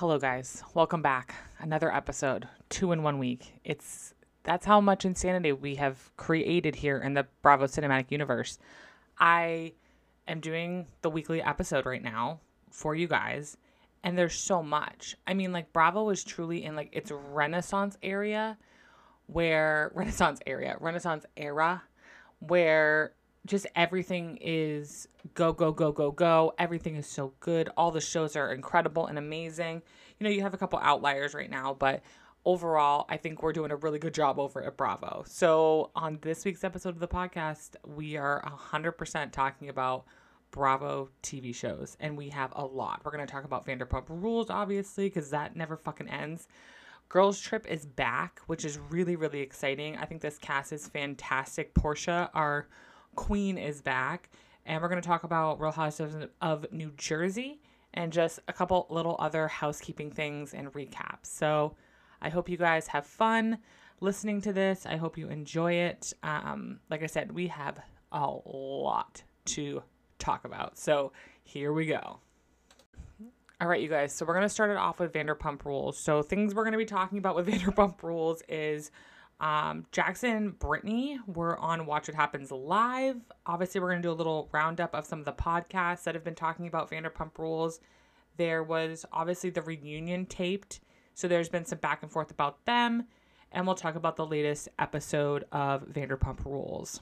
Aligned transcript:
Hello, 0.00 0.18
guys. 0.18 0.62
Welcome 0.72 1.02
back. 1.02 1.34
Another 1.58 1.94
episode, 1.94 2.48
two 2.70 2.92
in 2.92 3.02
one 3.02 3.18
week. 3.18 3.52
It's 3.64 4.14
that's 4.44 4.64
how 4.64 4.80
much 4.80 5.04
insanity 5.04 5.52
we 5.52 5.74
have 5.74 6.10
created 6.16 6.74
here 6.74 6.96
in 6.96 7.12
the 7.12 7.26
Bravo 7.42 7.66
Cinematic 7.66 8.10
Universe. 8.10 8.58
I 9.18 9.74
am 10.26 10.40
doing 10.40 10.86
the 11.02 11.10
weekly 11.10 11.42
episode 11.42 11.84
right 11.84 12.02
now 12.02 12.40
for 12.70 12.94
you 12.94 13.08
guys, 13.08 13.58
and 14.02 14.16
there's 14.16 14.32
so 14.32 14.62
much. 14.62 15.16
I 15.26 15.34
mean, 15.34 15.52
like 15.52 15.70
Bravo 15.74 16.08
is 16.08 16.24
truly 16.24 16.64
in 16.64 16.76
like 16.76 16.88
its 16.96 17.12
Renaissance 17.12 17.98
area, 18.02 18.56
where 19.26 19.92
Renaissance 19.94 20.40
area, 20.46 20.78
Renaissance 20.80 21.26
era, 21.36 21.82
where 22.38 23.12
just 23.46 23.66
everything 23.74 24.38
is 24.40 25.08
go 25.34 25.52
go 25.52 25.72
go 25.72 25.92
go 25.92 26.10
go 26.10 26.52
everything 26.58 26.96
is 26.96 27.06
so 27.06 27.32
good 27.40 27.68
all 27.76 27.90
the 27.90 28.00
shows 28.00 28.36
are 28.36 28.52
incredible 28.52 29.06
and 29.06 29.18
amazing 29.18 29.82
you 30.20 30.24
know 30.24 30.30
you 30.30 30.42
have 30.42 30.54
a 30.54 30.58
couple 30.58 30.78
outliers 30.78 31.34
right 31.34 31.50
now 31.50 31.74
but 31.74 32.02
overall 32.44 33.06
i 33.08 33.16
think 33.16 33.42
we're 33.42 33.52
doing 33.52 33.70
a 33.70 33.76
really 33.76 33.98
good 33.98 34.14
job 34.14 34.38
over 34.38 34.62
at 34.62 34.76
bravo 34.76 35.24
so 35.26 35.90
on 35.96 36.18
this 36.22 36.44
week's 36.44 36.62
episode 36.62 36.90
of 36.90 37.00
the 37.00 37.08
podcast 37.08 37.70
we 37.84 38.16
are 38.16 38.42
100% 38.72 39.32
talking 39.32 39.68
about 39.68 40.04
bravo 40.50 41.08
tv 41.22 41.54
shows 41.54 41.96
and 42.00 42.16
we 42.16 42.28
have 42.28 42.52
a 42.54 42.64
lot 42.64 43.00
we're 43.04 43.10
going 43.10 43.26
to 43.26 43.32
talk 43.32 43.44
about 43.44 43.66
vanderpump 43.66 44.04
rules 44.08 44.50
obviously 44.50 45.06
because 45.06 45.30
that 45.30 45.56
never 45.56 45.76
fucking 45.76 46.08
ends 46.08 46.46
Girls 47.08 47.40
Trip 47.40 47.66
is 47.68 47.86
back, 47.86 48.40
which 48.46 48.64
is 48.64 48.78
really, 48.88 49.16
really 49.16 49.40
exciting. 49.40 49.96
I 49.96 50.04
think 50.04 50.20
this 50.20 50.38
cast 50.38 50.72
is 50.72 50.86
fantastic. 50.86 51.74
Portia, 51.74 52.30
our 52.34 52.68
queen, 53.16 53.58
is 53.58 53.82
back. 53.82 54.30
And 54.64 54.80
we're 54.80 54.88
going 54.88 55.02
to 55.02 55.08
talk 55.08 55.24
about 55.24 55.60
Real 55.60 55.72
Housewives 55.72 56.14
of 56.40 56.66
New 56.70 56.92
Jersey 56.96 57.60
and 57.94 58.12
just 58.12 58.40
a 58.48 58.52
couple 58.52 58.86
little 58.90 59.16
other 59.18 59.48
housekeeping 59.48 60.10
things 60.10 60.54
and 60.54 60.72
recaps. 60.72 61.26
So 61.26 61.74
I 62.22 62.28
hope 62.28 62.48
you 62.48 62.56
guys 62.56 62.86
have 62.88 63.06
fun 63.06 63.58
listening 64.00 64.40
to 64.42 64.52
this. 64.52 64.86
I 64.86 64.96
hope 64.96 65.18
you 65.18 65.28
enjoy 65.28 65.74
it. 65.74 66.12
Um, 66.22 66.80
like 66.90 67.02
I 67.02 67.06
said, 67.06 67.32
we 67.32 67.48
have 67.48 67.78
a 68.12 68.26
lot 68.44 69.22
to 69.46 69.82
talk 70.18 70.44
about. 70.44 70.78
So 70.78 71.12
here 71.42 71.72
we 71.72 71.86
go. 71.86 72.20
All 73.60 73.68
right, 73.68 73.80
you 73.80 73.88
guys. 73.88 74.14
So 74.14 74.24
we're 74.24 74.34
going 74.34 74.46
to 74.46 74.48
start 74.48 74.70
it 74.70 74.78
off 74.78 74.98
with 75.00 75.12
Vanderpump 75.12 75.64
Rules. 75.64 75.98
So 75.98 76.22
things 76.22 76.54
we're 76.54 76.64
going 76.64 76.72
to 76.72 76.78
be 76.78 76.86
talking 76.86 77.18
about 77.18 77.36
with 77.36 77.46
Vanderpump 77.48 78.02
Rules 78.02 78.42
is 78.48 78.90
um, 79.40 79.86
Jax 79.90 80.22
and, 80.22 80.58
Brittany, 80.58 81.18
we're 81.26 81.56
on 81.56 81.86
Watch 81.86 82.08
What 82.08 82.14
Happens 82.14 82.52
Live. 82.52 83.16
Obviously, 83.46 83.80
we're 83.80 83.90
going 83.90 84.02
to 84.02 84.06
do 84.06 84.12
a 84.12 84.14
little 84.14 84.50
roundup 84.52 84.94
of 84.94 85.06
some 85.06 85.18
of 85.18 85.24
the 85.24 85.32
podcasts 85.32 86.04
that 86.04 86.14
have 86.14 86.22
been 86.22 86.34
talking 86.34 86.66
about 86.66 86.90
Vanderpump 86.90 87.38
Rules. 87.38 87.80
There 88.36 88.62
was 88.62 89.06
obviously 89.12 89.48
the 89.48 89.62
reunion 89.62 90.26
taped. 90.26 90.80
So 91.14 91.26
there's 91.26 91.48
been 91.48 91.64
some 91.64 91.78
back 91.78 92.02
and 92.02 92.12
forth 92.12 92.30
about 92.30 92.64
them. 92.66 93.04
And 93.52 93.66
we'll 93.66 93.76
talk 93.76 93.94
about 93.94 94.16
the 94.16 94.26
latest 94.26 94.68
episode 94.78 95.44
of 95.52 95.84
Vanderpump 95.88 96.44
Rules. 96.44 97.00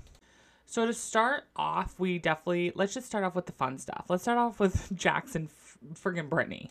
So 0.65 0.87
to 0.87 0.93
start 0.93 1.45
off, 1.57 1.99
we 1.99 2.19
definitely 2.19 2.73
let's 2.75 2.95
just 2.95 3.07
start 3.07 3.25
off 3.25 3.35
with 3.35 3.47
the 3.47 3.53
fun 3.53 3.79
stuff. 3.79 4.07
Let's 4.09 4.23
start 4.23 4.39
off 4.39 4.61
with 4.61 4.91
Jackson 4.95 5.49
friggin' 5.95 6.29
Brittany. 6.29 6.71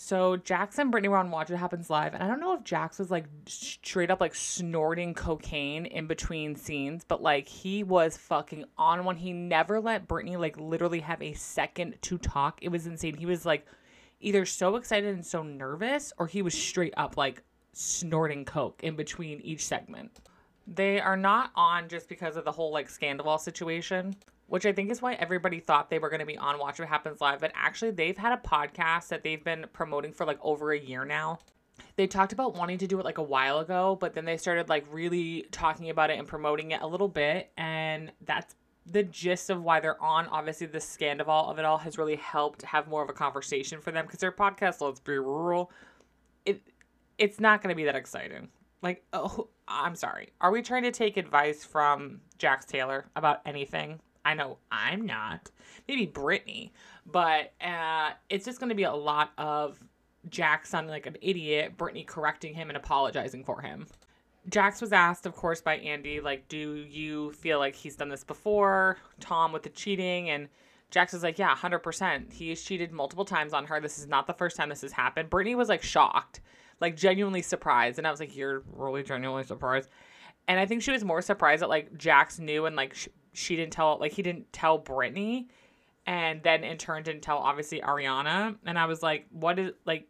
So 0.00 0.36
Jax 0.36 0.78
and 0.78 0.92
Brittany 0.92 1.08
were 1.08 1.16
on 1.16 1.32
Watch 1.32 1.50
What 1.50 1.58
Happens 1.58 1.90
Live, 1.90 2.14
and 2.14 2.22
I 2.22 2.28
don't 2.28 2.38
know 2.38 2.54
if 2.54 2.62
Jax 2.62 3.00
was 3.00 3.10
like 3.10 3.24
straight 3.46 4.12
up 4.12 4.20
like 4.20 4.32
snorting 4.32 5.12
cocaine 5.12 5.86
in 5.86 6.06
between 6.06 6.54
scenes, 6.54 7.02
but 7.02 7.20
like 7.20 7.48
he 7.48 7.82
was 7.82 8.16
fucking 8.16 8.64
on 8.78 9.04
one. 9.04 9.16
He 9.16 9.32
never 9.32 9.80
let 9.80 10.06
Brittany 10.06 10.36
like 10.36 10.56
literally 10.56 11.00
have 11.00 11.20
a 11.20 11.32
second 11.32 11.96
to 12.02 12.16
talk. 12.16 12.60
It 12.62 12.68
was 12.68 12.86
insane. 12.86 13.16
He 13.16 13.26
was 13.26 13.44
like 13.44 13.66
either 14.20 14.46
so 14.46 14.76
excited 14.76 15.12
and 15.12 15.26
so 15.26 15.42
nervous, 15.42 16.12
or 16.16 16.28
he 16.28 16.42
was 16.42 16.54
straight 16.54 16.94
up 16.96 17.16
like 17.16 17.42
snorting 17.72 18.44
coke 18.44 18.80
in 18.84 18.94
between 18.94 19.40
each 19.40 19.66
segment. 19.66 20.20
They 20.68 21.00
are 21.00 21.16
not 21.16 21.50
on 21.56 21.88
just 21.88 22.08
because 22.08 22.36
of 22.36 22.44
the 22.44 22.52
whole 22.52 22.72
like 22.72 22.88
scandal 22.88 23.36
situation 23.36 24.14
which 24.48 24.66
I 24.66 24.72
think 24.72 24.90
is 24.90 25.00
why 25.00 25.14
everybody 25.14 25.60
thought 25.60 25.90
they 25.90 25.98
were 25.98 26.08
going 26.08 26.20
to 26.20 26.26
be 26.26 26.36
on 26.36 26.58
Watch 26.58 26.78
What 26.78 26.88
Happens 26.88 27.20
Live. 27.20 27.40
But 27.40 27.52
actually, 27.54 27.92
they've 27.92 28.16
had 28.16 28.32
a 28.32 28.36
podcast 28.36 29.08
that 29.08 29.22
they've 29.22 29.42
been 29.42 29.66
promoting 29.72 30.12
for 30.12 30.26
like 30.26 30.38
over 30.42 30.72
a 30.72 30.78
year 30.78 31.04
now. 31.04 31.38
They 31.96 32.06
talked 32.06 32.32
about 32.32 32.56
wanting 32.56 32.78
to 32.78 32.86
do 32.86 32.98
it 32.98 33.04
like 33.04 33.18
a 33.18 33.22
while 33.22 33.60
ago, 33.60 33.96
but 34.00 34.14
then 34.14 34.24
they 34.24 34.36
started 34.36 34.68
like 34.68 34.84
really 34.90 35.46
talking 35.52 35.90
about 35.90 36.10
it 36.10 36.18
and 36.18 36.26
promoting 36.26 36.72
it 36.72 36.80
a 36.80 36.86
little 36.86 37.08
bit. 37.08 37.50
And 37.56 38.10
that's 38.24 38.56
the 38.86 39.02
gist 39.02 39.50
of 39.50 39.62
why 39.62 39.80
they're 39.80 40.02
on. 40.02 40.26
Obviously, 40.28 40.66
the 40.66 40.80
scandal 40.80 41.30
of 41.30 41.58
it 41.58 41.64
all 41.64 41.78
has 41.78 41.98
really 41.98 42.16
helped 42.16 42.62
have 42.62 42.88
more 42.88 43.02
of 43.02 43.10
a 43.10 43.12
conversation 43.14 43.80
for 43.80 43.90
them 43.90 44.06
because 44.06 44.20
their 44.20 44.32
podcast, 44.32 44.80
let's 44.80 45.00
be 45.00 45.18
rural, 45.18 45.70
it 46.46 46.62
it's 47.18 47.38
not 47.38 47.62
going 47.62 47.72
to 47.72 47.76
be 47.76 47.84
that 47.84 47.96
exciting. 47.96 48.48
Like, 48.80 49.04
oh, 49.12 49.48
I'm 49.66 49.94
sorry. 49.94 50.28
Are 50.40 50.52
we 50.52 50.62
trying 50.62 50.84
to 50.84 50.92
take 50.92 51.16
advice 51.16 51.64
from 51.64 52.20
Jax 52.38 52.64
Taylor 52.64 53.06
about 53.16 53.40
anything? 53.44 54.00
I 54.28 54.34
know 54.34 54.58
I'm 54.70 55.06
not. 55.06 55.50
Maybe 55.88 56.04
Brittany, 56.04 56.74
but 57.06 57.54
uh, 57.62 58.10
it's 58.28 58.44
just 58.44 58.60
going 58.60 58.68
to 58.68 58.74
be 58.74 58.82
a 58.82 58.92
lot 58.92 59.30
of 59.38 59.82
Jax 60.28 60.68
sounding 60.68 60.90
like 60.90 61.06
an 61.06 61.16
idiot, 61.22 61.78
Brittany 61.78 62.04
correcting 62.04 62.52
him 62.52 62.68
and 62.68 62.76
apologizing 62.76 63.42
for 63.42 63.62
him. 63.62 63.86
Jax 64.50 64.82
was 64.82 64.92
asked, 64.92 65.24
of 65.24 65.34
course, 65.34 65.62
by 65.62 65.78
Andy, 65.78 66.20
like, 66.20 66.46
do 66.48 66.84
you 66.90 67.32
feel 67.32 67.58
like 67.58 67.74
he's 67.74 67.96
done 67.96 68.10
this 68.10 68.22
before? 68.22 68.98
Tom 69.18 69.50
with 69.50 69.62
the 69.62 69.70
cheating. 69.70 70.28
And 70.28 70.48
Jax 70.90 71.14
was 71.14 71.22
like, 71.22 71.38
yeah, 71.38 71.54
100%. 71.54 72.30
He's 72.30 72.62
cheated 72.62 72.92
multiple 72.92 73.24
times 73.24 73.54
on 73.54 73.64
her. 73.64 73.80
This 73.80 73.98
is 73.98 74.08
not 74.08 74.26
the 74.26 74.34
first 74.34 74.58
time 74.58 74.68
this 74.68 74.82
has 74.82 74.92
happened. 74.92 75.30
Brittany 75.30 75.54
was 75.54 75.70
like 75.70 75.82
shocked, 75.82 76.42
like 76.82 76.96
genuinely 76.96 77.40
surprised. 77.40 77.96
And 77.96 78.06
I 78.06 78.10
was 78.10 78.20
like, 78.20 78.36
you're 78.36 78.62
really 78.74 79.02
genuinely 79.02 79.44
surprised. 79.44 79.88
And 80.46 80.60
I 80.60 80.66
think 80.66 80.82
she 80.82 80.92
was 80.92 81.02
more 81.02 81.22
surprised 81.22 81.62
that 81.62 81.70
like 81.70 81.96
Jax 81.96 82.38
knew 82.38 82.66
and 82.66 82.76
like 82.76 82.94
sh- 82.94 83.08
she 83.38 83.56
didn't 83.56 83.72
tell 83.72 83.98
like 83.98 84.12
he 84.12 84.22
didn't 84.22 84.52
tell 84.52 84.78
Brittany 84.78 85.48
and 86.06 86.42
then 86.42 86.64
in 86.64 86.78
turn 86.78 87.02
didn't 87.02 87.22
tell 87.22 87.38
obviously 87.38 87.80
Ariana. 87.80 88.56
And 88.64 88.78
I 88.78 88.86
was 88.86 89.02
like, 89.02 89.26
what 89.30 89.58
is 89.58 89.72
like 89.84 90.08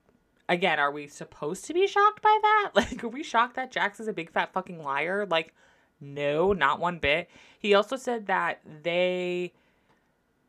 again, 0.49 0.78
are 0.78 0.91
we 0.91 1.09
supposed 1.09 1.67
to 1.67 1.75
be 1.75 1.87
shocked 1.87 2.22
by 2.22 2.38
that? 2.41 2.71
Like, 2.75 3.05
are 3.05 3.09
we 3.09 3.22
shocked 3.22 3.56
that 3.56 3.71
Jax 3.71 4.00
is 4.00 4.09
a 4.09 4.12
big 4.12 4.31
fat 4.31 4.53
fucking 4.53 4.83
liar? 4.83 5.27
Like, 5.28 5.55
no, 6.00 6.53
not 6.53 6.81
one 6.81 6.99
bit. 6.99 7.28
He 7.59 7.75
also 7.75 7.97
said 7.97 8.27
that 8.27 8.61
they 8.83 9.53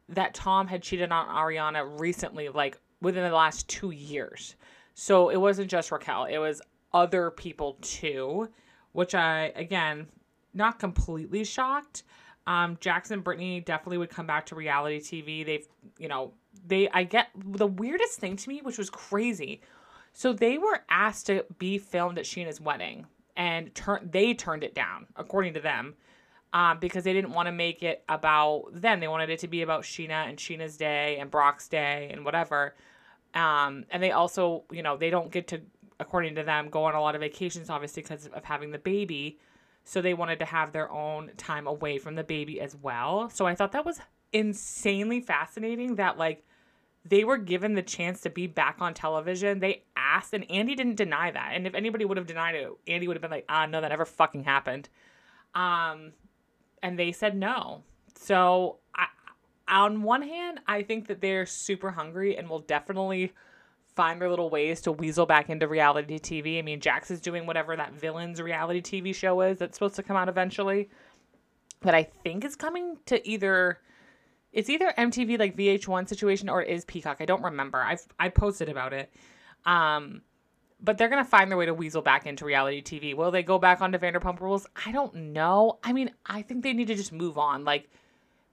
that 0.07 0.34
Tom 0.34 0.68
had 0.68 0.81
cheated 0.81 1.12
on 1.12 1.28
Ariana 1.28 2.00
recently, 2.00 2.50
like 2.50 2.79
within 3.01 3.23
the 3.23 3.35
last 3.35 3.68
two 3.68 3.91
years. 3.91 4.56
So 4.95 5.29
it 5.29 5.38
wasn't 5.38 5.69
just 5.69 5.91
Raquel, 5.91 6.25
it 6.25 6.38
was 6.38 6.62
other 6.94 7.31
people 7.31 7.78
too, 7.81 8.50
which 8.94 9.16
I 9.16 9.51
again 9.56 10.07
not 10.53 10.79
completely 10.79 11.44
shocked. 11.44 12.03
Um, 12.49 12.77
Jackson 12.81 13.13
and 13.13 13.23
Brittany 13.23 13.61
definitely 13.61 13.99
would 13.99 14.09
come 14.09 14.25
back 14.25 14.47
to 14.47 14.55
reality 14.55 14.99
TV. 14.99 15.45
They've, 15.45 15.67
you 15.99 16.07
know, 16.07 16.33
they, 16.65 16.89
I 16.89 17.03
get 17.03 17.27
the 17.35 17.67
weirdest 17.67 18.17
thing 18.19 18.37
to 18.37 18.49
me, 18.49 18.61
which 18.63 18.79
was 18.79 18.89
crazy. 18.89 19.61
So 20.13 20.33
they 20.33 20.57
were 20.57 20.81
asked 20.89 21.27
to 21.27 21.45
be 21.59 21.77
filmed 21.77 22.17
at 22.17 22.25
Scheana's 22.25 22.59
wedding 22.59 23.05
and 23.38 23.73
turn, 23.75 24.09
they 24.11 24.33
turned 24.33 24.63
it 24.63 24.73
down, 24.73 25.05
according 25.15 25.53
to 25.53 25.59
them, 25.59 25.93
um, 26.51 26.79
because 26.79 27.03
they 27.03 27.13
didn't 27.13 27.33
want 27.33 27.45
to 27.45 27.51
make 27.51 27.83
it 27.83 28.03
about 28.09 28.63
them. 28.73 28.99
They 28.99 29.07
wanted 29.07 29.29
it 29.29 29.38
to 29.41 29.47
be 29.47 29.61
about 29.61 29.83
Scheana 29.83 30.27
and 30.27 30.39
Scheana's 30.39 30.75
day 30.75 31.17
and 31.19 31.29
Brock's 31.29 31.67
day 31.67 32.09
and 32.11 32.25
whatever. 32.25 32.73
Um, 33.35 33.85
and 33.91 34.01
they 34.01 34.09
also, 34.09 34.63
you 34.71 34.81
know, 34.81 34.97
they 34.97 35.11
don't 35.11 35.31
get 35.31 35.47
to, 35.49 35.61
according 35.99 36.33
to 36.33 36.43
them, 36.43 36.69
go 36.69 36.85
on 36.85 36.95
a 36.95 37.01
lot 37.01 37.13
of 37.13 37.21
vacations, 37.21 37.69
obviously, 37.69 38.01
because 38.01 38.25
of 38.25 38.43
having 38.43 38.71
the 38.71 38.79
baby. 38.79 39.38
So 39.84 40.01
they 40.01 40.13
wanted 40.13 40.40
to 40.40 40.45
have 40.45 40.72
their 40.72 40.91
own 40.91 41.31
time 41.38 41.66
away 41.67 41.97
from 41.97 42.16
the 42.16 42.23
baby 42.23 42.62
as 42.62 42.75
well. 42.75 43.29
So 43.29 43.47
I 43.47 43.56
thought 43.56 43.72
that 43.72 43.85
was 43.85 44.00
insanely 44.31 45.22
fascinating 45.22 45.95
that 45.95 46.17
like 46.17 46.45
they 47.06 47.24
were 47.24 47.38
given 47.38 47.74
the 47.74 47.81
chance 47.81 48.21
to 48.21 48.30
be 48.30 48.45
back 48.45 48.77
on 48.80 48.94
television. 48.94 49.59
They 49.59 49.83
asked, 49.95 50.33
and 50.33 50.50
Andy 50.51 50.75
didn't 50.75 50.95
deny 50.95 51.31
that. 51.31 51.51
And 51.53 51.65
if 51.65 51.74
anybody 51.74 52.06
would 52.06 52.18
have 52.18 52.27
denied 52.27 52.56
it, 52.56 52.69
Andy 52.88 53.07
would 53.07 53.15
have 53.15 53.21
been 53.21 53.31
like, 53.31 53.45
ah, 53.50 53.65
no, 53.65 53.81
that 53.81 53.89
never 53.89 54.06
fucking 54.06 54.44
happened. 54.44 54.89
Um, 55.56 56.12
and 56.83 57.00
they 57.00 57.12
said 57.12 57.36
no. 57.36 57.83
So 58.15 58.77
I, 58.94 59.07
on 59.68 60.03
one 60.03 60.21
hand, 60.21 60.59
I 60.68 60.83
think 60.83 61.07
that 61.07 61.21
they're 61.21 61.45
super 61.45 61.92
hungry 61.92 62.38
and 62.38 62.50
will 62.50 62.59
definitely 62.59 63.33
find 64.00 64.22
their 64.22 64.30
little 64.30 64.50
ways 64.50 64.80
to 64.80 64.94
weasel 64.94 65.25
back 65.25 65.50
into 65.50 65.68
reality 65.68 66.18
TV. 66.18 66.57
I 66.57 66.62
mean, 66.62 66.80
Jax 66.80 67.12
is 67.12 67.19
doing 67.19 67.46
whatever 67.46 67.75
that 67.75 67.92
villains 67.92 68.42
reality 68.42 68.81
TV 68.81 69.13
show 69.13 69.42
is 69.42 69.57
that's 69.57 69.75
supposed 69.75 69.98
to 69.98 70.04
come 70.04 70.16
out 70.16 70.30
eventually. 70.30 70.90
That 71.81 71.94
I 71.94 72.04
think 72.04 72.46
is 72.46 72.56
coming 72.56 72.96
to 73.07 73.28
either 73.28 73.78
it's 74.54 74.69
either 74.69 74.94
MTV 74.98 75.38
like 75.38 75.57
VH1 75.57 76.07
situation 76.07 76.48
or 76.48 76.62
it 76.62 76.69
is 76.69 76.86
Peacock. 76.86 77.18
I 77.19 77.25
don't 77.25 77.44
remember. 77.44 77.80
I've 77.80 78.07
I 78.18 78.30
posted 78.30 78.69
about 78.69 78.94
it. 78.94 79.12
Um 79.66 80.22
but 80.80 80.98
they're 80.98 81.10
gonna 81.10 81.25
find 81.25 81.51
their 81.51 81.57
way 81.57 81.66
to 81.66 81.74
weasel 81.74 82.01
back 82.01 82.25
into 82.25 82.46
reality 82.46 82.81
TV. 82.81 83.13
Will 83.13 83.31
they 83.31 83.44
go 83.44 83.60
back 83.60 83.81
onto 83.81 83.98
Vanderpump 83.98 84.40
Rules? 84.40 84.66
I 84.86 84.94
don't 84.94 85.13
know. 85.13 85.78
I 85.84 85.92
mean, 85.92 86.12
I 86.25 86.42
think 86.42 86.63
they 86.63 86.72
need 86.72 86.88
to 86.88 86.96
just 86.96 87.12
move 87.12 87.38
on. 87.38 87.66
Like, 87.66 87.90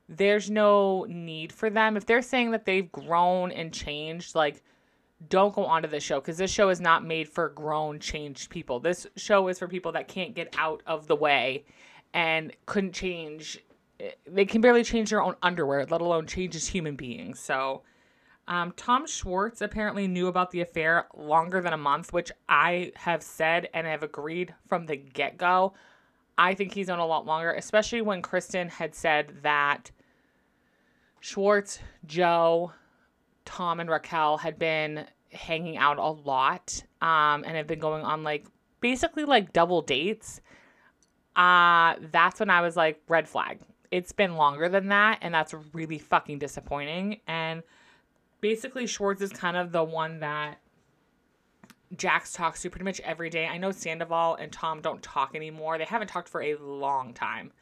there's 0.08 0.50
no 0.50 1.06
need 1.08 1.52
for 1.52 1.70
them 1.70 1.96
if 1.96 2.04
they're 2.04 2.20
saying 2.20 2.50
that 2.50 2.64
they've 2.64 2.90
grown 2.90 3.52
and 3.52 3.72
changed. 3.72 4.34
Like, 4.34 4.64
don't 5.28 5.54
go 5.54 5.64
onto 5.64 5.88
this 5.88 6.02
show 6.02 6.20
because 6.20 6.36
this 6.36 6.50
show 6.50 6.68
is 6.68 6.80
not 6.80 7.04
made 7.04 7.28
for 7.28 7.48
grown, 7.50 7.98
changed 7.98 8.50
people. 8.50 8.80
This 8.80 9.06
show 9.16 9.48
is 9.48 9.58
for 9.58 9.68
people 9.68 9.92
that 9.92 10.08
can't 10.08 10.34
get 10.34 10.54
out 10.58 10.82
of 10.86 11.06
the 11.06 11.16
way 11.16 11.64
and 12.12 12.52
couldn't 12.66 12.92
change. 12.92 13.58
They 14.26 14.44
can 14.44 14.60
barely 14.60 14.84
change 14.84 15.10
their 15.10 15.22
own 15.22 15.34
underwear, 15.42 15.86
let 15.86 16.00
alone 16.00 16.26
change 16.26 16.54
as 16.54 16.66
human 16.68 16.96
beings. 16.96 17.40
So, 17.40 17.82
um, 18.48 18.72
Tom 18.76 19.06
Schwartz 19.06 19.60
apparently 19.60 20.06
knew 20.06 20.28
about 20.28 20.50
the 20.50 20.60
affair 20.60 21.08
longer 21.16 21.60
than 21.60 21.72
a 21.72 21.78
month, 21.78 22.12
which 22.12 22.30
I 22.48 22.92
have 22.94 23.22
said 23.22 23.68
and 23.74 23.86
have 23.86 24.02
agreed 24.02 24.54
from 24.68 24.86
the 24.86 24.96
get 24.96 25.36
go. 25.36 25.74
I 26.38 26.54
think 26.54 26.74
he's 26.74 26.88
known 26.88 26.98
a 26.98 27.06
lot 27.06 27.26
longer, 27.26 27.52
especially 27.52 28.02
when 28.02 28.22
Kristen 28.22 28.68
had 28.68 28.94
said 28.94 29.38
that 29.42 29.90
Schwartz, 31.20 31.80
Joe, 32.04 32.72
Tom, 33.46 33.80
and 33.80 33.88
Raquel 33.88 34.36
had 34.36 34.58
been 34.58 35.06
hanging 35.32 35.76
out 35.76 35.98
a 35.98 36.10
lot 36.10 36.82
um, 37.00 37.44
and 37.44 37.56
have 37.56 37.66
been 37.66 37.78
going 37.78 38.04
on 38.04 38.22
like 38.22 38.46
basically 38.80 39.24
like 39.24 39.52
double 39.52 39.80
dates. 39.80 40.40
Uh, 41.34 41.94
that's 42.12 42.40
when 42.40 42.50
I 42.50 42.60
was 42.60 42.76
like, 42.76 43.00
red 43.08 43.28
flag. 43.28 43.60
It's 43.90 44.12
been 44.12 44.36
longer 44.36 44.68
than 44.68 44.88
that, 44.88 45.18
and 45.22 45.32
that's 45.32 45.54
really 45.72 45.98
fucking 45.98 46.38
disappointing. 46.38 47.20
And 47.26 47.62
basically, 48.40 48.86
Schwartz 48.86 49.22
is 49.22 49.30
kind 49.30 49.56
of 49.56 49.70
the 49.72 49.84
one 49.84 50.20
that 50.20 50.58
Jax 51.96 52.32
talks 52.32 52.62
to 52.62 52.70
pretty 52.70 52.84
much 52.84 53.00
every 53.00 53.30
day. 53.30 53.46
I 53.46 53.58
know 53.58 53.70
Sandoval 53.70 54.36
and 54.36 54.50
Tom 54.50 54.80
don't 54.80 55.02
talk 55.02 55.34
anymore. 55.34 55.78
They 55.78 55.84
haven't 55.84 56.08
talked 56.08 56.28
for 56.28 56.42
a 56.42 56.56
long 56.56 57.14
time, 57.14 57.52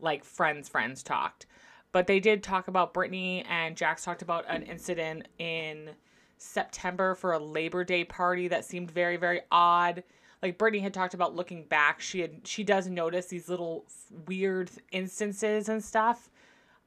like 0.00 0.24
friends, 0.24 0.68
friends 0.68 1.02
talked. 1.02 1.46
But 1.92 2.06
they 2.06 2.20
did 2.20 2.42
talk 2.42 2.68
about 2.68 2.92
Brittany, 2.92 3.44
and 3.48 3.76
Jax 3.76 4.04
talked 4.04 4.22
about 4.22 4.44
an 4.48 4.62
incident 4.62 5.28
in 5.38 5.90
September 6.38 7.14
for 7.14 7.32
a 7.32 7.38
Labor 7.38 7.84
Day 7.84 8.04
party 8.04 8.48
that 8.48 8.64
seemed 8.64 8.90
very, 8.90 9.16
very 9.16 9.40
odd. 9.50 10.02
Like 10.42 10.58
Brittany 10.58 10.82
had 10.82 10.92
talked 10.92 11.14
about 11.14 11.34
looking 11.34 11.64
back, 11.64 12.00
she 12.00 12.20
had 12.20 12.46
she 12.46 12.62
does 12.62 12.88
notice 12.88 13.26
these 13.26 13.48
little 13.48 13.86
weird 14.26 14.70
instances 14.92 15.68
and 15.68 15.82
stuff. 15.82 16.30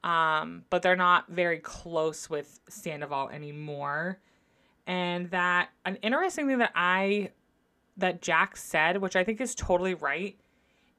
Um, 0.03 0.63
but 0.69 0.81
they're 0.81 0.95
not 0.95 1.27
very 1.29 1.59
close 1.59 2.29
with 2.29 2.59
Sandoval 2.69 3.29
anymore. 3.29 4.19
And 4.87 5.29
that 5.31 5.69
an 5.85 5.97
interesting 5.97 6.47
thing 6.47 6.59
that 6.59 6.71
I 6.75 7.31
that 7.97 8.21
Jax 8.21 8.63
said, 8.63 8.97
which 8.97 9.15
I 9.15 9.23
think 9.23 9.41
is 9.41 9.55
totally 9.55 9.93
right, 9.93 10.37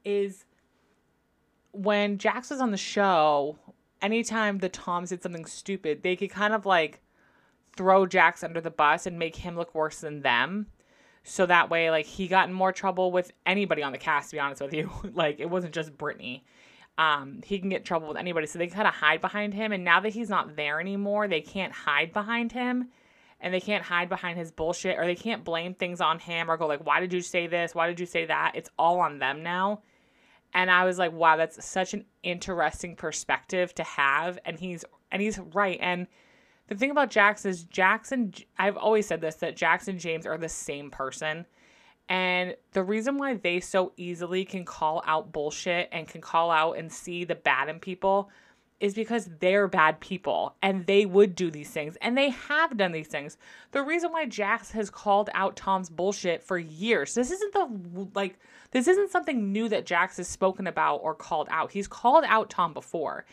is 0.05 0.45
when 1.71 2.17
Jax 2.17 2.49
was 2.49 2.61
on 2.61 2.71
the 2.71 2.77
show, 2.77 3.57
anytime 4.01 4.57
the 4.57 4.69
Toms 4.69 5.09
did 5.09 5.23
something 5.23 5.45
stupid, 5.45 6.03
they 6.03 6.15
could 6.15 6.29
kind 6.29 6.53
of 6.53 6.65
like 6.65 7.01
throw 7.75 8.05
Jax 8.05 8.43
under 8.43 8.61
the 8.61 8.71
bus 8.71 9.05
and 9.05 9.17
make 9.17 9.35
him 9.35 9.55
look 9.55 9.73
worse 9.73 10.01
than 10.01 10.21
them. 10.21 10.67
So 11.23 11.45
that 11.45 11.69
way, 11.69 11.91
like, 11.91 12.07
he 12.07 12.27
got 12.27 12.47
in 12.47 12.53
more 12.53 12.71
trouble 12.71 13.11
with 13.11 13.31
anybody 13.45 13.83
on 13.83 13.91
the 13.91 13.99
cast, 13.99 14.31
to 14.31 14.35
be 14.35 14.39
honest 14.39 14.61
with 14.61 14.73
you. 14.73 14.89
like, 15.13 15.39
it 15.39 15.49
wasn't 15.49 15.73
just 15.73 15.95
Brittany. 15.97 16.43
Um, 16.97 17.41
he 17.45 17.59
can 17.59 17.69
get 17.69 17.85
trouble 17.85 18.07
with 18.07 18.17
anybody. 18.17 18.47
So 18.47 18.59
they 18.59 18.67
kind 18.67 18.87
of 18.87 18.93
hide 18.93 19.21
behind 19.21 19.53
him. 19.53 19.71
And 19.71 19.83
now 19.83 19.99
that 19.99 20.13
he's 20.13 20.29
not 20.29 20.55
there 20.55 20.79
anymore, 20.79 21.27
they 21.27 21.41
can't 21.41 21.71
hide 21.71 22.11
behind 22.11 22.51
him 22.51 22.89
and 23.39 23.53
they 23.53 23.59
can't 23.59 23.83
hide 23.83 24.09
behind 24.09 24.37
his 24.37 24.51
bullshit 24.51 24.97
or 24.97 25.05
they 25.05 25.15
can't 25.15 25.43
blame 25.43 25.73
things 25.73 26.01
on 26.01 26.19
him 26.19 26.49
or 26.49 26.57
go 26.57 26.67
like, 26.67 26.85
why 26.85 26.99
did 26.99 27.13
you 27.13 27.21
say 27.21 27.47
this? 27.47 27.73
Why 27.73 27.87
did 27.87 27.99
you 27.99 28.05
say 28.05 28.25
that? 28.25 28.53
It's 28.55 28.69
all 28.77 28.99
on 28.99 29.19
them 29.19 29.41
now. 29.41 29.81
And 30.53 30.69
I 30.69 30.85
was 30.85 30.97
like, 30.97 31.13
wow, 31.13 31.37
that's 31.37 31.63
such 31.63 31.93
an 31.93 32.05
interesting 32.23 32.95
perspective 32.95 33.73
to 33.75 33.83
have. 33.83 34.37
And 34.45 34.59
he's 34.59 34.83
and 35.11 35.21
he's 35.21 35.39
right. 35.53 35.79
And 35.81 36.07
the 36.67 36.75
thing 36.75 36.91
about 36.91 37.09
Jax 37.09 37.45
is 37.45 37.63
Jackson 37.65 38.33
I've 38.57 38.77
always 38.77 39.07
said 39.07 39.21
this 39.21 39.35
that 39.35 39.55
Jax 39.55 39.87
and 39.87 39.99
James 39.99 40.25
are 40.25 40.37
the 40.37 40.49
same 40.49 40.89
person. 40.89 41.45
And 42.09 42.55
the 42.73 42.83
reason 42.83 43.17
why 43.17 43.35
they 43.35 43.61
so 43.61 43.93
easily 43.95 44.43
can 44.43 44.65
call 44.65 45.01
out 45.05 45.31
bullshit 45.31 45.87
and 45.93 46.07
can 46.07 46.19
call 46.19 46.51
out 46.51 46.73
and 46.73 46.91
see 46.91 47.23
the 47.23 47.35
bad 47.35 47.69
in 47.69 47.79
people 47.79 48.29
is 48.81 48.95
because 48.95 49.29
they're 49.39 49.67
bad 49.67 49.99
people 49.99 50.55
and 50.61 50.85
they 50.87 51.05
would 51.05 51.35
do 51.35 51.51
these 51.51 51.69
things 51.69 51.97
and 52.01 52.17
they 52.17 52.31
have 52.31 52.75
done 52.75 52.91
these 52.91 53.07
things. 53.07 53.37
The 53.71 53.83
reason 53.83 54.11
why 54.11 54.25
Jax 54.25 54.71
has 54.71 54.89
called 54.89 55.29
out 55.33 55.55
Tom's 55.55 55.89
bullshit 55.89 56.43
for 56.43 56.57
years. 56.57 57.13
This 57.13 57.31
isn't 57.31 57.53
the 57.53 58.09
like 58.15 58.39
this 58.71 58.87
isn't 58.87 59.11
something 59.11 59.53
new 59.53 59.69
that 59.69 59.85
Jax 59.85 60.17
has 60.17 60.27
spoken 60.27 60.65
about 60.65 60.97
or 60.97 61.13
called 61.13 61.47
out. 61.51 61.71
He's 61.71 61.87
called 61.87 62.25
out 62.27 62.49
Tom 62.49 62.73
before. 62.73 63.25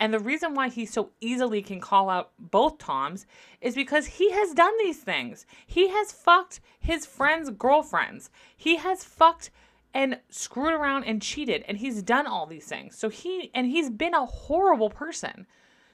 And 0.00 0.12
the 0.12 0.18
reason 0.18 0.54
why 0.54 0.68
he 0.70 0.86
so 0.86 1.10
easily 1.20 1.62
can 1.62 1.80
call 1.80 2.10
out 2.10 2.32
both 2.38 2.78
Toms 2.78 3.26
is 3.60 3.74
because 3.74 4.06
he 4.06 4.32
has 4.32 4.52
done 4.52 4.72
these 4.78 4.98
things. 4.98 5.46
He 5.66 5.88
has 5.88 6.10
fucked 6.10 6.60
his 6.80 7.06
friends' 7.06 7.50
girlfriends. 7.50 8.30
He 8.56 8.76
has 8.76 9.04
fucked 9.04 9.50
and 9.94 10.18
screwed 10.28 10.74
around 10.74 11.04
and 11.04 11.22
cheated 11.22 11.64
and 11.68 11.78
he's 11.78 12.02
done 12.02 12.26
all 12.26 12.46
these 12.46 12.66
things. 12.66 12.98
So 12.98 13.08
he 13.08 13.50
and 13.54 13.66
he's 13.66 13.88
been 13.88 14.14
a 14.14 14.26
horrible 14.26 14.90
person. 14.90 15.46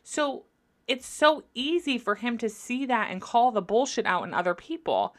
So 0.03 0.45
it's 0.89 1.07
so 1.07 1.45
easy 1.55 1.99
for 1.99 2.17
him 2.17 2.39
to 2.39 2.49
see 2.49 2.87
that 2.87 3.11
and 3.11 3.21
call 3.21 3.53
the 3.53 3.63
bullshit 3.63 4.07
out 4.07 4.25
in 4.25 4.35
other 4.35 4.55
people. 4.55 5.15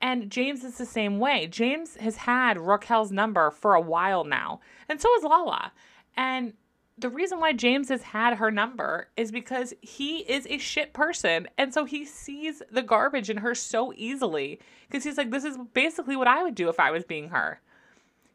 And 0.00 0.30
James 0.30 0.64
is 0.64 0.78
the 0.78 0.86
same 0.86 1.20
way. 1.20 1.46
James 1.46 1.96
has 1.96 2.16
had 2.16 2.58
Raquel's 2.58 3.12
number 3.12 3.50
for 3.50 3.74
a 3.74 3.80
while 3.80 4.24
now, 4.24 4.60
and 4.90 5.00
so 5.00 5.08
has 5.14 5.22
Lala. 5.22 5.72
And 6.16 6.52
the 6.98 7.08
reason 7.08 7.40
why 7.40 7.52
James 7.52 7.88
has 7.90 8.02
had 8.02 8.34
her 8.34 8.50
number 8.50 9.08
is 9.16 9.30
because 9.30 9.74
he 9.80 10.18
is 10.20 10.46
a 10.48 10.58
shit 10.58 10.92
person. 10.92 11.46
And 11.58 11.72
so 11.72 11.84
he 11.84 12.04
sees 12.04 12.62
the 12.70 12.82
garbage 12.82 13.28
in 13.28 13.38
her 13.38 13.54
so 13.54 13.92
easily 13.96 14.60
because 14.88 15.04
he's 15.04 15.18
like, 15.18 15.30
this 15.30 15.44
is 15.44 15.58
basically 15.74 16.16
what 16.16 16.28
I 16.28 16.42
would 16.42 16.54
do 16.54 16.68
if 16.68 16.80
I 16.80 16.90
was 16.90 17.04
being 17.04 17.28
her. 17.28 17.60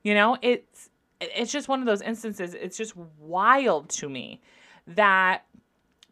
You 0.03 0.13
know, 0.13 0.37
it's 0.41 0.89
it's 1.19 1.51
just 1.51 1.67
one 1.67 1.79
of 1.79 1.85
those 1.85 2.01
instances. 2.01 2.53
It's 2.53 2.77
just 2.77 2.95
wild 2.95 3.89
to 3.89 4.09
me 4.09 4.41
that 4.87 5.45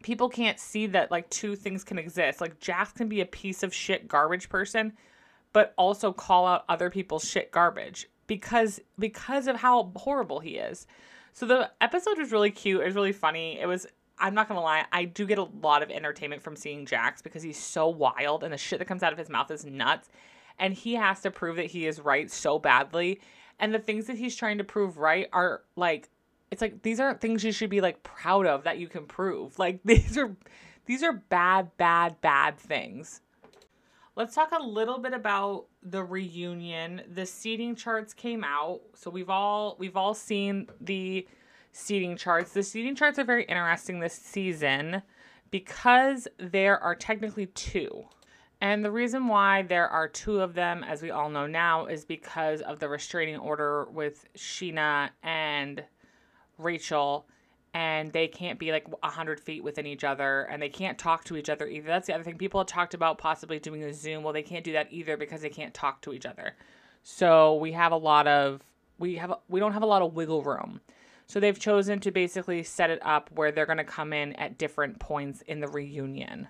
people 0.03 0.30
can't 0.30 0.59
see 0.59 0.88
that 0.88 1.12
like 1.12 1.30
two 1.30 1.56
things 1.56 1.83
can 1.83 1.97
exist. 1.97 2.41
Like 2.41 2.59
Jax 2.59 2.91
can 2.91 3.09
be 3.09 3.21
a 3.21 3.25
piece 3.25 3.63
of 3.63 3.74
shit 3.74 4.07
garbage 4.07 4.50
person, 4.50 4.94
but 5.51 5.74
also 5.77 6.13
call 6.13 6.45
out 6.45 6.65
other 6.69 6.89
people's 6.89 7.27
shit 7.27 7.51
garbage 7.51 8.07
because 8.27 8.80
because 8.97 9.47
of 9.47 9.57
how 9.57 9.91
horrible 9.95 10.39
he 10.39 10.57
is. 10.57 10.88
So 11.33 11.45
the 11.45 11.71
episode 11.81 12.18
was 12.18 12.31
really 12.31 12.51
cute. 12.51 12.81
It 12.81 12.86
was 12.86 12.95
really 12.95 13.12
funny. 13.12 13.59
It 13.59 13.65
was 13.65 13.88
I'm 14.19 14.33
not 14.33 14.47
gonna 14.47 14.62
lie, 14.62 14.86
I 14.91 15.06
do 15.06 15.25
get 15.25 15.38
a 15.38 15.44
lot 15.62 15.81
of 15.81 15.89
entertainment 15.89 16.41
from 16.41 16.56
seeing 16.56 16.86
Jax 16.86 17.21
because 17.21 17.41
he's 17.41 17.57
so 17.57 17.88
wild 17.88 18.43
and 18.43 18.53
the 18.53 18.58
shit 18.58 18.79
that 18.79 18.86
comes 18.86 19.01
out 19.01 19.13
of 19.13 19.19
his 19.19 19.29
mouth 19.29 19.50
is 19.50 19.65
nuts. 19.65 20.10
And 20.60 20.74
he 20.74 20.96
has 20.96 21.22
to 21.22 21.31
prove 21.31 21.55
that 21.55 21.67
he 21.67 21.88
is 21.88 22.01
right 22.01 22.29
so 22.29 22.60
badly. 22.60 23.22
And 23.60 23.74
the 23.74 23.80
things 23.80 24.08
that 24.08 24.18
he's 24.18 24.36
trying 24.36 24.58
to 24.60 24.63
prove 24.63 24.98
right 24.98 25.28
are 25.34 25.63
like 25.75 26.10
it's 26.51 26.62
like 26.62 26.82
these 26.82 27.00
aren't 27.00 27.22
things 27.22 27.44
you 27.44 27.51
should 27.51 27.70
be 27.70 27.82
like 27.82 28.01
proud 28.04 28.46
of 28.46 28.63
that 28.63 28.80
you 28.80 28.88
can 28.88 29.06
prove. 29.06 29.60
Like 29.60 29.80
these 29.86 30.18
are 30.18 30.36
these 30.86 31.04
are 31.04 31.13
bad, 31.13 31.75
bad, 31.78 32.20
bad 32.22 32.58
things. 32.58 33.22
Let's 34.16 34.36
talk 34.36 34.51
a 34.51 34.62
little 34.62 34.98
bit 34.98 35.13
about 35.13 35.66
the 35.84 36.04
reunion. 36.04 37.04
The 37.13 37.25
seating 37.25 37.75
charts 37.75 38.13
came 38.13 38.44
out. 38.44 38.82
So 38.96 39.10
we've 39.10 39.30
all 39.30 39.75
we've 39.80 39.96
all 39.96 40.13
seen 40.13 40.68
the 40.82 41.28
seating 41.72 42.18
charts. 42.18 42.51
The 42.51 42.63
seating 42.63 42.96
charts 42.96 43.20
are 43.20 43.24
very 43.24 43.46
interesting 43.46 44.00
this 44.00 44.13
season 44.13 45.04
because 45.51 46.28
there 46.38 46.80
are 46.80 46.96
technically 46.96 47.48
two. 47.48 48.06
And 48.62 48.84
the 48.84 48.92
reason 48.92 49.28
why 49.28 49.62
there 49.62 49.88
are 49.88 50.08
two 50.08 50.42
of 50.42 50.54
them, 50.54 50.84
as 50.84 51.01
we 51.01 51.12
all 51.12 51.30
know 51.30 51.48
now, 51.48 51.86
is 51.86 52.04
because 52.04 52.62
of 52.62 52.80
the 52.80 52.89
restraining 52.89 53.38
order 53.38 53.86
with 53.86 54.28
Scheana 54.36 55.12
and 55.24 55.84
Rachel 56.58 57.25
and 57.74 58.12
they 58.12 58.28
can't 58.28 58.58
be 58.58 58.72
like 58.72 58.88
100 59.04 59.39
feet 59.39 59.63
within 59.63 59.86
each 59.86 60.04
other 60.04 60.42
and 60.44 60.62
they 60.62 60.70
can't 60.70 60.98
talk 60.98 61.24
to 61.25 61.38
each 61.38 61.50
other 61.50 61.68
either. 61.68 61.88
That's 61.88 62.08
the 62.08 62.13
other 62.13 62.24
thing. 62.24 62.38
People 62.38 62.60
have 62.60 62.68
talked 62.68 62.94
about 62.94 63.18
possibly 63.18 63.60
doing 63.60 63.84
a 63.84 63.94
Zoom. 63.94 64.24
Well, 64.24 64.34
they 64.34 64.42
can't 64.42 64.63
do 64.63 64.74
that 64.74 64.88
either 64.92 65.18
because 65.18 65.42
they 65.42 65.50
can't 65.50 65.74
talk 65.74 66.01
to 66.01 66.13
each 66.13 66.25
other. 66.25 66.56
So 67.04 67.56
we 67.56 67.72
have 67.74 67.92
a 67.92 67.98
lot 67.98 68.28
of 68.28 68.62
we 68.98 69.16
have 69.16 69.34
we 69.48 69.60
don't 69.60 69.74
have 69.74 69.84
a 69.84 69.88
lot 69.88 70.01
of 70.01 70.13
wiggle 70.13 70.44
room. 70.44 70.82
So 71.28 71.39
they've 71.39 71.60
chosen 71.60 72.00
to 72.00 72.12
basically 72.12 72.63
set 72.63 72.89
it 72.89 73.00
up 73.04 73.30
where 73.36 73.51
they're 73.51 73.68
going 73.68 73.78
to 73.78 73.84
come 73.84 74.13
in 74.13 74.34
at 74.34 74.58
different 74.58 75.00
points 75.00 75.44
in 75.44 75.60
the 75.60 75.68
reunion. 75.68 76.48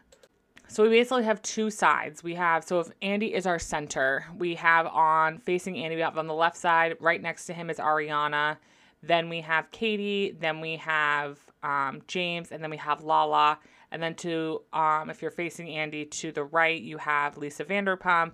So 0.70 0.84
we 0.84 0.90
basically 0.90 1.24
have 1.24 1.42
two 1.42 1.70
sides. 1.70 2.24
We 2.24 2.36
have 2.36 2.64
so 2.64 2.80
if 2.80 2.90
Andy 3.02 3.34
is 3.34 3.46
our 3.46 3.60
center, 3.60 4.26
we 4.38 4.56
have 4.56 4.88
on 4.88 5.40
facing 5.40 5.78
Andy, 5.78 5.96
we 5.96 6.02
have 6.02 6.18
on 6.18 6.28
the 6.28 6.34
left 6.34 6.58
side, 6.58 6.96
right 7.00 7.22
next 7.22 7.46
to 7.48 7.54
him 7.54 7.70
is 7.70 7.78
Ariana 7.78 8.58
then 9.02 9.30
we 9.30 9.42
have 9.42 9.72
Katie, 9.72 10.36
then 10.40 10.60
we 10.60 10.76
have 10.78 11.40
um, 11.64 12.02
James, 12.08 12.52
and 12.52 12.62
then 12.62 12.70
we 12.70 12.78
have 12.78 13.04
Lala. 13.04 13.60
And 13.92 14.04
then 14.04 14.14
to, 14.16 14.62
um, 14.74 15.10
if 15.10 15.22
you're 15.22 15.32
facing 15.32 15.70
Andy 15.70 16.06
to 16.06 16.32
the 16.32 16.44
right, 16.44 16.80
you 16.80 16.98
have 16.98 17.38
Lisa 17.38 17.66
Vanderpump, 17.66 18.34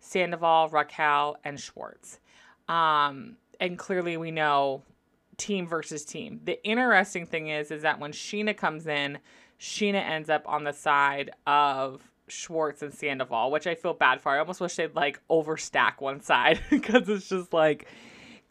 Sandoval, 0.00 0.68
Raquel, 0.68 1.36
and 1.44 1.58
Schwartz. 1.60 2.20
Um, 2.68 3.36
and 3.60 3.78
clearly 3.78 4.16
we 4.16 4.30
know 4.30 4.82
team 5.36 5.66
versus 5.66 6.04
team. 6.04 6.40
The 6.44 6.62
interesting 6.64 7.26
thing 7.26 7.48
is, 7.48 7.70
is 7.70 7.82
that 7.82 7.98
when 7.98 8.12
Scheana 8.12 8.56
comes 8.56 8.86
in, 8.86 9.18
Scheana 9.60 10.04
ends 10.04 10.28
up 10.28 10.48
on 10.48 10.64
the 10.64 10.72
side 10.72 11.30
of 11.46 12.02
Schwartz 12.28 12.82
and 12.82 12.92
Sandoval, 12.92 13.50
which 13.50 13.66
I 13.66 13.74
feel 13.74 13.94
bad 13.94 14.20
for. 14.20 14.30
I 14.32 14.38
almost 14.38 14.60
wish 14.60 14.76
they'd 14.76 14.94
like 14.94 15.20
overstack 15.30 16.00
one 16.00 16.20
side 16.20 16.60
because 16.70 17.08
it's 17.08 17.28
just 17.28 17.52
like 17.52 17.86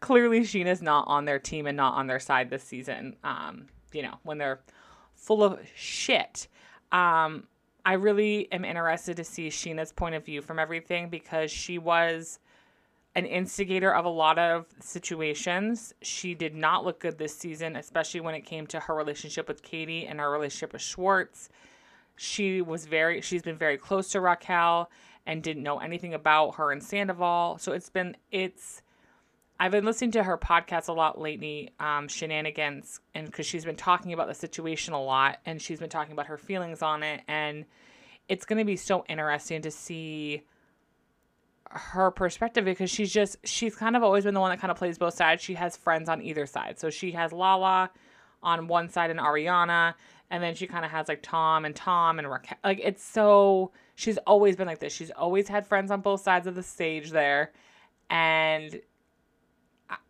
clearly 0.00 0.40
Scheana's 0.40 0.82
not 0.82 1.06
on 1.08 1.24
their 1.24 1.38
team 1.38 1.66
and 1.66 1.76
not 1.76 1.94
on 1.94 2.06
their 2.06 2.20
side 2.20 2.50
this 2.50 2.64
season. 2.64 3.16
Um, 3.24 3.66
you 3.92 4.02
know, 4.02 4.14
when 4.22 4.38
they're 4.38 4.60
full 5.14 5.42
of 5.42 5.58
shit. 5.74 6.48
Um, 6.92 7.44
I 7.84 7.94
really 7.94 8.50
am 8.52 8.64
interested 8.64 9.16
to 9.18 9.24
see 9.24 9.48
Scheana's 9.48 9.92
point 9.92 10.14
of 10.14 10.24
view 10.24 10.40
from 10.42 10.58
everything 10.58 11.10
because 11.10 11.50
she 11.50 11.78
was 11.78 12.38
an 13.14 13.26
instigator 13.26 13.94
of 13.94 14.04
a 14.04 14.10
lot 14.10 14.38
of 14.38 14.66
situations. 14.80 15.94
She 16.02 16.34
did 16.34 16.54
not 16.54 16.84
look 16.84 17.00
good 17.00 17.18
this 17.18 17.36
season, 17.36 17.76
especially 17.76 18.20
when 18.20 18.34
it 18.34 18.42
came 18.42 18.66
to 18.68 18.80
her 18.80 18.94
relationship 18.94 19.46
with 19.46 19.62
Katie 19.62 20.06
and 20.06 20.18
her 20.20 20.30
relationship 20.30 20.72
with 20.72 20.82
Schwartz. 20.82 21.48
She 22.16 22.60
was 22.60 22.86
very 22.86 23.20
she's 23.20 23.42
been 23.42 23.56
very 23.56 23.76
close 23.76 24.08
to 24.10 24.20
Raquel 24.20 24.90
and 25.26 25.42
didn't 25.42 25.62
know 25.62 25.78
anything 25.78 26.14
about 26.14 26.56
her 26.56 26.72
and 26.72 26.82
Sandoval. 26.82 27.58
So 27.58 27.72
it's 27.72 27.90
been 27.90 28.16
it's 28.30 28.82
I've 29.58 29.70
been 29.70 29.84
listening 29.84 30.10
to 30.12 30.24
her 30.24 30.36
podcast 30.36 30.88
a 30.88 30.92
lot 30.92 31.20
lately, 31.20 31.70
um, 31.78 32.08
Scheananigans, 32.08 32.98
and 33.14 33.26
because 33.26 33.46
she's 33.46 33.64
been 33.64 33.76
talking 33.76 34.12
about 34.12 34.26
the 34.26 34.34
situation 34.34 34.94
a 34.94 35.02
lot, 35.02 35.38
and 35.46 35.62
she's 35.62 35.78
been 35.78 35.88
talking 35.88 36.12
about 36.12 36.26
her 36.26 36.36
feelings 36.36 36.82
on 36.82 37.04
it, 37.04 37.20
and 37.28 37.64
it's 38.28 38.44
going 38.44 38.58
to 38.58 38.64
be 38.64 38.76
so 38.76 39.04
interesting 39.08 39.62
to 39.62 39.70
see 39.70 40.42
her 41.74 42.10
perspective 42.10 42.64
because 42.64 42.90
she's 42.90 43.12
just 43.12 43.36
she's 43.44 43.74
kind 43.74 43.96
of 43.96 44.02
always 44.02 44.24
been 44.24 44.34
the 44.34 44.40
one 44.40 44.50
that 44.50 44.60
kind 44.60 44.70
of 44.70 44.76
plays 44.76 44.96
both 44.96 45.14
sides. 45.14 45.42
She 45.42 45.54
has 45.54 45.76
friends 45.76 46.08
on 46.08 46.22
either 46.22 46.46
side, 46.46 46.78
so 46.78 46.88
she 46.88 47.12
has 47.12 47.32
Lala 47.32 47.90
on 48.42 48.68
one 48.68 48.88
side 48.88 49.10
and 49.10 49.18
Ariana, 49.18 49.94
and 50.30 50.42
then 50.42 50.54
she 50.54 50.66
kind 50.66 50.84
of 50.84 50.90
has 50.90 51.08
like 51.08 51.20
Tom 51.22 51.64
and 51.64 51.74
Tom 51.74 52.18
and 52.18 52.30
Raquel. 52.30 52.58
Like 52.62 52.80
it's 52.82 53.02
so 53.02 53.72
she's 53.96 54.18
always 54.18 54.54
been 54.56 54.68
like 54.68 54.78
this. 54.78 54.92
She's 54.92 55.10
always 55.10 55.48
had 55.48 55.66
friends 55.66 55.90
on 55.90 56.00
both 56.00 56.20
sides 56.20 56.46
of 56.46 56.54
the 56.54 56.62
stage 56.62 57.10
there, 57.10 57.52
and 58.08 58.80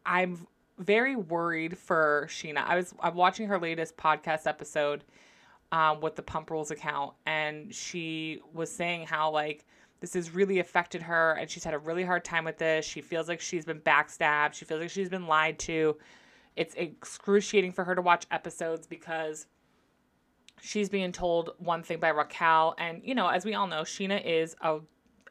I'm 0.04 0.46
very 0.78 1.16
worried 1.16 1.78
for 1.78 2.26
Scheana. 2.28 2.64
I 2.66 2.76
was 2.76 2.94
I'm 3.00 3.14
watching 3.14 3.48
her 3.48 3.58
latest 3.58 3.96
podcast 3.96 4.46
episode 4.46 5.02
um, 5.72 6.00
with 6.00 6.14
the 6.14 6.22
Pump 6.22 6.50
Rules 6.50 6.70
account, 6.70 7.14
and 7.24 7.74
she 7.74 8.40
was 8.52 8.70
saying 8.70 9.06
how 9.06 9.30
like 9.30 9.64
this 10.00 10.14
has 10.14 10.34
really 10.34 10.58
affected 10.58 11.02
her, 11.02 11.32
and 11.32 11.48
she's 11.48 11.64
had 11.64 11.74
a 11.74 11.78
really 11.78 12.04
hard 12.04 12.24
time 12.24 12.44
with 12.44 12.58
this. 12.58 12.84
She 12.84 13.00
feels 13.00 13.28
like 13.28 13.40
she's 13.40 13.64
been 13.64 13.80
backstabbed. 13.80 14.54
She 14.54 14.64
feels 14.64 14.80
like 14.80 14.90
she's 14.90 15.08
been 15.08 15.26
lied 15.26 15.58
to. 15.60 15.96
It's 16.56 16.74
excruciating 16.74 17.72
for 17.72 17.84
her 17.84 17.94
to 17.94 18.02
watch 18.02 18.26
episodes 18.30 18.86
because 18.86 19.46
she's 20.60 20.88
being 20.88 21.12
told 21.12 21.50
one 21.58 21.82
thing 21.82 21.98
by 21.98 22.08
Raquel, 22.08 22.74
and 22.78 23.00
you 23.04 23.14
know, 23.14 23.28
as 23.28 23.44
we 23.44 23.54
all 23.54 23.66
know, 23.66 23.82
Scheana 23.82 24.24
is 24.24 24.54
a 24.60 24.80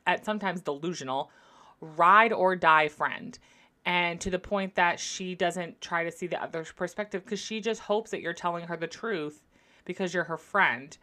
at 0.06 0.26
sometimes 0.26 0.62
delusional 0.62 1.32
ride 1.80 2.34
or 2.34 2.56
die 2.56 2.88
friend 2.88 3.40
and 3.86 4.20
to 4.22 4.30
the 4.30 4.40
point 4.40 4.76
that 4.76 5.00
she 5.00 5.36
doesn't 5.36 5.80
try 5.82 6.04
to 6.04 6.12
see 6.12 6.28
the 6.28 6.42
other 6.42 6.66
perspective 6.76 7.24
because 7.24 7.40
she 7.40 7.60
just 7.60 7.82
hopes 7.82 8.12
that 8.12 8.22
you're 8.22 8.34
telling 8.34 8.66
her 8.66 8.78
the 8.78 8.88
truth 8.88 9.42
because 9.86 10.14
you're 10.14 10.24
her 10.24 10.38
friend 10.38 10.98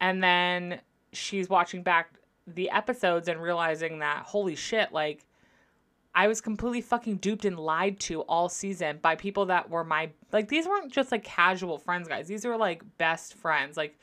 and 0.00 0.22
then 0.22 0.80
she's 1.12 1.48
watching 1.48 1.82
back 1.82 2.12
the 2.46 2.70
episodes 2.70 3.28
and 3.28 3.40
realizing 3.40 3.98
that 3.98 4.24
holy 4.24 4.54
shit 4.54 4.92
like 4.92 5.24
I 6.14 6.28
was 6.28 6.40
completely 6.40 6.80
fucking 6.80 7.16
duped 7.16 7.44
and 7.44 7.58
lied 7.58 8.00
to 8.00 8.22
all 8.22 8.48
season 8.48 9.00
by 9.02 9.16
people 9.16 9.46
that 9.46 9.68
were 9.68 9.84
my 9.84 10.10
like 10.32 10.48
these 10.48 10.66
weren't 10.66 10.92
just 10.92 11.12
like 11.12 11.24
casual 11.24 11.78
friends 11.78 12.08
guys 12.08 12.28
these 12.28 12.44
were 12.44 12.56
like 12.56 12.82
best 12.98 13.34
friends 13.34 13.76
like 13.76 13.98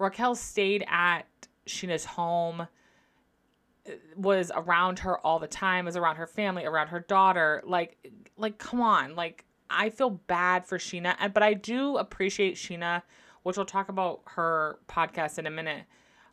Raquel 0.00 0.34
stayed 0.34 0.84
at 0.88 1.26
Scheana's 1.66 2.04
home 2.04 2.62
uh, 2.62 3.92
was 4.16 4.50
around 4.54 5.00
her 5.00 5.18
all 5.18 5.38
the 5.38 5.46
time, 5.46 5.84
was 5.84 5.96
around 5.96 6.16
her 6.16 6.26
family, 6.26 6.64
around 6.64 6.88
her 6.88 7.00
daughter. 7.00 7.62
Like, 7.64 7.98
like, 8.36 8.58
come 8.58 8.80
on. 8.80 9.14
Like, 9.14 9.44
I 9.68 9.90
feel 9.90 10.10
bad 10.10 10.66
for 10.66 10.78
Scheana, 10.78 11.32
but 11.32 11.42
I 11.42 11.54
do 11.54 11.98
appreciate 11.98 12.56
Scheana, 12.56 13.02
which 13.42 13.56
we'll 13.56 13.66
talk 13.66 13.88
about 13.90 14.22
her 14.24 14.78
podcast 14.88 15.38
in 15.38 15.46
a 15.46 15.50
minute. 15.50 15.84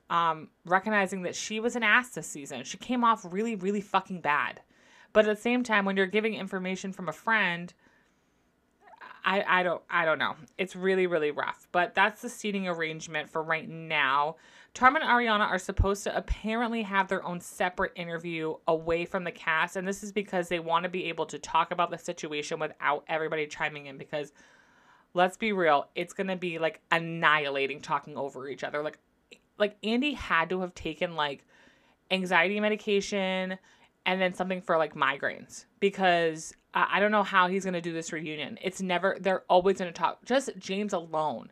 Um, 0.09 0.49
recognizing 0.65 1.23
that 1.23 1.35
she 1.35 1.59
was 1.59 1.75
an 1.75 1.83
ass 1.83 2.11
this 2.11 2.27
season. 2.27 2.63
She 2.63 2.77
came 2.77 3.03
off 3.03 3.25
really, 3.29 3.55
really 3.55 3.81
fucking 3.81 4.21
bad. 4.21 4.61
But 5.11 5.27
at 5.27 5.35
the 5.35 5.41
same 5.41 5.63
time, 5.63 5.83
when 5.83 5.97
you're 5.97 6.05
giving 6.05 6.33
information 6.33 6.93
from 6.93 7.09
a 7.09 7.13
friend, 7.13 7.73
I, 9.25 9.43
I 9.45 9.63
don't 9.63 9.81
I 9.89 10.05
don't 10.05 10.19
know. 10.19 10.35
It's 10.57 10.75
really, 10.75 11.05
really 11.05 11.31
rough. 11.31 11.67
But 11.73 11.93
that's 11.93 12.21
the 12.21 12.29
seating 12.29 12.67
arrangement 12.67 13.29
for 13.29 13.43
right 13.43 13.67
now. 13.67 14.37
Tom 14.73 14.95
and 14.95 15.03
Ariana 15.03 15.41
are 15.41 15.59
supposed 15.59 16.03
to 16.03 16.15
apparently 16.15 16.83
have 16.83 17.09
their 17.09 17.25
own 17.25 17.41
separate 17.41 17.91
interview 17.95 18.55
away 18.67 19.05
from 19.05 19.23
the 19.23 19.31
cast, 19.31 19.75
and 19.75 19.87
this 19.87 20.03
is 20.03 20.11
because 20.11 20.47
they 20.47 20.59
want 20.59 20.83
to 20.83 20.89
be 20.89 21.05
able 21.05 21.25
to 21.25 21.39
talk 21.39 21.71
about 21.71 21.91
the 21.91 21.97
situation 21.97 22.59
without 22.59 23.03
everybody 23.07 23.47
chiming 23.47 23.87
in. 23.87 23.97
Because 23.97 24.31
let's 25.13 25.35
be 25.35 25.51
real, 25.51 25.89
it's 25.95 26.13
gonna 26.13 26.37
be 26.37 26.57
like 26.57 26.79
annihilating 26.91 27.81
talking 27.81 28.15
over 28.15 28.47
each 28.47 28.63
other. 28.63 28.81
Like, 28.81 28.99
like 29.57 29.77
Andy 29.83 30.13
had 30.13 30.49
to 30.49 30.61
have 30.61 30.73
taken 30.73 31.15
like 31.15 31.45
anxiety 32.11 32.59
medication 32.59 33.57
and 34.05 34.21
then 34.21 34.33
something 34.33 34.61
for 34.61 34.77
like 34.77 34.95
migraines 34.95 35.65
because 35.79 36.53
I 36.73 36.99
don't 36.99 37.11
know 37.11 37.23
how 37.23 37.47
he's 37.47 37.65
gonna 37.65 37.81
do 37.81 37.93
this 37.93 38.13
reunion. 38.13 38.57
It's 38.61 38.81
never 38.81 39.17
they're 39.19 39.43
always 39.49 39.77
gonna 39.77 39.91
talk. 39.91 40.23
Just 40.25 40.51
James 40.57 40.93
alone 40.93 41.51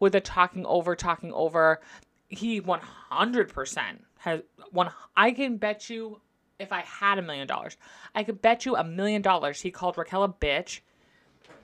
with 0.00 0.12
the 0.12 0.20
talking 0.20 0.66
over, 0.66 0.96
talking 0.96 1.32
over 1.32 1.80
he 2.28 2.60
100% 2.60 3.98
has 4.18 4.40
one 4.70 4.90
I 5.16 5.32
can 5.32 5.58
bet 5.58 5.90
you 5.90 6.20
if 6.58 6.72
I 6.72 6.80
had 6.80 7.18
a 7.18 7.22
million 7.22 7.46
dollars, 7.46 7.76
I 8.14 8.24
could 8.24 8.40
bet 8.40 8.64
you 8.64 8.76
a 8.76 8.84
million 8.84 9.20
dollars 9.20 9.60
he 9.60 9.70
called 9.70 9.98
Raquel 9.98 10.24
a 10.24 10.28
bitch 10.28 10.80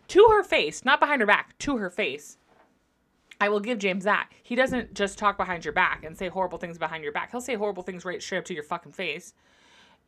to 0.09 0.29
her 0.31 0.43
face, 0.43 0.85
not 0.85 1.01
behind 1.01 1.21
her 1.21 1.27
back, 1.27 1.57
to 1.59 1.77
her 1.77 1.91
face. 1.91 2.37
I 3.41 3.49
will 3.49 3.61
give 3.61 3.79
James 3.79 4.05
that. 4.05 4.31
He 4.43 4.55
doesn't 4.55 4.95
just 4.95 5.19
talk 5.19 5.37
behind 5.37 5.65
your 5.65 5.73
back 5.73 6.05
and 6.05 6.17
say 6.17 6.29
horrible 6.29 6.59
things 6.59 6.79
behind 6.79 7.05
your 7.05 7.13
back. 7.13 7.31
He'll 7.31 7.41
say 7.41 7.55
horrible 7.55 7.83
things 7.83 8.05
right 8.05 8.23
straight 8.23 8.39
up 8.39 8.45
to 8.47 8.55
your 8.55 8.65
fucking 8.65 8.93
face. 8.93 9.33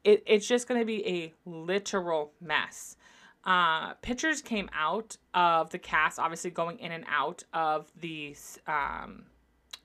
It, 0.03 0.23
it's 0.27 0.47
just 0.47 0.67
going 0.67 0.81
to 0.81 0.87
be 0.87 1.07
a 1.07 1.35
literal 1.45 2.33
mess. 2.41 2.97
Uh, 3.45 3.95
pictures 3.95 4.43
came 4.43 4.69
out 4.75 5.17
of 5.33 5.71
the 5.71 5.79
cast, 5.79 6.19
obviously 6.19 6.51
going 6.51 6.79
in 6.79 6.93
and 6.93 7.05
out 7.09 7.45
of 7.55 7.91
the 8.01 8.37
um, 8.67 9.25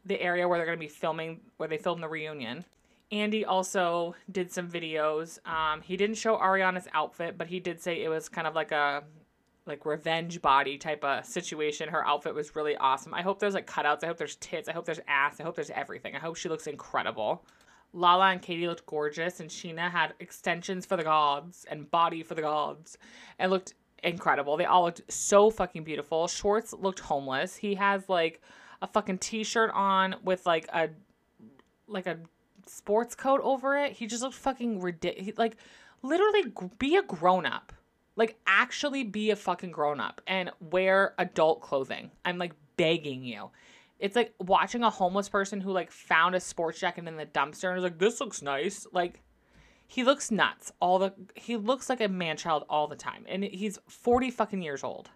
the 0.05 0.19
area 0.21 0.47
where 0.47 0.57
they're 0.59 0.65
going 0.65 0.77
to 0.77 0.83
be 0.83 0.89
filming, 0.89 1.39
where 1.57 1.69
they 1.69 1.77
filmed 1.77 2.03
the 2.03 2.07
reunion. 2.07 2.65
Andy 3.11 3.45
also 3.45 4.15
did 4.31 4.51
some 4.51 4.69
videos. 4.69 5.39
Um, 5.47 5.81
he 5.81 5.95
didn't 5.95 6.17
show 6.17 6.37
Ariana's 6.37 6.87
outfit, 6.93 7.37
but 7.37 7.47
he 7.47 7.59
did 7.59 7.81
say 7.81 8.03
it 8.03 8.09
was 8.09 8.29
kind 8.29 8.47
of 8.47 8.55
like 8.55 8.71
a 8.71 9.03
like 9.65 9.86
revenge 9.86 10.41
body 10.41 10.77
type 10.77 11.03
of 11.03 11.25
situation. 11.25 11.89
Her 11.89 12.05
outfit 12.05 12.36
was 12.36 12.55
really 12.55 12.75
awesome. 12.77 13.13
I 13.13 13.22
hope 13.22 13.39
there's 13.39 13.53
like 13.53 13.67
cutouts. 13.67 14.03
I 14.03 14.07
hope 14.07 14.17
there's 14.17 14.36
tits. 14.36 14.69
I 14.69 14.74
hope 14.74 14.86
there's 14.86 15.00
ass. 15.07 15.39
I 15.39 15.43
hope 15.43 15.55
there's 15.55 15.72
everything. 15.72 16.15
I 16.15 16.19
hope 16.19 16.36
she 16.36 16.50
looks 16.50 16.67
incredible. 16.67 17.45
Lala 17.93 18.31
and 18.31 18.41
Katie 18.41 18.67
looked 18.67 18.86
gorgeous, 18.86 19.39
and 19.39 19.50
Sheena 19.50 19.89
had 19.89 20.13
extensions 20.19 20.86
for 20.86 20.98
the 20.98 21.03
gods 21.03 21.65
and 21.69 21.89
body 21.89 22.24
for 22.24 22.36
the 22.36 22.41
gods, 22.41 22.98
and 23.39 23.50
looked 23.50 23.74
incredible. 24.03 24.57
They 24.57 24.65
all 24.65 24.84
looked 24.84 25.01
so 25.12 25.50
fucking 25.50 25.84
beautiful. 25.84 26.27
Schwartz 26.27 26.74
looked 26.74 27.00
homeless. 27.00 27.55
He 27.55 27.75
has 27.75 28.07
like 28.10 28.41
a 28.81 28.88
fucking 28.88 29.19
t-shirt 29.19 29.72
on 29.74 30.15
with 30.24 30.45
like 30.45 30.67
a 30.74 30.89
like 31.88 32.05
a 32.05 32.17
sports 32.67 33.15
coat 33.15 33.41
over 33.43 33.77
it. 33.77 33.93
He 33.93 34.07
just 34.07 34.22
looked 34.22 34.36
fucking 34.36 34.81
ridiculous. 34.81 35.38
Like 35.38 35.55
literally 36.01 36.51
be 36.77 36.98
a 36.98 37.03
grown 37.03 37.45
up. 37.45 37.74
Like 38.15 38.38
actually 38.48 39.03
be 39.03 39.31
a 39.31 39.36
fucking 39.36 39.72
grown 39.72 40.00
up 40.00 40.22
and 40.27 40.51
wear 40.60 41.13
adult 41.17 41.62
clothing. 41.62 42.12
I'm 42.24 42.38
like 42.38 42.53
begging 42.77 43.24
you. 43.24 43.51
It's 44.00 44.15
like 44.15 44.34
watching 44.39 44.84
a 44.84 44.89
homeless 44.89 45.29
person 45.29 45.62
who 45.62 45.72
like 45.72 45.91
found 45.91 46.36
a 46.36 46.39
sports 46.39 46.79
jacket 46.79 47.07
in 47.07 47.17
the 47.17 47.25
dumpster 47.25 47.65
and 47.65 47.75
was 47.75 47.84
like, 47.84 48.00
"This 48.00 48.19
looks 48.19 48.41
nice." 48.41 48.86
Like 48.91 49.22
he 49.88 50.03
looks 50.03 50.31
nuts 50.31 50.72
all 50.79 51.00
the 51.00 51.13
he 51.36 51.57
looks 51.57 51.89
like 51.89 52.01
a 52.01 52.07
man 52.07 52.38
child 52.38 52.65
all 52.69 52.88
the 52.88 52.95
time 52.95 53.24
and 53.27 53.43
he's 53.43 53.79
40 53.88 54.31
fucking 54.31 54.62
years 54.62 54.84
old. 54.84 55.10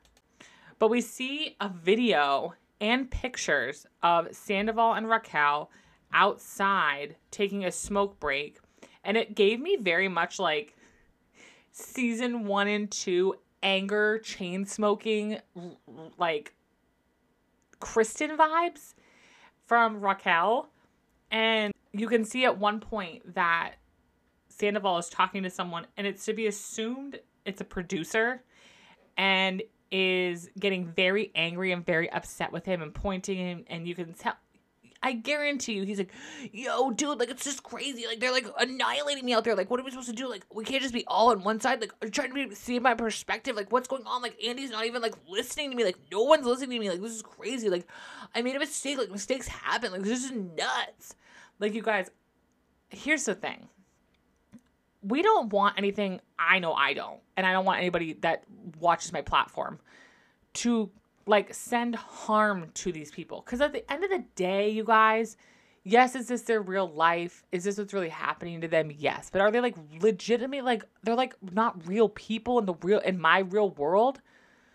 But 0.78 0.90
we 0.90 1.02
see 1.02 1.58
a 1.60 1.70
video 1.70 2.54
and 2.80 3.12
pictures 3.12 3.86
of 4.02 4.34
Sandoval 4.34 4.94
and 4.94 5.10
Raquel 5.10 5.70
outside 6.14 7.16
taking 7.32 7.66
a 7.66 7.72
smoke 7.72 8.20
break. 8.20 8.60
And 9.04 9.18
it 9.18 9.36
gave 9.36 9.60
me 9.60 9.78
very 9.78 10.08
much 10.08 10.40
like 10.40 10.76
season 11.80 12.46
one 12.46 12.68
and 12.68 12.90
two 12.90 13.36
anger, 13.64 14.20
chain 14.20 14.66
smoking, 14.66 15.40
like 16.18 16.54
Kristen 17.80 18.38
vibes 18.38 18.94
from 19.66 20.02
Raquel. 20.02 20.70
And 21.32 21.74
you 21.92 22.08
can 22.08 22.26
see 22.26 22.46
at 22.46 22.58
one 22.58 22.80
point 22.80 23.36
that 23.36 23.76
Sandoval 24.50 24.98
is 24.98 25.10
talking 25.10 25.44
to 25.44 25.50
someone, 25.50 25.86
and 25.98 26.06
it's 26.06 26.26
to 26.26 26.34
be 26.34 26.48
assumed 26.48 27.20
it's 27.46 27.62
a 27.62 27.66
producer. 27.66 28.44
And 29.18 29.62
is 29.92 30.50
getting 30.60 30.86
very 30.86 31.32
angry 31.36 31.72
and 31.72 31.86
very 31.86 32.12
upset 32.12 32.52
with 32.52 32.66
him 32.66 32.82
and 32.82 32.94
pointing 32.94 33.38
him 33.38 33.64
and 33.68 33.88
you 33.88 33.96
can 33.96 34.14
tell 34.14 34.36
I 35.02 35.14
guarantee 35.14 35.74
you, 35.74 35.84
he's 35.84 35.98
like, 35.98 36.12
yo, 36.52 36.92
dude, 36.92 37.20
like, 37.20 37.30
it's 37.30 37.46
just 37.46 37.64
crazy. 37.64 38.06
Like, 38.06 38.20
they're 38.20 38.34
like 38.34 38.48
annihilating 38.60 39.24
me 39.24 39.34
out 39.34 39.46
there. 39.46 39.56
Like, 39.56 39.70
what 39.70 39.80
are 39.80 39.84
we 39.84 39.92
supposed 39.92 40.10
to 40.10 40.16
do? 40.16 40.30
Like, 40.30 40.46
we 40.54 40.66
can't 40.66 40.82
just 40.82 40.94
be 40.94 41.06
all 41.08 41.30
on 41.30 41.42
one 41.44 41.62
side. 41.62 41.80
Like, 41.80 42.12
trying 42.12 42.30
to 42.30 42.50
be, 42.50 42.54
see 42.56 42.80
my 42.80 42.96
perspective. 42.96 43.56
Like, 43.56 43.72
what's 43.72 43.88
going 43.88 44.04
on? 44.06 44.22
Like, 44.22 44.36
Andy's 44.44 44.72
not 44.72 44.86
even 44.86 45.02
like 45.02 45.16
listening 45.28 45.72
to 45.72 45.78
me. 45.78 45.86
Like, 45.86 45.98
no 46.12 46.24
one's 46.24 46.46
listening 46.46 46.72
to 46.72 46.80
me. 46.80 46.90
Like, 46.90 47.02
this 47.02 47.14
is 47.14 47.22
crazy. 47.22 47.70
Like, 47.70 47.88
I 48.36 48.42
made 48.42 48.58
a 48.58 48.60
mistake. 48.60 48.98
Like, 48.98 49.10
mistakes 49.10 49.48
happen. 49.48 49.94
Like, 49.94 50.04
this 50.04 50.26
is 50.26 50.32
nuts. 50.32 51.16
Like, 51.60 51.74
you 51.74 51.82
guys, 51.82 52.10
here's 52.90 53.24
the 53.24 53.36
thing 53.36 53.70
we 55.02 55.22
don't 55.22 55.52
want 55.52 55.78
anything 55.78 56.20
I 56.38 56.60
know 56.60 56.74
I 56.74 56.94
don't. 56.94 57.20
And 57.38 57.48
I 57.48 57.54
don't 57.54 57.64
want 57.64 57.80
anybody 57.80 58.18
that 58.20 58.44
watches 58.80 59.14
my 59.14 59.22
platform 59.22 59.80
to 60.56 60.92
like 61.30 61.54
send 61.54 61.96
harm 61.96 62.70
to 62.74 62.92
these 62.92 63.12
people. 63.12 63.42
Because 63.46 63.62
at 63.62 63.72
the 63.72 63.90
end 63.92 64.04
of 64.04 64.10
the 64.10 64.26
day, 64.36 64.70
you 64.70 64.84
guys, 64.84 65.38
yes, 65.84 66.16
is 66.16 66.28
this 66.28 66.42
their 66.42 66.62
real 66.62 66.92
life? 66.92 67.44
Is 67.52 67.64
this 67.64 67.78
what's 67.78 67.94
really 67.94 68.10
happening 68.10 68.62
to 68.62 68.68
them? 68.68 68.92
Yes. 68.96 69.30
But 69.32 69.42
are 69.42 69.52
they 69.52 69.62
like 69.62 69.76
legitimately 70.02 70.62
like 70.62 70.84
they're 71.04 71.16
like 71.16 71.36
not 71.54 71.88
real 71.88 72.10
people 72.10 72.60
in 72.60 72.66
the 72.66 72.74
real 72.82 73.00
in 73.00 73.20
my 73.20 73.40
real 73.40 73.70
world? 73.72 74.22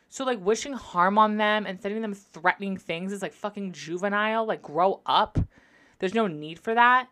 So 0.09 0.25
like 0.25 0.45
wishing 0.45 0.73
harm 0.73 1.19
on 1.19 1.37
them 1.39 1.67
and 1.67 1.81
sending 1.81 2.01
them 2.01 2.15
threatening 2.15 2.77
things 2.77 3.13
is 3.13 3.21
like 3.21 3.33
fucking 3.33 3.73
juvenile. 3.73 4.47
Like 4.47 4.63
grow 4.63 5.03
up. 5.07 5.39
There's 5.99 6.15
no 6.15 6.29
need 6.29 6.59
for 6.59 6.75
that. 6.75 7.09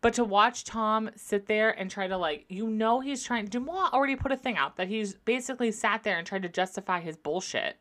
But 0.00 0.14
to 0.14 0.24
watch 0.24 0.64
Tom 0.64 1.10
sit 1.16 1.46
there 1.46 1.70
and 1.70 1.90
try 1.90 2.06
to 2.06 2.16
like, 2.16 2.46
you 2.48 2.68
know, 2.68 3.00
he's 3.00 3.24
trying. 3.24 3.48
DeuxMoi 3.48 3.92
already 3.92 4.16
put 4.16 4.32
a 4.32 4.36
thing 4.36 4.56
out 4.56 4.76
that 4.76 4.88
he's 4.88 5.14
basically 5.14 5.72
sat 5.72 6.04
there 6.04 6.16
and 6.16 6.26
tried 6.26 6.42
to 6.42 6.48
justify 6.48 7.00
his 7.00 7.16
bullshit, 7.16 7.76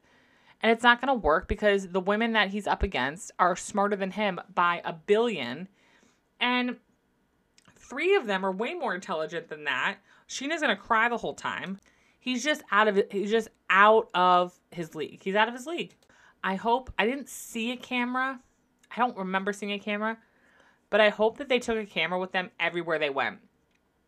and 0.61 0.71
it's 0.71 0.83
not 0.83 1.01
going 1.01 1.15
to 1.15 1.25
work 1.25 1.47
because 1.47 1.89
the 1.89 1.99
women 1.99 2.33
that 2.33 2.49
he's 2.49 2.67
up 2.67 2.83
against 2.83 3.31
are 3.39 3.55
smarter 3.55 3.95
than 3.95 4.11
him 4.11 4.39
by 4.53 4.81
a 4.83 4.93
billion, 4.93 5.67
and 6.39 6.77
three 7.75 8.15
of 8.15 8.27
them 8.27 8.45
are 8.45 8.51
way 8.51 8.73
more 8.73 8.95
intelligent 8.95 9.49
than 9.49 9.63
that. 9.65 9.97
Scheana's 10.27 10.61
going 10.61 10.75
to 10.75 10.81
cry 10.81 11.09
the 11.09 11.17
whole 11.17 11.33
time. 11.33 11.79
He's 12.19 12.43
just 12.43 12.63
out 12.71 12.87
of. 12.87 13.01
He's 13.11 13.31
just 13.31 13.49
out 13.69 14.09
of 14.13 14.59
his 14.71 14.95
league. 14.95 15.23
He's 15.23 15.35
out 15.35 15.47
of 15.47 15.53
his 15.53 15.65
league. 15.65 15.95
I 16.43 16.55
hope 16.55 16.91
I 16.99 17.05
didn't 17.05 17.29
see 17.29 17.71
a 17.71 17.77
camera. 17.77 18.39
I 18.95 18.99
don't 18.99 19.17
remember 19.17 19.53
seeing 19.53 19.71
a 19.71 19.79
camera 19.79 20.17
but 20.89 21.01
I 21.01 21.09
hope 21.09 21.37
that 21.37 21.49
they 21.49 21.59
took 21.59 21.77
a 21.77 21.85
camera 21.85 22.19
with 22.19 22.31
them 22.31 22.51
everywhere 22.59 22.99
they 22.99 23.09
went. 23.09 23.39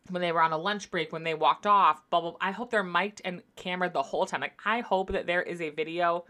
When 0.08 0.22
they 0.22 0.32
were 0.32 0.42
on 0.42 0.52
a 0.52 0.58
lunch 0.58 0.90
break, 0.90 1.12
when 1.12 1.24
they 1.24 1.34
walked 1.34 1.66
off, 1.66 2.08
blah, 2.10 2.20
blah, 2.20 2.34
I 2.40 2.50
hope 2.50 2.70
they're 2.70 2.82
mic'd 2.82 3.20
and 3.24 3.42
cameraed 3.56 3.92
the 3.92 4.02
whole 4.02 4.26
time. 4.26 4.40
Like, 4.40 4.58
I 4.64 4.80
hope 4.80 5.12
that 5.12 5.26
there 5.26 5.42
is 5.42 5.60
a 5.60 5.70
video 5.70 6.24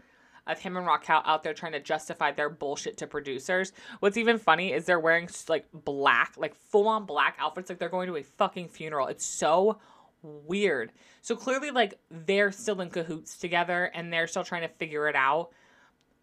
of 0.47 0.59
him 0.59 0.75
and 0.75 0.85
Raquel 0.85 1.21
out 1.25 1.43
there 1.43 1.53
trying 1.53 1.73
to 1.73 1.79
justify 1.79 2.31
their 2.31 2.49
bullshit 2.49 2.97
to 2.97 3.07
producers. 3.07 3.71
What's 3.99 4.17
even 4.17 4.37
funny 4.37 4.73
is 4.73 4.85
they're 4.85 4.99
wearing 4.99 5.29
like 5.47 5.67
black, 5.73 6.33
like 6.37 6.55
full 6.55 6.87
on 6.87 7.05
black 7.05 7.37
outfits, 7.39 7.69
like 7.69 7.79
they're 7.79 7.89
going 7.89 8.07
to 8.07 8.17
a 8.17 8.23
fucking 8.23 8.69
funeral. 8.69 9.07
It's 9.07 9.25
so 9.25 9.79
weird. 10.23 10.91
So 11.21 11.35
clearly, 11.35 11.71
like, 11.71 11.99
they're 12.09 12.51
still 12.51 12.81
in 12.81 12.89
cahoots 12.89 13.37
together 13.37 13.91
and 13.93 14.11
they're 14.11 14.27
still 14.27 14.43
trying 14.43 14.63
to 14.63 14.67
figure 14.67 15.07
it 15.07 15.15
out. 15.15 15.51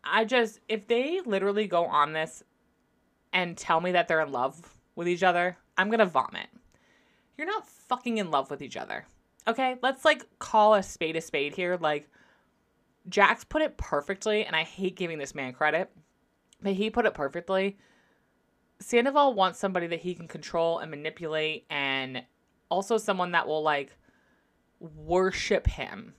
I 0.02 0.24
just, 0.24 0.60
if 0.68 0.86
they 0.86 1.20
literally 1.24 1.66
go 1.66 1.84
on 1.84 2.12
this 2.12 2.42
and 3.32 3.56
tell 3.56 3.80
me 3.80 3.92
that 3.92 4.08
they're 4.08 4.20
in 4.20 4.32
love 4.32 4.60
with 4.94 5.08
each 5.08 5.22
other, 5.22 5.56
I'm 5.76 5.90
to 5.90 6.06
vomit. 6.06 6.48
You're 7.36 7.46
not 7.46 7.68
fucking 7.68 8.18
in 8.18 8.30
love 8.30 8.50
with 8.50 8.62
each 8.62 8.76
other. 8.76 9.06
Okay? 9.46 9.76
Let's 9.82 10.04
like 10.04 10.24
call 10.38 10.74
a 10.74 10.82
spade 10.82 11.16
a 11.16 11.20
spade 11.20 11.54
here. 11.54 11.78
Like, 11.80 12.08
Jax 13.08 13.44
put 13.44 13.62
it 13.62 13.76
perfectly, 13.76 14.44
and 14.44 14.54
I 14.54 14.62
hate 14.62 14.96
giving 14.96 15.18
this 15.18 15.34
man 15.34 15.52
credit, 15.52 15.90
but 16.62 16.72
he 16.74 16.90
put 16.90 17.06
it 17.06 17.14
perfectly. 17.14 17.78
Sandoval 18.80 19.34
wants 19.34 19.58
somebody 19.58 19.86
that 19.88 20.00
he 20.00 20.14
can 20.14 20.28
control 20.28 20.78
and 20.78 20.90
manipulate, 20.90 21.66
and 21.70 22.22
also 22.68 22.98
someone 22.98 23.32
that 23.32 23.46
will 23.46 23.62
like 23.62 23.96
worship 24.80 25.66
him. 25.66 26.14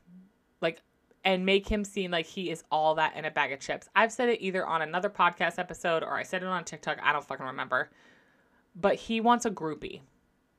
Like, 0.62 0.82
and 1.24 1.46
make 1.46 1.68
him 1.68 1.84
seem 1.84 2.12
like 2.12 2.26
he 2.26 2.50
is 2.50 2.64
all 2.72 2.96
that 2.96 3.16
in 3.16 3.26
a 3.26 3.32
bag 3.32 3.52
of 3.52 3.60
chips. 3.60 3.88
I've 3.96 4.12
said 4.12 4.30
it 4.30 4.42
either 4.42 4.66
on 4.66 4.82
another 4.82 5.10
podcast 5.10 5.60
episode 5.60 6.04
or 6.04 6.18
I 6.18 6.24
said 6.24 6.44
it 6.44 6.48
on 6.48 6.64
TikTok. 6.64 6.98
I 7.04 7.12
don't 7.14 7.26
fucking 7.26 7.46
remember. 7.46 7.90
But 8.76 8.96
he 8.96 9.20
wants 9.20 9.46
a 9.46 9.52
groupie. 9.52 10.02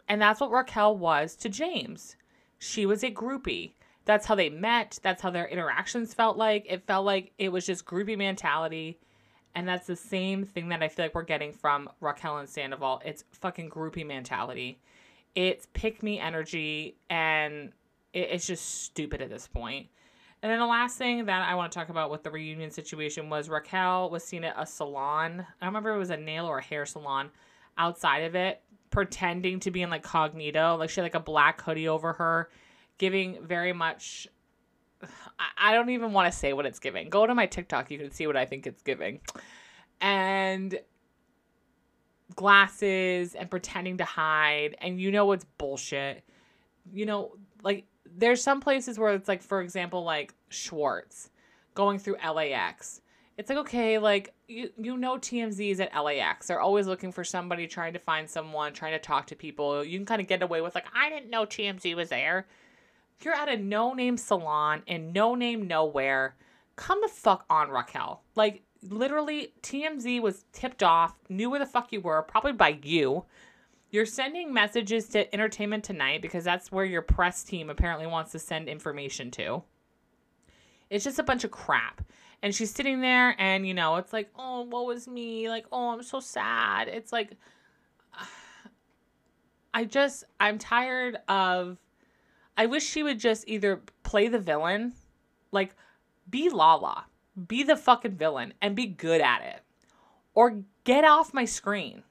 And 0.09 0.21
that's 0.21 0.41
what 0.41 0.51
Raquel 0.51 0.97
was 0.97 1.37
to 1.37 1.49
James. 1.49 2.17
She 2.59 2.85
was 2.85 3.03
a 3.03 3.11
groupie. 3.11 3.73
That's 4.05 4.27
how 4.27 4.35
they 4.35 4.49
met. 4.49 4.99
That's 5.03 5.23
how 5.23 5.31
their 5.31 5.47
interactions 5.47 6.15
felt 6.15 6.37
like. 6.37 6.67
It 6.69 6.87
felt 6.87 7.05
like 7.05 7.33
it 7.39 7.51
was 7.51 7.67
just 7.67 7.85
groupie 7.85 8.19
mentality. 8.19 8.99
And 9.55 9.69
that's 9.69 9.87
the 9.87 9.97
same 9.97 10.45
thing 10.45 10.69
that 10.69 10.83
I 10.83 10.89
feel 10.89 11.05
like 11.05 11.15
we're 11.15 11.23
getting 11.23 11.53
from 11.53 11.89
Raquel 12.01 12.39
and 12.39 12.49
Sandoval. 12.49 13.03
It's 13.05 13.25
fucking 13.33 13.71
groupie 13.71 14.07
mentality. 14.07 14.81
It's 15.35 15.67
pick 15.75 16.03
me 16.03 16.19
energy. 16.19 16.97
And 17.09 17.73
it's 18.13 18.47
just 18.47 18.83
stupid 18.85 19.23
at 19.23 19.31
this 19.31 19.47
point. 19.47 19.89
And 20.43 20.51
then 20.51 20.59
the 20.59 20.67
last 20.67 20.97
thing 20.97 21.27
that 21.27 21.47
I 21.47 21.55
want 21.55 21.71
to 21.71 21.79
talk 21.79 21.91
about 21.91 22.11
with 22.11 22.23
the 22.23 22.31
reunion 22.31 22.71
situation 22.71 23.29
was 23.29 23.51
Raquel 23.51 24.09
was 24.09 24.25
seen 24.25 24.43
at 24.45 24.55
a 24.57 24.65
salon. 24.65 25.41
I 25.41 25.67
don't 25.67 25.69
remember 25.69 25.95
it 25.95 25.99
was 25.99 26.11
a 26.11 26.17
nail 26.17 26.47
or 26.47 26.59
a 26.59 26.63
hair 26.63 26.87
salon 26.87 27.31
outside 27.77 28.21
of 28.21 28.35
it, 28.35 28.63
pretending 28.91 29.61
to 29.61 29.71
be 29.71 29.83
in 29.83 29.91
like 29.91 30.03
cognito. 30.03 30.79
Like 30.79 30.89
she 30.89 31.01
had 31.01 31.05
like 31.05 31.15
a 31.15 31.21
black 31.21 31.61
hoodie 31.61 31.89
over 31.89 32.15
her, 32.15 32.49
giving 33.01 33.39
very 33.43 33.73
much. 33.73 34.29
I 35.59 35.73
don't 35.73 35.89
even 35.89 36.13
want 36.13 36.31
to 36.31 36.39
say 36.39 36.53
what 36.53 36.67
it's 36.67 36.79
giving. 36.79 37.09
Go 37.09 37.27
to 37.27 37.35
my 37.35 37.47
TikTok, 37.47 37.91
you 37.91 37.99
can 37.99 38.11
see 38.11 38.27
what 38.27 38.37
I 38.37 38.45
think 38.45 38.67
it's 38.67 38.83
giving. 38.83 39.21
And 40.03 40.79
glasses 42.37 43.35
and 43.35 43.51
pretending 43.51 43.97
to 43.97 44.05
hide, 44.05 44.77
and 44.83 45.01
you 45.01 45.11
know 45.11 45.33
it's 45.33 45.47
bullshit. 45.57 46.23
You 46.93 47.07
know, 47.07 47.33
like 47.63 47.87
there's 48.05 48.43
some 48.43 48.61
places 48.61 48.99
where 48.99 49.15
it's 49.15 49.29
like, 49.29 49.43
for 49.43 49.63
example, 49.63 50.05
like 50.05 50.35
Schwartz 50.51 51.31
going 51.75 51.99
through 51.99 52.17
LAX. 52.17 53.01
It's 53.39 53.49
like, 53.49 53.59
okay, 53.61 53.99
like 53.99 54.35
you, 54.49 54.69
you 54.77 54.99
know 54.99 55.17
TMZ 55.17 55.71
is 55.71 55.81
at 55.81 55.97
LAX. 55.97 56.49
They're 56.49 56.61
always 56.61 56.87
looking 56.87 57.13
for 57.13 57.25
somebody, 57.25 57.67
trying 57.67 57.95
to 57.95 57.99
find 57.99 58.29
someone, 58.29 58.75
trying 58.75 58.93
to 58.93 58.99
talk 58.99 59.29
to 59.29 59.37
people. 59.37 59.83
You 59.83 59.99
can 59.99 60.05
kind 60.05 60.21
of 60.21 60.29
get 60.29 60.43
away 60.43 60.61
with 60.61 60.75
like, 60.75 60.85
I 60.95 61.09
didn't 61.09 61.31
know 61.31 61.47
TMZ 61.47 61.97
was 61.97 62.11
there. 62.11 62.47
You're 63.23 63.35
at 63.35 63.49
a 63.49 63.57
no 63.57 63.93
name 63.93 64.17
salon 64.17 64.83
in 64.87 65.13
no 65.13 65.35
name 65.35 65.67
nowhere. 65.67 66.37
Come 66.77 67.01
the 67.03 67.09
fuck 67.09 67.45
on, 67.51 67.71
Raquel. 67.71 68.23
Like 68.35 68.63
literally, 68.89 69.53
TMZ 69.63 70.23
was 70.23 70.45
tipped 70.53 70.83
off, 70.83 71.15
knew 71.29 71.51
where 71.51 71.59
the 71.59 71.67
fuck 71.67 71.93
you 71.93 72.01
were, 72.01 72.23
probably 72.23 72.53
by 72.53 72.79
you. 72.83 73.25
You're 73.91 74.07
sending 74.07 74.55
messages 74.55 75.09
to 75.09 75.33
Entertainment 75.35 75.85
Tonight 75.85 76.23
because 76.23 76.45
that's 76.45 76.71
where 76.71 76.85
your 76.85 77.03
press 77.03 77.43
team 77.43 77.71
apparently 77.71 78.07
wants 78.07 78.33
to 78.33 78.39
send 78.39 78.69
information 78.69 79.31
to. 79.33 79.63
It's 80.91 81.05
just 81.05 81.19
a 81.19 81.25
bunch 81.25 81.45
of 81.45 81.51
crap. 81.51 82.03
And 82.43 82.55
she's 82.55 82.73
sitting 82.73 83.01
there 83.01 83.35
and, 83.39 83.67
you 83.67 83.75
know, 83.75 83.97
it's 83.97 84.13
like, 84.13 84.31
oh, 84.39 84.63
what 84.63 84.87
was 84.87 85.07
me? 85.07 85.49
Like, 85.49 85.67
oh, 85.73 85.91
I'm 85.91 86.03
so 86.03 86.21
sad. 86.21 86.89
It's 86.89 87.13
like, 87.13 87.33
I 89.75 89.85
just, 89.85 90.25
I'm 90.39 90.59
tired 90.59 91.19
of, 91.29 91.77
I 92.61 92.67
wish 92.67 92.85
she 92.85 93.03
would 93.03 93.19
just 93.19 93.49
either 93.49 93.81
play 94.03 94.29
the 94.29 94.39
villain, 94.39 94.93
like, 95.51 95.75
be 96.29 96.51
Lala, 96.51 97.07
be 97.49 97.63
the 97.63 97.75
fucking 97.75 98.17
villain 98.17 98.53
and 98.61 98.77
be 98.77 98.85
good 98.85 99.23
at 99.23 99.41
it, 99.41 99.63
or 100.35 100.63
get 100.85 101.03
off 101.07 101.33
my 101.33 101.47
screen. 101.47 102.03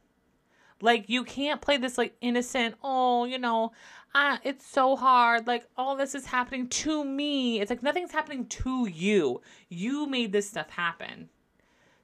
Like 0.82 1.08
you 1.08 1.24
can't 1.24 1.62
play 1.62 1.78
this 1.78 2.00
like 2.00 2.16
innocent, 2.20 2.74
oh, 2.84 3.26
you 3.26 3.38
know, 3.38 3.74
ah, 4.16 4.40
it's 4.44 4.66
so 4.66 4.96
hard. 4.96 5.46
Like 5.46 5.68
all 5.78 5.96
this 5.96 6.16
is 6.16 6.26
happening 6.26 6.68
to 6.70 7.06
me. 7.06 7.62
It's 7.62 7.70
like 7.70 7.84
nothing's 7.84 8.12
happening 8.12 8.48
to 8.48 8.88
you. 8.88 9.42
You 9.70 10.08
made 10.08 10.32
this 10.32 10.50
stuff 10.50 10.72
happen. 10.72 11.30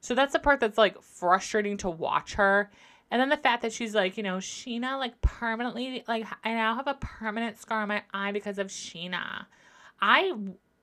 So 0.01 0.13
that's 0.13 0.33
the 0.33 0.39
part 0.39 0.59
that's 0.59 0.77
like 0.77 1.01
frustrating 1.01 1.77
to 1.77 1.89
watch 1.89 2.35
her. 2.35 2.69
And 3.15 3.21
then 3.21 3.29
the 3.29 3.37
fact 3.37 3.61
that 3.61 3.71
she's 3.71 3.95
like, 3.95 4.17
you 4.17 4.23
know, 4.23 4.39
Scheana, 4.39 4.99
like 4.99 5.21
permanently 5.21 6.03
like 6.05 6.27
I 6.43 6.53
now 6.53 6.75
have 6.75 6.87
a 6.87 6.95
permanent 6.95 7.57
scar 7.57 7.83
on 7.83 7.87
my 7.87 8.03
eye 8.13 8.33
because 8.33 8.59
of 8.59 8.67
Scheana. 8.67 9.45
I 10.01 10.33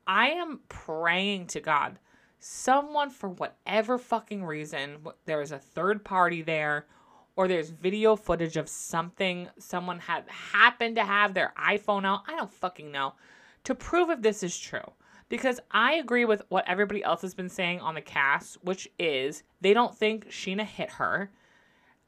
I 0.07 0.29
am 0.31 0.61
praying 0.71 1.49
to 1.49 1.61
God 1.61 1.99
someone 2.39 3.11
for 3.11 3.29
whatever 3.29 3.99
fucking 3.99 4.43
reason 4.47 4.97
there 5.27 5.43
is 5.43 5.53
a 5.53 5.59
third 5.59 6.07
party 6.07 6.41
there 6.41 6.87
or 7.37 7.49
there's 7.49 7.69
video 7.69 8.17
footage 8.17 8.57
of 8.57 8.67
something 8.67 9.51
someone 9.59 9.99
had 9.99 10.25
happened 10.29 10.97
to 10.97 11.05
have 11.05 11.35
their 11.35 11.53
iPhone 11.63 12.07
out. 12.07 12.23
I 12.27 12.35
don't 12.35 12.51
fucking 12.51 12.91
know. 12.91 13.13
To 13.65 13.75
prove 13.75 14.09
if 14.09 14.23
this 14.23 14.43
is 14.43 14.57
true. 14.57 14.91
Because 15.29 15.61
I 15.71 15.97
agree 15.97 16.25
with 16.25 16.41
what 16.49 16.67
everybody 16.67 17.05
else 17.05 17.21
has 17.21 17.35
been 17.35 17.51
saying 17.51 17.81
on 17.81 17.95
the 17.95 18.01
cast, 18.01 18.57
which 18.65 18.89
is 18.99 19.43
they 19.61 19.75
don't 19.75 19.95
think 19.95 20.31
Scheana 20.31 20.65
hit 20.65 20.93
her, 20.93 21.31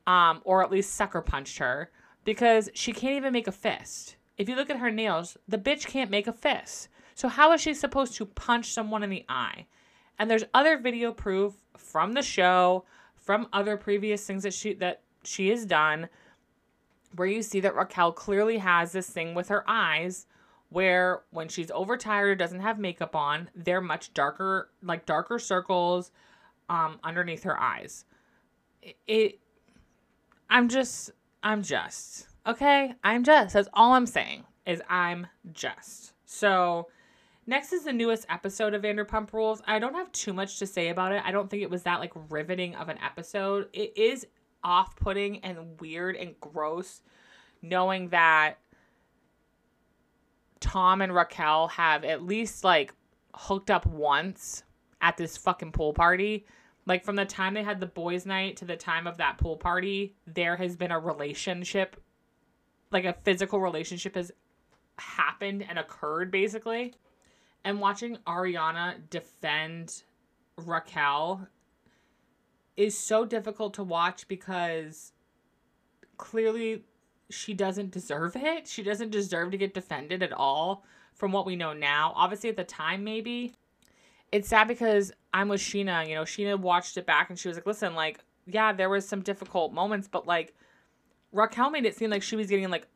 um, 0.06 0.40
or 0.44 0.62
at 0.62 0.70
least 0.70 0.94
sucker 0.94 1.20
punched 1.20 1.58
her, 1.58 1.90
because 2.24 2.70
she 2.74 2.92
can't 2.92 3.16
even 3.16 3.32
make 3.32 3.46
a 3.46 3.52
fist. 3.52 4.16
If 4.36 4.48
you 4.48 4.56
look 4.56 4.70
at 4.70 4.78
her 4.78 4.90
nails, 4.90 5.36
the 5.46 5.58
bitch 5.58 5.86
can't 5.86 6.10
make 6.10 6.26
a 6.26 6.32
fist. 6.32 6.88
So 7.14 7.28
how 7.28 7.52
is 7.52 7.60
she 7.60 7.74
supposed 7.74 8.14
to 8.16 8.26
punch 8.26 8.72
someone 8.72 9.02
in 9.02 9.10
the 9.10 9.24
eye? 9.28 9.66
And 10.18 10.30
there's 10.30 10.44
other 10.52 10.78
video 10.78 11.12
proof 11.12 11.54
from 11.76 12.12
the 12.12 12.22
show, 12.22 12.84
from 13.16 13.48
other 13.52 13.76
previous 13.76 14.26
things 14.26 14.42
that 14.42 14.54
she 14.54 14.74
that 14.74 15.02
she 15.22 15.48
has 15.48 15.64
done 15.64 16.08
where 17.16 17.28
you 17.28 17.42
see 17.42 17.60
that 17.60 17.74
Raquel 17.74 18.12
clearly 18.12 18.58
has 18.58 18.92
this 18.92 19.08
thing 19.08 19.34
with 19.34 19.48
her 19.48 19.64
eyes 19.68 20.26
where 20.70 21.22
when 21.30 21.48
she's 21.48 21.70
overtired 21.70 22.30
or 22.30 22.34
doesn't 22.34 22.60
have 22.60 22.78
makeup 22.78 23.14
on, 23.14 23.48
they're 23.54 23.80
much 23.80 24.12
darker, 24.12 24.70
like 24.82 25.06
darker 25.06 25.38
circles 25.38 26.10
um, 26.68 26.98
underneath 27.04 27.44
her 27.44 27.60
eyes. 27.60 28.04
It, 28.82 28.96
it, 29.06 29.38
I'm 30.48 30.68
just, 30.68 31.11
I'm 31.42 31.62
just, 31.62 32.28
okay? 32.46 32.94
I'm 33.02 33.24
just. 33.24 33.54
That's 33.54 33.68
all 33.74 33.92
I'm 33.92 34.07
saying 34.07 34.44
is 34.66 34.80
I'm 34.88 35.26
just. 35.52 36.12
So, 36.24 36.88
next 37.46 37.72
is 37.72 37.85
the 37.85 37.92
newest 37.92 38.26
episode 38.28 38.74
of 38.74 38.83
Vanderpump 38.83 39.33
Rules. 39.33 39.62
I 39.66 39.78
don't 39.78 39.94
have 39.94 40.11
too 40.12 40.33
much 40.33 40.59
to 40.59 40.66
say 40.66 40.88
about 40.88 41.12
it. 41.12 41.22
I 41.24 41.30
don't 41.33 41.50
think 41.50 41.62
it 41.62 41.70
was 41.70 41.83
that 41.85 42.00
like 42.00 42.12
riveting 42.30 42.74
of 42.76 42.88
an 42.88 42.98
episode. 43.04 43.68
It 43.72 43.96
is 43.96 44.26
off 44.62 44.96
putting 44.96 45.38
and 45.40 45.80
weird 45.80 46.16
and 46.16 46.38
gross 46.40 47.02
knowing 47.64 48.09
that 48.11 48.59
Tom 50.61 51.02
and 51.02 51.14
Raquel 51.14 51.68
have 51.68 52.04
at 52.04 52.22
least 52.22 52.64
like 52.64 52.94
hooked 53.35 53.70
up 53.70 53.87
once 53.87 54.62
at 55.00 55.16
this 55.16 55.37
fucking 55.37 55.72
pool 55.72 55.92
party. 55.92 56.46
Like 56.86 57.04
from 57.04 57.16
the 57.16 57.24
time 57.24 57.54
they 57.54 57.62
had 57.62 57.80
the 57.80 57.86
boys' 57.86 58.26
night 58.26 58.56
to 58.58 58.64
the 58.64 58.76
time 58.76 59.06
of 59.06 59.16
that 59.16 59.38
pool 59.38 59.56
party, 59.56 60.14
there 60.26 60.56
has 60.56 60.76
been 60.76 60.90
a 60.90 60.98
relationship, 60.98 61.96
like 62.90 63.04
a 63.04 63.16
physical 63.24 63.60
relationship 63.60 64.14
has 64.16 64.30
happened 64.98 65.64
and 65.68 65.78
occurred 65.78 66.30
basically. 66.30 66.94
And 67.64 67.80
watching 67.80 68.18
Ariana 68.26 68.96
defend 69.08 70.02
Raquel 70.56 71.48
is 72.76 72.98
so 72.98 73.24
difficult 73.24 73.74
to 73.74 73.82
watch 73.82 74.28
because 74.28 75.12
clearly 76.18 76.84
she 77.30 77.54
doesn't 77.54 77.90
deserve 77.90 78.36
it. 78.36 78.68
She 78.68 78.82
doesn't 78.82 79.10
deserve 79.10 79.50
to 79.52 79.56
get 79.56 79.74
defended 79.74 80.22
at 80.22 80.32
all 80.32 80.84
from 81.14 81.32
what 81.32 81.46
we 81.46 81.56
know 81.56 81.72
now. 81.72 82.12
Obviously, 82.16 82.50
at 82.50 82.56
the 82.56 82.64
time, 82.64 83.02
maybe. 83.04 83.54
It's 84.34 84.48
sad 84.48 84.66
because 84.66 85.12
I'm 85.32 85.48
with 85.48 85.60
Scheana. 85.60 86.08
You 86.08 86.16
know, 86.16 86.22
Scheana 86.22 86.58
watched 86.58 86.96
it 86.96 87.06
back 87.06 87.30
and 87.30 87.38
she 87.38 87.46
was 87.46 87.56
like, 87.56 87.66
listen, 87.66 87.94
like, 87.94 88.18
yeah, 88.46 88.72
there 88.72 88.90
was 88.90 89.06
some 89.06 89.20
difficult 89.20 89.72
moments, 89.72 90.08
but 90.08 90.26
like, 90.26 90.56
Raquel 91.30 91.70
made 91.70 91.84
it 91.84 91.94
seem 91.94 92.10
like 92.10 92.24
she 92.24 92.34
was 92.34 92.48
getting 92.48 92.68
like 92.68 92.88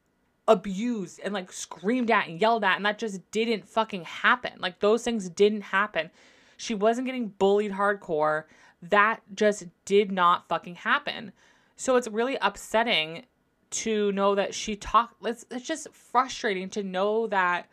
abused 0.49 1.21
and 1.23 1.33
like 1.33 1.53
screamed 1.53 2.11
at 2.11 2.27
and 2.27 2.41
yelled 2.41 2.65
at, 2.65 2.75
and 2.75 2.85
that 2.85 2.99
just 2.99 3.31
didn't 3.31 3.69
fucking 3.69 4.03
happen. 4.03 4.55
Like, 4.59 4.81
those 4.81 5.05
things 5.05 5.29
didn't 5.29 5.61
happen. 5.61 6.11
She 6.57 6.75
wasn't 6.75 7.07
getting 7.07 7.29
bullied 7.29 7.71
hardcore. 7.71 8.45
That 8.83 9.21
just 9.33 9.67
did 9.85 10.11
not 10.11 10.49
fucking 10.49 10.75
happen. 10.75 11.31
So 11.77 11.95
it's 11.95 12.09
really 12.09 12.37
upsetting 12.43 13.27
to 13.71 14.11
know 14.11 14.35
that 14.35 14.55
she 14.55 14.75
talked 14.75 15.25
it's, 15.25 15.47
it's 15.53 15.65
just 15.65 15.87
frustrating 15.93 16.69
to 16.71 16.83
know 16.83 17.29
that 17.29 17.69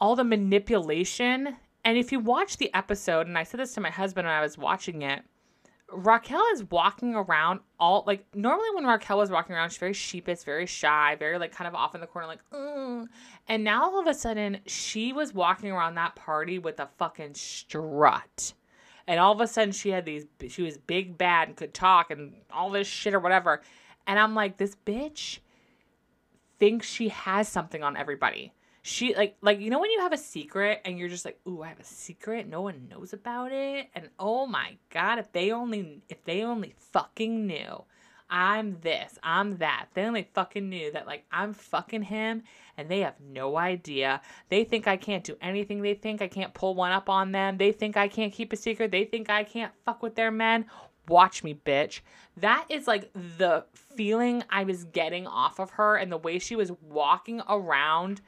all 0.00 0.16
the 0.16 0.24
manipulation. 0.24 1.56
And 1.84 1.96
if 1.98 2.12
you 2.12 2.20
watch 2.20 2.58
the 2.58 2.72
episode 2.74 3.26
and 3.26 3.38
i 3.38 3.42
said 3.42 3.60
this 3.60 3.72
to 3.74 3.80
my 3.80 3.88
husband 3.88 4.26
when 4.26 4.34
i 4.34 4.42
was 4.42 4.58
watching 4.58 5.02
it 5.02 5.22
raquel 5.90 6.42
is 6.52 6.64
walking 6.64 7.14
around 7.14 7.60
all 7.80 8.04
like 8.06 8.24
normally 8.34 8.68
when 8.74 8.84
raquel 8.84 9.16
was 9.16 9.30
walking 9.30 9.56
around 9.56 9.70
she's 9.70 9.78
very 9.78 9.94
sheepish 9.94 10.42
very 10.42 10.66
shy 10.66 11.16
very 11.18 11.38
like 11.38 11.50
kind 11.50 11.66
of 11.66 11.74
off 11.74 11.94
in 11.94 12.00
the 12.00 12.06
corner 12.06 12.26
like 12.26 12.40
mm. 12.50 13.06
and 13.48 13.64
now 13.64 13.84
all 13.84 14.00
of 14.00 14.06
a 14.06 14.12
sudden 14.12 14.58
she 14.66 15.12
was 15.12 15.32
walking 15.32 15.70
around 15.70 15.94
that 15.94 16.14
party 16.14 16.58
with 16.58 16.78
a 16.80 16.88
fucking 16.98 17.34
strut. 17.34 18.52
And 19.06 19.18
all 19.18 19.32
of 19.32 19.40
a 19.40 19.46
sudden 19.46 19.72
she 19.72 19.88
had 19.88 20.04
these 20.04 20.26
she 20.48 20.60
was 20.60 20.76
big 20.76 21.16
bad 21.16 21.48
and 21.48 21.56
could 21.56 21.72
talk 21.72 22.10
and 22.10 22.34
all 22.52 22.70
this 22.70 22.86
shit 22.86 23.14
or 23.14 23.20
whatever. 23.20 23.62
And 24.06 24.18
i'm 24.18 24.34
like 24.34 24.58
this 24.58 24.76
bitch 24.84 25.38
thinks 26.58 26.86
she 26.86 27.08
has 27.08 27.48
something 27.48 27.82
on 27.82 27.96
everybody 27.96 28.52
she 28.82 29.14
like 29.14 29.36
like 29.40 29.60
you 29.60 29.70
know 29.70 29.80
when 29.80 29.90
you 29.90 30.00
have 30.00 30.12
a 30.12 30.18
secret 30.18 30.80
and 30.84 30.98
you're 30.98 31.08
just 31.08 31.24
like 31.24 31.38
ooh 31.46 31.62
i 31.62 31.68
have 31.68 31.80
a 31.80 31.84
secret 31.84 32.48
no 32.48 32.62
one 32.62 32.88
knows 32.88 33.12
about 33.12 33.52
it 33.52 33.88
and 33.94 34.08
oh 34.18 34.46
my 34.46 34.76
god 34.90 35.18
if 35.18 35.30
they 35.32 35.50
only 35.50 36.02
if 36.08 36.22
they 36.24 36.42
only 36.42 36.74
fucking 36.92 37.46
knew 37.46 37.84
I'm 38.30 38.78
this, 38.82 39.18
I'm 39.22 39.56
that. 39.58 39.86
They 39.94 40.04
only 40.04 40.28
fucking 40.34 40.68
knew 40.68 40.92
that, 40.92 41.06
like, 41.06 41.24
I'm 41.32 41.54
fucking 41.54 42.02
him 42.02 42.42
and 42.76 42.88
they 42.88 43.00
have 43.00 43.14
no 43.20 43.56
idea. 43.56 44.20
They 44.50 44.64
think 44.64 44.86
I 44.86 44.96
can't 44.96 45.24
do 45.24 45.36
anything. 45.40 45.80
They 45.80 45.94
think 45.94 46.20
I 46.20 46.28
can't 46.28 46.52
pull 46.52 46.74
one 46.74 46.92
up 46.92 47.08
on 47.08 47.32
them. 47.32 47.56
They 47.56 47.72
think 47.72 47.96
I 47.96 48.06
can't 48.06 48.32
keep 48.32 48.52
a 48.52 48.56
secret. 48.56 48.90
They 48.90 49.04
think 49.04 49.30
I 49.30 49.44
can't 49.44 49.72
fuck 49.84 50.02
with 50.02 50.14
their 50.14 50.30
men. 50.30 50.66
Watch 51.08 51.42
me, 51.42 51.58
bitch. 51.64 52.00
That 52.36 52.66
is 52.68 52.86
like 52.86 53.10
the 53.14 53.64
feeling 53.72 54.44
I 54.50 54.64
was 54.64 54.84
getting 54.84 55.26
off 55.26 55.58
of 55.58 55.70
her 55.70 55.96
and 55.96 56.12
the 56.12 56.18
way 56.18 56.38
she 56.38 56.54
was 56.54 56.70
walking 56.82 57.40
around 57.48 58.20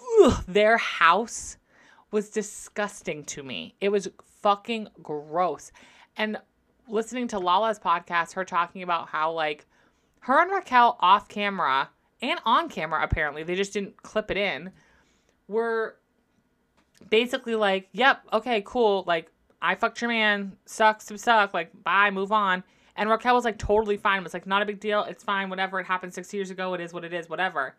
ugh, 0.00 0.44
their 0.46 0.76
house 0.78 1.56
was 2.10 2.30
disgusting 2.30 3.24
to 3.24 3.42
me. 3.42 3.74
It 3.80 3.90
was 3.90 4.08
fucking 4.42 4.88
gross. 5.02 5.72
And 6.16 6.38
listening 6.88 7.28
to 7.28 7.38
Lala's 7.38 7.78
podcast, 7.78 8.34
her 8.34 8.44
talking 8.44 8.82
about 8.82 9.08
how 9.08 9.32
like 9.32 9.66
her 10.20 10.40
and 10.40 10.50
Raquel 10.50 10.96
off 11.00 11.28
camera 11.28 11.90
and 12.22 12.40
on 12.44 12.68
camera 12.68 13.02
apparently 13.02 13.42
they 13.42 13.54
just 13.54 13.72
didn't 13.72 14.02
clip 14.02 14.30
it 14.30 14.36
in 14.36 14.72
were 15.48 15.96
basically 17.10 17.54
like, 17.54 17.88
"Yep, 17.92 18.22
okay, 18.32 18.62
cool. 18.64 19.04
Like 19.06 19.30
I 19.60 19.74
fucked 19.74 20.00
your 20.00 20.08
man. 20.08 20.56
Sucks 20.64 21.06
to 21.06 21.18
suck. 21.18 21.54
Like 21.54 21.70
bye, 21.84 22.10
move 22.10 22.32
on." 22.32 22.64
And 22.96 23.10
Raquel 23.10 23.34
was 23.34 23.44
like 23.44 23.58
totally 23.58 23.96
fine. 23.96 24.20
It 24.20 24.24
was 24.24 24.34
like 24.34 24.46
not 24.46 24.62
a 24.62 24.66
big 24.66 24.80
deal. 24.80 25.04
It's 25.04 25.22
fine. 25.22 25.50
Whatever. 25.50 25.80
It 25.80 25.86
happened 25.86 26.14
six 26.14 26.32
years 26.32 26.50
ago. 26.50 26.74
It 26.74 26.80
is 26.80 26.92
what 26.92 27.04
it 27.04 27.12
is. 27.12 27.28
Whatever. 27.28 27.76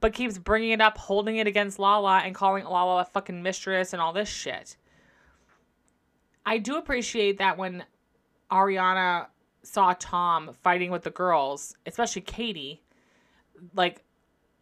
But 0.00 0.12
keeps 0.12 0.38
bringing 0.38 0.70
it 0.70 0.80
up, 0.80 0.96
holding 0.96 1.36
it 1.36 1.46
against 1.46 1.78
Lala, 1.78 2.18
and 2.18 2.34
calling 2.34 2.64
Lala 2.64 3.02
a 3.02 3.04
fucking 3.04 3.42
mistress 3.42 3.92
and 3.92 4.00
all 4.00 4.12
this 4.12 4.28
shit. 4.28 4.76
I 6.46 6.58
do 6.58 6.76
appreciate 6.76 7.38
that 7.38 7.58
when 7.58 7.84
Ariana 8.50 9.26
saw 9.62 9.94
Tom 9.98 10.52
fighting 10.62 10.90
with 10.90 11.02
the 11.02 11.10
girls, 11.10 11.74
especially 11.84 12.22
Katie, 12.22 12.80
like 13.74 14.02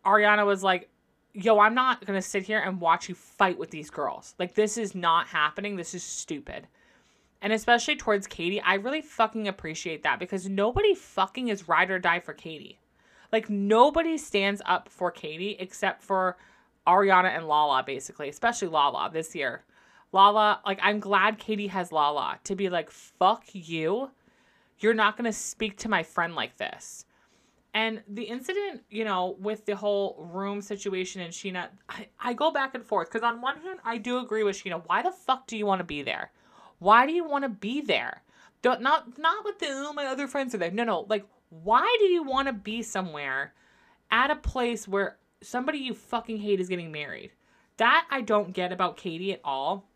Ariana 0.05 0.47
was 0.47 0.63
like, 0.63 0.89
yo, 1.33 1.59
I'm 1.59 1.75
not 1.75 2.05
going 2.07 2.19
to 2.19 2.27
sit 2.27 2.45
here 2.45 2.59
and 2.59 2.81
watch 2.81 3.09
you 3.09 3.15
fight 3.15 3.59
with 3.59 3.71
these 3.71 3.91
girls. 3.91 4.35
Like, 4.39 4.55
this 4.55 4.79
is 4.79 4.95
not 4.95 5.27
happening. 5.27 5.77
This 5.77 5.95
is 5.95 6.03
stupid. 6.03 6.67
And 7.43 7.53
especially 7.53 7.97
towards 7.97 8.27
Katie, 8.27 8.61
I 8.61 8.75
really 8.75 9.03
fucking 9.03 9.47
appreciate 9.47 10.03
that 10.03 10.19
because 10.19 10.49
nobody 10.49 10.95
fucking 10.95 11.49
is 11.49 11.69
ride 11.69 11.91
or 11.91 11.99
die 11.99 12.21
for 12.21 12.33
Katie. 12.33 12.79
Like, 13.33 13.51
nobody 13.51 14.19
stands 14.19 14.63
up 14.65 14.89
for 14.89 15.11
Katie 15.11 15.57
except 15.59 16.03
for 16.03 16.37
Ariana 16.87 17.37
and 17.37 17.49
Lala, 17.49 17.83
basically, 17.83 18.29
especially 18.29 18.69
Lala 18.69 19.11
this 19.13 19.35
year. 19.35 19.65
Lala, 20.13 20.61
like, 20.65 20.79
I'm 20.83 21.01
glad 21.01 21.39
Katie 21.39 21.67
has 21.67 21.93
Lala 21.93 22.39
to 22.45 22.55
be 22.55 22.69
like, 22.69 22.91
fuck 22.91 23.45
you. 23.53 24.11
You're 24.79 24.95
not 24.95 25.17
going 25.17 25.25
to 25.25 25.33
speak 25.33 25.79
to 25.79 25.89
my 25.89 26.03
friend 26.03 26.35
like 26.35 26.57
this. 26.57 27.07
And 27.75 28.03
the 28.09 28.23
incident, 28.23 28.85
you 28.89 29.05
know, 29.05 29.37
with 29.39 29.67
the 29.67 29.77
whole 29.77 30.31
room 30.33 30.63
situation 30.63 31.21
and 31.21 31.33
Scheana, 31.33 31.69
I, 31.91 32.09
I 32.19 32.33
go 32.33 32.51
back 32.51 32.75
and 32.75 32.83
forth 32.83 33.11
because 33.11 33.23
on 33.23 33.43
one 33.43 33.61
hand, 33.61 33.81
I 33.85 33.99
do 33.99 34.19
agree 34.19 34.45
with 34.45 34.57
Scheana. 34.57 34.83
Why 34.87 35.03
the 35.03 35.13
fuck 35.13 35.47
do 35.47 35.59
you 35.59 35.67
want 35.67 35.81
to 35.81 35.85
be 35.85 36.03
there? 36.03 36.31
Why 36.79 37.05
do 37.05 37.13
you 37.13 37.29
want 37.29 37.45
to 37.45 37.51
be 37.51 37.83
there? 37.83 38.23
Don't, 38.63 38.81
not 38.81 39.19
not 39.19 39.45
with 39.45 39.59
the 39.59 39.67
oh, 39.69 39.93
my 39.93 40.07
other 40.07 40.27
friends 40.27 40.55
are 40.55 40.59
there. 40.59 40.71
No, 40.71 40.85
no. 40.85 41.07
Like, 41.09 41.27
why 41.49 41.97
do 41.99 42.07
you 42.07 42.23
want 42.23 42.49
to 42.49 42.53
be 42.53 42.83
somewhere 42.83 43.55
at 44.11 44.31
a 44.31 44.37
place 44.37 44.87
where 44.87 45.19
somebody 45.43 45.79
you 45.79 45.95
fucking 45.95 46.39
hate 46.39 46.61
is 46.61 46.69
getting 46.69 46.93
married? 46.93 47.33
That 47.77 48.07
I 48.11 48.23
don't 48.23 48.53
get 48.53 48.73
about 48.73 48.97
Katie 48.97 49.33
at 49.33 49.41
all. 49.45 49.89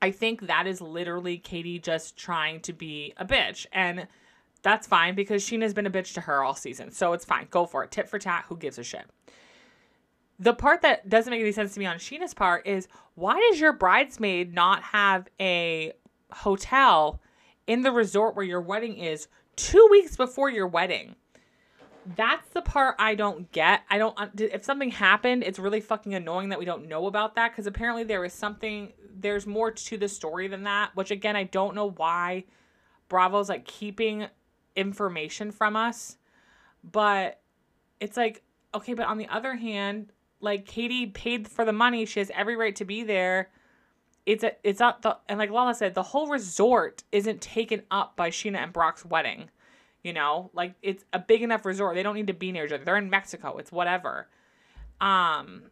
I 0.00 0.10
think 0.10 0.46
that 0.46 0.66
is 0.66 0.80
literally 0.80 1.38
Katie 1.38 1.78
just 1.78 2.16
trying 2.16 2.60
to 2.62 2.72
be 2.72 3.14
a 3.16 3.24
bitch. 3.24 3.66
And 3.72 4.08
that's 4.62 4.86
fine 4.86 5.14
because 5.14 5.44
Scheana's 5.44 5.74
been 5.74 5.86
a 5.86 5.90
bitch 5.90 6.14
to 6.14 6.22
her 6.22 6.42
all 6.42 6.54
season. 6.54 6.90
So 6.90 7.12
it's 7.12 7.24
fine. 7.24 7.46
Go 7.50 7.66
for 7.66 7.84
it. 7.84 7.90
Tit 7.90 8.08
for 8.08 8.18
tat. 8.18 8.46
Who 8.48 8.56
gives 8.56 8.78
a 8.78 8.84
shit? 8.84 9.04
The 10.38 10.54
part 10.54 10.82
that 10.82 11.08
doesn't 11.08 11.30
make 11.30 11.40
any 11.40 11.52
sense 11.52 11.74
to 11.74 11.80
me 11.80 11.86
on 11.86 11.98
Scheana's 11.98 12.34
part 12.34 12.66
is 12.66 12.88
why 13.14 13.38
does 13.50 13.60
your 13.60 13.72
bridesmaid 13.72 14.54
not 14.54 14.82
have 14.82 15.28
a 15.38 15.92
hotel 16.32 17.20
in 17.66 17.82
the 17.82 17.92
resort 17.92 18.34
where 18.34 18.44
your 18.44 18.60
wedding 18.60 18.96
is 18.96 19.28
two 19.56 19.86
weeks 19.90 20.16
before 20.16 20.50
your 20.50 20.66
wedding? 20.66 21.16
that's 22.16 22.48
the 22.50 22.62
part 22.62 22.96
I 22.98 23.14
don't 23.14 23.50
get. 23.52 23.82
I 23.88 23.98
don't 23.98 24.16
if 24.38 24.64
something 24.64 24.90
happened, 24.90 25.44
it's 25.44 25.58
really 25.58 25.80
fucking 25.80 26.14
annoying 26.14 26.48
that 26.50 26.58
we 26.58 26.64
don't 26.64 26.88
know 26.88 27.06
about 27.06 27.34
that 27.36 27.52
because 27.52 27.66
apparently 27.66 28.04
there 28.04 28.24
is 28.24 28.32
something 28.32 28.92
there's 29.14 29.46
more 29.46 29.70
to 29.70 29.96
the 29.96 30.08
story 30.08 30.48
than 30.48 30.64
that, 30.64 30.90
which 30.94 31.10
again 31.10 31.36
I 31.36 31.44
don't 31.44 31.74
know 31.74 31.90
why 31.90 32.44
Bravo's 33.08 33.48
like 33.48 33.64
keeping 33.64 34.26
information 34.74 35.50
from 35.52 35.76
us. 35.76 36.16
But 36.82 37.40
it's 38.00 38.16
like 38.16 38.42
okay, 38.74 38.94
but 38.94 39.06
on 39.06 39.18
the 39.18 39.28
other 39.28 39.54
hand, 39.54 40.12
like 40.40 40.66
Katie 40.66 41.06
paid 41.06 41.48
for 41.48 41.64
the 41.64 41.72
money, 41.72 42.04
she 42.06 42.20
has 42.20 42.30
every 42.34 42.56
right 42.56 42.74
to 42.76 42.84
be 42.84 43.04
there. 43.04 43.50
It's 44.24 44.44
a 44.44 44.52
it's 44.62 44.78
not 44.78 45.02
the 45.02 45.18
and 45.28 45.38
like 45.38 45.50
Lala 45.50 45.74
said, 45.74 45.94
the 45.94 46.02
whole 46.02 46.28
resort 46.28 47.02
isn't 47.10 47.40
taken 47.40 47.82
up 47.90 48.16
by 48.16 48.30
Scheana 48.30 48.58
and 48.58 48.72
Brock's 48.72 49.04
wedding. 49.04 49.50
You 50.02 50.12
know, 50.12 50.50
like 50.52 50.74
it's 50.82 51.04
a 51.12 51.18
big 51.18 51.42
enough 51.42 51.64
resort. 51.64 51.94
They 51.94 52.02
don't 52.02 52.14
need 52.14 52.28
to 52.28 52.32
be 52.32 52.52
near 52.52 52.66
each 52.66 52.72
other. 52.72 52.84
They're 52.84 52.96
in 52.96 53.10
Mexico. 53.10 53.56
It's 53.58 53.72
whatever. 53.72 54.28
Um, 55.00 55.64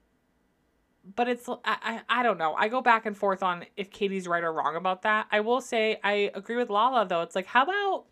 but 1.16 1.28
it's 1.28 1.48
I, 1.48 1.56
I 1.64 2.00
I 2.08 2.22
don't 2.22 2.38
know. 2.38 2.54
I 2.54 2.68
go 2.68 2.80
back 2.80 3.06
and 3.06 3.16
forth 3.16 3.42
on 3.42 3.64
if 3.76 3.90
Katie's 3.90 4.28
right 4.28 4.42
or 4.42 4.52
wrong 4.52 4.76
about 4.76 5.02
that. 5.02 5.26
I 5.30 5.40
will 5.40 5.60
say 5.60 5.98
I 6.02 6.30
agree 6.34 6.56
with 6.56 6.70
Lala 6.70 7.06
though. 7.06 7.22
It's 7.22 7.34
like 7.34 7.46
how 7.46 7.64
about 7.64 8.04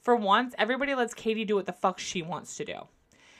for 0.00 0.16
once 0.16 0.54
everybody 0.58 0.94
lets 0.94 1.14
Katie 1.14 1.44
do 1.44 1.56
what 1.56 1.66
the 1.66 1.72
fuck 1.72 1.98
she 1.98 2.22
wants 2.22 2.56
to 2.56 2.64
do. 2.64 2.88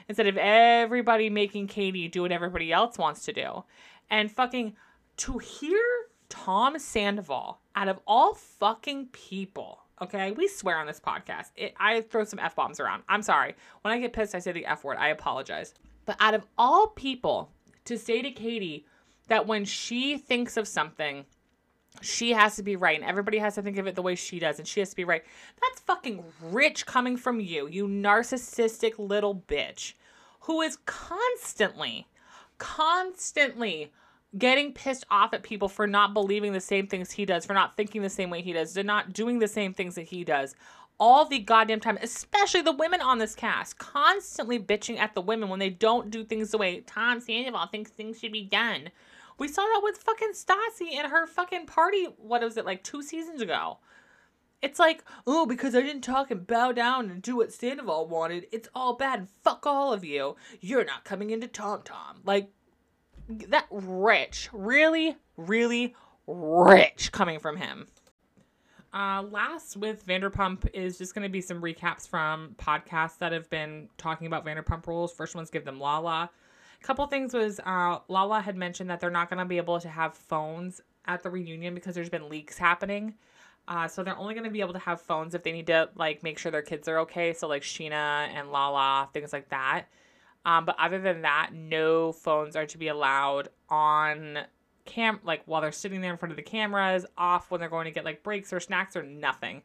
Instead 0.08 0.26
of 0.26 0.36
everybody 0.38 1.28
making 1.28 1.66
Katie 1.66 2.08
do 2.08 2.22
what 2.22 2.32
everybody 2.32 2.72
else 2.72 2.96
wants 2.96 3.24
to 3.26 3.32
do. 3.32 3.64
And 4.10 4.30
fucking 4.32 4.74
to 5.18 5.38
hear 5.38 5.80
Tom 6.28 6.78
Sandoval 6.78 7.60
out 7.74 7.88
of 7.88 8.00
all 8.06 8.34
fucking 8.34 9.06
people 9.12 9.80
Okay, 10.00 10.30
we 10.30 10.46
swear 10.46 10.78
on 10.78 10.86
this 10.86 11.00
podcast. 11.00 11.50
It, 11.56 11.74
I 11.78 12.02
throw 12.02 12.22
some 12.22 12.38
f 12.38 12.54
bombs 12.54 12.78
around. 12.78 13.02
I'm 13.08 13.22
sorry. 13.22 13.56
When 13.82 13.92
I 13.92 13.98
get 13.98 14.12
pissed, 14.12 14.34
I 14.34 14.38
say 14.38 14.52
the 14.52 14.66
f 14.66 14.84
word. 14.84 14.96
I 14.96 15.08
apologize. 15.08 15.74
But 16.06 16.16
out 16.20 16.34
of 16.34 16.46
all 16.56 16.88
people, 16.88 17.50
to 17.84 17.98
say 17.98 18.22
to 18.22 18.30
Katie 18.30 18.86
that 19.26 19.46
when 19.46 19.64
she 19.64 20.16
thinks 20.16 20.56
of 20.56 20.68
something, 20.68 21.24
she 22.00 22.30
has 22.30 22.54
to 22.56 22.62
be 22.62 22.76
right, 22.76 22.98
and 22.98 23.08
everybody 23.08 23.38
has 23.38 23.56
to 23.56 23.62
think 23.62 23.76
of 23.76 23.88
it 23.88 23.96
the 23.96 24.02
way 24.02 24.14
she 24.14 24.38
does, 24.38 24.60
and 24.60 24.68
she 24.68 24.78
has 24.80 24.90
to 24.90 24.96
be 24.96 25.04
right. 25.04 25.24
That's 25.60 25.80
fucking 25.80 26.22
rich 26.42 26.86
coming 26.86 27.16
from 27.16 27.40
you, 27.40 27.66
you 27.66 27.88
narcissistic 27.88 28.98
little 28.98 29.34
bitch, 29.34 29.94
who 30.42 30.60
is 30.60 30.78
constantly, 30.86 32.06
constantly 32.58 33.92
getting 34.36 34.72
pissed 34.72 35.06
off 35.10 35.32
at 35.32 35.42
people 35.42 35.68
for 35.68 35.86
not 35.86 36.12
believing 36.12 36.52
the 36.52 36.60
same 36.60 36.86
things 36.86 37.12
he 37.12 37.24
does, 37.24 37.46
for 37.46 37.54
not 37.54 37.76
thinking 37.76 38.02
the 38.02 38.10
same 38.10 38.30
way 38.30 38.42
he 38.42 38.52
does, 38.52 38.74
to 38.74 38.82
not 38.82 39.12
doing 39.12 39.38
the 39.38 39.48
same 39.48 39.72
things 39.72 39.94
that 39.94 40.08
he 40.08 40.24
does. 40.24 40.54
All 41.00 41.24
the 41.24 41.38
goddamn 41.38 41.80
time, 41.80 41.98
especially 42.02 42.62
the 42.62 42.72
women 42.72 43.00
on 43.00 43.18
this 43.18 43.34
cast, 43.34 43.78
constantly 43.78 44.58
bitching 44.58 44.98
at 44.98 45.14
the 45.14 45.20
women 45.20 45.48
when 45.48 45.60
they 45.60 45.70
don't 45.70 46.10
do 46.10 46.24
things 46.24 46.50
the 46.50 46.58
way 46.58 46.80
Tom 46.80 47.20
Sandoval 47.20 47.68
thinks 47.68 47.90
things 47.90 48.18
should 48.18 48.32
be 48.32 48.42
done. 48.42 48.90
We 49.38 49.46
saw 49.46 49.62
that 49.62 49.80
with 49.84 49.98
fucking 49.98 50.32
Stassi 50.32 50.96
and 50.96 51.06
her 51.06 51.26
fucking 51.26 51.66
party, 51.66 52.06
what 52.16 52.42
was 52.42 52.56
it, 52.56 52.66
like 52.66 52.82
two 52.82 53.02
seasons 53.02 53.40
ago? 53.40 53.78
It's 54.60 54.80
like, 54.80 55.04
oh, 55.24 55.46
because 55.46 55.76
I 55.76 55.82
didn't 55.82 56.02
talk 56.02 56.32
and 56.32 56.44
bow 56.44 56.72
down 56.72 57.10
and 57.10 57.22
do 57.22 57.36
what 57.36 57.52
Sandoval 57.52 58.08
wanted, 58.08 58.46
it's 58.50 58.68
all 58.74 58.94
bad. 58.94 59.20
And 59.20 59.28
fuck 59.44 59.64
all 59.66 59.92
of 59.92 60.04
you. 60.04 60.34
You're 60.60 60.84
not 60.84 61.04
coming 61.04 61.30
into 61.30 61.46
Tom 61.46 61.82
Tom. 61.84 62.22
Like, 62.24 62.50
that 63.28 63.66
rich, 63.70 64.48
really, 64.52 65.16
really 65.36 65.94
rich 66.26 67.12
coming 67.12 67.38
from 67.38 67.56
him. 67.56 67.86
Uh, 68.92 69.22
last 69.30 69.76
with 69.76 70.06
Vanderpump 70.06 70.68
is 70.72 70.96
just 70.96 71.14
going 71.14 71.22
to 71.22 71.28
be 71.28 71.42
some 71.42 71.60
recaps 71.60 72.08
from 72.08 72.54
podcasts 72.58 73.18
that 73.18 73.32
have 73.32 73.48
been 73.50 73.88
talking 73.98 74.26
about 74.26 74.46
Vanderpump 74.46 74.86
rules. 74.86 75.12
First 75.12 75.34
one's 75.34 75.50
Give 75.50 75.64
Them 75.64 75.78
Lala. 75.78 76.30
A 76.80 76.84
couple 76.84 77.06
things 77.06 77.34
was 77.34 77.60
uh, 77.66 77.98
Lala 78.08 78.40
had 78.40 78.56
mentioned 78.56 78.88
that 78.88 79.00
they're 79.00 79.10
not 79.10 79.28
going 79.28 79.38
to 79.38 79.44
be 79.44 79.58
able 79.58 79.78
to 79.80 79.88
have 79.88 80.14
phones 80.14 80.80
at 81.06 81.22
the 81.22 81.28
reunion 81.28 81.74
because 81.74 81.94
there's 81.94 82.08
been 82.08 82.28
leaks 82.28 82.56
happening. 82.56 83.14
Uh, 83.66 83.86
so 83.86 84.02
they're 84.02 84.16
only 84.16 84.32
going 84.32 84.44
to 84.44 84.50
be 84.50 84.60
able 84.60 84.72
to 84.72 84.78
have 84.78 85.00
phones 85.00 85.34
if 85.34 85.42
they 85.42 85.52
need 85.52 85.66
to 85.66 85.90
like 85.96 86.22
make 86.22 86.38
sure 86.38 86.50
their 86.50 86.62
kids 86.62 86.88
are 86.88 87.00
okay. 87.00 87.34
So 87.34 87.46
like 87.46 87.62
Scheana 87.62 88.28
and 88.28 88.50
Lala, 88.50 89.10
things 89.12 89.32
like 89.32 89.50
that. 89.50 89.84
Um, 90.44 90.64
but 90.64 90.76
other 90.78 90.98
than 91.00 91.22
that, 91.22 91.50
no 91.52 92.12
phones 92.12 92.56
are 92.56 92.66
to 92.66 92.78
be 92.78 92.88
allowed 92.88 93.48
on 93.68 94.38
cam 94.84 95.20
like 95.22 95.42
while 95.44 95.60
they're 95.60 95.70
sitting 95.70 96.00
there 96.00 96.12
in 96.12 96.18
front 96.18 96.32
of 96.32 96.36
the 96.36 96.42
cameras, 96.42 97.04
off 97.16 97.50
when 97.50 97.60
they're 97.60 97.68
going 97.68 97.84
to 97.84 97.90
get 97.90 98.04
like 98.04 98.22
breaks 98.22 98.52
or 98.52 98.60
snacks 98.60 98.96
or 98.96 99.02
nothing. 99.02 99.62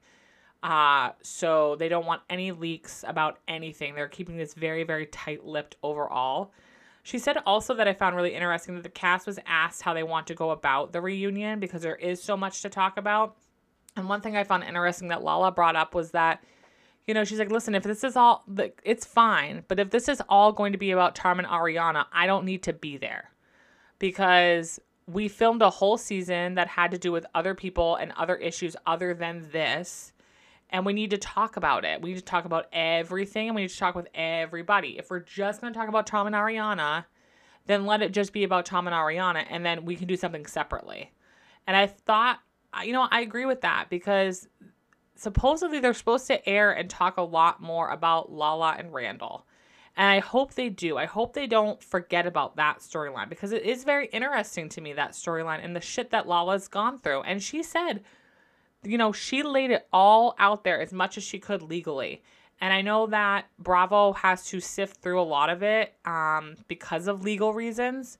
Uh, 0.61 1.11
so 1.21 1.75
they 1.75 1.89
don't 1.89 2.05
want 2.05 2.21
any 2.29 2.51
leaks 2.51 3.03
about 3.07 3.39
anything. 3.47 3.95
They're 3.95 4.07
keeping 4.07 4.37
this 4.37 4.53
very, 4.53 4.83
very 4.83 5.05
tight 5.07 5.45
lipped 5.45 5.75
overall. 5.83 6.51
She 7.03 7.19
said 7.19 7.37
also 7.45 7.73
that 7.75 7.87
I 7.87 7.93
found 7.93 8.15
really 8.15 8.33
interesting 8.33 8.75
that 8.75 8.83
the 8.83 8.89
cast 8.89 9.27
was 9.27 9.37
asked 9.45 9.81
how 9.81 9.93
they 9.93 10.03
want 10.03 10.27
to 10.27 10.35
go 10.35 10.51
about 10.51 10.93
the 10.93 11.01
reunion 11.01 11.59
because 11.59 11.81
there 11.81 11.97
is 11.97 12.23
so 12.23 12.37
much 12.37 12.61
to 12.61 12.69
talk 12.69 12.97
about. 12.97 13.35
And 13.97 14.07
one 14.07 14.21
thing 14.21 14.37
I 14.37 14.45
found 14.45 14.63
interesting 14.63 15.09
that 15.09 15.21
Lala 15.21 15.51
brought 15.51 15.75
up 15.75 15.93
was 15.93 16.11
that 16.11 16.41
you 17.07 17.13
know, 17.13 17.23
she's 17.23 17.39
like, 17.39 17.51
listen, 17.51 17.75
if 17.75 17.83
this 17.83 18.03
is 18.03 18.15
all, 18.15 18.45
it's 18.83 19.05
fine. 19.05 19.63
But 19.67 19.79
if 19.79 19.89
this 19.89 20.07
is 20.07 20.21
all 20.29 20.51
going 20.51 20.71
to 20.71 20.77
be 20.77 20.91
about 20.91 21.15
Tom 21.15 21.39
and 21.39 21.47
Ariana, 21.47 22.05
I 22.13 22.27
don't 22.27 22.45
need 22.45 22.63
to 22.63 22.73
be 22.73 22.97
there 22.97 23.29
because 23.99 24.79
we 25.05 25.27
filmed 25.27 25.61
a 25.61 25.69
whole 25.69 25.97
season 25.97 26.55
that 26.55 26.67
had 26.67 26.91
to 26.91 26.97
do 26.97 27.11
with 27.11 27.25
other 27.35 27.53
people 27.53 27.97
and 27.97 28.13
other 28.13 28.35
issues 28.35 28.75
other 28.85 29.13
than 29.13 29.49
this. 29.51 30.13
And 30.69 30.85
we 30.85 30.93
need 30.93 31.11
to 31.11 31.17
talk 31.17 31.57
about 31.57 31.83
it. 31.83 32.01
We 32.01 32.11
need 32.11 32.19
to 32.19 32.25
talk 32.25 32.45
about 32.45 32.67
everything 32.71 33.47
and 33.47 33.55
we 33.55 33.63
need 33.63 33.69
to 33.69 33.77
talk 33.77 33.95
with 33.95 34.07
everybody. 34.15 34.97
If 34.97 35.09
we're 35.09 35.19
just 35.19 35.61
going 35.61 35.73
to 35.73 35.77
talk 35.77 35.89
about 35.89 36.07
Tom 36.07 36.25
and 36.25 36.35
Ariana, 36.35 37.05
then 37.65 37.85
let 37.85 38.01
it 38.01 38.13
just 38.13 38.33
be 38.33 38.43
about 38.43 38.65
Tom 38.65 38.87
and 38.87 38.93
Ariana 38.93 39.45
and 39.49 39.65
then 39.65 39.85
we 39.85 39.95
can 39.95 40.07
do 40.07 40.17
something 40.17 40.45
separately. 40.45 41.11
And 41.67 41.75
I 41.77 41.87
thought, 41.87 42.39
you 42.83 42.93
know, 42.93 43.07
I 43.11 43.21
agree 43.21 43.45
with 43.45 43.61
that 43.61 43.87
because 43.89 44.47
supposedly 45.23 45.79
they're 45.79 45.93
supposed 45.93 46.27
to 46.27 46.47
air 46.47 46.71
and 46.71 46.89
talk 46.89 47.17
a 47.17 47.21
lot 47.21 47.61
more 47.61 47.89
about 47.89 48.31
Lala 48.31 48.75
and 48.77 48.93
Randall. 48.93 49.45
And 49.95 50.09
I 50.09 50.19
hope 50.19 50.53
they 50.53 50.69
do. 50.69 50.97
I 50.97 51.05
hope 51.05 51.33
they 51.33 51.47
don't 51.47 51.81
forget 51.83 52.25
about 52.25 52.55
that 52.55 52.79
storyline 52.79 53.29
because 53.29 53.51
it 53.51 53.63
is 53.63 53.83
very 53.83 54.07
interesting 54.07 54.67
to 54.69 54.81
me, 54.81 54.93
that 54.93 55.11
storyline 55.11 55.63
and 55.63 55.75
the 55.75 55.81
shit 55.81 56.09
that 56.11 56.27
Lala's 56.27 56.67
gone 56.67 56.97
through. 56.97 57.21
And 57.21 57.41
she 57.41 57.63
said, 57.63 58.03
you 58.83 58.97
know, 58.97 59.11
she 59.11 59.43
laid 59.43 59.71
it 59.71 59.87
all 59.93 60.35
out 60.39 60.63
there 60.63 60.81
as 60.81 60.91
much 60.91 61.17
as 61.17 61.23
she 61.23 61.39
could 61.39 61.61
legally. 61.61 62.23
And 62.59 62.73
I 62.73 62.81
know 62.81 63.07
that 63.07 63.45
Bravo 63.59 64.13
has 64.13 64.45
to 64.47 64.59
sift 64.59 64.97
through 65.01 65.21
a 65.21 65.23
lot 65.23 65.49
of 65.49 65.63
it 65.63 65.93
um, 66.05 66.55
because 66.67 67.07
of 67.07 67.23
legal 67.23 67.53
reasons. 67.53 68.17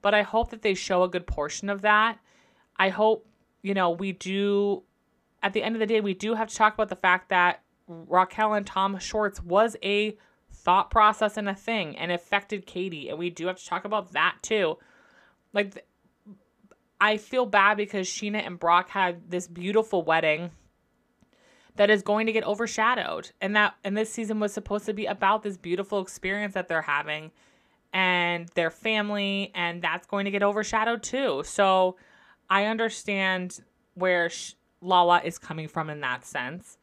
But 0.00 0.14
I 0.14 0.22
hope 0.22 0.50
that 0.50 0.62
they 0.62 0.74
show 0.74 1.02
a 1.02 1.08
good 1.08 1.26
portion 1.26 1.68
of 1.68 1.82
that. 1.82 2.18
I 2.76 2.88
hope, 2.88 3.26
you 3.62 3.74
know, 3.74 3.90
we 3.90 4.12
do 4.12 4.82
at 5.42 5.52
the 5.52 5.62
end 5.62 5.74
of 5.74 5.80
the 5.80 5.86
day, 5.86 6.00
we 6.00 6.14
do 6.14 6.34
have 6.34 6.48
to 6.48 6.56
talk 6.56 6.74
about 6.74 6.88
the 6.88 6.96
fact 6.96 7.28
that 7.30 7.62
Raquel 7.88 8.54
and 8.54 8.66
Tom 8.66 8.98
Schwartz 8.98 9.42
was 9.42 9.76
a 9.82 10.16
thought 10.52 10.90
process 10.90 11.36
and 11.36 11.48
a 11.48 11.54
thing 11.54 11.96
and 11.96 12.12
affected 12.12 12.66
Katie. 12.66 13.08
And 13.08 13.18
we 13.18 13.30
do 13.30 13.46
have 13.46 13.56
to 13.56 13.66
talk 13.66 13.84
about 13.84 14.12
that 14.12 14.36
too. 14.42 14.78
Like, 15.52 15.84
I 17.00 17.16
feel 17.16 17.46
bad 17.46 17.76
because 17.76 18.06
Scheana 18.06 18.46
and 18.46 18.58
Brock 18.58 18.88
had 18.90 19.30
this 19.30 19.48
beautiful 19.48 20.04
wedding 20.04 20.52
that 21.76 21.90
is 21.90 22.02
going 22.02 22.26
to 22.26 22.32
get 22.32 22.44
overshadowed. 22.44 23.30
And 23.40 23.56
that 23.56 23.74
and 23.82 23.96
this 23.96 24.12
season 24.12 24.38
was 24.38 24.52
supposed 24.52 24.86
to 24.86 24.92
be 24.92 25.06
about 25.06 25.42
this 25.42 25.56
beautiful 25.56 26.00
experience 26.00 26.54
that 26.54 26.68
they're 26.68 26.82
having 26.82 27.32
and 27.92 28.48
their 28.54 28.70
family 28.70 29.50
and 29.54 29.82
that's 29.82 30.06
going 30.06 30.24
to 30.26 30.30
get 30.30 30.42
overshadowed 30.42 31.02
too. 31.02 31.42
So 31.44 31.96
I 32.48 32.66
understand 32.66 33.60
where 33.94 34.30
Lala 34.82 35.22
is 35.24 35.38
coming 35.38 35.68
from 35.68 35.88
in 35.88 36.00
that 36.00 36.26
sense. 36.26 36.76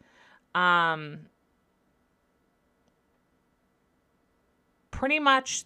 Um, 0.56 1.28
pretty 4.90 5.20
much, 5.20 5.66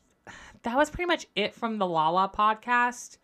that 0.64 0.76
was 0.76 0.90
pretty 0.90 1.08
much 1.08 1.28
it 1.36 1.54
from 1.54 1.78
the 1.78 1.88
Lala 1.88 2.30
podcast. 2.36 3.18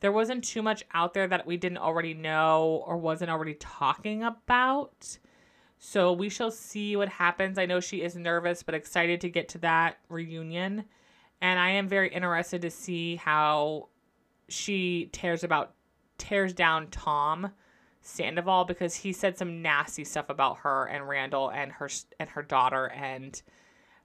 There 0.00 0.12
wasn't 0.12 0.44
too 0.44 0.62
much 0.62 0.84
out 0.92 1.14
there 1.14 1.26
that 1.28 1.46
we 1.46 1.56
didn't 1.56 1.78
already 1.78 2.14
know 2.14 2.84
or 2.86 2.96
wasn't 2.96 3.30
already 3.30 3.54
talking 3.54 4.22
about. 4.22 5.18
So 5.78 6.12
we 6.12 6.28
shall 6.28 6.50
see 6.50 6.96
what 6.96 7.08
happens. 7.08 7.58
I 7.58 7.66
know 7.66 7.80
she 7.80 8.02
is 8.02 8.16
nervous, 8.16 8.62
but 8.62 8.74
excited 8.74 9.20
to 9.22 9.28
get 9.28 9.48
to 9.50 9.58
that 9.58 9.98
reunion. 10.08 10.84
And 11.40 11.58
I 11.58 11.70
am 11.70 11.88
very 11.88 12.12
interested 12.12 12.62
to 12.62 12.70
see 12.70 13.16
how 13.16 13.88
she 14.48 15.08
tears 15.12 15.44
about 15.44 15.74
tears 16.16 16.52
down 16.52 16.88
Tom 16.88 17.52
Sandoval 18.08 18.64
because 18.64 18.94
he 18.94 19.12
said 19.12 19.36
some 19.36 19.60
nasty 19.60 20.02
stuff 20.02 20.30
about 20.30 20.58
her 20.58 20.86
and 20.86 21.08
Randall 21.08 21.50
and 21.50 21.70
her 21.72 21.88
and 22.18 22.30
her 22.30 22.42
daughter 22.42 22.86
and 22.86 23.40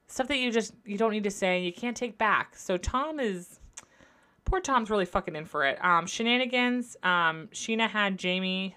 stuff 0.07 0.27
that 0.27 0.37
you 0.37 0.51
just 0.51 0.73
you 0.85 0.97
don't 0.97 1.11
need 1.11 1.23
to 1.23 1.31
say 1.31 1.57
and 1.57 1.65
you 1.65 1.73
can't 1.73 1.95
take 1.95 2.17
back. 2.17 2.55
So 2.55 2.77
Tom 2.77 3.19
is 3.19 3.59
poor 4.45 4.59
Tom's 4.59 4.89
really 4.89 5.05
fucking 5.05 5.35
in 5.35 5.45
for 5.45 5.65
it. 5.65 5.83
Um, 5.83 6.05
Scheananigans. 6.05 7.03
Um, 7.05 7.47
Scheana 7.53 7.89
had 7.89 8.19
Jamie 8.19 8.75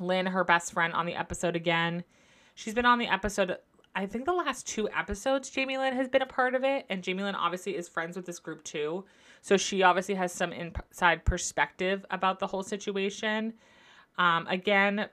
Lynn, 0.00 0.26
her 0.26 0.42
best 0.42 0.72
friend, 0.72 0.94
on 0.94 1.04
the 1.04 1.14
episode 1.14 1.54
again. 1.54 2.02
She's 2.54 2.74
been 2.74 2.86
on 2.86 2.98
the 2.98 3.06
episode. 3.06 3.58
I 3.94 4.06
think 4.06 4.24
the 4.24 4.32
last 4.32 4.66
two 4.66 4.88
episodes, 4.90 5.50
Jamie 5.50 5.76
Lynn 5.76 5.94
has 5.94 6.08
been 6.08 6.22
a 6.22 6.26
part 6.26 6.54
of 6.54 6.64
it, 6.64 6.86
and 6.88 7.02
Jamie 7.02 7.24
Lynn 7.24 7.34
obviously 7.34 7.76
is 7.76 7.88
friends 7.88 8.16
with 8.16 8.24
this 8.24 8.38
group 8.38 8.64
too. 8.64 9.04
So 9.42 9.56
she 9.56 9.82
obviously 9.82 10.14
has 10.14 10.32
some 10.32 10.52
inside 10.52 11.24
perspective 11.24 12.06
about 12.10 12.38
the 12.38 12.46
whole 12.46 12.62
situation. 12.62 13.52
Um, 14.18 14.46
again, 14.48 15.08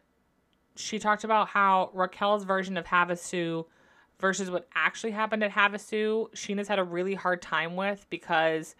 she 0.76 1.00
talked 1.00 1.24
about 1.24 1.50
how 1.50 1.92
Raquel's 1.94 2.44
version 2.44 2.78
of 2.78 2.86
Havasu 2.86 3.66
versus 4.20 4.50
what 4.50 4.68
actually 4.76 5.12
happened 5.12 5.44
at 5.44 5.52
Havasu, 5.52 6.32
Scheana's 6.34 6.68
had 6.68 6.80
a 6.80 6.84
really 6.84 7.14
hard 7.14 7.42
time 7.42 7.76
with 7.76 8.06
because 8.10 8.76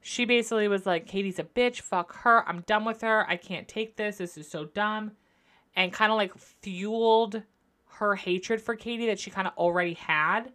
she 0.00 0.24
basically 0.24 0.68
was 0.68 0.86
like, 0.86 1.06
Katie's 1.06 1.38
a 1.38 1.44
bitch, 1.44 1.80
fuck 1.80 2.14
her, 2.18 2.48
I'm 2.48 2.60
done 2.60 2.84
with 2.84 3.00
her, 3.00 3.28
I 3.28 3.36
can't 3.36 3.66
take 3.66 3.96
this, 3.96 4.18
this 4.18 4.38
is 4.38 4.48
so 4.48 4.66
dumb. 4.66 5.12
And 5.74 5.92
kind 5.92 6.10
of 6.10 6.16
like 6.16 6.36
fueled 6.38 7.42
her 7.96 8.14
hatred 8.14 8.60
for 8.60 8.76
Katie 8.76 9.06
that 9.06 9.18
she 9.18 9.30
kind 9.30 9.46
of 9.46 9.54
already 9.56 9.94
had. 9.94 10.52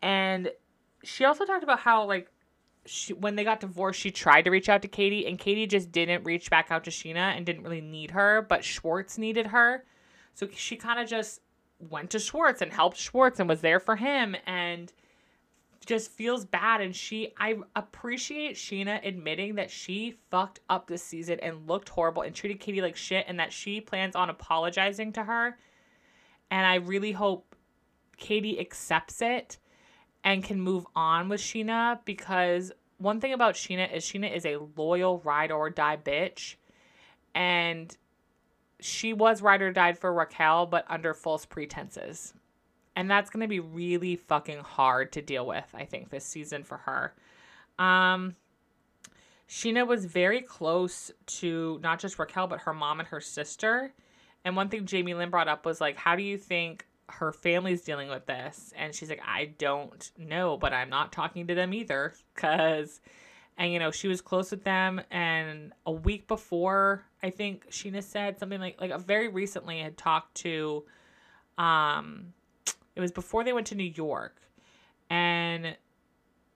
And 0.00 0.50
she 1.04 1.24
also 1.24 1.44
talked 1.44 1.62
about 1.62 1.80
how, 1.80 2.04
like, 2.06 2.28
she, 2.84 3.12
when 3.12 3.36
they 3.36 3.44
got 3.44 3.60
divorced, 3.60 4.00
she 4.00 4.10
tried 4.10 4.42
to 4.42 4.50
reach 4.50 4.68
out 4.68 4.82
to 4.82 4.88
Katie, 4.88 5.26
and 5.26 5.38
Katie 5.38 5.66
just 5.66 5.92
didn't 5.92 6.24
reach 6.24 6.50
back 6.50 6.70
out 6.70 6.84
to 6.84 6.90
Scheana 6.90 7.36
and 7.36 7.46
didn't 7.46 7.62
really 7.62 7.80
need 7.80 8.10
her, 8.12 8.42
but 8.48 8.64
Schwartz 8.64 9.18
needed 9.18 9.48
her. 9.48 9.84
So 10.34 10.48
she 10.54 10.76
kind 10.76 10.98
of 10.98 11.08
just 11.08 11.40
went 11.90 12.10
to 12.10 12.18
Schwartz 12.18 12.62
and 12.62 12.72
helped 12.72 12.96
Schwartz 12.96 13.40
and 13.40 13.48
was 13.48 13.60
there 13.60 13.80
for 13.80 13.96
him 13.96 14.36
and 14.46 14.92
just 15.84 16.10
feels 16.10 16.44
bad. 16.44 16.80
And 16.80 16.94
she, 16.94 17.32
I 17.38 17.56
appreciate 17.76 18.56
Scheana 18.56 19.06
admitting 19.06 19.56
that 19.56 19.70
she 19.70 20.18
fucked 20.30 20.60
up 20.70 20.86
this 20.86 21.02
season 21.02 21.38
and 21.40 21.68
looked 21.68 21.88
horrible 21.88 22.22
and 22.22 22.34
treated 22.34 22.60
Katie 22.60 22.80
like 22.80 22.96
shit 22.96 23.26
and 23.28 23.38
that 23.40 23.52
she 23.52 23.80
plans 23.80 24.16
on 24.16 24.30
apologizing 24.30 25.12
to 25.14 25.24
her. 25.24 25.58
And 26.50 26.66
I 26.66 26.76
really 26.76 27.12
hope 27.12 27.54
Katie 28.16 28.60
accepts 28.60 29.20
it 29.22 29.58
and 30.24 30.44
can 30.44 30.60
move 30.60 30.86
on 30.94 31.28
with 31.28 31.40
Scheana 31.40 31.98
because 32.04 32.72
one 32.98 33.20
thing 33.20 33.32
about 33.32 33.54
Scheana 33.54 33.92
is 33.92 34.04
Scheana 34.04 34.34
is 34.34 34.46
a 34.46 34.58
loyal 34.76 35.18
ride 35.20 35.50
or 35.50 35.70
die 35.70 35.96
bitch. 35.96 36.54
And 37.34 37.94
she 38.80 39.12
was 39.12 39.42
ride 39.42 39.62
or 39.62 39.72
died 39.72 39.98
for 39.98 40.12
Raquel, 40.12 40.66
but 40.66 40.84
under 40.88 41.14
false 41.14 41.44
pretenses. 41.44 42.34
And 42.94 43.10
that's 43.10 43.30
going 43.30 43.40
to 43.40 43.48
be 43.48 43.60
really 43.60 44.16
fucking 44.16 44.60
hard 44.60 45.12
to 45.12 45.22
deal 45.22 45.46
with, 45.46 45.64
I 45.74 45.84
think, 45.84 46.10
this 46.10 46.24
season 46.24 46.62
for 46.62 46.76
her. 46.78 47.14
Um, 47.78 48.36
Scheana 49.48 49.86
was 49.86 50.04
very 50.04 50.40
close 50.40 51.10
to 51.38 51.80
not 51.82 52.00
just 52.00 52.18
Raquel, 52.18 52.46
but 52.46 52.60
her 52.60 52.74
mom 52.74 53.00
and 53.00 53.08
her 53.08 53.20
sister. 53.20 53.92
And 54.44 54.56
one 54.56 54.68
thing 54.68 54.86
Jamie 54.86 55.14
Lynn 55.14 55.30
brought 55.30 55.48
up 55.48 55.64
was 55.64 55.80
like, 55.80 55.96
how 55.96 56.16
do 56.16 56.22
you 56.22 56.36
think 56.36 56.86
her 57.18 57.32
family's 57.32 57.82
dealing 57.82 58.08
with 58.08 58.26
this? 58.26 58.72
And 58.76 58.94
she's 58.94 59.08
like, 59.08 59.22
I 59.26 59.46
don't 59.58 60.10
know, 60.18 60.56
but 60.56 60.72
I'm 60.72 60.90
not 60.90 61.12
talking 61.12 61.46
to 61.46 61.54
them 61.54 61.72
either. 61.74 62.14
Because, 62.34 63.00
and 63.56 63.72
you 63.72 63.78
know, 63.78 63.90
she 63.90 64.08
was 64.08 64.20
close 64.20 64.50
with 64.50 64.64
them. 64.64 65.00
And 65.10 65.72
a 65.86 65.92
week 65.92 66.26
before, 66.28 67.04
I 67.22 67.30
think 67.30 67.70
Scheana 67.70 68.02
said 68.02 68.38
something 68.38 68.60
like, 68.60 68.80
like 68.80 68.98
very 69.00 69.28
recently 69.28 69.80
had 69.80 69.96
talked 69.96 70.34
to, 70.36 70.84
um, 71.58 72.32
it 72.94 73.00
was 73.00 73.12
before 73.12 73.44
they 73.44 73.52
went 73.52 73.66
to 73.68 73.74
New 73.74 73.92
York. 73.94 74.36
And 75.10 75.76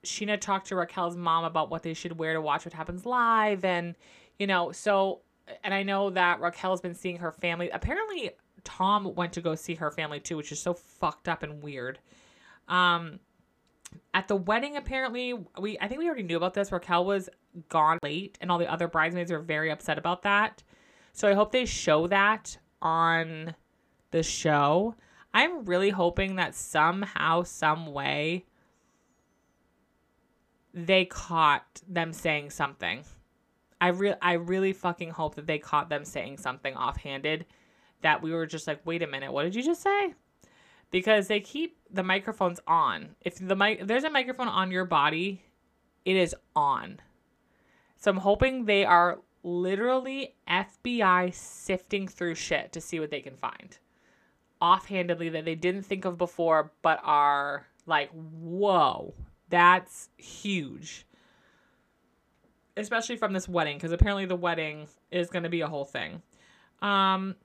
Scheana 0.03 0.39
talked 0.39 0.67
to 0.67 0.75
Raquel's 0.75 1.15
mom 1.15 1.43
about 1.43 1.69
what 1.69 1.83
they 1.83 1.93
should 1.93 2.17
wear 2.17 2.33
to 2.33 2.41
watch 2.41 2.65
what 2.65 2.73
happens 2.73 3.05
live. 3.05 3.63
And, 3.63 3.95
you 4.37 4.47
know, 4.47 4.71
so 4.71 5.21
and 5.63 5.73
I 5.73 5.83
know 5.83 6.09
that 6.11 6.39
Raquel's 6.39 6.81
been 6.81 6.95
seeing 6.95 7.17
her 7.17 7.31
family. 7.31 7.69
Apparently, 7.69 8.31
Tom 8.67 9.15
went 9.15 9.31
to 9.33 9.41
go 9.41 9.55
see 9.55 9.75
her 9.75 9.89
family 9.89 10.19
too, 10.19 10.35
which 10.35 10.51
is 10.51 10.59
so 10.59 10.73
fucked 10.73 11.29
up 11.29 11.41
and 11.41 11.63
weird. 11.63 11.99
Um, 12.67 13.19
at 14.13 14.27
the 14.27 14.35
wedding, 14.35 14.75
apparently, 14.75 15.33
we 15.59 15.79
I 15.79 15.87
think 15.87 15.99
we 15.99 16.07
already 16.07 16.23
knew 16.23 16.37
about 16.37 16.53
this. 16.53 16.71
Raquel 16.71 17.05
was 17.05 17.29
gone 17.69 17.97
late, 18.03 18.37
and 18.41 18.51
all 18.51 18.57
the 18.57 18.71
other 18.71 18.87
bridesmaids 18.87 19.31
were 19.31 19.39
very 19.39 19.71
upset 19.71 19.97
about 19.97 20.23
that. 20.23 20.63
So 21.13 21.29
I 21.29 21.33
hope 21.33 21.51
they 21.51 21.65
show 21.65 22.07
that 22.07 22.57
on 22.81 23.55
the 24.11 24.21
show. 24.21 24.95
I'm 25.33 25.65
really 25.65 25.89
hoping 25.89 26.35
that 26.35 26.53
somehow, 26.53 27.43
some 27.43 27.93
way, 27.93 28.45
they 30.73 31.05
caught 31.05 31.81
them 31.87 32.11
saying 32.11 32.49
something 32.49 33.03
I 33.79 33.89
re- 33.89 34.15
I 34.21 34.33
really 34.33 34.73
fucking 34.73 35.11
hope 35.11 35.35
that 35.35 35.47
they 35.47 35.59
caught 35.59 35.89
them 35.89 36.03
saying 36.03 36.37
something 36.37 36.75
offhanded 36.75 37.45
that 38.01 38.21
we 38.21 38.31
were 38.31 38.45
just 38.45 38.67
like, 38.67 38.79
wait 38.85 39.03
a 39.03 39.07
minute, 39.07 39.31
what 39.31 39.43
did 39.43 39.55
you 39.55 39.63
just 39.63 39.81
say? 39.81 40.13
Because 40.91 41.27
they 41.27 41.39
keep 41.39 41.77
the 41.91 42.03
microphones 42.03 42.59
on. 42.67 43.15
If 43.21 43.35
the 43.35 43.55
mic 43.55 43.85
there's 43.85 44.03
a 44.03 44.09
microphone 44.09 44.47
on 44.47 44.71
your 44.71 44.85
body, 44.85 45.43
it 46.05 46.15
is 46.15 46.35
on. 46.55 46.99
So 47.97 48.11
I'm 48.11 48.17
hoping 48.17 48.65
they 48.65 48.85
are 48.85 49.19
literally 49.43 50.35
FBI 50.47 51.33
sifting 51.33 52.07
through 52.07 52.35
shit 52.35 52.71
to 52.73 52.81
see 52.81 52.99
what 52.99 53.11
they 53.11 53.21
can 53.21 53.35
find. 53.35 53.77
Offhandedly 54.61 55.29
that 55.29 55.45
they 55.45 55.55
didn't 55.55 55.83
think 55.83 56.05
of 56.05 56.17
before, 56.17 56.71
but 56.81 56.99
are 57.03 57.67
like, 57.85 58.09
whoa, 58.11 59.13
that's 59.49 60.09
huge 60.17 61.05
especially 62.77 63.17
from 63.17 63.33
this 63.33 63.49
wedding, 63.49 63.77
because 63.77 63.91
apparently 63.91 64.25
the 64.25 64.35
wedding 64.35 64.87
is 65.11 65.29
going 65.29 65.43
to 65.43 65.49
be 65.49 65.61
a 65.61 65.67
whole 65.67 65.85
thing. 65.85 66.21
Um, 66.81 67.35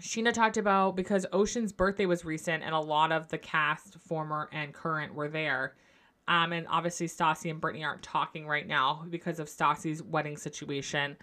Scheana 0.00 0.32
talked 0.32 0.56
about 0.56 0.96
because 0.96 1.26
Ocean's 1.32 1.72
birthday 1.72 2.06
was 2.06 2.24
recent 2.24 2.62
and 2.62 2.74
a 2.74 2.80
lot 2.80 3.12
of 3.12 3.28
the 3.28 3.38
cast, 3.38 3.98
former 4.00 4.48
and 4.52 4.72
current, 4.72 5.14
were 5.14 5.28
there. 5.28 5.74
Um, 6.28 6.52
and 6.52 6.66
obviously 6.68 7.06
Stassi 7.06 7.50
and 7.50 7.60
Brittany 7.60 7.84
aren't 7.84 8.02
talking 8.02 8.46
right 8.46 8.66
now 8.66 9.04
because 9.10 9.38
of 9.38 9.48
Stassi's 9.48 10.02
wedding 10.02 10.36
situation. 10.36 11.16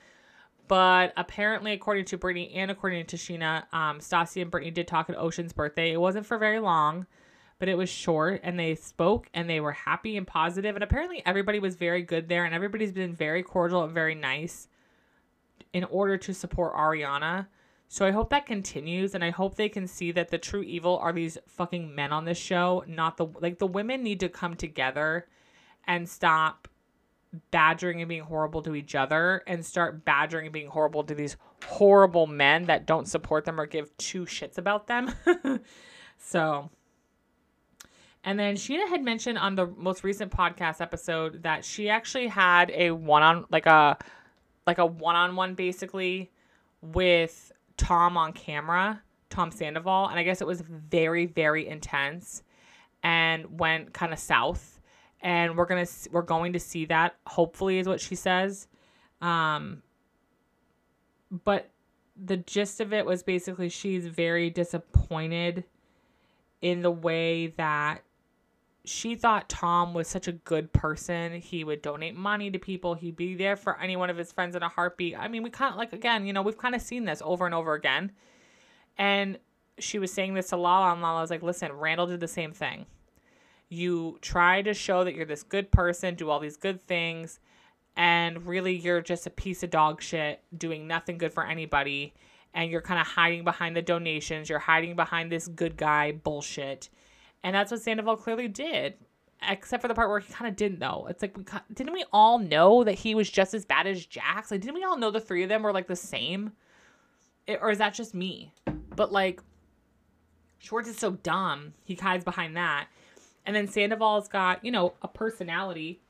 But 0.68 1.14
apparently, 1.16 1.72
according 1.72 2.06
to 2.06 2.18
Brittany 2.18 2.54
and 2.56 2.70
according 2.70 3.06
to 3.06 3.16
Scheana, 3.16 3.64
um, 3.74 4.00
Stassi 4.00 4.42
and 4.42 4.52
Brittany 4.52 4.72
did 4.72 4.88
talk 4.88 5.10
at 5.10 5.18
Ocean's 5.18 5.54
birthday. 5.54 5.94
It 5.94 6.02
wasn't 6.02 6.26
for 6.26 6.38
very 6.38 6.60
long 6.60 7.08
but 7.60 7.70
it 7.70 7.76
was 7.76 7.90
short 7.90 8.42
and 8.44 8.60
they 8.60 8.76
spoke 8.76 9.30
and 9.34 9.50
they 9.50 9.60
were 9.60 9.72
happy 9.72 10.18
and 10.18 10.28
positive 10.28 10.76
and 10.76 10.84
apparently 10.84 11.24
everybody 11.26 11.60
was 11.60 11.76
very 11.76 12.02
good 12.02 12.30
there 12.30 12.46
and 12.46 12.54
everybody's 12.54 12.92
been 12.92 13.16
very 13.16 13.44
cordial 13.44 13.84
and 13.84 13.94
very 13.94 14.16
nice 14.16 14.68
in 15.74 15.84
order 15.86 16.18
to 16.18 16.34
support 16.34 16.76
Ariana. 16.76 17.48
So 17.90 18.06
I 18.06 18.12
hope 18.12 18.30
that 18.32 18.46
continues 18.46 19.16
and 19.16 19.24
I 19.24 19.30
hope 19.30 19.56
they 19.56 19.70
can 19.70 19.88
see 19.88 20.12
that 20.12 20.30
the 20.30 20.38
true 20.38 20.62
evil 20.62 20.98
are 20.98 21.14
these 21.14 21.38
fucking 21.48 21.96
men 21.96 22.12
on 22.12 22.26
this 22.26 22.38
show, 22.38 22.84
not 22.88 23.18
the 23.18 23.28
like 23.40 23.60
the 23.60 23.68
women 23.68 24.04
need 24.04 24.20
to 24.20 24.30
come 24.30 24.56
together 24.56 25.28
and 25.86 26.08
stop 26.08 26.68
badgering 27.52 28.02
and 28.02 28.10
being 28.10 28.24
horrible 28.24 28.62
to 28.64 28.76
each 28.76 28.96
other 28.96 29.44
and 29.48 29.66
start 29.66 30.04
badgering 30.04 30.48
and 30.48 30.54
being 30.54 30.68
horrible 30.68 31.04
to 31.04 31.16
these 31.16 31.38
horrible 31.66 32.28
men 32.28 32.66
that 32.66 32.86
don't 32.86 33.08
support 33.08 33.46
them 33.46 33.60
or 33.60 33.66
give 33.66 33.96
two 33.98 34.26
shits 34.26 34.58
about 34.58 34.88
them. 34.88 35.14
so 36.18 36.70
and 38.28 38.38
then 38.38 38.56
Scheana 38.56 38.90
had 38.90 39.02
mentioned 39.02 39.38
on 39.38 39.56
the 39.56 39.68
most 39.68 40.04
recent 40.04 40.34
podcast 40.34 40.82
episode 40.82 41.44
that 41.44 41.64
she 41.64 41.90
actually 41.90 42.28
had 42.28 42.70
a 42.72 42.92
one 42.92 43.24
on 43.24 43.46
like 43.50 43.66
a 43.66 43.98
like 44.66 44.80
a 44.80 44.86
one 44.86 45.16
on 45.16 45.38
one 45.38 45.54
basically 45.54 46.30
with 46.82 47.54
Tom 47.78 48.18
on 48.18 48.34
camera, 48.34 49.02
Tom 49.30 49.52
Sandoval, 49.52 50.08
and 50.08 50.20
I 50.20 50.24
guess 50.24 50.42
it 50.42 50.48
was 50.48 50.62
very 50.62 51.26
very 51.26 51.68
intense 51.68 52.44
and 53.04 53.60
went 53.60 53.94
kind 53.94 54.14
of 54.14 54.20
south. 54.20 54.80
And 55.22 55.58
we're 55.58 55.66
gonna 55.66 55.88
we're 56.12 56.22
going 56.22 56.54
to 56.54 56.60
see 56.60 56.86
that 56.86 57.16
hopefully 57.26 57.80
is 57.80 57.88
what 57.88 58.02
she 58.02 58.16
says. 58.16 58.68
Um, 59.22 59.82
but 61.44 61.70
the 62.16 62.38
gist 62.38 62.80
of 62.80 62.94
it 62.94 63.06
was 63.06 63.24
basically 63.24 63.70
she's 63.70 64.08
very 64.08 64.50
disappointed 64.50 65.64
in 66.62 66.82
the 66.82 66.92
way 66.92 67.48
that 67.58 68.02
she 68.88 69.16
thought 69.16 69.50
Tom 69.50 69.94
was 69.94 70.08
such 70.08 70.28
a 70.28 70.32
good 70.32 70.72
person. 70.74 71.42
He 71.42 71.64
would 71.64 71.82
donate 71.82 72.16
money 72.16 72.50
to 72.52 72.60
people. 72.60 72.94
He'd 72.94 73.16
be 73.16 73.36
there 73.36 73.56
for 73.56 73.80
any 73.80 73.96
one 73.96 74.10
of 74.10 74.18
his 74.18 74.32
friends 74.32 74.56
in 74.56 74.64
a 74.64 74.70
heartbeat. 74.70 75.18
I 75.18 75.28
mean, 75.28 75.44
we 75.44 75.50
kind 75.50 75.72
of 75.72 75.78
like 75.78 75.94
again, 75.94 76.26
you 76.26 76.34
know, 76.34 76.42
we've 76.42 76.58
kind 76.58 76.76
of 76.76 76.82
seen 76.82 77.06
this 77.06 77.22
over 77.24 77.46
and 77.46 77.56
over 77.56 77.74
again. 77.74 78.12
And 78.98 79.40
she 79.80 80.00
was 80.00 80.12
saying 80.12 80.34
this 80.34 80.50
to 80.50 80.58
Lala, 80.58 80.94
and 80.94 81.02
Lala 81.02 81.22
was 81.22 81.30
like, 81.30 81.44
"Listen, 81.44 81.72
Randall 81.72 82.08
did 82.08 82.20
the 82.20 82.28
same 82.28 82.52
thing. 82.52 82.86
You 83.70 84.18
try 84.22 84.62
to 84.62 84.74
show 84.74 85.04
that 85.04 85.14
you're 85.14 85.26
this 85.26 85.44
good 85.44 85.72
person, 85.72 86.16
do 86.16 86.30
all 86.30 86.40
these 86.40 86.58
good 86.58 86.82
things, 86.82 87.40
and 87.96 88.48
really 88.48 88.76
you're 88.76 89.02
just 89.02 89.28
a 89.28 89.30
piece 89.30 89.64
of 89.64 89.70
dog 89.70 90.02
shit, 90.02 90.42
doing 90.58 90.88
nothing 90.88 91.18
good 91.18 91.34
for 91.34 91.46
anybody." 91.46 92.14
And 92.54 92.72
you're 92.72 92.82
kind 92.82 93.00
of 93.00 93.06
hiding 93.06 93.44
behind 93.44 93.76
the 93.76 93.82
donations. 93.84 94.50
You're 94.50 94.58
hiding 94.60 94.96
behind 94.96 95.32
this 95.32 95.48
good 95.48 95.78
guy 95.78 96.12
bullshit 96.12 96.90
and 97.44 97.56
that's 97.56 97.72
what 97.72 97.82
Sandoval 97.82 98.18
clearly 98.18 98.48
did, 98.48 98.96
except 99.48 99.82
for 99.82 99.88
the 99.88 99.94
part 99.94 100.10
where 100.10 100.20
he 100.20 100.34
kind 100.34 100.50
of 100.50 100.56
didn't 100.56 100.80
know. 100.80 101.08
It's 101.10 101.22
like, 101.22 101.38
we 101.38 101.44
didn't 101.74 101.94
we 101.94 102.06
all 102.12 102.40
know 102.40 102.84
that 102.84 102.96
he 102.96 103.16
was 103.16 103.30
just 103.30 103.54
as 103.54 103.66
bad 103.66 103.88
as 103.88 104.06
Jax? 104.06 104.52
Like, 104.52 104.62
didn't 104.62 104.76
we 104.76 104.84
all 104.84 104.98
know 104.98 105.12
the 105.12 105.20
three 105.20 105.44
of 105.44 105.50
them 105.50 105.64
were 105.64 105.74
like 105.74 105.88
the 105.88 105.96
same? 105.96 106.52
It, 107.46 107.60
or 107.62 107.72
is 107.72 107.78
that 107.78 107.94
just 107.94 108.14
me? 108.14 108.52
But 108.96 109.12
like, 109.12 109.42
Schwartz 110.60 110.90
is 110.90 110.98
so 110.98 111.12
dumb. 111.12 111.74
He 111.84 111.96
hides 111.96 112.24
behind 112.24 112.58
that. 112.58 112.88
And 113.46 113.56
then 113.56 113.68
Sandoval's 113.68 114.28
got, 114.28 114.66
you 114.66 114.72
know, 114.72 114.96
a 115.02 115.08
personality. 115.08 116.02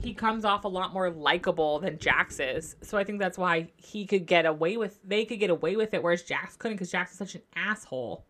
He 0.00 0.12
comes 0.12 0.44
off 0.44 0.64
a 0.64 0.68
lot 0.68 0.92
more 0.92 1.10
likable 1.10 1.78
than 1.78 1.98
Jax 1.98 2.40
is. 2.40 2.74
So 2.82 2.98
I 2.98 3.04
think 3.04 3.20
that's 3.20 3.38
why 3.38 3.68
he 3.76 4.04
could 4.06 4.26
get 4.26 4.44
away 4.44 4.76
with, 4.76 4.98
they 5.04 5.24
could 5.24 5.38
get 5.38 5.50
away 5.50 5.76
with 5.76 5.94
it, 5.94 6.02
whereas 6.02 6.22
Jax 6.22 6.56
couldn't 6.56 6.78
because 6.78 6.90
Jax 6.90 7.12
is 7.12 7.18
such 7.18 7.36
an 7.36 7.42
asshole. 7.54 8.24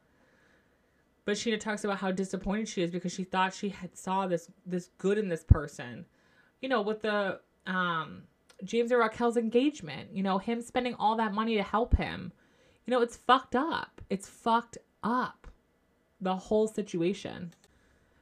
But 1.25 1.37
Scheana 1.37 1.59
talks 1.59 1.85
about 1.85 1.99
how 1.99 2.11
disappointed 2.11 2.69
she 2.69 2.83
is 2.83 2.91
because 2.91 3.13
she 3.13 3.25
thought 3.25 3.55
she 3.55 3.71
had 3.71 3.97
saw 3.97 4.27
this 4.27 4.51
this 4.67 4.91
good 4.99 5.19
in 5.19 5.29
this 5.29 5.45
person. 5.45 6.07
you 6.61 6.69
know, 6.69 6.81
with 6.83 7.03
the 7.03 7.41
um 7.67 8.23
James 8.65 8.91
and 8.91 9.01
Raquel's 9.01 9.37
engagement, 9.37 10.11
you 10.15 10.23
know, 10.23 10.39
him 10.39 10.63
spending 10.63 10.95
all 10.95 11.17
that 11.17 11.35
money 11.35 11.57
to 11.57 11.63
help 11.63 11.97
him. 11.97 12.33
You 12.87 12.93
know, 12.93 13.03
it's 13.03 13.17
fucked 13.17 13.55
up. 13.57 14.01
It's 14.11 14.29
fucked 14.29 14.79
up. 15.03 15.49
The 16.21 16.37
whole 16.37 16.69
situation. 16.69 17.53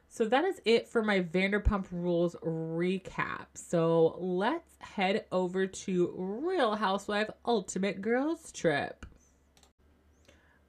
So 0.09 0.25
that 0.25 0.43
is 0.45 0.61
it 0.65 0.87
for 0.87 1.01
my 1.01 1.21
Vanderpump 1.21 1.85
Rules 1.91 2.35
recap. 2.43 3.47
So 3.55 4.15
let's 4.19 4.75
head 4.79 5.25
over 5.31 5.65
to 5.65 6.13
Real 6.17 6.75
Housewife 6.75 7.29
Ultimate 7.45 8.01
Girls 8.01 8.51
Trip. 8.51 9.05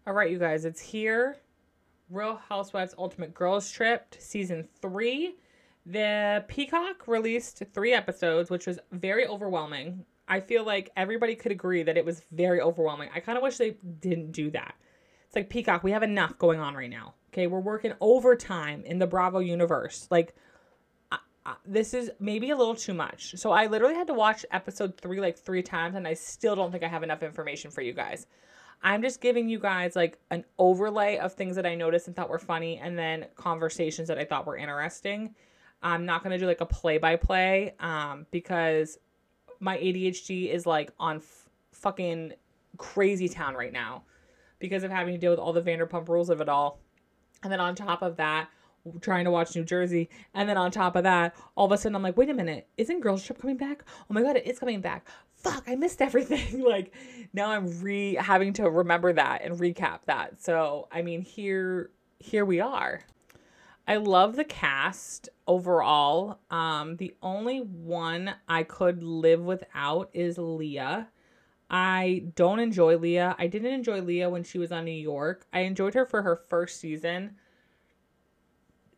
All 0.06 0.12
right, 0.14 0.30
you 0.30 0.38
guys, 0.38 0.64
it's 0.64 0.80
here. 0.80 1.36
Real 2.14 2.40
Housewives 2.48 2.94
Ultimate 2.96 3.34
Girls 3.34 3.70
Trip, 3.70 4.14
season 4.18 4.68
three. 4.80 5.34
The 5.84 6.44
Peacock 6.48 7.08
released 7.08 7.62
three 7.74 7.92
episodes, 7.92 8.50
which 8.50 8.66
was 8.66 8.78
very 8.92 9.26
overwhelming. 9.26 10.04
I 10.28 10.40
feel 10.40 10.64
like 10.64 10.90
everybody 10.96 11.34
could 11.34 11.52
agree 11.52 11.82
that 11.82 11.98
it 11.98 12.04
was 12.04 12.22
very 12.32 12.60
overwhelming. 12.60 13.10
I 13.14 13.20
kind 13.20 13.36
of 13.36 13.42
wish 13.42 13.58
they 13.58 13.76
didn't 14.00 14.32
do 14.32 14.50
that. 14.52 14.76
It's 15.26 15.36
like 15.36 15.50
Peacock, 15.50 15.82
we 15.82 15.90
have 15.90 16.02
enough 16.04 16.38
going 16.38 16.60
on 16.60 16.74
right 16.74 16.88
now. 16.88 17.14
Okay, 17.32 17.48
we're 17.48 17.58
working 17.58 17.92
overtime 18.00 18.84
in 18.86 18.98
the 18.98 19.06
Bravo 19.06 19.40
universe. 19.40 20.06
Like, 20.10 20.34
this 21.66 21.92
is 21.92 22.10
maybe 22.20 22.50
a 22.50 22.56
little 22.56 22.76
too 22.76 22.94
much. 22.94 23.34
So 23.36 23.50
I 23.50 23.66
literally 23.66 23.94
had 23.94 24.06
to 24.06 24.14
watch 24.14 24.46
episode 24.50 24.96
three 24.96 25.20
like 25.20 25.36
three 25.36 25.62
times, 25.62 25.96
and 25.96 26.06
I 26.06 26.14
still 26.14 26.54
don't 26.54 26.70
think 26.70 26.84
I 26.84 26.88
have 26.88 27.02
enough 27.02 27.22
information 27.22 27.70
for 27.70 27.82
you 27.82 27.92
guys. 27.92 28.26
I'm 28.84 29.00
just 29.00 29.22
giving 29.22 29.48
you 29.48 29.58
guys 29.58 29.96
like 29.96 30.18
an 30.30 30.44
overlay 30.58 31.16
of 31.16 31.32
things 31.32 31.56
that 31.56 31.64
I 31.64 31.74
noticed 31.74 32.06
and 32.06 32.14
thought 32.14 32.28
were 32.28 32.38
funny, 32.38 32.76
and 32.78 32.98
then 32.98 33.26
conversations 33.34 34.08
that 34.08 34.18
I 34.18 34.26
thought 34.26 34.46
were 34.46 34.58
interesting. 34.58 35.34
I'm 35.82 36.04
not 36.04 36.22
gonna 36.22 36.38
do 36.38 36.46
like 36.46 36.60
a 36.60 36.66
play 36.66 36.98
by 36.98 37.16
play 37.16 37.74
because 38.30 38.98
my 39.58 39.78
ADHD 39.78 40.52
is 40.52 40.66
like 40.66 40.92
on 41.00 41.16
f- 41.16 41.48
fucking 41.72 42.34
crazy 42.76 43.28
town 43.28 43.54
right 43.54 43.72
now 43.72 44.04
because 44.58 44.84
of 44.84 44.90
having 44.90 45.14
to 45.14 45.18
deal 45.18 45.30
with 45.30 45.40
all 45.40 45.52
the 45.52 45.62
Vanderpump 45.62 46.08
rules 46.08 46.28
of 46.28 46.40
it 46.40 46.48
all. 46.48 46.78
And 47.42 47.50
then 47.50 47.60
on 47.60 47.74
top 47.74 48.02
of 48.02 48.16
that, 48.16 48.48
trying 49.00 49.24
to 49.24 49.30
watch 49.30 49.54
New 49.54 49.64
Jersey. 49.64 50.08
And 50.34 50.48
then 50.48 50.56
on 50.56 50.70
top 50.70 50.96
of 50.96 51.04
that, 51.04 51.34
all 51.54 51.66
of 51.66 51.72
a 51.72 51.78
sudden 51.78 51.96
I'm 51.96 52.02
like, 52.02 52.16
wait 52.16 52.30
a 52.30 52.34
minute, 52.34 52.68
isn't 52.76 53.00
Girls 53.00 53.24
Trip 53.24 53.40
coming 53.40 53.56
back? 53.56 53.84
Oh 54.10 54.14
my 54.14 54.22
God, 54.22 54.36
it 54.36 54.46
is 54.46 54.58
coming 54.58 54.80
back. 54.80 55.06
Fuck, 55.36 55.64
I 55.66 55.74
missed 55.76 56.02
everything. 56.02 56.62
like 56.62 56.92
now 57.32 57.50
I'm 57.50 57.80
re 57.80 58.14
having 58.14 58.52
to 58.54 58.68
remember 58.68 59.12
that 59.12 59.42
and 59.42 59.58
recap 59.58 60.00
that. 60.06 60.42
So, 60.42 60.88
I 60.92 61.02
mean, 61.02 61.22
here, 61.22 61.90
here 62.18 62.44
we 62.44 62.60
are. 62.60 63.02
I 63.86 63.96
love 63.96 64.36
the 64.36 64.44
cast 64.44 65.28
overall. 65.46 66.38
Um, 66.50 66.96
the 66.96 67.14
only 67.22 67.58
one 67.58 68.34
I 68.48 68.62
could 68.62 69.02
live 69.02 69.42
without 69.42 70.08
is 70.14 70.38
Leah. 70.38 71.08
I 71.68 72.24
don't 72.34 72.60
enjoy 72.60 72.96
Leah. 72.96 73.34
I 73.38 73.46
didn't 73.46 73.72
enjoy 73.72 74.00
Leah 74.00 74.30
when 74.30 74.42
she 74.42 74.58
was 74.58 74.72
on 74.72 74.84
New 74.84 74.90
York. 74.92 75.46
I 75.52 75.60
enjoyed 75.60 75.94
her 75.94 76.06
for 76.06 76.22
her 76.22 76.36
first 76.48 76.80
season. 76.80 77.36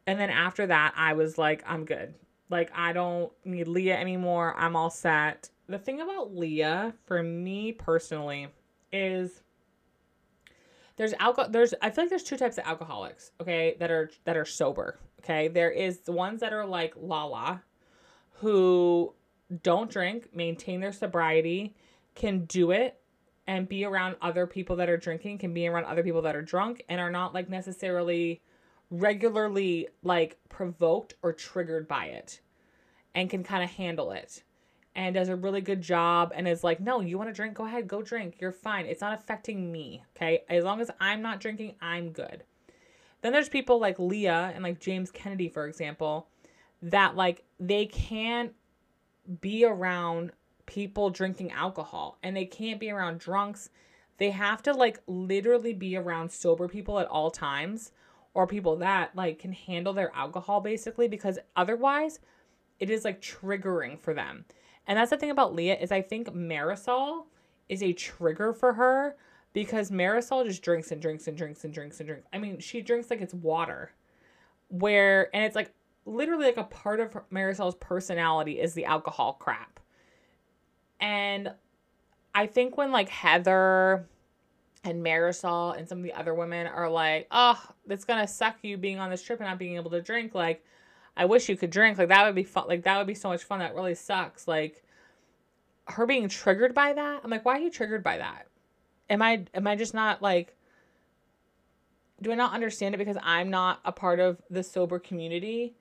And 0.07 0.21
then 0.21 0.31
after 0.31 0.67
that, 0.67 0.95
I 0.97 1.15
was 1.15 1.37
like, 1.39 1.65
I'm 1.67 1.85
good. 1.85 2.15
Like, 2.49 2.71
I 2.75 2.93
don't 2.93 3.33
need 3.45 3.67
Leah 3.67 3.97
anymore. 3.97 4.55
I'm 4.57 4.77
all 4.77 4.91
set. 4.91 5.51
The 5.69 5.79
thing 5.79 6.01
about 6.01 6.35
Leah, 6.35 6.95
for 7.07 7.23
me 7.23 7.73
personally, 7.73 8.49
is 8.93 9.43
there's 10.97 11.13
alcohol 11.19 11.51
there's 11.51 11.75
I 11.83 11.91
feel 11.91 12.05
like 12.05 12.11
there's 12.11 12.23
two 12.23 12.37
types 12.37 12.57
of 12.57 12.65
alcoholics, 12.65 13.33
okay, 13.41 13.77
that 13.81 13.91
are 13.91 14.11
that 14.25 14.37
are 14.37 14.45
sober. 14.45 14.99
Okay. 15.21 15.49
There 15.49 15.71
is 15.71 16.01
the 16.01 16.13
ones 16.13 16.41
that 16.41 16.53
are 16.53 16.65
like 16.65 16.95
Lala, 16.97 17.63
who 18.35 19.13
don't 19.63 19.91
drink, 19.91 20.35
maintain 20.35 20.81
their 20.81 20.93
sobriety, 20.93 21.75
can 22.15 22.45
do 22.45 22.71
it 22.71 23.01
and 23.47 23.69
be 23.69 23.85
around 23.85 24.17
other 24.23 24.47
people 24.47 24.77
that 24.77 24.89
are 24.89 24.97
drinking, 24.97 25.39
can 25.39 25.53
be 25.53 25.67
around 25.69 25.85
other 25.85 26.03
people 26.03 26.23
that 26.23 26.35
are 26.35 26.43
drunk 26.43 26.85
and 26.89 27.01
are 27.01 27.11
not 27.11 27.35
like 27.35 27.49
necessarily 27.49 28.41
regularly 28.91 29.89
like 30.03 30.39
provoked 30.49 31.15
or 31.23 31.33
triggered 31.33 31.89
by 31.89 32.07
it 32.07 32.41
and 33.15 33.31
can 33.31 33.43
kind 33.43 33.65
of 33.65 33.71
handle 33.71 34.13
it 34.13 34.43
and 34.97 35.15
does 35.15 35.29
a 35.29 35.37
really 35.37 35.61
good 35.61 35.83
job 35.83 36.33
and 36.35 36.49
is 36.49 36.65
like, 36.65 36.81
no, 36.81 37.01
you 37.01 37.19
want 37.19 37.29
to 37.29 37.35
drink? 37.35 37.55
Go 37.55 37.67
ahead, 37.67 37.87
go 37.87 38.01
drink. 38.03 38.37
You're 38.41 38.51
fine. 38.51 38.87
It's 38.87 39.03
not 39.03 39.13
affecting 39.13 39.71
me. 39.71 40.03
Okay. 40.17 40.43
As 40.49 40.65
long 40.65 40.81
as 40.81 40.91
I'm 41.01 41.21
not 41.21 41.39
drinking, 41.39 41.75
I'm 41.83 42.11
good. 42.11 42.45
Then 43.21 43.33
there's 43.33 43.49
people 43.49 43.79
like 43.79 43.99
Leah 43.99 44.53
and 44.55 44.65
like 44.65 44.81
James 44.81 45.11
Kennedy, 45.11 45.49
for 45.49 45.67
example, 45.67 46.29
that 46.81 47.15
like 47.15 47.45
they 47.61 47.87
can't 47.87 48.53
be 49.41 49.65
around 49.65 50.33
people 50.65 51.11
drinking 51.11 51.53
alcohol 51.53 52.19
and 52.23 52.37
they 52.37 52.47
can't 52.47 52.81
be 52.81 52.91
around 52.91 53.21
drunks. 53.21 53.69
They 54.19 54.31
have 54.31 54.63
to 54.63 54.73
like 54.73 55.01
literally 55.07 55.75
be 55.75 55.97
around 55.97 56.33
sober 56.33 56.69
people 56.69 56.99
at 56.99 57.07
all 57.07 57.31
times 57.31 57.93
or 58.37 58.47
people 58.47 58.77
that 58.77 59.17
like 59.17 59.39
can 59.39 59.51
handle 59.51 59.95
their 59.95 60.15
alcohol 60.15 60.61
basically 60.61 61.09
because 61.09 61.39
otherwise 61.57 62.21
it 62.79 62.91
is 62.91 63.03
like 63.03 63.23
triggering 63.23 63.99
for 63.99 64.13
them. 64.13 64.45
And 64.87 64.99
that's 64.99 65.09
the 65.09 65.17
thing 65.17 65.31
about 65.31 65.55
Leah 65.55 65.79
is 65.79 65.91
I 65.91 66.03
think 66.03 66.29
Marysol 66.29 67.25
is 67.71 67.83
a 67.83 67.95
trigger 67.95 68.53
for 68.53 68.75
her 68.75 69.17
because 69.55 69.91
Marysol 69.91 70.45
just 70.45 70.61
drinks 70.61 70.93
and 70.93 71.01
drinks 71.01 71.27
and 71.27 71.35
drinks 71.35 71.65
and 71.65 71.73
drinks 71.73 71.99
and 71.99 72.09
drinks. 72.09 72.29
I 72.31 72.37
mean, 72.37 72.61
she 72.61 72.83
drinks 72.83 73.09
like 73.09 73.23
it's 73.23 73.33
water. 73.33 73.93
Where 74.69 75.35
and 75.35 75.43
it's 75.43 75.57
like 75.57 75.73
literally 76.05 76.45
like 76.45 76.59
a 76.59 76.65
part 76.65 77.01
of 77.01 77.17
Marysol's 77.33 77.77
personality 77.77 78.61
is 78.61 78.75
the 78.75 78.85
alcohol 78.85 79.33
crap. 79.41 79.81
And 81.01 81.53
I 82.35 82.47
think 82.47 82.77
when 82.77 82.93
like 82.93 83.09
Heather 83.09 84.07
and 84.87 85.05
Marysol 85.05 85.77
and 85.77 85.89
some 85.89 85.99
of 85.99 86.05
the 86.05 86.13
other 86.13 86.35
women 86.35 86.67
are 86.67 86.89
like, 86.89 87.27
"Oh, 87.31 87.61
it's 87.89 88.05
to 88.05 88.27
suck 88.27 88.57
you 88.63 88.77
being 88.77 88.99
on 88.99 89.11
this 89.11 89.23
trip 89.23 89.41
and 89.41 89.49
not 89.49 89.59
being 89.59 89.77
able 89.77 89.91
to 89.91 90.03
drink." 90.03 90.35
Like 90.35 90.65
I 91.17 91.25
wish 91.25 91.49
you 91.49 91.57
could 91.57 91.71
drink. 91.71 91.99
Like 91.99 92.09
that 92.09 92.25
would 92.27 92.35
be 92.35 92.45
fun. 92.45 92.67
Like 92.69 92.85
that 92.85 92.99
would 92.99 93.07
be 93.07 93.15
so 93.15 93.29
much 93.29 93.45
fun. 93.45 93.61
That 93.61 93.75
really 93.75 93.95
sucks. 93.95 94.47
Like 94.47 94.83
her 95.89 96.07
being 96.07 96.29
triggered 96.29 96.75
by 96.75 96.93
that. 96.93 97.21
I'm 97.23 97.31
like, 97.31 97.45
why 97.45 97.57
are 97.57 97.61
you 97.61 97.71
triggered 97.71 98.03
by 98.03 98.19
that? 98.19 98.47
Am 99.09 99.23
I 99.23 99.45
am 99.55 99.67
I 99.67 99.77
just 99.77 99.95
not 99.95 100.23
like 100.23 100.55
do 102.23 102.33
I 102.33 102.35
not 102.35 102.55
understand 102.55 102.95
it 102.95 102.99
because 102.99 103.19
I'm 103.23 103.51
not 103.51 103.81
a 103.85 103.93
part 103.93 104.21
of 104.21 104.41
the 104.51 104.63
sober 104.63 104.99
community? 104.99 105.75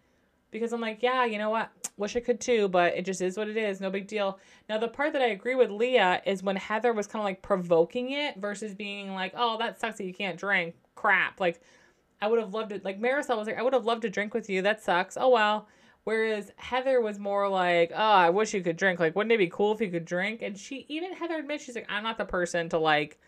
Because 0.56 0.72
I'm 0.72 0.82
like, 0.82 1.03
yeah, 1.03 1.26
you 1.26 1.38
know 1.38 1.49
what? 1.49 1.70
Wish 1.97 2.16
I 2.16 2.22
could 2.22 2.39
too, 2.39 2.70
but 2.70 2.95
it 2.95 3.03
just 3.03 3.22
is 3.22 3.38
what 3.38 3.49
it 3.49 3.58
is. 3.58 3.82
No 3.82 3.89
big 3.89 4.08
deal. 4.08 4.39
Now, 4.70 4.78
the 4.78 4.88
part 4.88 5.12
that 5.14 5.22
I 5.22 5.28
agree 5.28 5.56
with 5.56 5.70
Leah 5.70 6.22
is 6.26 6.43
when 6.43 6.56
Heather 6.56 6.93
was 6.93 7.08
kind 7.08 7.22
of 7.22 7.26
like 7.26 7.41
provoking 7.41 8.12
it 8.12 8.38
versus 8.38 8.74
being 8.74 9.14
like, 9.14 9.34
oh, 9.36 9.58
that 9.58 9.80
sucks 9.80 9.97
that 9.97 10.06
you 10.06 10.14
can't 10.14 10.38
drink. 10.38 10.76
Crap. 10.95 11.39
Like, 11.41 11.62
I 12.22 12.28
would 12.28 12.39
have 12.39 12.53
loved 12.53 12.72
it. 12.72 12.86
Like 12.86 13.01
Marysol 13.01 13.38
was 13.38 13.47
like, 13.47 13.58
I 13.58 13.62
would 13.62 13.74
have 13.74 13.86
loved 13.86 14.03
to 14.03 14.10
drink 14.10 14.34
with 14.34 14.49
you. 14.49 14.62
That 14.62 14.82
sucks. 14.82 15.18
Oh 15.18 15.30
well. 15.30 15.68
Whereas 16.06 16.51
Heather 16.58 17.01
was 17.01 17.18
more 17.18 17.49
like, 17.49 17.91
oh, 17.93 17.97
I 17.97 18.30
wish 18.30 18.53
you 18.53 18.62
could 18.62 18.78
drink. 18.78 18.99
Like, 18.99 19.16
wouldn't 19.16 19.32
it 19.32 19.38
be 19.39 19.47
cool 19.47 19.74
if 19.74 19.82
you 19.82 19.89
could 19.89 20.06
drink? 20.06 20.41
And 20.43 20.58
she 20.58 20.86
even 20.88 21.14
Heather 21.14 21.36
admits 21.36 21.64
she's 21.64 21.76
like, 21.76 21.88
I'm 21.89 22.03
not 22.03 22.18
the 22.18 22.26
person 22.26 22.70
to 22.70 22.78
like 22.78 23.20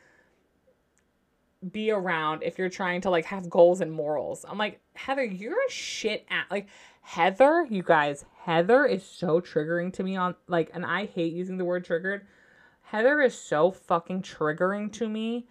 be 1.71 1.89
around 1.89 2.43
if 2.43 2.59
you're 2.59 2.69
trying 2.69 3.01
to 3.01 3.09
like 3.09 3.25
have 3.25 3.49
goals 3.49 3.81
and 3.81 3.91
morals. 3.91 4.45
I'm 4.47 4.59
like, 4.59 4.79
Heather, 4.93 5.23
you're 5.23 5.57
a 5.67 5.71
shit 5.71 6.25
at 6.29 6.45
like 6.51 6.67
Heather, 7.07 7.65
you 7.69 7.83
guys, 7.83 8.25
Heather 8.43 8.85
is 8.85 9.01
so 9.01 9.39
triggering 9.39 9.93
to 9.93 10.03
me 10.03 10.17
on 10.17 10.35
like 10.47 10.69
and 10.73 10.85
I 10.85 11.05
hate 11.05 11.31
using 11.31 11.57
the 11.57 11.63
word 11.63 11.85
triggered. 11.85 12.27
Heather 12.81 13.21
is 13.21 13.33
so 13.33 13.71
fucking 13.71 14.23
triggering 14.23 14.91
to 14.91 15.07
me 15.07 15.47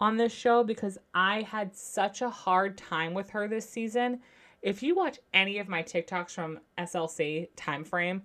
on 0.00 0.16
this 0.16 0.32
show 0.32 0.62
because 0.62 0.98
I 1.12 1.42
had 1.42 1.74
such 1.74 2.22
a 2.22 2.30
hard 2.30 2.78
time 2.78 3.12
with 3.12 3.28
her 3.30 3.48
this 3.48 3.68
season. 3.68 4.20
If 4.62 4.84
you 4.84 4.94
watch 4.94 5.18
any 5.34 5.58
of 5.58 5.66
my 5.66 5.82
TikToks 5.82 6.30
from 6.30 6.60
SLC 6.78 7.48
time 7.56 7.82
frame, 7.82 8.22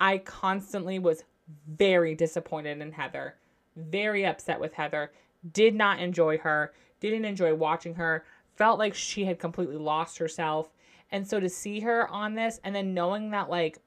I 0.00 0.18
constantly 0.18 1.00
was 1.00 1.24
very 1.66 2.14
disappointed 2.14 2.80
in 2.80 2.92
Heather, 2.92 3.34
very 3.74 4.24
upset 4.24 4.60
with 4.60 4.74
Heather, 4.74 5.10
did 5.52 5.74
not 5.74 5.98
enjoy 5.98 6.38
her, 6.38 6.72
didn't 7.00 7.24
enjoy 7.24 7.52
watching 7.56 7.96
her, 7.96 8.24
felt 8.54 8.78
like 8.78 8.94
she 8.94 9.24
had 9.24 9.40
completely 9.40 9.76
lost 9.76 10.18
herself. 10.18 10.70
And 11.10 11.26
so 11.26 11.40
to 11.40 11.48
see 11.48 11.80
her 11.80 12.08
on 12.08 12.34
this 12.34 12.60
and 12.64 12.74
then 12.74 12.94
knowing 12.94 13.30
that 13.30 13.48
like 13.50 13.78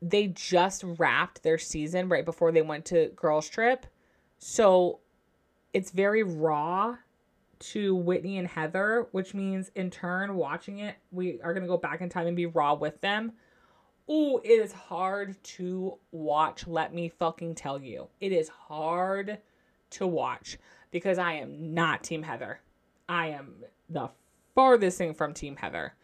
they 0.00 0.26
just 0.28 0.84
wrapped 0.98 1.42
their 1.42 1.58
season 1.58 2.08
right 2.08 2.24
before 2.24 2.52
they 2.52 2.62
went 2.62 2.84
to 2.86 3.10
girls 3.16 3.48
trip. 3.48 3.86
So 4.38 5.00
it's 5.72 5.90
very 5.90 6.22
raw 6.22 6.96
to 7.58 7.94
Whitney 7.94 8.36
and 8.36 8.46
Heather, 8.46 9.08
which 9.12 9.32
means 9.32 9.70
in 9.74 9.90
turn, 9.90 10.34
watching 10.34 10.80
it, 10.80 10.96
we 11.10 11.40
are 11.42 11.54
going 11.54 11.62
to 11.62 11.68
go 11.68 11.78
back 11.78 12.00
in 12.02 12.10
time 12.10 12.26
and 12.26 12.36
be 12.36 12.46
raw 12.46 12.74
with 12.74 13.00
them. 13.00 13.32
Oh, 14.06 14.40
it 14.44 14.48
is 14.48 14.72
hard 14.72 15.42
to 15.42 15.98
watch. 16.12 16.66
Let 16.66 16.92
me 16.92 17.08
fucking 17.08 17.54
tell 17.54 17.80
you. 17.80 18.08
It 18.20 18.32
is 18.32 18.48
hard 18.48 19.38
to 19.90 20.06
watch 20.06 20.58
because 20.90 21.18
I 21.18 21.34
am 21.34 21.72
not 21.72 22.04
Team 22.04 22.22
Heather. 22.22 22.60
I 23.08 23.28
am 23.28 23.54
the 23.88 24.10
farthest 24.54 24.98
thing 24.98 25.14
from 25.14 25.34
Team 25.34 25.56
Heather. 25.56 25.94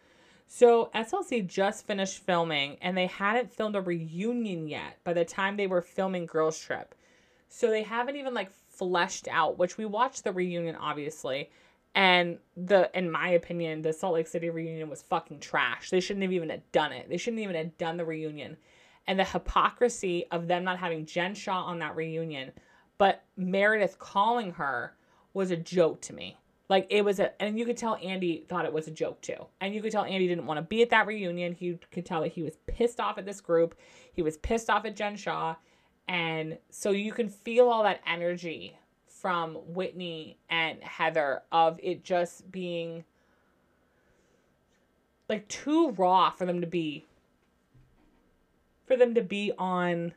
So 0.47 0.91
SLC 0.93 1.47
just 1.47 1.87
finished 1.87 2.25
filming 2.25 2.77
and 2.81 2.97
they 2.97 3.07
hadn't 3.07 3.53
filmed 3.53 3.77
a 3.77 3.81
reunion 3.81 4.67
yet 4.67 4.97
by 5.03 5.13
the 5.13 5.23
time 5.23 5.55
they 5.55 5.67
were 5.67 5.81
filming 5.81 6.25
Girls 6.25 6.59
Trip. 6.59 6.93
So 7.47 7.69
they 7.69 7.83
haven't 7.83 8.17
even 8.17 8.33
like 8.33 8.51
fleshed 8.67 9.29
out, 9.29 9.57
which 9.57 9.77
we 9.77 9.85
watched 9.85 10.25
the 10.25 10.33
reunion 10.33 10.75
obviously. 10.75 11.49
And 11.95 12.37
the 12.57 12.91
in 12.93 13.09
my 13.09 13.29
opinion, 13.29 13.81
the 13.81 13.93
Salt 13.93 14.15
Lake 14.15 14.27
City 14.27 14.49
reunion 14.49 14.89
was 14.89 15.01
fucking 15.01 15.39
trash. 15.39 15.89
They 15.89 16.01
shouldn't 16.01 16.23
have 16.23 16.33
even 16.33 16.61
done 16.71 16.91
it. 16.91 17.07
They 17.09 17.17
shouldn't 17.17 17.41
even 17.41 17.55
have 17.55 17.77
done 17.77 17.97
the 17.97 18.05
reunion. 18.05 18.57
And 19.07 19.17
the 19.17 19.23
hypocrisy 19.23 20.25
of 20.31 20.47
them 20.47 20.63
not 20.63 20.79
having 20.79 21.05
Jen 21.05 21.33
Shah 21.33 21.63
on 21.63 21.79
that 21.79 21.95
reunion, 21.95 22.51
but 22.97 23.23
Meredith 23.35 23.99
calling 23.99 24.51
her 24.51 24.95
was 25.33 25.49
a 25.49 25.57
joke 25.57 26.01
to 26.01 26.13
me. 26.13 26.37
Like 26.71 26.87
it 26.89 27.03
was 27.03 27.19
a, 27.19 27.39
and 27.41 27.59
you 27.59 27.65
could 27.65 27.75
tell 27.75 27.97
Andy 28.01 28.45
thought 28.47 28.63
it 28.63 28.71
was 28.71 28.87
a 28.87 28.91
joke 28.91 29.19
too. 29.19 29.45
And 29.59 29.75
you 29.75 29.81
could 29.81 29.91
tell 29.91 30.05
Andy 30.05 30.25
didn't 30.25 30.45
want 30.45 30.57
to 30.57 30.61
be 30.61 30.81
at 30.81 30.89
that 30.91 31.05
reunion. 31.05 31.53
He 31.53 31.77
could 31.91 32.05
tell 32.05 32.21
that 32.21 32.31
he 32.31 32.43
was 32.43 32.55
pissed 32.65 33.01
off 33.01 33.17
at 33.17 33.25
this 33.25 33.41
group. 33.41 33.75
He 34.13 34.21
was 34.21 34.37
pissed 34.37 34.69
off 34.69 34.85
at 34.85 34.95
Jen 34.95 35.17
Shah. 35.17 35.55
And 36.07 36.57
so 36.69 36.91
you 36.91 37.11
can 37.11 37.27
feel 37.27 37.67
all 37.67 37.83
that 37.83 37.99
energy 38.07 38.79
from 39.05 39.55
Whitney 39.55 40.37
and 40.49 40.81
Heather 40.81 41.41
of 41.51 41.77
it 41.83 42.05
just 42.05 42.49
being 42.49 43.03
like 45.27 45.45
too 45.49 45.91
raw 45.91 46.29
for 46.29 46.45
them 46.45 46.61
to 46.61 46.67
be 46.67 47.05
for 48.87 48.95
them 48.95 49.13
to 49.15 49.21
be 49.21 49.51
on 49.57 50.13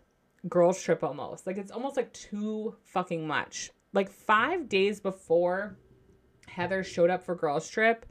girls 0.48 0.80
trip 0.80 1.02
almost. 1.02 1.48
Like 1.48 1.58
it's 1.58 1.72
almost 1.72 1.96
like 1.96 2.12
too 2.12 2.76
fucking 2.84 3.26
much. 3.26 3.72
Like 3.92 4.08
5 4.08 4.68
days 4.68 5.00
before 5.00 5.78
Heather 6.54 6.84
showed 6.84 7.10
up 7.10 7.22
for 7.22 7.34
girls 7.34 7.68
trip, 7.68 8.06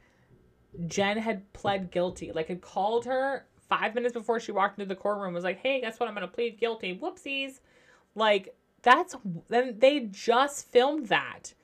Jen 0.86 1.18
had 1.18 1.52
pled 1.52 1.90
guilty. 1.90 2.32
Like 2.32 2.48
had 2.48 2.60
called 2.60 3.06
her 3.06 3.46
five 3.68 3.94
minutes 3.94 4.12
before 4.12 4.40
she 4.40 4.52
walked 4.52 4.78
into 4.78 4.88
the 4.88 5.00
courtroom. 5.00 5.34
Was 5.34 5.44
like, 5.44 5.60
"Hey, 5.60 5.80
guess 5.80 5.98
what? 5.98 6.08
I'm 6.08 6.14
gonna 6.14 6.28
plead 6.28 6.58
guilty. 6.58 6.98
Whoopsies." 7.00 7.60
Like 8.14 8.56
that's 8.82 9.16
then 9.48 9.78
they 9.78 10.00
just 10.00 10.70
filmed 10.70 11.06
that 11.08 11.54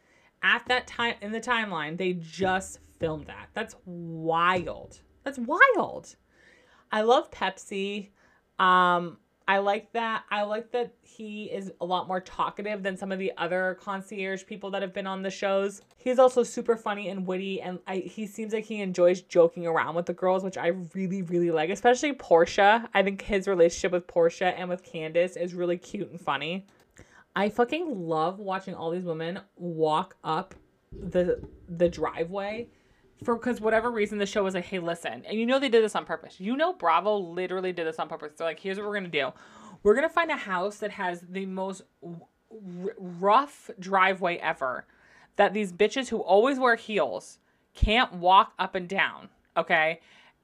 at 0.42 0.64
that 0.66 0.86
time 0.86 1.14
in 1.20 1.32
the 1.32 1.40
timeline. 1.40 1.96
They 1.96 2.14
just 2.14 2.80
filmed 2.98 3.26
that. 3.26 3.50
That's 3.54 3.76
wild. 3.84 5.00
That's 5.24 5.38
wild. 5.38 6.16
I 6.90 7.02
love 7.02 7.30
Pepsi. 7.30 8.10
Um, 8.58 9.18
I 9.48 9.58
like 9.58 9.92
that. 9.92 10.24
I 10.30 10.42
like 10.42 10.70
that 10.72 10.94
he 11.02 11.44
is 11.46 11.72
a 11.80 11.84
lot 11.84 12.06
more 12.06 12.20
talkative 12.20 12.82
than 12.82 12.96
some 12.96 13.10
of 13.10 13.18
the 13.18 13.32
other 13.36 13.76
concierge 13.80 14.46
people 14.46 14.70
that 14.70 14.82
have 14.82 14.94
been 14.94 15.06
on 15.06 15.22
the 15.22 15.30
shows. 15.30 15.82
He's 15.96 16.18
also 16.18 16.42
super 16.42 16.76
funny 16.76 17.08
and 17.08 17.26
witty, 17.26 17.60
and 17.60 17.80
I, 17.86 17.96
he 17.96 18.26
seems 18.26 18.52
like 18.52 18.64
he 18.64 18.80
enjoys 18.80 19.22
joking 19.22 19.66
around 19.66 19.96
with 19.96 20.06
the 20.06 20.12
girls, 20.12 20.44
which 20.44 20.56
I 20.56 20.68
really, 20.94 21.22
really 21.22 21.50
like. 21.50 21.70
Especially 21.70 22.12
Porsha. 22.12 22.88
I 22.94 23.02
think 23.02 23.22
his 23.22 23.48
relationship 23.48 23.92
with 23.92 24.06
Porsha 24.06 24.54
and 24.56 24.68
with 24.68 24.84
Candace 24.84 25.36
is 25.36 25.52
really 25.52 25.78
cute 25.78 26.10
and 26.10 26.20
funny. 26.20 26.66
I 27.34 27.48
fucking 27.48 28.06
love 28.06 28.38
watching 28.38 28.74
all 28.74 28.90
these 28.90 29.04
women 29.04 29.40
walk 29.56 30.16
up 30.22 30.54
the 30.92 31.40
the 31.68 31.88
driveway 31.88 32.68
for 33.24 33.36
because 33.36 33.60
whatever 33.60 33.90
reason 33.90 34.18
the 34.18 34.26
show 34.26 34.42
was 34.42 34.54
like, 34.54 34.64
hey, 34.64 34.78
listen, 34.78 35.24
and 35.26 35.38
you 35.38 35.46
know 35.46 35.58
they 35.58 35.68
did 35.68 35.84
this 35.84 35.94
on 35.94 36.04
purpose. 36.04 36.40
You 36.40 36.56
know 36.56 36.72
Bravo 36.72 37.16
literally 37.16 37.72
did 37.72 37.86
this 37.86 37.98
on 37.98 38.08
purpose. 38.08 38.32
They're 38.36 38.46
like, 38.46 38.60
here's 38.60 38.78
what 38.78 38.86
we're 38.86 38.94
gonna 38.94 39.08
do. 39.08 39.32
We're 39.82 39.94
gonna 39.94 40.08
find 40.08 40.30
a 40.30 40.36
house 40.36 40.78
that 40.78 40.90
has 40.90 41.22
the 41.28 41.46
most 41.46 41.82
r- 42.02 42.94
rough 42.98 43.70
driveway 43.78 44.36
ever. 44.38 44.86
That 45.36 45.54
these 45.54 45.72
bitches 45.72 46.08
who 46.08 46.18
always 46.18 46.58
wear 46.58 46.76
heels 46.76 47.38
can't 47.74 48.12
walk 48.14 48.52
up 48.58 48.74
and 48.74 48.88
down. 48.88 49.28
Okay, 49.56 50.00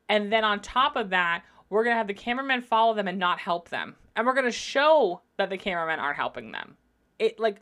and 0.08 0.32
then 0.32 0.44
on 0.44 0.60
top 0.60 0.96
of 0.96 1.10
that, 1.10 1.44
we're 1.70 1.84
gonna 1.84 1.96
have 1.96 2.06
the 2.06 2.14
cameramen 2.14 2.62
follow 2.62 2.94
them 2.94 3.08
and 3.08 3.18
not 3.18 3.38
help 3.38 3.68
them, 3.70 3.96
and 4.14 4.26
we're 4.26 4.34
gonna 4.34 4.50
show 4.50 5.22
that 5.38 5.50
the 5.50 5.58
cameramen 5.58 5.98
aren't 5.98 6.16
helping 6.16 6.52
them. 6.52 6.76
It 7.18 7.40
like 7.40 7.60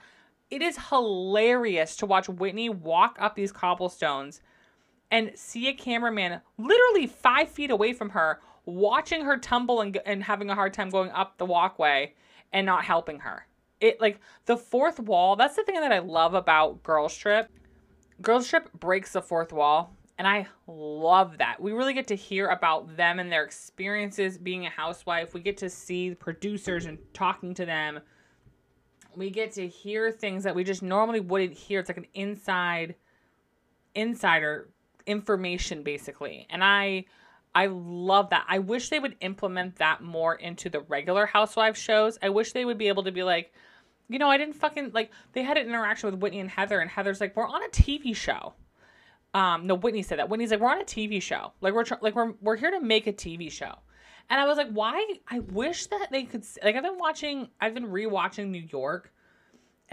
it 0.50 0.62
is 0.62 0.78
hilarious 0.88 1.96
to 1.96 2.06
watch 2.06 2.28
Whitney 2.28 2.68
walk 2.68 3.16
up 3.20 3.34
these 3.34 3.52
cobblestones 3.52 4.40
and 5.10 5.32
see 5.34 5.68
a 5.68 5.72
cameraman 5.72 6.40
literally 6.58 7.06
five 7.06 7.48
feet 7.48 7.70
away 7.70 7.92
from 7.92 8.10
her 8.10 8.40
watching 8.66 9.24
her 9.24 9.36
tumble 9.36 9.80
and, 9.80 9.98
and 10.06 10.24
having 10.24 10.50
a 10.50 10.54
hard 10.54 10.72
time 10.72 10.90
going 10.90 11.10
up 11.10 11.38
the 11.38 11.46
walkway 11.46 12.14
and 12.52 12.64
not 12.66 12.84
helping 12.84 13.20
her. 13.20 13.46
It 13.80 14.00
like 14.00 14.20
the 14.46 14.56
fourth 14.56 15.00
wall, 15.00 15.36
that's 15.36 15.56
the 15.56 15.64
thing 15.64 15.80
that 15.80 15.92
I 15.92 15.98
love 15.98 16.34
about 16.34 16.82
Girls 16.82 17.16
Trip. 17.16 17.50
Girls 18.22 18.48
Trip 18.48 18.72
breaks 18.72 19.12
the 19.12 19.20
fourth 19.20 19.52
wall, 19.52 19.94
and 20.16 20.26
I 20.26 20.46
love 20.66 21.38
that. 21.38 21.60
We 21.60 21.72
really 21.72 21.92
get 21.92 22.06
to 22.08 22.16
hear 22.16 22.48
about 22.48 22.96
them 22.96 23.18
and 23.18 23.30
their 23.30 23.44
experiences 23.44 24.38
being 24.38 24.64
a 24.64 24.70
housewife. 24.70 25.34
We 25.34 25.40
get 25.40 25.56
to 25.58 25.68
see 25.68 26.14
producers 26.14 26.86
and 26.86 26.98
talking 27.12 27.52
to 27.54 27.66
them. 27.66 28.00
We 29.16 29.30
get 29.30 29.52
to 29.52 29.66
hear 29.66 30.10
things 30.10 30.44
that 30.44 30.54
we 30.54 30.64
just 30.64 30.82
normally 30.82 31.20
wouldn't 31.20 31.52
hear. 31.52 31.80
It's 31.80 31.88
like 31.88 31.98
an 31.98 32.06
inside 32.14 32.94
insider 33.94 34.70
information 35.06 35.82
basically. 35.82 36.46
And 36.50 36.62
I 36.62 37.04
I 37.54 37.66
love 37.66 38.30
that. 38.30 38.44
I 38.48 38.58
wish 38.58 38.88
they 38.88 38.98
would 38.98 39.16
implement 39.20 39.76
that 39.76 40.02
more 40.02 40.34
into 40.34 40.68
the 40.68 40.80
regular 40.80 41.24
housewives 41.24 41.78
shows. 41.78 42.18
I 42.20 42.30
wish 42.30 42.52
they 42.52 42.64
would 42.64 42.78
be 42.78 42.88
able 42.88 43.04
to 43.04 43.12
be 43.12 43.22
like, 43.22 43.52
you 44.08 44.18
know, 44.18 44.28
I 44.28 44.36
didn't 44.38 44.56
fucking 44.56 44.90
like 44.92 45.10
they 45.32 45.42
had 45.42 45.56
an 45.56 45.68
interaction 45.68 46.10
with 46.10 46.20
Whitney 46.20 46.40
and 46.40 46.50
Heather 46.50 46.80
and 46.80 46.90
Heather's 46.90 47.20
like, 47.20 47.36
"We're 47.36 47.46
on 47.46 47.62
a 47.62 47.68
TV 47.68 48.14
show." 48.14 48.54
Um, 49.32 49.66
no, 49.66 49.74
Whitney 49.74 50.02
said 50.02 50.18
that. 50.18 50.28
Whitney's 50.28 50.50
like, 50.50 50.60
"We're 50.60 50.70
on 50.70 50.80
a 50.80 50.84
TV 50.84 51.22
show. 51.22 51.52
Like 51.60 51.74
we're 51.74 51.84
tr- 51.84 51.94
like 52.02 52.14
we're 52.14 52.32
we're 52.40 52.56
here 52.56 52.70
to 52.70 52.80
make 52.80 53.06
a 53.06 53.12
TV 53.12 53.50
show." 53.50 53.72
And 54.28 54.40
I 54.40 54.46
was 54.46 54.58
like, 54.58 54.70
"Why? 54.70 55.04
I 55.28 55.38
wish 55.40 55.86
that 55.86 56.08
they 56.10 56.24
could 56.24 56.44
like 56.62 56.76
I've 56.76 56.82
been 56.82 56.98
watching 56.98 57.48
I've 57.60 57.74
been 57.74 57.86
rewatching 57.86 58.48
New 58.48 58.66
York 58.70 59.12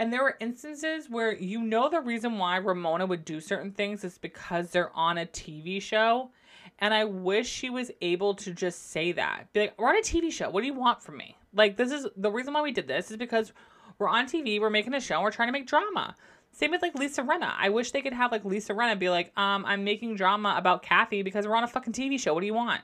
and 0.02 0.12
there 0.12 0.24
were 0.24 0.36
instances 0.40 1.08
where 1.08 1.32
you 1.32 1.62
know 1.62 1.88
the 1.88 2.00
reason 2.00 2.36
why 2.36 2.56
Ramona 2.56 3.06
would 3.06 3.24
do 3.24 3.40
certain 3.40 3.70
things 3.70 4.02
is 4.02 4.18
because 4.18 4.70
they're 4.70 4.90
on 4.96 5.16
a 5.16 5.26
TV 5.26 5.80
show. 5.80 6.32
And 6.80 6.92
I 6.92 7.04
wish 7.04 7.48
she 7.48 7.70
was 7.70 7.92
able 8.00 8.34
to 8.34 8.50
just 8.50 8.90
say 8.90 9.12
that. 9.12 9.52
Be 9.52 9.60
like, 9.60 9.74
we're 9.78 9.90
on 9.90 9.96
a 9.96 10.00
TV 10.00 10.32
show. 10.32 10.50
What 10.50 10.62
do 10.62 10.66
you 10.66 10.74
want 10.74 11.04
from 11.04 11.18
me? 11.18 11.36
Like, 11.54 11.76
this 11.76 11.92
is 11.92 12.08
the 12.16 12.32
reason 12.32 12.52
why 12.52 12.62
we 12.62 12.72
did 12.72 12.88
this 12.88 13.12
is 13.12 13.16
because 13.16 13.52
we're 14.00 14.08
on 14.08 14.26
TV, 14.26 14.60
we're 14.60 14.70
making 14.70 14.92
a 14.94 15.00
show, 15.00 15.20
we're 15.20 15.30
trying 15.30 15.46
to 15.46 15.52
make 15.52 15.68
drama. 15.68 16.16
Same 16.50 16.72
with 16.72 16.82
like 16.82 16.96
Lisa 16.96 17.22
Rinna. 17.22 17.52
I 17.56 17.68
wish 17.68 17.92
they 17.92 18.02
could 18.02 18.12
have 18.12 18.32
like 18.32 18.44
Lisa 18.44 18.72
Rinna 18.72 18.98
be 18.98 19.08
like, 19.08 19.30
um, 19.38 19.64
I'm 19.64 19.84
making 19.84 20.16
drama 20.16 20.56
about 20.58 20.82
Kathy 20.82 21.22
because 21.22 21.46
we're 21.46 21.54
on 21.54 21.62
a 21.62 21.68
fucking 21.68 21.92
TV 21.92 22.18
show. 22.18 22.34
What 22.34 22.40
do 22.40 22.46
you 22.46 22.54
want? 22.54 22.80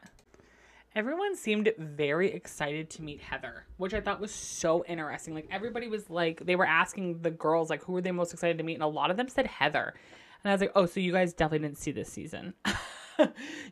Everyone 0.94 1.36
seemed 1.36 1.72
very 1.78 2.32
excited 2.32 2.90
to 2.90 3.02
meet 3.02 3.20
Heather, 3.20 3.66
which 3.76 3.94
I 3.94 4.00
thought 4.00 4.20
was 4.20 4.32
so 4.32 4.84
interesting. 4.86 5.34
Like 5.34 5.48
everybody 5.50 5.88
was 5.88 6.08
like 6.10 6.44
they 6.44 6.56
were 6.56 6.66
asking 6.66 7.22
the 7.22 7.30
girls 7.30 7.70
like 7.70 7.84
who 7.84 7.92
were 7.92 8.00
they 8.00 8.10
most 8.10 8.32
excited 8.32 8.58
to 8.58 8.64
meet 8.64 8.74
and 8.74 8.82
a 8.82 8.88
lot 8.88 9.10
of 9.10 9.16
them 9.16 9.28
said 9.28 9.46
Heather. 9.46 9.94
And 10.42 10.50
I 10.50 10.54
was 10.54 10.60
like, 10.60 10.72
"Oh, 10.74 10.86
so 10.86 11.00
you 11.00 11.12
guys 11.12 11.32
definitely 11.32 11.66
didn't 11.68 11.78
see 11.78 11.92
this 11.92 12.10
season." 12.10 12.54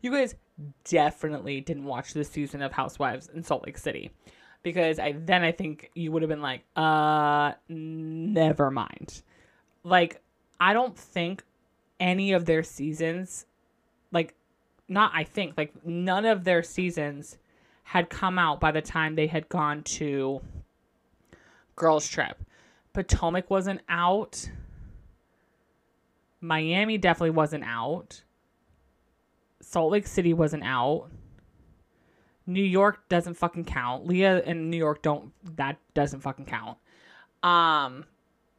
you 0.02 0.10
guys 0.10 0.34
definitely 0.84 1.60
didn't 1.60 1.84
watch 1.84 2.12
this 2.12 2.28
season 2.28 2.62
of 2.62 2.72
Housewives 2.72 3.28
in 3.32 3.42
Salt 3.42 3.64
Lake 3.64 3.78
City. 3.78 4.10
Because 4.62 4.98
I 4.98 5.12
then 5.12 5.42
I 5.42 5.52
think 5.52 5.90
you 5.94 6.10
would 6.10 6.22
have 6.22 6.28
been 6.28 6.42
like, 6.42 6.64
"Uh, 6.74 7.52
never 7.68 8.70
mind." 8.70 9.22
Like 9.84 10.20
I 10.58 10.72
don't 10.72 10.98
think 10.98 11.44
any 12.00 12.32
of 12.32 12.44
their 12.44 12.62
seasons 12.62 13.46
like 14.12 14.34
not 14.89 15.12
I 15.14 15.24
think 15.24 15.55
like 15.57 15.72
none 15.84 16.24
of 16.24 16.45
their 16.45 16.62
seasons 16.62 17.39
had 17.84 18.11
come 18.11 18.39
out 18.39 18.61
by 18.61 18.72
the 18.72 18.82
time 18.82 19.14
they 19.14 19.26
had 19.26 19.49
gone 19.49 19.82
to 19.82 20.41
girls 21.76 22.09
trip. 22.09 22.43
Potomac 22.93 23.51
wasn't 23.51 23.80
out. 23.89 24.51
Miami 26.41 26.99
definitely 26.99 27.30
wasn't 27.30 27.64
out. 27.64 28.22
Salt 29.61 29.93
Lake 29.93 30.07
City 30.07 30.32
wasn't 30.32 30.64
out. 30.64 31.11
New 32.47 32.62
York 32.62 33.09
doesn't 33.09 33.34
fucking 33.34 33.64
count. 33.64 34.07
Leah 34.07 34.43
and 34.45 34.70
New 34.70 34.76
York 34.76 35.03
don't 35.03 35.32
that 35.57 35.78
doesn't 35.95 36.20
fucking 36.20 36.47
count. 36.47 36.78
Um 37.43 38.05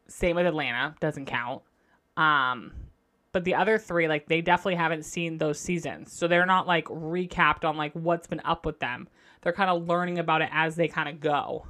same 0.07 0.35
with 0.35 0.45
Atlanta, 0.45 0.95
doesn't 0.99 1.25
count. 1.25 1.63
Um 2.15 2.73
but 3.37 3.43
the 3.43 3.53
other 3.53 3.77
three 3.77 4.07
like 4.07 4.25
they 4.25 4.41
definitely 4.41 4.73
haven't 4.73 5.03
seen 5.03 5.37
those 5.37 5.59
seasons. 5.59 6.11
So 6.11 6.27
they're 6.27 6.47
not 6.47 6.65
like 6.65 6.85
recapped 6.85 7.65
on 7.65 7.77
like 7.77 7.93
what's 7.93 8.25
been 8.25 8.41
up 8.43 8.65
with 8.65 8.79
them. 8.79 9.07
They're 9.43 9.53
kind 9.53 9.69
of 9.69 9.87
learning 9.87 10.17
about 10.17 10.41
it 10.41 10.49
as 10.51 10.75
they 10.75 10.87
kind 10.87 11.07
of 11.07 11.19
go. 11.19 11.67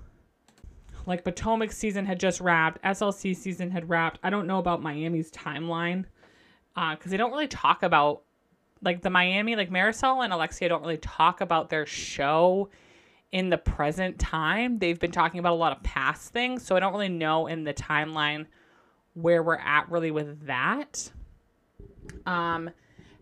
Like 1.05 1.25
potomac 1.25 1.73
season 1.73 2.05
had 2.05 2.21
just 2.21 2.39
wrapped. 2.39 2.81
Slc 2.85 3.35
season 3.35 3.69
had 3.69 3.89
wrapped. 3.89 4.17
I 4.23 4.29
don't 4.29 4.47
know 4.47 4.59
about 4.59 4.81
miami's 4.81 5.29
timeline 5.29 6.05
because 6.73 7.07
uh, 7.07 7.09
they 7.09 7.17
don't 7.17 7.31
really 7.31 7.49
talk 7.49 7.83
about 7.83 8.21
like 8.81 9.01
the 9.01 9.09
miami 9.09 9.57
like 9.57 9.69
Marysol 9.69 10.23
and 10.23 10.31
alexia 10.31 10.69
don't 10.69 10.83
really 10.83 10.95
talk 10.95 11.41
about 11.41 11.69
their 11.69 11.85
show 11.85 12.69
in 13.33 13.49
the 13.49 13.57
present 13.57 14.19
time. 14.19 14.79
They've 14.79 14.97
been 14.97 15.11
talking 15.11 15.41
about 15.41 15.51
a 15.51 15.55
lot 15.55 15.75
of 15.75 15.83
past 15.83 16.31
things 16.31 16.65
so 16.65 16.77
i 16.77 16.79
don't 16.79 16.93
really 16.93 17.09
know 17.09 17.47
in 17.47 17.65
the 17.65 17.73
timeline 17.73 18.45
where 19.15 19.43
we're 19.43 19.57
at 19.57 19.91
really 19.91 20.11
with 20.11 20.45
that 20.47 21.11
um, 22.25 22.69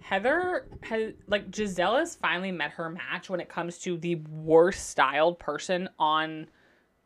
Heather 0.02 0.68
has 0.82 1.14
like 1.28 1.50
Gizelle 1.50 2.00
has 2.00 2.16
finally 2.16 2.52
met 2.52 2.72
her 2.72 2.90
match 2.90 3.30
when 3.30 3.40
it 3.40 3.50
comes 3.50 3.80
to 3.80 3.98
the 3.98 4.16
worst 4.16 4.90
styled 4.90 5.40
person 5.40 5.90
on 5.98 6.48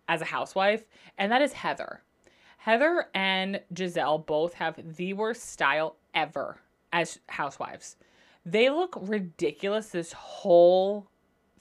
as 0.08 0.22
a 0.22 0.26
housewife, 0.26 0.84
and 1.18 1.32
that 1.32 1.41
is 1.41 1.54
Heather. 1.54 2.02
Heather 2.58 3.06
and 3.14 3.62
Gizelle 3.74 4.26
both 4.26 4.54
have 4.56 4.97
the 4.97 5.14
worst 5.14 5.50
style 5.50 5.95
ever 6.14 6.60
as 6.91 7.20
housewives. 7.30 7.95
They 8.45 8.70
look 8.70 8.97
ridiculous 9.00 9.89
this 9.89 10.12
whole 10.12 11.08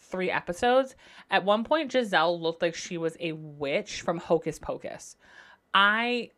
three 0.00 0.30
episodes. 0.30 0.96
At 1.30 1.44
one 1.44 1.62
point, 1.62 1.92
Gizelle 1.92 2.40
looked 2.40 2.62
like 2.62 2.74
she 2.74 2.98
was 2.98 3.16
a 3.20 3.32
witch 3.32 4.00
from 4.00 4.18
Hocus 4.18 4.58
Pocus. 4.58 5.16
I 5.74 6.30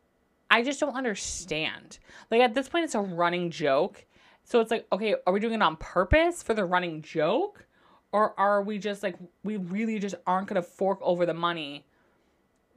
I 0.51 0.63
just 0.63 0.81
don't 0.81 0.97
understand. 0.97 1.99
Like 2.31 2.41
at 2.41 2.55
this 2.55 2.69
point, 2.69 2.85
it's 2.85 2.95
a 2.95 3.01
running 3.01 3.51
joke. 3.51 4.05
So 4.45 4.61
it's 4.61 4.71
like, 4.71 4.87
okay, 4.93 5.15
are 5.27 5.33
we 5.33 5.41
doing 5.41 5.55
it 5.55 5.63
on 5.63 5.77
purpose 5.77 6.43
for 6.43 6.55
the 6.55 6.65
running 6.65 7.03
joke? 7.03 7.67
Or 8.13 8.39
are 8.39 8.63
we 8.63 8.79
just 8.79 9.03
like, 9.03 9.15
we 9.45 9.57
really 9.57 9.99
just 10.01 10.17
aren't 10.27 10.49
going 10.49 10.61
to 10.61 10.69
fork 10.69 10.99
over 11.03 11.25
the 11.25 11.35
money 11.35 11.87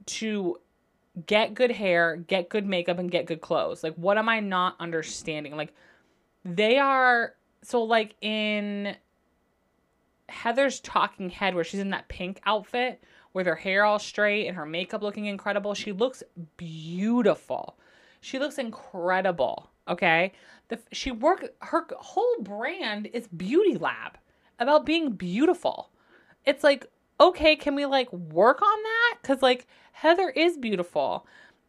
to 0.06 0.58
get 1.26 1.54
good 1.54 1.72
hair, 1.72 2.16
get 2.16 2.48
good 2.48 2.66
makeup, 2.66 2.98
and 2.98 3.10
get 3.10 3.26
good 3.26 3.40
clothes? 3.40 3.82
Like, 3.82 3.94
what 3.94 4.18
am 4.18 4.28
I 4.28 4.38
not 4.38 4.76
understanding? 4.78 5.56
Like, 5.56 5.74
they 6.44 6.78
are, 6.78 7.34
so 7.62 7.82
like 7.82 8.14
in 8.20 8.94
Heather's 10.28 10.78
talking 10.78 11.30
head, 11.30 11.54
where 11.54 11.64
she's 11.64 11.80
in 11.80 11.90
that 11.90 12.06
pink 12.06 12.40
outfit 12.46 13.02
with 13.34 13.46
her 13.46 13.56
hair 13.56 13.84
all 13.84 13.98
straight 13.98 14.46
and 14.46 14.56
her 14.56 14.64
makeup 14.64 15.02
looking 15.02 15.26
incredible. 15.26 15.74
She 15.74 15.92
looks 15.92 16.22
beautiful. 16.56 17.76
She 18.20 18.38
looks 18.38 18.56
incredible. 18.56 19.70
Okay. 19.86 20.32
The, 20.68 20.78
she 20.92 21.10
work 21.10 21.52
her 21.60 21.86
whole 21.98 22.36
brand 22.40 23.10
is 23.12 23.28
Beauty 23.28 23.76
Lab 23.76 24.16
about 24.58 24.86
being 24.86 25.10
beautiful. 25.12 25.90
It's 26.46 26.64
like, 26.64 26.86
okay, 27.20 27.56
can 27.56 27.74
we 27.74 27.84
like 27.84 28.10
work 28.12 28.62
on 28.62 28.82
that? 28.82 29.18
Cause 29.22 29.42
like 29.42 29.66
Heather 29.92 30.30
is 30.30 30.56
beautiful 30.56 31.26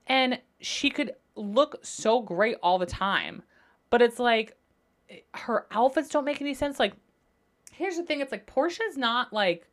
and 0.07 0.39
she 0.61 0.89
could 0.89 1.15
look 1.35 1.79
so 1.83 2.21
great 2.21 2.57
all 2.63 2.77
the 2.77 2.85
time. 2.85 3.41
But 3.89 4.01
it's 4.01 4.19
like 4.19 4.55
eh, 5.09 5.17
her 5.33 5.65
outfits 5.71 6.09
don't 6.09 6.25
make 6.25 6.41
any 6.41 6.53
sense. 6.53 6.79
Like, 6.79 6.93
here's 7.71 7.97
the 7.97 8.03
thing 8.03 8.21
it's 8.21 8.31
like 8.31 8.47
Porsha's 8.47 8.97
not 8.97 9.33
like 9.33 9.67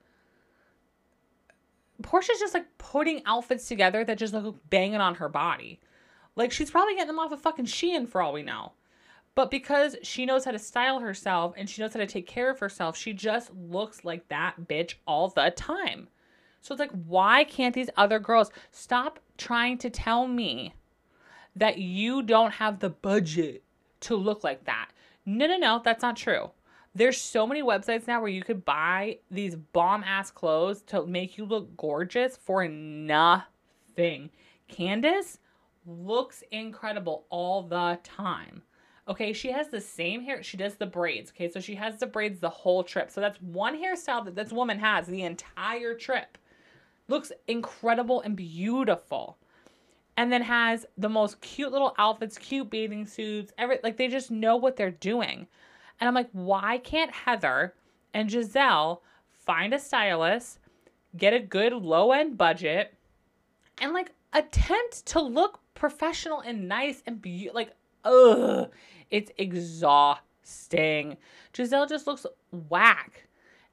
Porsha's 2.03 2.41
just 2.41 2.55
like 2.55 2.79
putting 2.79 3.23
outfits 3.27 3.69
together 3.69 4.05
that 4.05 4.19
just 4.19 4.35
look 4.35 4.57
banging 4.71 5.01
on 5.01 5.17
her 5.17 5.29
body. 5.29 5.81
Like 6.37 6.53
she's 6.53 6.71
probably 6.71 6.95
getting 6.95 7.09
them 7.09 7.19
off 7.19 7.33
of 7.33 7.41
fucking 7.41 7.67
Shein 7.67 8.09
for 8.09 8.23
all 8.23 8.33
we 8.33 8.43
know. 8.43 8.73
But 9.35 9.51
because 9.51 9.97
she 10.03 10.27
knows 10.27 10.45
how 10.45 10.51
to 10.51 10.59
style 10.59 11.01
herself 11.01 11.55
and 11.57 11.69
she 11.69 11.81
knows 11.81 11.95
how 11.95 12.01
to 12.01 12.07
take 12.07 12.27
care 12.27 12.51
of 12.51 12.59
herself, 12.59 12.97
she 12.97 13.13
just 13.13 13.51
looks 13.55 14.05
like 14.05 14.29
that 14.29 14.69
bitch 14.69 14.95
all 15.07 15.29
the 15.29 15.53
time. 15.57 16.09
So 16.61 16.75
it's 16.75 16.81
like, 16.81 16.93
why 17.07 17.45
can't 17.45 17.75
these 17.75 17.91
other 17.97 18.19
girls 18.19 18.51
stop 18.71 19.19
trying 19.39 19.79
to 19.79 19.91
tell 19.91 20.29
me 20.29 20.75
that 21.57 21.79
you 21.79 22.23
don't 22.23 22.53
have 22.53 22.79
the 22.79 22.91
budget 22.91 23.63
to 24.01 24.17
look 24.17 24.45
like 24.45 24.65
that? 24.65 24.91
No, 25.25 25.47
no, 25.47 25.57
no, 25.57 25.81
that's 25.83 26.03
not 26.03 26.17
true. 26.17 26.51
There's 26.95 27.19
so 27.19 27.47
many 27.47 27.63
websites 27.63 28.07
now 28.07 28.21
where 28.21 28.31
you 28.31 28.43
could 28.43 28.67
buy 28.67 29.19
these 29.31 29.57
bomb 29.57 30.05
ass 30.05 30.31
clothes 30.31 30.83
to 30.83 31.07
make 31.07 31.39
you 31.39 31.47
look 31.47 31.75
gorgeous 31.77 32.37
for 32.37 32.69
nothing. 32.69 34.29
Candace 34.69 35.39
looks 35.87 36.45
incredible 36.51 37.25
all 37.31 37.63
the 37.63 37.99
time. 38.05 38.63
Okay, 39.09 39.33
she 39.33 39.51
has 39.51 39.69
the 39.69 39.81
same 39.81 40.23
hair. 40.23 40.43
She 40.43 40.57
does 40.57 40.77
the 40.77 40.87
braids. 40.87 41.31
Okay, 41.31 41.49
so 41.51 41.61
she 41.61 41.75
has 41.75 41.99
the 41.99 42.07
braids 42.07 42.41
the 42.41 42.51
whole 42.51 42.85
trip. 42.85 43.11
So 43.11 43.21
that's 43.21 43.41
one 43.41 43.77
hairstyle 43.77 44.25
that 44.27 44.37
this 44.37 44.53
woman 44.53 44.79
has 44.79 45.07
the 45.07 45.23
entire 45.23 45.95
trip. 45.95 46.39
Looks 47.09 47.33
incredible 47.49 48.21
and 48.21 48.37
beautiful. 48.37 49.39
And 50.17 50.31
then 50.31 50.43
has 50.43 50.87
the 50.99 51.09
most 51.09 51.41
cute 51.41 51.73
little 51.73 51.95
outfits, 51.99 52.37
cute 52.37 52.71
bathing 52.71 53.07
suits, 53.07 53.53
every 53.57 53.79
like 53.83 53.97
they 53.97 54.09
just 54.09 54.31
know 54.31 54.57
what 54.57 54.77
they're 54.77 54.91
doing. 54.91 55.47
And 56.01 56.09
I'm 56.09 56.15
like, 56.15 56.31
why 56.33 56.79
can't 56.79 57.13
Heather 57.13 57.75
and 58.15 58.29
Gizelle 58.29 59.01
find 59.31 59.73
a 59.75 59.79
stylist, 59.79 60.59
get 61.17 61.35
a 61.35 61.41
good 61.41 61.73
low 61.73 62.13
end 62.13 62.37
budget, 62.37 62.95
and 63.79 63.93
like 63.93 64.13
attempt 64.33 65.07
to 65.07 65.21
look 65.21 65.61
professional 65.75 66.41
and 66.41 66.69
nice 66.69 67.03
and 67.07 67.21
be 67.21 67.51
like, 67.53 67.73
ugh, 68.05 68.71
it's 69.11 69.31
exhausting. 69.39 71.17
Gizelle 71.53 71.89
just 71.89 72.07
looks 72.07 72.27
whack. 72.69 73.29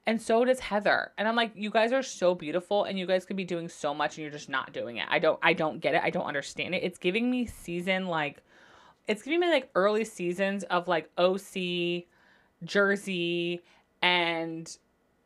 And 0.05 0.19
so 0.19 0.43
does 0.43 0.59
Heather. 0.59 1.11
And 1.17 1.27
I'm 1.27 1.35
like, 1.35 1.51
you 1.53 1.69
guys 1.69 1.91
are 1.91 2.01
so 2.01 2.33
beautiful 2.33 2.85
and 2.85 2.97
you 2.97 3.05
guys 3.05 3.25
could 3.25 3.35
be 3.35 3.43
doing 3.43 3.69
so 3.69 3.93
much 3.93 4.17
and 4.17 4.23
you're 4.23 4.31
just 4.31 4.49
not 4.49 4.73
doing 4.73 4.97
it. 4.97 5.05
I 5.09 5.19
don't 5.19 5.39
I 5.43 5.53
don't 5.53 5.79
get 5.79 5.93
it. 5.93 6.01
I 6.03 6.09
don't 6.09 6.25
understand 6.25 6.73
it. 6.73 6.83
It's 6.83 6.97
giving 6.97 7.29
me 7.29 7.45
season 7.45 8.07
like 8.07 8.41
it's 9.09 9.23
giving 9.23 9.39
me 9.39 9.49
like 9.49 9.71
early 9.73 10.05
seasons 10.05 10.63
of 10.65 10.87
like 10.87 11.09
OC, 11.17 12.03
Jersey, 12.63 13.61
and 14.03 14.77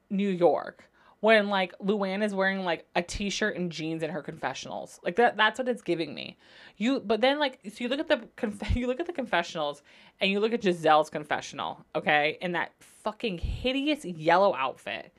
New 0.10 0.30
York 0.30 0.90
when 1.20 1.50
like 1.50 1.78
Luann 1.80 2.24
is 2.24 2.34
wearing 2.34 2.64
like 2.64 2.86
a 2.96 3.02
t-shirt 3.02 3.58
and 3.58 3.70
jeans 3.70 4.02
in 4.02 4.10
her 4.10 4.22
confessionals. 4.22 5.02
Like 5.04 5.18
that 5.18 5.36
that's 5.36 5.60
what 5.60 5.68
it's 5.68 5.82
giving 5.82 6.16
me. 6.16 6.38
You 6.78 7.02
but 7.02 7.20
then 7.20 7.40
like 7.40 7.60
so 7.66 7.84
you 7.84 7.90
look 7.90 8.00
at 8.00 8.08
the 8.08 8.22
conf- 8.38 8.74
you 8.76 8.88
look 8.88 9.02
at 9.02 9.06
the 9.06 9.14
confessionals 9.14 9.84
and 10.22 10.32
you 10.32 10.40
look 10.40 10.54
at 10.54 10.62
Gizelle's 10.62 11.10
confessional, 11.10 11.86
okay? 11.94 12.38
In 12.42 12.54
that 12.54 12.72
fucking 12.80 13.38
hideous 13.38 14.06
yellow 14.06 14.56
outfit. 14.56 15.14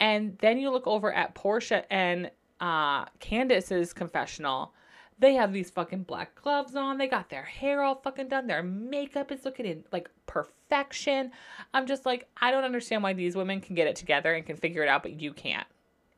And 0.00 0.36
then 0.40 0.58
you 0.58 0.70
look 0.70 0.86
over 0.86 1.14
at 1.14 1.34
Porsha 1.34 1.84
and 1.88 2.30
uh 2.60 3.06
Candace's 3.20 3.94
confessional 3.94 4.74
they 5.18 5.34
have 5.34 5.52
these 5.52 5.70
fucking 5.70 6.02
black 6.02 6.34
gloves 6.42 6.76
on. 6.76 6.98
They 6.98 7.08
got 7.08 7.30
their 7.30 7.42
hair 7.42 7.82
all 7.82 7.94
fucking 7.94 8.28
done. 8.28 8.46
Their 8.46 8.62
makeup 8.62 9.32
is 9.32 9.44
looking 9.44 9.66
in 9.66 9.84
like 9.92 10.10
perfection. 10.26 11.30
I'm 11.72 11.86
just 11.86 12.04
like, 12.04 12.28
I 12.36 12.50
don't 12.50 12.64
understand 12.64 13.02
why 13.02 13.14
these 13.14 13.34
women 13.34 13.60
can 13.60 13.74
get 13.74 13.86
it 13.86 13.96
together 13.96 14.34
and 14.34 14.44
can 14.44 14.56
figure 14.56 14.82
it 14.82 14.88
out, 14.88 15.02
but 15.02 15.20
you 15.20 15.32
can't. 15.32 15.66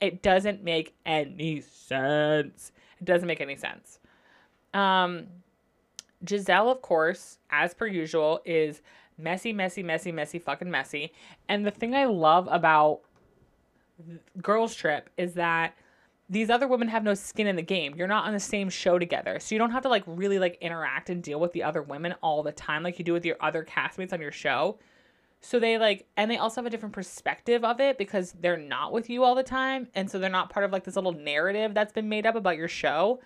It 0.00 0.22
doesn't 0.22 0.64
make 0.64 0.94
any 1.06 1.60
sense. 1.60 2.72
It 3.00 3.04
doesn't 3.04 3.26
make 3.26 3.40
any 3.40 3.56
sense. 3.56 4.00
Um, 4.74 5.26
Gizelle, 6.24 6.70
of 6.70 6.82
course, 6.82 7.38
as 7.50 7.74
per 7.74 7.86
usual, 7.86 8.40
is 8.44 8.82
messy, 9.16 9.52
messy, 9.52 9.82
messy, 9.82 10.12
messy, 10.12 10.38
fucking 10.38 10.70
messy. 10.70 11.12
And 11.48 11.64
the 11.64 11.70
thing 11.70 11.94
I 11.94 12.06
love 12.06 12.48
about 12.50 13.00
Girls 14.42 14.74
Trip 14.74 15.10
is 15.16 15.34
that 15.34 15.74
these 16.30 16.50
other 16.50 16.68
women 16.68 16.88
have 16.88 17.04
no 17.04 17.14
skin 17.14 17.46
in 17.46 17.56
the 17.56 17.62
game. 17.62 17.94
You're 17.96 18.06
not 18.06 18.26
on 18.26 18.34
the 18.34 18.40
same 18.40 18.68
show 18.68 18.98
together. 18.98 19.40
So 19.40 19.54
you 19.54 19.58
don't 19.58 19.70
have 19.70 19.82
to 19.84 19.88
like 19.88 20.04
really 20.06 20.38
like 20.38 20.58
interact 20.60 21.08
and 21.08 21.22
deal 21.22 21.40
with 21.40 21.52
the 21.52 21.62
other 21.62 21.82
women 21.82 22.14
all 22.22 22.42
the 22.42 22.52
time 22.52 22.82
like 22.82 22.98
you 22.98 23.04
do 23.04 23.14
with 23.14 23.24
your 23.24 23.36
other 23.40 23.64
castmates 23.64 24.12
on 24.12 24.20
your 24.20 24.32
show. 24.32 24.78
So 25.40 25.58
they 25.58 25.78
like 25.78 26.06
and 26.16 26.30
they 26.30 26.36
also 26.36 26.60
have 26.60 26.66
a 26.66 26.70
different 26.70 26.94
perspective 26.94 27.64
of 27.64 27.80
it 27.80 27.96
because 27.96 28.32
they're 28.40 28.58
not 28.58 28.92
with 28.92 29.08
you 29.08 29.24
all 29.24 29.34
the 29.34 29.42
time 29.42 29.88
and 29.94 30.10
so 30.10 30.18
they're 30.18 30.28
not 30.28 30.50
part 30.50 30.64
of 30.64 30.72
like 30.72 30.84
this 30.84 30.96
little 30.96 31.12
narrative 31.12 31.72
that's 31.74 31.92
been 31.92 32.08
made 32.08 32.26
up 32.26 32.34
about 32.34 32.56
your 32.56 32.68
show. 32.68 33.20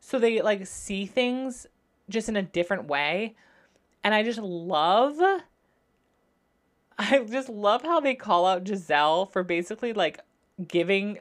So 0.00 0.18
they 0.18 0.40
like 0.40 0.66
see 0.66 1.04
things 1.04 1.66
just 2.08 2.28
in 2.30 2.36
a 2.36 2.42
different 2.42 2.86
way. 2.86 3.34
And 4.02 4.14
I 4.14 4.22
just 4.22 4.38
love 4.38 5.18
I 6.98 7.18
just 7.28 7.50
love 7.50 7.82
how 7.82 8.00
they 8.00 8.14
call 8.14 8.46
out 8.46 8.64
Gizelle 8.64 9.30
for 9.30 9.42
basically 9.42 9.92
like 9.92 10.20
giving 10.66 11.18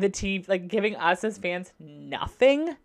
the 0.00 0.10
TV, 0.10 0.48
like 0.48 0.68
giving 0.68 0.96
us 0.96 1.24
as 1.24 1.38
fans 1.38 1.72
nothing. 1.78 2.76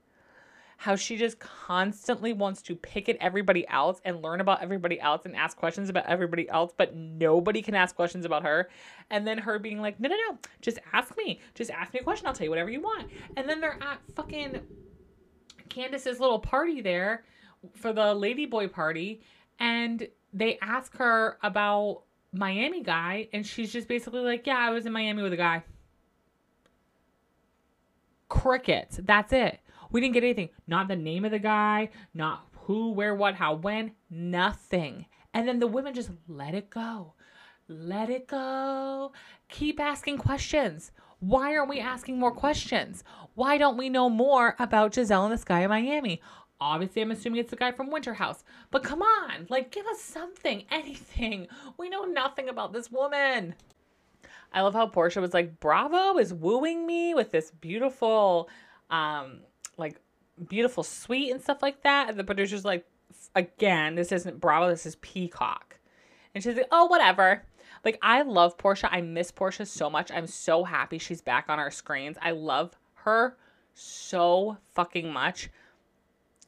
How 0.78 0.98
she 0.98 1.16
just 1.16 1.40
constantly 1.40 2.34
wants 2.34 2.62
to 2.64 2.76
pick 2.76 3.08
at 3.08 3.16
everybody 3.22 3.66
else 3.70 4.02
and 4.04 4.22
learn 4.22 4.42
about 4.42 4.62
everybody 4.62 5.00
else 5.00 5.26
and 5.26 5.34
ask 5.34 5.56
questions 5.56 5.90
about 5.90 6.06
everybody 6.06 6.50
else, 6.50 6.74
but 6.76 6.94
nobody 6.94 7.62
can 7.62 7.76
ask 7.76 7.96
questions 7.96 8.26
about 8.26 8.44
her. 8.44 8.70
And 9.10 9.26
then 9.26 9.38
her 9.38 9.58
being 9.58 9.80
like, 9.80 10.00
no, 10.02 10.10
no, 10.10 10.16
no, 10.30 10.38
just 10.62 10.80
ask 10.92 11.16
me. 11.16 11.40
Just 11.54 11.72
ask 11.72 11.94
me 11.94 12.02
a 12.02 12.04
question. 12.04 12.28
I'll 12.28 12.34
tell 12.34 12.44
you 12.44 12.52
whatever 12.52 12.70
you 12.70 12.82
want. 12.82 13.10
And 13.38 13.48
then 13.48 13.62
they're 13.62 13.82
at 13.82 14.00
fucking 14.16 14.60
Candace's 15.70 16.20
little 16.20 16.40
party 16.40 16.82
there 16.82 17.24
for 17.74 17.94
the 17.94 18.14
Ladyboy 18.14 18.70
party. 18.72 19.22
And 19.60 20.06
they 20.34 20.60
ask 20.62 20.96
her 20.98 21.38
about 21.42 22.02
Miami 22.34 22.84
guy. 22.84 23.30
And 23.32 23.46
she's 23.46 23.72
just 23.72 23.88
basically 23.88 24.20
like, 24.20 24.46
yeah, 24.46 24.58
I 24.58 24.72
was 24.72 24.86
in 24.86 24.92
Miami 24.92 25.24
with 25.24 25.32
a 25.32 25.38
guy. 25.38 25.64
Crickets. 28.42 29.00
That's 29.04 29.34
it. 29.34 29.60
We 29.92 30.02
didn't 30.02 30.14
get 30.14 30.24
anything. 30.24 30.50
Not 30.68 30.88
the 30.88 30.96
name 30.96 31.26
of 31.26 31.32
the 31.32 31.40
guy, 31.40 31.90
not 32.14 32.46
who, 32.66 32.92
where, 32.92 33.16
what, 33.16 33.36
how, 33.36 33.56
when, 33.56 33.92
nothing. 34.10 35.06
And 35.34 35.48
then 35.48 35.60
the 35.60 35.68
women 35.68 35.94
just 35.94 36.12
let 36.28 36.54
it 36.54 36.70
go. 36.70 37.14
Let 37.68 38.10
it 38.10 38.28
go. 38.28 39.14
Keep 39.50 39.80
asking 39.80 40.18
questions. 40.18 40.92
Why 41.20 41.56
aren't 41.56 41.70
we 41.70 41.80
asking 41.80 42.20
more 42.20 42.32
questions? 42.32 43.04
Why 43.36 43.58
don't 43.58 43.78
we 43.78 43.90
know 43.90 44.10
more 44.10 44.56
about 44.60 44.92
Gizelle 44.92 45.24
and 45.24 45.34
this 45.34 45.44
guy 45.44 45.62
in 45.62 45.70
Miami? 45.70 46.22
Obviously, 46.60 47.02
I'm 47.02 47.12
assuming 47.12 47.40
it's 47.40 47.50
the 47.50 47.56
guy 47.56 47.72
from 47.72 47.92
Winter 47.92 48.14
House. 48.14 48.44
But 48.72 48.84
come 48.84 49.02
on, 49.02 49.48
like, 49.50 49.72
give 49.72 49.86
us 49.88 50.02
something, 50.02 50.64
anything. 50.72 51.48
We 51.78 51.90
know 51.90 52.04
nothing 52.04 52.50
about 52.50 52.74
this 52.74 52.92
woman. 52.92 53.56
I 54.56 54.62
love 54.62 54.74
how 54.74 54.88
Porsha 54.88 55.22
was 55.22 55.34
like, 55.34 55.60
Bravo 55.60 56.18
is 56.18 56.34
wooing 56.34 56.88
me 56.88 57.14
with 57.14 57.32
this 57.32 57.52
beautiful, 57.52 58.50
um, 58.90 59.42
like, 59.78 60.00
beautiful 60.48 60.82
suite 60.82 61.32
and 61.32 61.42
stuff 61.42 61.62
like 61.62 61.84
that. 61.84 62.10
And 62.10 62.18
the 62.18 62.24
producer's 62.24 62.64
like, 62.64 62.86
again, 63.36 63.96
this 63.96 64.14
isn't 64.14 64.40
Bravo, 64.40 64.70
this 64.70 64.86
is 64.86 64.96
Peacock. 64.98 65.78
And 66.34 66.42
she's 66.42 66.56
like, 66.56 66.70
oh, 66.72 66.86
whatever. 66.86 67.44
Like, 67.84 68.00
I 68.02 68.22
love 68.22 68.58
Porsha. 68.58 68.88
I 68.92 69.02
miss 69.02 69.30
Porsha 69.30 69.68
so 69.68 69.90
much. 69.90 70.10
I'm 70.10 70.26
so 70.26 70.64
happy 70.64 71.00
she's 71.00 71.22
back 71.22 71.46
on 71.50 71.60
our 71.60 71.70
screens. 71.70 72.18
I 72.22 72.32
love 72.32 72.72
her 72.94 73.38
so 73.74 74.58
fucking 74.74 75.12
much. 75.12 75.50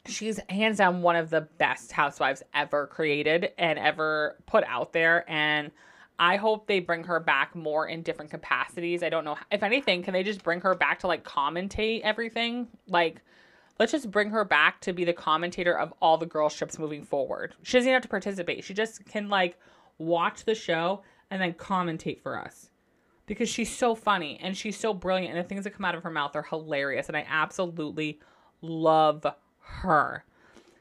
She's 0.05 0.39
hands 0.47 0.78
down 0.78 1.01
one 1.01 1.18
of 1.18 1.30
the 1.30 1.41
best 1.41 1.91
housewives 1.91 2.41
ever 2.53 2.88
created 2.88 3.51
and 3.58 3.78
ever 3.78 4.38
put 4.45 4.64
out 4.66 4.93
there. 4.93 5.30
And 5.30 5.72
I 6.20 6.38
hope 6.38 6.68
they 6.68 6.80
bring 6.80 7.03
her 7.03 7.20
back 7.20 7.55
more 7.55 7.88
in 7.88 8.01
different 8.01 8.32
capacities. 8.32 9.03
I 9.03 9.09
don't 9.09 9.26
know. 9.26 9.38
If 9.51 9.61
anything, 9.61 10.03
can 10.03 10.13
they 10.13 10.24
just 10.24 10.43
bring 10.43 10.61
her 10.61 10.74
back 10.74 10.99
to 10.99 11.07
like 11.07 11.24
commentate 11.24 12.01
everything? 12.01 12.68
Like, 12.88 13.22
let's 13.80 13.91
just 13.91 14.09
bring 14.09 14.32
her 14.32 14.43
back 14.43 14.82
to 14.82 14.93
be 14.93 15.05
the 15.05 15.13
commentator 15.13 15.78
of 15.78 15.93
all 16.01 16.18
the 16.18 16.26
girl 16.26 16.49
ships 16.49 16.80
moving 16.80 17.03
forward. 17.03 17.53
She 17.61 17.78
doesn't 17.78 17.91
have 17.91 18.01
to 18.01 18.07
participate. 18.07 18.63
She 18.63 18.74
just 18.74 19.05
can 19.05 19.30
like 19.30 19.57
watch 19.99 20.45
the 20.45 20.55
show 20.55 21.03
and 21.30 21.41
then 21.41 21.53
commentate 21.53 22.22
for 22.22 22.38
us 22.38 22.70
because 23.28 23.49
she's 23.49 23.76
so 23.76 23.93
funny 23.93 24.39
and 24.41 24.57
she's 24.57 24.78
so 24.78 24.93
brilliant 24.93 25.36
and 25.36 25.43
the 25.43 25.47
things 25.47 25.65
that 25.65 25.72
come 25.72 25.86
out 25.86 25.95
of 25.95 26.03
her 26.03 26.09
mouth 26.09 26.36
are 26.36 26.43
hilarious 26.43 27.07
and 27.07 27.18
I 27.18 27.26
absolutely 27.30 28.20
love 28.61 29.26
her. 29.59 30.24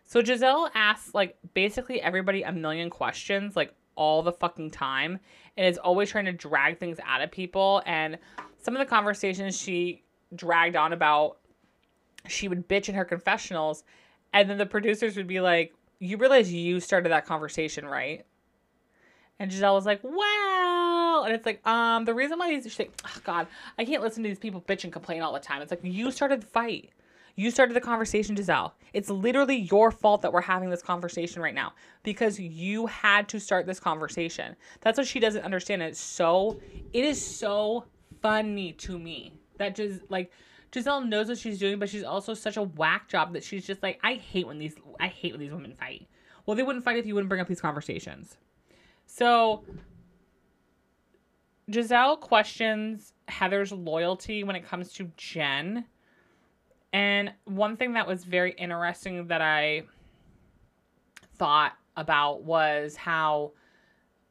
So 0.04 0.22
Gizelle 0.22 0.70
asks 0.74 1.12
like 1.12 1.36
basically 1.52 2.00
everybody 2.00 2.42
a 2.42 2.52
million 2.52 2.88
questions 2.88 3.56
like 3.56 3.74
all 3.96 4.22
the 4.22 4.32
fucking 4.32 4.70
time 4.70 5.18
and 5.56 5.66
is 5.66 5.78
always 5.78 6.10
trying 6.10 6.26
to 6.26 6.32
drag 6.32 6.78
things 6.78 6.98
out 7.04 7.22
of 7.22 7.30
people. 7.30 7.82
And 7.86 8.18
some 8.58 8.74
of 8.74 8.80
the 8.80 8.86
conversations 8.86 9.58
she 9.58 10.02
dragged 10.34 10.76
on 10.76 10.92
about 10.92 11.38
she 12.28 12.48
would 12.48 12.68
bitch 12.68 12.88
in 12.88 12.94
her 12.94 13.04
confessionals 13.04 13.84
and 14.32 14.50
then 14.50 14.58
the 14.58 14.66
producers 14.66 15.16
would 15.16 15.28
be 15.28 15.40
like 15.40 15.72
you 16.00 16.16
realize 16.16 16.52
you 16.52 16.80
started 16.80 17.10
that 17.10 17.26
conversation 17.26 17.86
right? 17.86 18.24
And 19.38 19.50
Gizelle 19.50 19.74
was 19.74 19.86
like 19.86 20.02
wow 20.02 21.22
and 21.24 21.34
it's 21.34 21.46
like 21.46 21.64
um 21.66 22.04
the 22.04 22.14
reason 22.14 22.38
why 22.38 22.48
these 22.48 22.64
she's 22.64 22.78
like 22.78 22.92
oh 23.04 23.20
god 23.22 23.46
i 23.78 23.84
can't 23.84 24.02
listen 24.02 24.22
to 24.22 24.28
these 24.28 24.38
people 24.38 24.60
bitch 24.60 24.84
and 24.84 24.92
complain 24.92 25.22
all 25.22 25.32
the 25.32 25.38
time. 25.38 25.62
It's 25.62 25.70
like 25.70 25.80
you 25.84 26.10
started 26.10 26.42
the 26.42 26.46
fight 26.46 26.90
you 27.36 27.50
started 27.50 27.76
the 27.76 27.80
conversation, 27.80 28.34
Gizelle. 28.34 28.72
It's 28.94 29.10
literally 29.10 29.56
your 29.56 29.90
fault 29.90 30.22
that 30.22 30.32
we're 30.32 30.40
having 30.40 30.70
this 30.70 30.82
conversation 30.82 31.42
right 31.42 31.54
now 31.54 31.74
because 32.02 32.40
you 32.40 32.86
had 32.86 33.28
to 33.28 33.38
start 33.38 33.66
this 33.66 33.78
conversation. 33.78 34.56
That's 34.80 34.96
what 34.96 35.06
she 35.06 35.20
doesn't 35.20 35.42
understand. 35.42 35.82
It's 35.82 36.00
so, 36.00 36.58
it 36.94 37.04
is 37.04 37.24
so 37.24 37.84
funny 38.22 38.72
to 38.72 38.98
me 38.98 39.38
that 39.58 39.74
just 39.74 40.00
like 40.10 40.32
Gizelle 40.72 41.06
knows 41.06 41.28
what 41.28 41.38
she's 41.38 41.58
doing, 41.58 41.78
but 41.78 41.90
she's 41.90 42.04
also 42.04 42.32
such 42.32 42.56
a 42.56 42.62
whack 42.62 43.08
job 43.08 43.34
that 43.34 43.44
she's 43.44 43.66
just 43.66 43.82
like, 43.82 44.00
I 44.02 44.14
hate 44.14 44.46
when 44.46 44.58
these, 44.58 44.74
I 44.98 45.08
hate 45.08 45.32
when 45.32 45.40
these 45.40 45.52
women 45.52 45.74
fight. 45.74 46.08
Well, 46.46 46.56
they 46.56 46.62
wouldn't 46.62 46.84
fight 46.84 46.96
if 46.96 47.06
you 47.06 47.14
wouldn't 47.14 47.28
bring 47.28 47.40
up 47.40 47.48
these 47.48 47.60
conversations. 47.60 48.38
So 49.06 49.62
Gizelle 51.70 52.18
questions 52.18 53.12
Heather's 53.28 53.72
loyalty 53.72 54.42
when 54.44 54.56
it 54.56 54.64
comes 54.64 54.92
to 54.94 55.10
Jen 55.16 55.84
and 56.96 57.30
one 57.44 57.76
thing 57.76 57.92
that 57.92 58.06
was 58.06 58.24
very 58.24 58.52
interesting 58.52 59.26
that 59.26 59.42
I 59.42 59.82
thought 61.36 61.74
about 61.94 62.42
was 62.42 62.96
how 62.96 63.52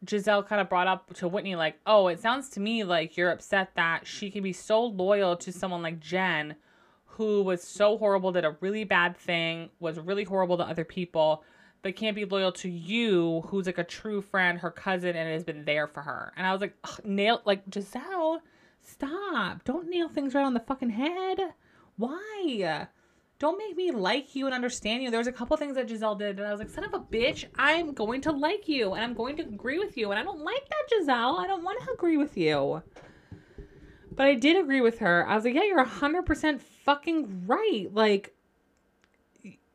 Gizelle 0.03 0.47
kind 0.47 0.59
of 0.59 0.68
brought 0.68 0.88
up 0.88 1.13
to 1.13 1.28
Whitney, 1.28 1.55
like, 1.55 1.76
oh, 1.86 2.07
it 2.07 2.20
sounds 2.20 2.49
to 2.49 2.59
me 2.59 2.84
like 2.84 3.18
you're 3.18 3.30
upset 3.30 3.76
that 3.76 4.07
she 4.07 4.32
can 4.32 4.41
be 4.41 4.51
so 4.51 4.84
loyal 4.84 5.38
to 5.38 5.51
someone 5.51 5.84
like 5.84 5.99
Jen, 5.99 6.55
who 7.05 7.43
was 7.43 7.61
so 7.61 7.99
horrible, 7.99 8.32
did 8.32 8.45
a 8.45 8.57
really 8.61 8.84
bad 8.84 9.16
thing, 9.16 9.70
was 9.80 9.99
really 9.99 10.24
horrible 10.24 10.57
to 10.57 10.63
other 10.63 10.86
people, 10.86 11.43
but 11.84 11.95
can't 11.95 12.16
be 12.16 12.26
loyal 12.26 12.51
to 12.53 12.68
you, 12.68 13.41
who's 13.45 13.68
like 13.68 13.78
a 13.78 13.84
true 13.84 14.24
friend, 14.24 14.57
her 14.57 14.72
cousin, 14.72 15.16
and 15.16 15.30
has 15.30 15.43
been 15.43 15.66
there 15.66 15.86
for 15.86 16.01
her. 16.01 16.34
And 16.36 16.47
I 16.47 16.51
was 16.51 16.61
like, 16.61 16.76
nail, 17.05 17.43
like, 17.45 17.70
Gizelle, 17.70 18.39
stop. 18.82 19.63
Don't 19.66 19.88
nail 19.88 20.09
things 20.09 20.34
right 20.34 20.43
on 20.43 20.55
the 20.55 20.59
fucking 20.61 20.89
head. 20.89 21.53
Why? 21.97 22.87
Don't 23.37 23.57
make 23.57 23.75
me 23.75 23.91
like 23.91 24.33
you 24.35 24.45
and 24.45 24.55
understand 24.55 25.03
you. 25.03 25.11
There 25.11 25.19
was 25.19 25.27
a 25.27 25.31
couple 25.31 25.57
things 25.57 25.75
that 25.75 25.87
Gizelle 25.87 26.17
did, 26.17 26.39
and 26.39 26.47
I 26.47 26.51
was 26.51 26.59
like, 26.59 26.69
son 26.69 26.85
of 26.85 26.93
a 26.93 26.99
bitch, 26.99 27.45
I'm 27.57 27.93
going 27.93 28.21
to 28.21 28.31
like 28.31 28.67
you 28.69 28.93
and 28.93 29.03
I'm 29.03 29.13
going 29.13 29.35
to 29.37 29.43
agree 29.43 29.77
with 29.77 29.97
you. 29.97 30.11
And 30.11 30.19
I 30.19 30.23
don't 30.23 30.39
like 30.39 30.67
that, 30.69 30.89
Gizelle. 30.91 31.39
I 31.39 31.47
don't 31.47 31.63
want 31.63 31.83
to 31.83 31.91
agree 31.91 32.17
with 32.17 32.37
you. 32.37 32.81
But 34.11 34.27
I 34.27 34.35
did 34.35 34.55
agree 34.55 34.79
with 34.79 34.99
her. 34.99 35.27
I 35.27 35.35
was 35.35 35.43
like, 35.43 35.53
yeah, 35.53 35.63
you're 35.63 35.85
100% 35.85 36.61
fucking 36.61 37.43
right. 37.45 37.87
Like, 37.91 38.33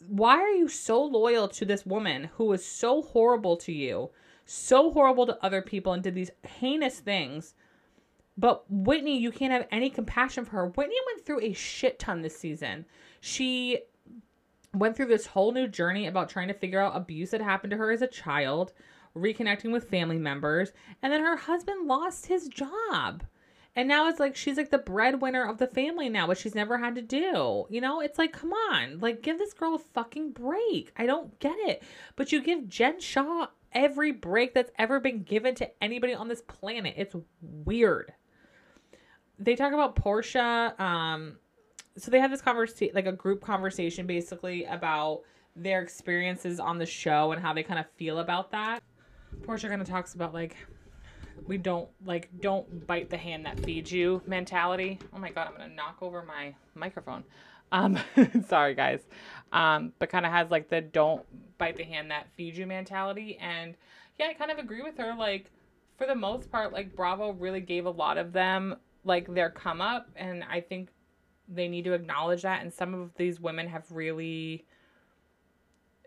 why 0.08 0.38
are 0.38 0.50
you 0.50 0.68
so 0.68 1.02
loyal 1.04 1.46
to 1.48 1.66
this 1.66 1.84
woman 1.84 2.30
who 2.36 2.46
was 2.46 2.64
so 2.64 3.02
horrible 3.02 3.58
to 3.58 3.72
you, 3.72 4.10
so 4.46 4.90
horrible 4.90 5.26
to 5.26 5.38
other 5.44 5.60
people, 5.60 5.92
and 5.92 6.02
did 6.02 6.14
these 6.14 6.30
heinous 6.42 7.00
things? 7.00 7.54
But 8.36 8.64
Whitney, 8.70 9.18
you 9.18 9.30
can't 9.32 9.52
have 9.52 9.66
any 9.70 9.90
compassion 9.90 10.44
for 10.44 10.52
her. 10.52 10.66
Whitney 10.68 10.96
went 11.06 11.26
through 11.26 11.40
a 11.40 11.52
shit 11.52 11.98
ton 11.98 12.22
this 12.22 12.38
season. 12.38 12.86
She 13.20 13.80
went 14.72 14.96
through 14.96 15.06
this 15.06 15.26
whole 15.26 15.52
new 15.52 15.68
journey 15.68 16.06
about 16.06 16.28
trying 16.28 16.48
to 16.48 16.54
figure 16.54 16.80
out 16.80 16.96
abuse 16.96 17.30
that 17.30 17.40
happened 17.40 17.72
to 17.72 17.76
her 17.76 17.90
as 17.90 18.02
a 18.02 18.06
child, 18.06 18.72
reconnecting 19.16 19.72
with 19.72 19.90
family 19.90 20.18
members, 20.18 20.72
and 21.02 21.12
then 21.12 21.20
her 21.20 21.36
husband 21.36 21.86
lost 21.86 22.26
his 22.26 22.48
job. 22.48 23.24
And 23.76 23.88
now 23.88 24.08
it's 24.08 24.18
like 24.18 24.36
she's 24.36 24.56
like 24.56 24.70
the 24.70 24.78
breadwinner 24.78 25.44
of 25.44 25.58
the 25.58 25.66
family 25.66 26.08
now, 26.08 26.26
which 26.26 26.38
she's 26.38 26.54
never 26.54 26.78
had 26.78 26.94
to 26.96 27.02
do. 27.02 27.66
You 27.68 27.80
know, 27.80 28.00
it's 28.00 28.18
like, 28.18 28.32
come 28.32 28.52
on, 28.52 29.00
like 29.00 29.22
give 29.22 29.38
this 29.38 29.52
girl 29.52 29.74
a 29.74 29.78
fucking 29.78 30.32
break. 30.32 30.92
I 30.96 31.06
don't 31.06 31.38
get 31.38 31.56
it. 31.58 31.82
But 32.16 32.32
you 32.32 32.42
give 32.42 32.68
Jen 32.68 33.00
Shah 33.00 33.48
every 33.72 34.12
break 34.12 34.54
that's 34.54 34.72
ever 34.78 34.98
been 34.98 35.22
given 35.22 35.54
to 35.56 35.82
anybody 35.82 36.14
on 36.14 36.26
this 36.28 36.42
planet. 36.42 36.94
It's 36.96 37.14
weird 37.40 38.12
they 39.41 39.57
talk 39.57 39.72
about 39.72 39.97
Porsha. 39.97 40.78
Um, 40.78 41.36
so 41.97 42.11
they 42.11 42.20
have 42.20 42.30
this 42.30 42.43
conversation, 42.43 42.95
like 42.95 43.07
a 43.07 43.12
group 43.12 43.43
conversation, 43.43 44.07
basically 44.07 44.64
about 44.66 45.22
their 45.57 45.82
experiences 45.82 46.61
on 46.61 46.78
the 46.78 46.86
show 46.86 47.32
and 47.32 47.43
how 47.43 47.53
they 47.53 47.62
kind 47.62 47.80
of 47.80 47.86
feel 47.97 48.20
about 48.20 48.53
that. 48.53 48.82
Porsha 49.43 49.68
kind 49.68 49.82
of 49.82 49.88
talks 49.88 50.14
about 50.14 50.34
like 50.34 50.57
we 51.47 51.57
don't 51.57 51.88
like 52.05 52.28
don't 52.41 52.86
bite 52.86 53.11
the 53.11 53.16
hand 53.16 53.47
that 53.47 53.59
feeds 53.61 53.91
you 53.91 54.22
mentality. 54.26 54.99
Oh 55.14 55.18
my 55.18 55.30
god, 55.30 55.49
I'm 55.49 55.57
gonna 55.57 55.74
knock 55.74 55.99
over 56.01 56.22
my 56.22 56.55
microphone. 56.74 57.24
Um, 57.72 57.99
sorry 58.47 58.74
guys. 58.74 59.01
Um, 59.53 59.93
but 59.99 60.11
kind 60.11 60.26
of 60.26 60.32
has 60.32 60.51
like 60.51 60.68
the 60.68 60.80
don't 60.80 61.24
bite 61.59 61.76
the 61.76 61.84
hand 61.84 62.11
that 62.11 62.26
feeds 62.36 62.59
you 62.59 62.66
mentality. 62.66 63.38
And 63.41 63.74
yeah, 64.18 64.26
I 64.26 64.34
kind 64.34 64.51
of 64.51 64.59
agree 64.59 64.82
with 64.82 64.99
her. 64.99 65.14
Like 65.16 65.51
for 65.97 66.07
the 66.07 66.14
most 66.14 66.51
part, 66.51 66.72
like 66.72 66.95
Bravo 66.95 67.32
really 67.32 67.61
gave 67.61 67.86
a 67.86 67.91
lot 67.91 68.18
of 68.18 68.32
them 68.32 68.76
like 69.05 69.32
their 69.32 69.51
come 69.51 69.80
up 69.80 70.09
and 70.16 70.44
I 70.44 70.61
think 70.61 70.90
they 71.48 71.68
need 71.68 71.84
to 71.84 71.92
acknowledge 71.92 72.42
that 72.42 72.62
and 72.62 72.72
some 72.72 72.94
of 72.94 73.14
these 73.16 73.40
women 73.40 73.68
have 73.68 73.90
really 73.90 74.64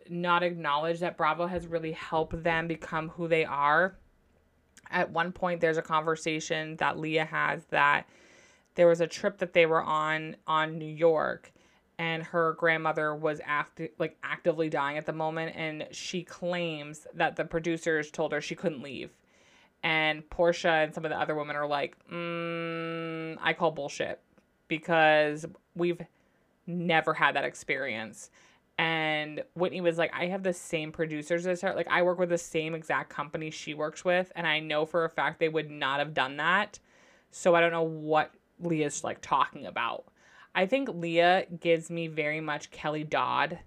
not 0.10 0.44
acknowledged 0.44 1.02
that 1.02 1.18
Bravo 1.18 1.48
has 1.48 1.68
really 1.68 1.92
helped 1.92 2.44
them 2.44 2.68
become 2.68 3.10
who 3.10 3.28
they 3.28 3.46
are. 3.46 3.96
At 4.90 5.12
one 5.12 5.32
point 5.32 5.62
there's 5.62 5.78
a 5.78 5.82
conversation 5.82 6.76
that 6.78 7.00
Leah 7.00 7.26
has 7.26 7.66
that 7.66 8.06
there 8.76 8.88
was 8.88 9.02
a 9.02 9.08
trip 9.08 9.38
that 9.40 9.54
they 9.54 9.66
were 9.66 9.82
on 9.82 10.36
on 10.48 10.78
New 10.78 10.86
York 10.86 11.52
and 11.98 12.24
her 12.24 12.54
grandmother 12.54 13.16
was 13.16 13.40
acti- 13.46 13.92
like 14.00 14.18
actively 14.24 14.70
dying 14.70 14.98
at 14.98 15.06
the 15.06 15.14
moment 15.14 15.56
and 15.56 15.88
she 15.92 16.24
claims 16.24 17.08
that 17.14 17.36
the 17.36 17.46
producers 17.46 18.12
told 18.12 18.32
her 18.32 18.42
she 18.42 18.56
couldn't 18.56 18.82
leave 18.82 19.12
and 19.84 20.28
Porsha 20.30 20.86
and 20.86 20.94
some 20.94 21.04
of 21.06 21.12
the 21.12 21.20
other 21.20 21.36
women 21.36 21.56
are 21.56 21.68
like, 21.68 21.98
mm, 22.10 23.38
I 23.42 23.54
call 23.54 23.72
bullshit 23.72 24.22
because 24.70 25.46
we've 25.76 26.02
never 26.66 27.14
had 27.14 27.36
that 27.36 27.44
experience. 27.44 28.32
And 28.78 29.44
Whitney 29.56 29.82
was 29.82 29.98
like, 29.98 30.12
I 30.14 30.28
have 30.28 30.42
the 30.42 30.54
same 30.54 30.92
producers 30.92 31.46
as 31.46 31.62
her. 31.62 31.76
Like, 31.76 31.90
I 31.90 32.02
work 32.02 32.18
with 32.18 32.30
the 32.30 32.38
same 32.38 32.74
exact 32.74 33.10
company 33.10 33.52
she 33.52 33.74
works 33.74 34.04
with. 34.04 34.32
And 34.36 34.48
I 34.48 34.60
know 34.60 34.86
for 34.86 35.06
a 35.06 35.10
fact 35.10 35.40
they 35.40 35.50
would 35.50 35.70
not 35.70 36.00
have 36.00 36.14
done 36.14 36.38
that. 36.38 36.80
So 37.30 37.54
I 37.54 37.62
don't 37.62 37.72
know 37.72 37.84
what 37.84 38.32
Leah's 38.60 39.04
like 39.04 39.20
talking 39.22 39.66
about. 39.66 40.06
I 40.56 40.66
think 40.66 40.90
Leah 40.90 41.46
gives 41.60 41.90
me 41.90 42.08
very 42.08 42.40
much 42.40 42.72
Kelly 42.72 43.04
Dodd. 43.04 43.60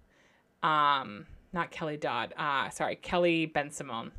Um, 0.62 1.26
not 1.52 1.70
Kelly 1.70 1.96
Dodd. 1.96 2.32
Uh, 2.36 2.70
sorry, 2.70 2.96
Kelly 2.96 3.46
Ben 3.46 3.68
Bensimon 3.68 4.12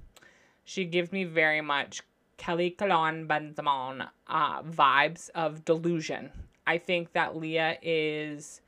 she 0.68 0.84
gives 0.84 1.14
me 1.14 1.24
very 1.24 1.62
much 1.62 2.02
Kelly 2.36 2.76
Killoren 2.78 3.26
Bensimon 3.26 4.10
uh, 4.28 4.62
vibes 4.64 5.30
of 5.34 5.64
delusion. 5.64 6.30
I 6.68 6.78
think 6.78 7.14
that 7.14 7.38
Leah 7.38 7.78
is 7.82 8.60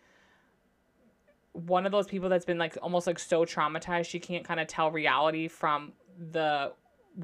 one 1.52 1.86
of 1.86 1.91
those 1.91 2.08
people 2.08 2.30
that's 2.30 2.45
been 2.45 2.58
like 2.58 2.78
almost 2.82 3.06
like 3.06 3.20
so 3.20 3.43
traumatized 3.43 4.06
she 4.06 4.18
can't 4.18 4.45
kind 4.45 4.62
of 4.62 4.68
tell 4.68 4.89
reality 4.89 5.50
from 5.50 5.91
the 6.32 6.72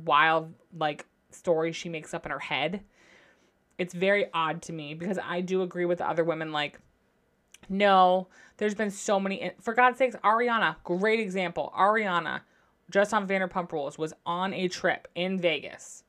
wild 0.04 0.54
like 0.78 1.06
stories 1.32 1.78
she 1.78 1.88
makes 1.88 2.14
up 2.14 2.26
in 2.26 2.34
her 2.34 2.40
head. 2.40 2.84
It's 3.78 3.94
very 3.94 4.26
odd 4.34 4.62
to 4.64 4.74
me 4.74 4.94
because 4.94 5.18
I 5.24 5.40
do 5.40 5.62
agree 5.62 5.86
with 5.86 6.00
the 6.00 6.08
other 6.10 6.26
women 6.26 6.52
like 6.52 6.82
no, 7.70 8.28
there's 8.58 8.76
been 8.76 8.92
so 8.92 9.22
many 9.22 9.52
for 9.62 9.74
God's 9.74 9.98
sakes 9.98 10.18
Ariana, 10.18 10.76
great 10.84 11.22
example. 11.22 11.74
Ariana 11.78 12.42
just 12.90 13.14
on 13.14 13.28
Vanderpump 13.28 13.72
Rules 13.72 13.98
was 13.98 14.14
on 14.26 14.54
a 14.54 14.68
trip 14.68 15.08
in 15.16 15.40
Vegas 15.40 16.04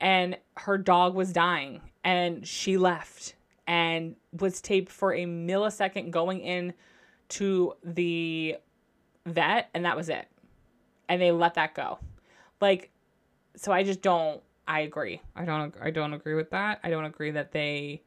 and 0.00 0.36
her 0.58 0.76
dog 0.76 1.14
was 1.14 1.32
dying 1.32 1.80
and 2.04 2.46
she 2.46 2.76
left 2.76 3.34
and 3.66 4.16
was 4.32 4.60
taped 4.60 4.90
for 4.90 5.14
a 5.14 5.24
millisecond 5.24 6.10
going 6.10 6.40
in 6.40 6.74
to 7.28 7.74
the 7.84 8.56
vet 9.24 9.70
and 9.72 9.84
that 9.84 9.96
was 9.96 10.08
it. 10.08 10.26
And 11.08 11.20
they 11.20 11.30
let 11.30 11.54
that 11.54 11.74
go. 11.74 11.98
Like 12.60 12.90
so 13.56 13.72
I 13.72 13.82
just 13.82 14.02
don't 14.02 14.42
I 14.66 14.80
agree. 14.80 15.20
I 15.36 15.44
don't 15.44 15.74
I 15.80 15.90
don't 15.90 16.12
agree 16.12 16.34
with 16.34 16.50
that. 16.50 16.80
I 16.82 16.90
don't 16.90 17.04
agree 17.04 17.30
that 17.30 17.52
they 17.52 18.02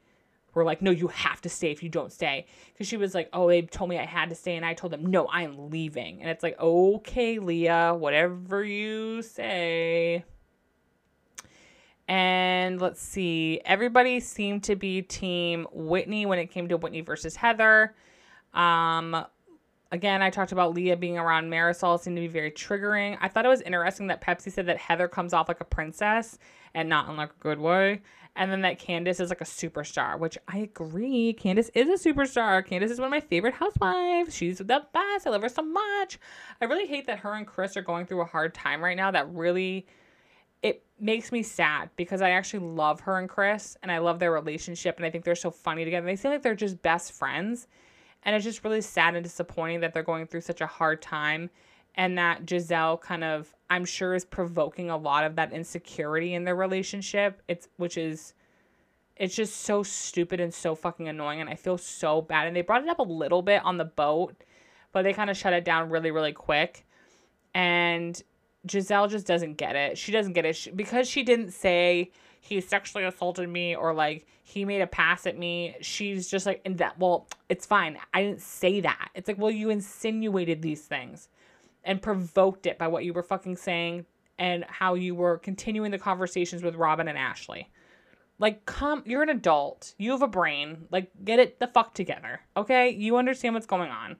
were 0.55 0.63
like, 0.63 0.81
"No, 0.81 0.91
you 0.91 1.07
have 1.09 1.41
to 1.41 1.49
stay 1.49 1.71
if 1.71 1.83
you 1.83 1.89
don't 1.89 2.11
stay." 2.11 2.47
Cuz 2.77 2.87
she 2.87 2.97
was 2.97 3.13
like, 3.13 3.29
"Oh, 3.33 3.47
they 3.47 3.61
told 3.61 3.89
me 3.89 3.99
I 3.99 4.05
had 4.05 4.29
to 4.29 4.35
stay 4.35 4.55
and 4.55 4.65
I 4.65 4.73
told 4.73 4.91
them, 4.91 5.05
"No, 5.05 5.27
I 5.27 5.43
am 5.43 5.69
leaving." 5.69 6.21
And 6.21 6.29
it's 6.29 6.41
like, 6.41 6.59
"Okay, 6.59 7.39
Leah, 7.39 7.93
whatever 7.95 8.63
you 8.63 9.21
say." 9.21 10.23
And 12.07 12.79
let's 12.79 13.01
see. 13.01 13.61
Everybody 13.65 14.19
seemed 14.19 14.63
to 14.65 14.75
be 14.75 15.01
team 15.01 15.67
Whitney 15.71 16.25
when 16.25 16.39
it 16.39 16.47
came 16.51 16.67
to 16.69 16.77
Whitney 16.77 17.01
versus 17.01 17.35
Heather. 17.35 17.95
Um, 18.53 19.25
again, 19.91 20.21
I 20.21 20.29
talked 20.29 20.51
about 20.51 20.75
Leah 20.75 20.97
being 20.97 21.17
around 21.17 21.49
Marysol 21.49 21.99
seemed 21.99 22.17
to 22.17 22.21
be 22.21 22.27
very 22.27 22.51
triggering. 22.51 23.17
I 23.21 23.27
thought 23.27 23.45
it 23.45 23.49
was 23.49 23.61
interesting 23.61 24.07
that 24.07 24.21
Pepsi 24.21 24.51
said 24.51 24.67
that 24.67 24.77
Heather 24.77 25.07
comes 25.07 25.33
off 25.33 25.47
like 25.47 25.61
a 25.61 25.65
princess 25.65 26.37
and 26.75 26.87
not 26.87 27.09
in 27.09 27.17
like 27.17 27.31
a 27.31 27.39
good 27.39 27.59
way. 27.59 28.01
And 28.37 28.51
then 28.51 28.61
that 28.61 28.79
Candace 28.79 29.21
is 29.21 29.29
like 29.29 29.39
a 29.39 29.45
superstar, 29.45 30.19
which 30.19 30.37
I 30.47 30.57
agree. 30.57 31.33
Candace 31.33 31.69
is 31.73 31.87
a 31.87 32.09
superstar. 32.09 32.65
Candace 32.65 32.91
is 32.91 32.99
one 32.99 33.07
of 33.07 33.11
my 33.11 33.21
favorite 33.21 33.53
housewives. 33.53 34.35
She's 34.35 34.57
the 34.57 34.63
best. 34.65 35.25
I 35.25 35.29
love 35.29 35.41
her 35.41 35.49
so 35.49 35.61
much. 35.61 36.19
I 36.59 36.65
really 36.65 36.85
hate 36.85 37.07
that 37.07 37.19
her 37.19 37.33
and 37.33 37.47
Chris 37.47 37.77
are 37.77 37.81
going 37.81 38.05
through 38.05 38.21
a 38.21 38.25
hard 38.25 38.53
time 38.53 38.83
right 38.83 38.97
now. 38.97 39.09
That 39.11 39.33
really 39.33 39.87
it 40.61 40.83
makes 40.99 41.31
me 41.31 41.43
sad 41.43 41.91
because 41.95 42.21
I 42.21 42.31
actually 42.31 42.65
love 42.65 43.01
her 43.01 43.19
and 43.19 43.29
Chris 43.29 43.77
and 43.83 43.91
I 43.91 43.99
love 43.99 44.19
their 44.19 44.31
relationship 44.31 44.97
and 44.97 45.05
I 45.05 45.11
think 45.11 45.23
they're 45.23 45.35
so 45.35 45.51
funny 45.51 45.85
together. 45.85 46.05
They 46.05 46.15
seem 46.15 46.31
like 46.31 46.41
they're 46.41 46.55
just 46.55 46.81
best 46.81 47.13
friends. 47.13 47.67
And 48.23 48.35
it's 48.35 48.43
just 48.43 48.63
really 48.63 48.81
sad 48.81 49.15
and 49.15 49.23
disappointing 49.23 49.81
that 49.81 49.93
they're 49.93 50.03
going 50.03 50.25
through 50.25 50.41
such 50.41 50.61
a 50.61 50.67
hard 50.67 51.01
time 51.01 51.51
and 51.93 52.17
that 52.17 52.45
Gizelle 52.45 52.99
kind 52.99 53.23
of 53.23 53.54
I'm 53.69 53.85
sure 53.85 54.13
is 54.13 54.25
provoking 54.25 54.89
a 54.89 54.97
lot 54.97 55.23
of 55.23 55.35
that 55.35 55.51
insecurity 55.51 56.33
in 56.33 56.43
their 56.43 56.55
relationship. 56.55 57.41
It's 57.47 57.67
which 57.77 57.97
is 57.97 58.33
it's 59.15 59.35
just 59.35 59.61
so 59.61 59.81
stupid 59.81 60.39
and 60.39 60.53
so 60.53 60.75
fucking 60.75 61.07
annoying 61.07 61.41
and 61.41 61.49
I 61.49 61.55
feel 61.55 61.77
so 61.77 62.21
bad. 62.21 62.47
And 62.47 62.55
they 62.55 62.61
brought 62.61 62.83
it 62.83 62.89
up 62.89 62.99
a 62.99 63.03
little 63.03 63.41
bit 63.41 63.63
on 63.63 63.77
the 63.77 63.85
boat, 63.85 64.35
but 64.91 65.03
they 65.03 65.13
kind 65.13 65.29
of 65.29 65.37
shut 65.37 65.53
it 65.53 65.65
down 65.65 65.89
really 65.89 66.11
really 66.11 66.33
quick. 66.33 66.85
And 67.53 68.21
Gizelle 68.67 69.09
just 69.09 69.27
doesn't 69.27 69.55
get 69.55 69.75
it. 69.75 69.97
She 69.97 70.11
doesn't 70.11 70.33
get 70.33 70.45
it 70.45 70.55
she, 70.55 70.71
because 70.71 71.07
she 71.07 71.23
didn't 71.23 71.51
say 71.51 72.11
he 72.41 72.61
sexually 72.61 73.05
assaulted 73.05 73.49
me 73.49 73.75
or 73.75 73.93
like 73.93 74.27
he 74.43 74.65
made 74.65 74.81
a 74.81 74.87
pass 74.87 75.25
at 75.25 75.37
me. 75.37 75.75
She's 75.81 76.29
just 76.29 76.45
like, 76.45 76.61
in 76.65 76.75
that, 76.75 76.99
well, 76.99 77.27
it's 77.49 77.65
fine. 77.65 77.97
I 78.13 78.21
didn't 78.21 78.41
say 78.41 78.81
that. 78.81 79.09
It's 79.15 79.27
like, 79.27 79.39
well, 79.39 79.49
you 79.49 79.71
insinuated 79.71 80.61
these 80.61 80.81
things 80.81 81.29
and 81.85 82.01
provoked 82.01 82.65
it 82.65 82.77
by 82.77 82.87
what 82.87 83.05
you 83.05 83.13
were 83.13 83.23
fucking 83.23 83.55
saying 83.55 84.05
and 84.37 84.65
how 84.67 84.95
you 84.95 85.15
were 85.15 85.37
continuing 85.37 85.91
the 85.91 85.97
conversations 85.97 86.61
with 86.61 86.75
Robin 86.75 87.07
and 87.07 87.17
Ashley. 87.17 87.71
Like, 88.37 88.65
come, 88.65 89.01
you're 89.05 89.23
an 89.23 89.29
adult. 89.29 89.95
You 89.97 90.11
have 90.11 90.21
a 90.21 90.27
brain. 90.27 90.87
Like, 90.91 91.09
get 91.23 91.39
it 91.39 91.59
the 91.59 91.67
fuck 91.67 91.93
together. 91.93 92.41
Okay? 92.57 92.89
You 92.89 93.15
understand 93.15 93.53
what's 93.53 93.65
going 93.65 93.91
on 93.91 94.17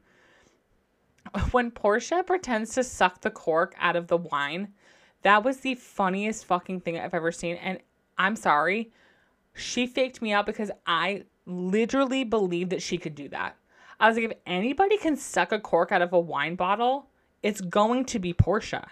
when 1.52 1.72
Porsha 1.72 2.26
pretends 2.26 2.74
to 2.76 2.84
suck 2.84 3.22
the 3.22 3.32
cork 3.32 3.76
out 3.78 3.96
of 3.96 4.08
the 4.08 4.18
wine, 4.18 4.70
that 5.24 5.44
was 5.44 5.58
the 5.58 5.76
funniest 5.76 6.46
fucking 6.46 6.82
thing 6.82 7.00
I've 7.00 7.14
ever 7.14 7.32
seen. 7.32 7.56
And 7.58 7.80
I'm 8.18 8.36
sorry, 8.36 8.92
she 9.54 9.88
faked 9.88 10.22
me 10.22 10.32
out 10.32 10.46
because 10.46 10.72
I 10.86 11.24
literally 11.46 12.24
believed 12.24 12.72
that 12.72 12.82
she 12.82 12.98
could 12.98 13.16
do 13.16 13.30
that. 13.30 13.56
I 14.00 14.08
was 14.08 14.18
like, 14.18 14.32
if 14.32 14.38
anybody 14.46 14.98
can 14.98 15.16
suck 15.16 15.52
a 15.52 15.60
cork 15.60 15.92
out 15.92 16.02
of 16.02 16.14
a 16.14 16.20
wine 16.20 16.56
bottle, 16.56 17.08
it's 17.46 17.62
going 17.62 18.06
to 18.06 18.18
be 18.18 18.34
Porsha 18.34 18.88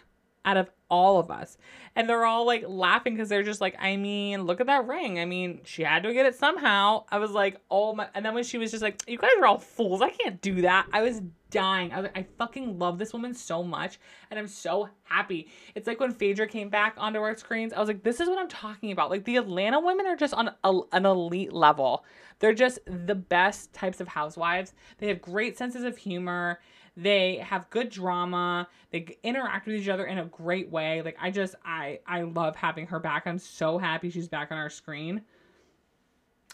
out 0.46 0.58
of 0.58 0.70
all 0.88 1.20
of 1.20 1.32
us. 1.32 1.58
And 1.96 2.08
they're 2.08 2.24
all 2.24 2.46
like 2.46 2.64
laughing 2.68 3.16
because 3.16 3.28
they're 3.28 3.42
just 3.42 3.62
like, 3.62 3.76
I 3.80 3.96
mean, 3.98 4.44
look 4.44 4.62
at 4.62 4.68
that 4.68 4.86
ring. 4.86 5.18
I 5.20 5.26
mean, 5.26 5.62
she 5.64 5.82
had 5.82 6.04
to 6.04 6.14
get 6.14 6.28
it 6.28 6.36
somehow. 6.36 7.06
I 7.10 7.18
was 7.18 7.32
like, 7.32 7.60
oh 7.72 7.96
my. 7.96 8.10
And 8.14 8.24
then 8.24 8.36
when 8.36 8.44
she 8.44 8.60
was 8.60 8.70
just 8.70 8.84
like, 8.84 9.02
you 9.08 9.18
guys 9.18 9.32
are 9.40 9.48
all 9.48 9.58
fools. 9.58 10.04
I 10.04 10.12
can't 10.12 10.40
do 10.40 10.62
that. 10.62 10.86
I 10.94 11.02
was 11.02 11.24
dying. 11.50 11.92
I 11.92 11.96
was 11.96 12.04
like, 12.04 12.18
I 12.18 12.28
fucking 12.38 12.78
love 12.78 13.00
this 13.00 13.12
woman 13.12 13.34
so 13.34 13.64
much. 13.64 14.00
And 14.30 14.40
I'm 14.40 14.48
so 14.48 14.88
happy. 15.02 15.50
It's 15.74 15.88
like 15.88 16.00
when 16.00 16.14
Phaedra 16.14 16.48
came 16.48 16.70
back 16.70 16.94
onto 16.98 17.20
our 17.22 17.36
screens, 17.36 17.74
I 17.74 17.80
was 17.80 17.88
like, 17.88 18.04
this 18.04 18.20
is 18.20 18.30
what 18.30 18.38
I'm 18.38 18.50
talking 18.50 18.92
about. 18.92 19.10
Like 19.10 19.26
the 19.26 19.38
Atlanta 19.38 19.80
women 19.80 20.06
are 20.06 20.16
just 20.16 20.36
on 20.36 20.52
a, 20.64 20.80
an 20.92 21.08
elite 21.08 21.54
level. 21.54 22.06
They're 22.38 22.54
just 22.54 22.78
the 22.86 23.16
best 23.16 23.74
types 23.74 24.00
of 24.00 24.08
housewives. 24.08 24.74
They 25.00 25.08
have 25.08 25.24
great 25.24 25.58
senses 25.58 25.86
of 25.86 25.98
humor 25.98 26.60
they 26.96 27.38
have 27.38 27.70
good 27.70 27.90
drama. 27.90 28.68
They 28.92 29.18
interact 29.24 29.66
with 29.66 29.76
each 29.76 29.90
other 29.90 30.06
in 30.06 30.20
a 30.20 30.26
great 30.26 30.70
way. 30.70 31.02
Like 31.02 31.18
I 31.20 31.32
just 31.32 31.56
I 31.66 32.00
I 32.06 32.22
love 32.22 32.56
having 32.56 32.88
her 32.88 33.00
back. 33.00 33.26
I'm 33.26 33.40
so 33.40 33.78
happy 33.78 34.10
she's 34.10 34.28
back 34.28 34.52
on 34.52 34.58
our 34.58 34.70
screen. 34.70 35.22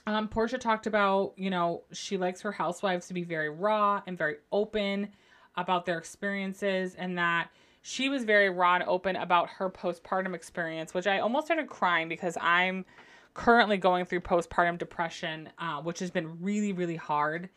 Um, 0.08 0.28
Porsha 0.28 0.60
talked 0.60 0.88
about, 0.88 1.34
you 1.36 1.50
know, 1.50 1.84
she 1.92 2.18
likes 2.18 2.42
her 2.42 2.52
housewives 2.52 3.08
to 3.08 3.14
be 3.14 3.24
very 3.24 3.50
raw 3.50 4.02
and 4.08 4.18
very 4.18 4.38
open 4.52 5.10
about 5.56 5.86
their 5.86 5.98
experiences, 5.98 6.96
and 6.96 7.18
that 7.18 7.50
she 7.82 8.08
was 8.10 8.24
very 8.24 8.50
raw 8.50 8.76
and 8.76 8.84
open 8.86 9.18
about 9.18 9.50
her 9.50 9.70
postpartum 9.70 10.34
experience, 10.34 10.94
which 10.94 11.06
I 11.06 11.20
almost 11.20 11.48
started 11.48 11.68
crying 11.68 12.08
because 12.08 12.38
I'm 12.40 12.86
currently 13.34 13.78
going 13.78 14.06
through 14.06 14.22
postpartum 14.22 14.78
depression, 14.78 15.50
uh, 15.60 15.82
which 15.82 16.00
has 16.00 16.12
been 16.12 16.42
really, 16.42 16.74
really 16.74 16.96
hard. 16.96 17.50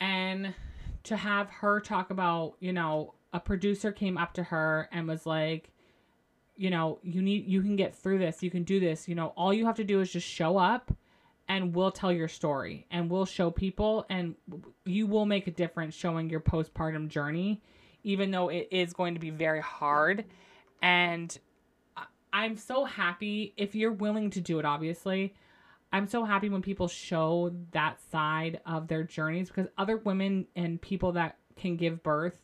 And 0.00 0.54
to 1.06 1.16
have 1.16 1.48
her 1.50 1.80
talk 1.80 2.10
about, 2.10 2.54
you 2.60 2.72
know, 2.72 3.14
a 3.32 3.40
producer 3.40 3.92
came 3.92 4.16
up 4.16 4.34
to 4.34 4.42
her 4.42 4.88
and 4.92 5.08
was 5.08 5.26
like, 5.26 5.70
you 6.56 6.70
know, 6.70 6.98
you 7.02 7.20
need 7.20 7.46
you 7.46 7.60
can 7.62 7.76
get 7.76 7.94
through 7.94 8.18
this. 8.18 8.42
You 8.42 8.50
can 8.50 8.64
do 8.64 8.80
this. 8.80 9.08
You 9.08 9.14
know, 9.14 9.28
all 9.36 9.52
you 9.52 9.66
have 9.66 9.76
to 9.76 9.84
do 9.84 10.00
is 10.00 10.10
just 10.10 10.26
show 10.26 10.56
up 10.56 10.92
and 11.48 11.74
we'll 11.74 11.90
tell 11.90 12.12
your 12.12 12.28
story 12.28 12.86
and 12.90 13.10
we'll 13.10 13.26
show 13.26 13.50
people 13.50 14.06
and 14.08 14.34
you 14.84 15.06
will 15.06 15.26
make 15.26 15.46
a 15.46 15.50
difference 15.50 15.94
showing 15.94 16.28
your 16.28 16.40
postpartum 16.40 17.08
journey 17.08 17.62
even 18.02 18.30
though 18.30 18.48
it 18.48 18.68
is 18.70 18.92
going 18.92 19.14
to 19.14 19.20
be 19.20 19.30
very 19.30 19.60
hard 19.60 20.24
and 20.82 21.38
I'm 22.32 22.56
so 22.56 22.84
happy 22.84 23.54
if 23.56 23.74
you're 23.74 23.92
willing 23.92 24.30
to 24.30 24.40
do 24.40 24.58
it 24.58 24.64
obviously 24.64 25.34
I'm 25.96 26.06
so 26.06 26.24
happy 26.24 26.50
when 26.50 26.60
people 26.60 26.88
show 26.88 27.54
that 27.70 27.98
side 28.10 28.60
of 28.66 28.86
their 28.86 29.02
journeys 29.02 29.48
because 29.48 29.66
other 29.78 29.96
women 29.96 30.46
and 30.54 30.78
people 30.78 31.12
that 31.12 31.38
can 31.56 31.76
give 31.76 32.02
birth 32.02 32.38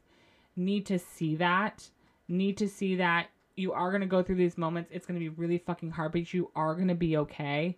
need 0.57 0.87
to 0.87 0.99
see 0.99 1.37
that, 1.37 1.87
need 2.29 2.57
to 2.57 2.67
see 2.67 2.97
that 2.97 3.27
you 3.55 3.75
are 3.75 3.91
going 3.91 4.01
to 4.01 4.07
go 4.07 4.23
through 4.23 4.37
these 4.37 4.57
moments. 4.57 4.89
It's 4.91 5.05
going 5.05 5.21
to 5.21 5.23
be 5.23 5.29
really 5.29 5.59
fucking 5.59 5.91
hard, 5.91 6.13
but 6.13 6.33
you 6.33 6.51
are 6.57 6.75
going 6.75 6.89
to 6.89 6.95
be 6.95 7.19
okay. 7.19 7.77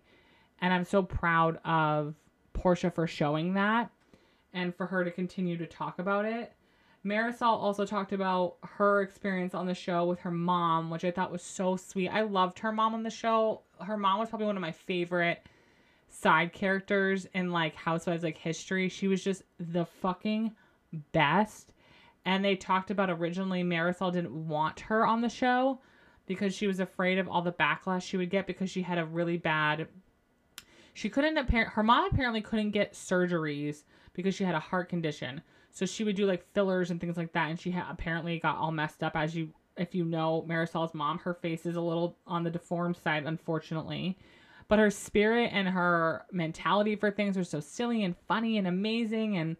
And 0.61 0.73
I'm 0.73 0.85
so 0.85 1.03
proud 1.03 1.59
of 1.65 2.15
Porsha 2.53 2.95
for 2.95 3.05
showing 3.05 3.55
that 3.55 3.91
and 4.53 4.73
for 4.73 4.85
her 4.85 5.03
to 5.03 5.11
continue 5.11 5.57
to 5.57 5.67
talk 5.67 5.99
about 5.99 6.23
it. 6.23 6.53
Marysol 7.05 7.61
also 7.61 7.85
talked 7.85 8.13
about 8.13 8.55
her 8.63 9.01
experience 9.01 9.53
on 9.53 9.65
the 9.65 9.75
show 9.75 10.05
with 10.05 10.19
her 10.19 10.31
mom, 10.31 10.89
which 10.89 11.03
I 11.03 11.11
thought 11.11 11.33
was 11.33 11.43
so 11.43 11.75
sweet. 11.75 12.07
I 12.07 12.21
loved 12.21 12.59
her 12.59 12.71
mom 12.71 12.93
on 12.93 13.03
the 13.03 13.09
show. 13.09 13.63
Her 13.81 13.97
mom 13.97 14.19
was 14.19 14.29
probably 14.29 14.47
one 14.47 14.55
of 14.55 14.61
my 14.61 14.71
favorite 14.71 15.45
side 16.15 16.53
characters 16.53 17.27
in 17.33 17.51
like 17.51 17.75
Housewives 17.75 18.23
like 18.23 18.37
history. 18.37 18.89
She 18.89 19.07
was 19.07 19.23
just 19.23 19.43
the 19.59 19.85
fucking 19.85 20.51
best. 21.11 21.73
And 22.25 22.43
they 22.43 22.55
talked 22.55 22.89
about 22.89 23.09
originally 23.09 23.63
Marysol 23.63 24.11
didn't 24.11 24.47
want 24.47 24.79
her 24.81 25.05
on 25.05 25.21
the 25.21 25.29
show 25.29 25.79
because 26.25 26.55
she 26.55 26.67
was 26.67 26.79
afraid 26.79 27.19
of 27.19 27.27
all 27.27 27.41
the 27.41 27.51
backlash 27.51 28.01
she 28.01 28.17
would 28.17 28.29
get 28.29 28.47
because 28.47 28.69
she 28.69 28.81
had 28.81 28.97
a 28.97 29.05
really 29.05 29.37
bad 29.37 29.87
she 30.95 31.09
couldn't 31.09 31.37
apparent 31.37 31.73
her 31.73 31.83
mom 31.83 32.09
apparently 32.11 32.41
couldn't 32.41 32.71
get 32.71 32.93
surgeries 32.93 33.83
because 34.13 34.33
she 34.33 34.45
had 34.45 34.55
a 34.55 34.59
heart 34.59 34.89
condition. 34.89 35.41
So 35.71 35.85
she 35.85 36.05
would 36.05 36.15
do 36.15 36.25
like 36.25 36.51
fillers 36.53 36.89
and 36.89 37.01
things 37.01 37.17
like 37.17 37.33
that 37.33 37.49
and 37.49 37.59
she 37.59 37.69
ha- 37.71 37.89
apparently 37.91 38.39
got 38.39 38.57
all 38.57 38.71
messed 38.71 39.03
up 39.03 39.15
as 39.15 39.35
you 39.35 39.49
if 39.77 39.93
you 39.93 40.05
know 40.05 40.45
Marysol's 40.47 40.93
mom, 40.93 41.19
her 41.19 41.33
face 41.33 41.65
is 41.65 41.75
a 41.75 41.81
little 41.81 42.17
on 42.25 42.43
the 42.43 42.49
deformed 42.49 42.95
side 42.95 43.25
unfortunately. 43.25 44.17
But 44.67 44.79
her 44.79 44.89
spirit 44.89 45.51
and 45.53 45.67
her 45.67 46.25
mentality 46.31 46.95
for 46.95 47.11
things 47.11 47.37
were 47.37 47.43
so 47.43 47.59
silly 47.59 48.03
and 48.03 48.15
funny 48.27 48.57
and 48.57 48.67
amazing. 48.67 49.37
And 49.37 49.57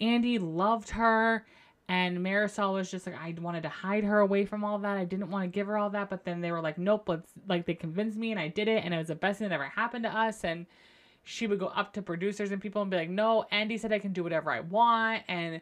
Andy 0.00 0.38
loved 0.38 0.90
her 0.90 1.44
and 1.88 2.18
Marysol 2.18 2.74
was 2.74 2.90
just 2.90 3.06
like 3.06 3.16
I 3.16 3.34
wanted 3.40 3.62
to 3.62 3.68
hide 3.68 4.04
her 4.04 4.18
away 4.18 4.44
from 4.44 4.64
all 4.64 4.78
that. 4.78 4.96
I 4.96 5.04
didn't 5.04 5.30
want 5.30 5.44
to 5.44 5.48
give 5.48 5.68
her 5.68 5.78
all 5.78 5.90
that, 5.90 6.10
but 6.10 6.24
then 6.24 6.40
they 6.40 6.50
were 6.50 6.60
like, 6.60 6.78
"Nope, 6.78 7.08
let's 7.08 7.32
like 7.46 7.66
they 7.66 7.74
convinced 7.74 8.18
me 8.18 8.32
and 8.32 8.40
I 8.40 8.48
did 8.48 8.68
it 8.68 8.84
and 8.84 8.92
it 8.92 8.98
was 8.98 9.08
the 9.08 9.14
best 9.14 9.38
thing 9.38 9.48
that 9.48 9.54
ever 9.54 9.64
happened 9.64 10.04
to 10.04 10.16
us." 10.16 10.44
And 10.44 10.66
she 11.22 11.46
would 11.46 11.60
go 11.60 11.66
up 11.68 11.92
to 11.92 12.02
producers 12.02 12.50
and 12.50 12.60
people 12.60 12.82
and 12.82 12.90
be 12.90 12.96
like, 12.96 13.10
"No, 13.10 13.46
Andy 13.50 13.78
said 13.78 13.92
I 13.92 13.98
can 14.00 14.12
do 14.12 14.24
whatever 14.24 14.50
I 14.50 14.60
want." 14.60 15.22
And 15.28 15.60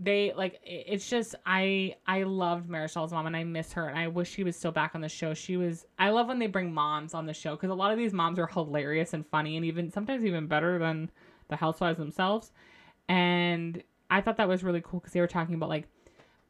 they 0.00 0.32
like 0.36 0.60
it's 0.64 1.08
just 1.08 1.34
I 1.46 1.96
I 2.06 2.24
loved 2.24 2.68
Marysol's 2.68 3.12
mom 3.12 3.26
and 3.26 3.36
I 3.36 3.44
miss 3.44 3.72
her 3.74 3.88
and 3.88 3.98
I 3.98 4.08
wish 4.08 4.30
she 4.30 4.42
was 4.42 4.56
still 4.56 4.72
back 4.72 4.94
on 4.94 5.00
the 5.00 5.08
show. 5.08 5.34
She 5.34 5.56
was 5.56 5.86
I 5.98 6.10
love 6.10 6.26
when 6.28 6.38
they 6.38 6.48
bring 6.48 6.72
moms 6.72 7.14
on 7.14 7.26
the 7.26 7.34
show 7.34 7.56
cuz 7.56 7.70
a 7.70 7.74
lot 7.74 7.92
of 7.92 7.98
these 7.98 8.12
moms 8.12 8.38
are 8.38 8.46
hilarious 8.46 9.14
and 9.14 9.26
funny 9.26 9.56
and 9.56 9.64
even 9.64 9.90
sometimes 9.90 10.24
even 10.24 10.46
better 10.48 10.78
than 10.78 11.10
the 11.48 11.56
housewives 11.56 11.98
themselves. 11.98 12.52
And 13.08 13.82
I 14.10 14.20
thought 14.20 14.36
that 14.38 14.48
was 14.48 14.64
really 14.64 14.80
cool 14.80 15.00
because 15.00 15.12
they 15.12 15.20
were 15.20 15.26
talking 15.26 15.54
about 15.54 15.68
like 15.68 15.88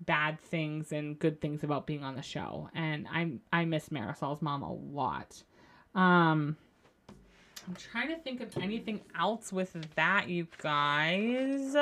bad 0.01 0.41
things 0.41 0.93
and 0.93 1.19
good 1.19 1.41
things 1.41 1.65
about 1.65 1.87
being 1.87 2.03
on 2.03 2.15
the 2.15 2.23
show, 2.23 2.69
and 2.75 3.07
I 3.11 3.33
I 3.53 3.65
miss 3.65 3.91
Marysol's 3.91 4.43
mom 4.43 4.63
a 4.63 4.73
lot. 4.73 5.43
Um, 5.95 6.57
I'm 7.67 7.75
trying 7.77 8.09
to 8.09 8.17
think 8.17 8.41
of 8.41 8.57
anything 8.59 9.01
else 9.19 9.53
with 9.53 9.77
that, 9.95 10.29
you 10.29 10.47
guys. 10.59 11.75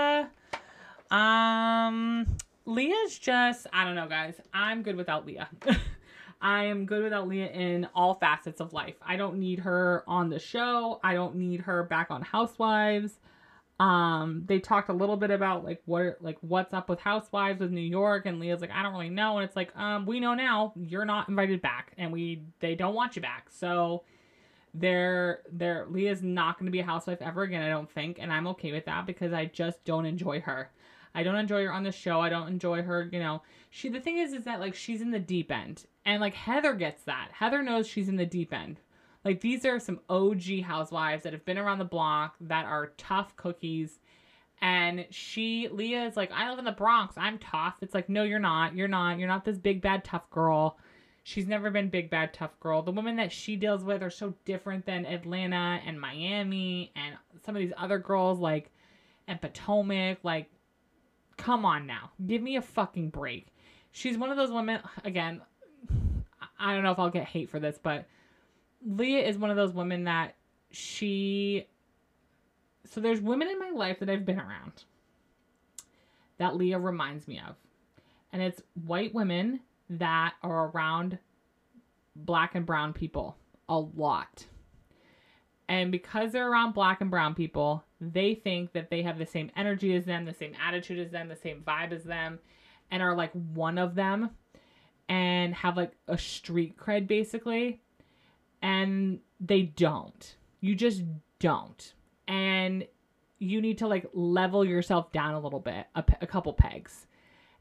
Um, 1.12 2.26
Leah's 2.64 3.18
just 3.18 3.66
I 3.72 3.84
don't 3.84 3.94
know, 3.94 4.08
guys. 4.08 4.34
I'm 4.52 4.82
good 4.82 4.96
without 4.96 5.26
Leah. 5.26 5.48
I 6.40 6.64
am 6.64 6.86
good 6.86 7.04
without 7.04 7.28
Leah 7.28 7.50
in 7.52 7.86
all 7.94 8.14
facets 8.14 8.60
of 8.60 8.72
life. 8.72 8.96
I 9.00 9.16
don't 9.16 9.38
need 9.38 9.60
her 9.60 10.02
on 10.08 10.28
the 10.28 10.40
show. 10.40 10.98
I 11.04 11.14
don't 11.14 11.36
need 11.36 11.60
her 11.60 11.84
back 11.84 12.10
on 12.10 12.22
Housewives. 12.22 13.12
Um, 13.78 14.42
they 14.46 14.58
talked 14.58 14.88
a 14.88 14.92
little 14.92 15.16
bit 15.16 15.30
about 15.30 15.64
like 15.64 15.82
what 15.86 16.16
like 16.20 16.38
what's 16.40 16.72
up 16.72 16.88
with 16.88 16.98
Housewives 16.98 17.60
with 17.60 17.70
New 17.70 17.80
York, 17.80 18.26
and 18.26 18.40
Leah's 18.40 18.60
like, 18.60 18.70
I 18.70 18.82
don't 18.82 18.92
really 18.92 19.08
know, 19.08 19.38
and 19.38 19.44
it's 19.44 19.56
like, 19.56 19.76
um, 19.76 20.06
we 20.06 20.18
know 20.18 20.34
now 20.34 20.72
you're 20.76 21.04
not 21.04 21.28
invited 21.28 21.60
back, 21.62 21.92
and 21.98 22.12
we 22.12 22.42
they 22.60 22.74
don't 22.74 22.94
want 22.94 23.16
you 23.16 23.22
back, 23.22 23.48
so 23.50 24.02
they're 24.74 25.42
they're 25.52 25.86
Leah's 25.88 26.22
not 26.22 26.58
going 26.58 26.66
to 26.66 26.72
be 26.72 26.80
a 26.80 26.84
housewife 26.84 27.20
ever 27.20 27.42
again, 27.42 27.62
I 27.62 27.68
don't 27.68 27.90
think, 27.90 28.18
and 28.20 28.32
I'm 28.32 28.46
okay 28.48 28.72
with 28.72 28.84
that 28.86 29.06
because 29.06 29.32
I 29.32 29.46
just 29.46 29.84
don't 29.84 30.06
enjoy 30.06 30.40
her. 30.40 30.70
I 31.14 31.22
don't 31.22 31.36
enjoy 31.36 31.64
her 31.64 31.72
on 31.72 31.82
the 31.82 31.92
show. 31.92 32.20
I 32.20 32.28
don't 32.28 32.48
enjoy 32.48 32.82
her, 32.82 33.08
you 33.12 33.18
know. 33.18 33.42
She 33.70 33.88
the 33.88 34.00
thing 34.00 34.18
is 34.18 34.32
is 34.32 34.44
that 34.44 34.60
like 34.60 34.74
she's 34.74 35.00
in 35.02 35.10
the 35.10 35.18
deep 35.18 35.50
end. 35.50 35.84
And 36.04 36.20
like 36.20 36.34
Heather 36.34 36.74
gets 36.74 37.04
that. 37.04 37.28
Heather 37.32 37.62
knows 37.62 37.86
she's 37.86 38.08
in 38.08 38.16
the 38.16 38.26
deep 38.26 38.52
end. 38.52 38.80
Like 39.24 39.40
these 39.40 39.64
are 39.64 39.78
some 39.78 40.00
OG 40.08 40.62
housewives 40.64 41.22
that 41.22 41.32
have 41.32 41.44
been 41.44 41.58
around 41.58 41.78
the 41.78 41.84
block 41.84 42.36
that 42.40 42.64
are 42.64 42.92
tough 42.96 43.36
cookies. 43.36 44.00
And 44.60 45.06
she, 45.10 45.68
Leah 45.68 46.04
is 46.04 46.16
like, 46.16 46.30
I 46.32 46.48
live 46.48 46.60
in 46.60 46.64
the 46.64 46.70
Bronx. 46.70 47.16
I'm 47.18 47.38
tough. 47.38 47.74
It's 47.80 47.94
like, 47.94 48.08
no, 48.08 48.22
you're 48.22 48.38
not. 48.38 48.76
You're 48.76 48.86
not. 48.86 49.18
You're 49.18 49.28
not 49.28 49.44
this 49.44 49.58
big, 49.58 49.82
bad, 49.82 50.04
tough 50.04 50.30
girl. 50.30 50.78
She's 51.24 51.48
never 51.48 51.70
been 51.70 51.88
big, 51.88 52.10
bad, 52.10 52.32
tough 52.32 52.58
girl. 52.60 52.80
The 52.80 52.92
women 52.92 53.16
that 53.16 53.32
she 53.32 53.56
deals 53.56 53.82
with 53.82 54.04
are 54.04 54.10
so 54.10 54.34
different 54.44 54.86
than 54.86 55.04
Atlanta 55.04 55.80
and 55.84 56.00
Miami 56.00 56.92
and 56.94 57.16
some 57.44 57.56
of 57.56 57.60
these 57.60 57.72
other 57.76 57.98
girls, 57.98 58.38
like, 58.38 58.70
and 59.26 59.40
Potomac. 59.40 60.18
Like, 60.22 60.48
come 61.42 61.64
on 61.64 61.86
now. 61.86 62.10
Give 62.24 62.40
me 62.40 62.56
a 62.56 62.62
fucking 62.62 63.10
break. 63.10 63.48
She's 63.90 64.16
one 64.16 64.30
of 64.30 64.36
those 64.36 64.52
women, 64.52 64.80
again, 65.04 65.42
I 66.58 66.72
don't 66.72 66.84
know 66.84 66.92
if 66.92 66.98
I'll 66.98 67.10
get 67.10 67.24
hate 67.24 67.50
for 67.50 67.58
this, 67.58 67.78
but 67.82 68.06
Leah 68.86 69.26
is 69.26 69.36
one 69.36 69.50
of 69.50 69.56
those 69.56 69.72
women 69.72 70.04
that 70.04 70.36
she. 70.70 71.66
So 72.84 73.00
there's 73.00 73.20
women 73.20 73.48
in 73.48 73.58
my 73.58 73.70
life 73.70 73.98
that 74.00 74.08
I've 74.08 74.24
been 74.24 74.40
around 74.40 74.84
that 76.38 76.56
Leah 76.56 76.78
reminds 76.78 77.26
me 77.26 77.40
of. 77.46 77.56
And 78.32 78.40
it's 78.40 78.62
white 78.86 79.12
women 79.12 79.60
that 79.90 80.34
are 80.42 80.68
around 80.68 81.18
black 82.16 82.54
and 82.54 82.64
brown 82.64 82.92
people 82.92 83.36
a 83.68 83.78
lot. 83.78 84.46
And 85.68 85.92
because 85.92 86.32
they're 86.32 86.50
around 86.50 86.72
black 86.72 87.00
and 87.00 87.10
brown 87.10 87.34
people, 87.34 87.84
they 88.02 88.34
think 88.34 88.72
that 88.72 88.90
they 88.90 89.02
have 89.02 89.18
the 89.18 89.26
same 89.26 89.50
energy 89.56 89.94
as 89.94 90.04
them, 90.04 90.24
the 90.24 90.34
same 90.34 90.54
attitude 90.66 90.98
as 90.98 91.12
them, 91.12 91.28
the 91.28 91.36
same 91.36 91.62
vibe 91.66 91.92
as 91.92 92.02
them, 92.02 92.38
and 92.90 93.02
are 93.02 93.14
like 93.14 93.32
one 93.32 93.78
of 93.78 93.94
them 93.94 94.30
and 95.08 95.54
have 95.54 95.76
like 95.76 95.92
a 96.08 96.18
street 96.18 96.76
cred 96.76 97.06
basically 97.06 97.80
and 98.60 99.20
they 99.40 99.62
don't. 99.62 100.36
You 100.60 100.74
just 100.74 101.02
don't. 101.38 101.94
And 102.28 102.86
you 103.38 103.60
need 103.60 103.78
to 103.78 103.88
like 103.88 104.08
level 104.12 104.64
yourself 104.64 105.12
down 105.12 105.34
a 105.34 105.40
little 105.40 105.60
bit, 105.60 105.86
a, 105.94 106.04
a 106.20 106.26
couple 106.26 106.52
pegs. 106.52 107.06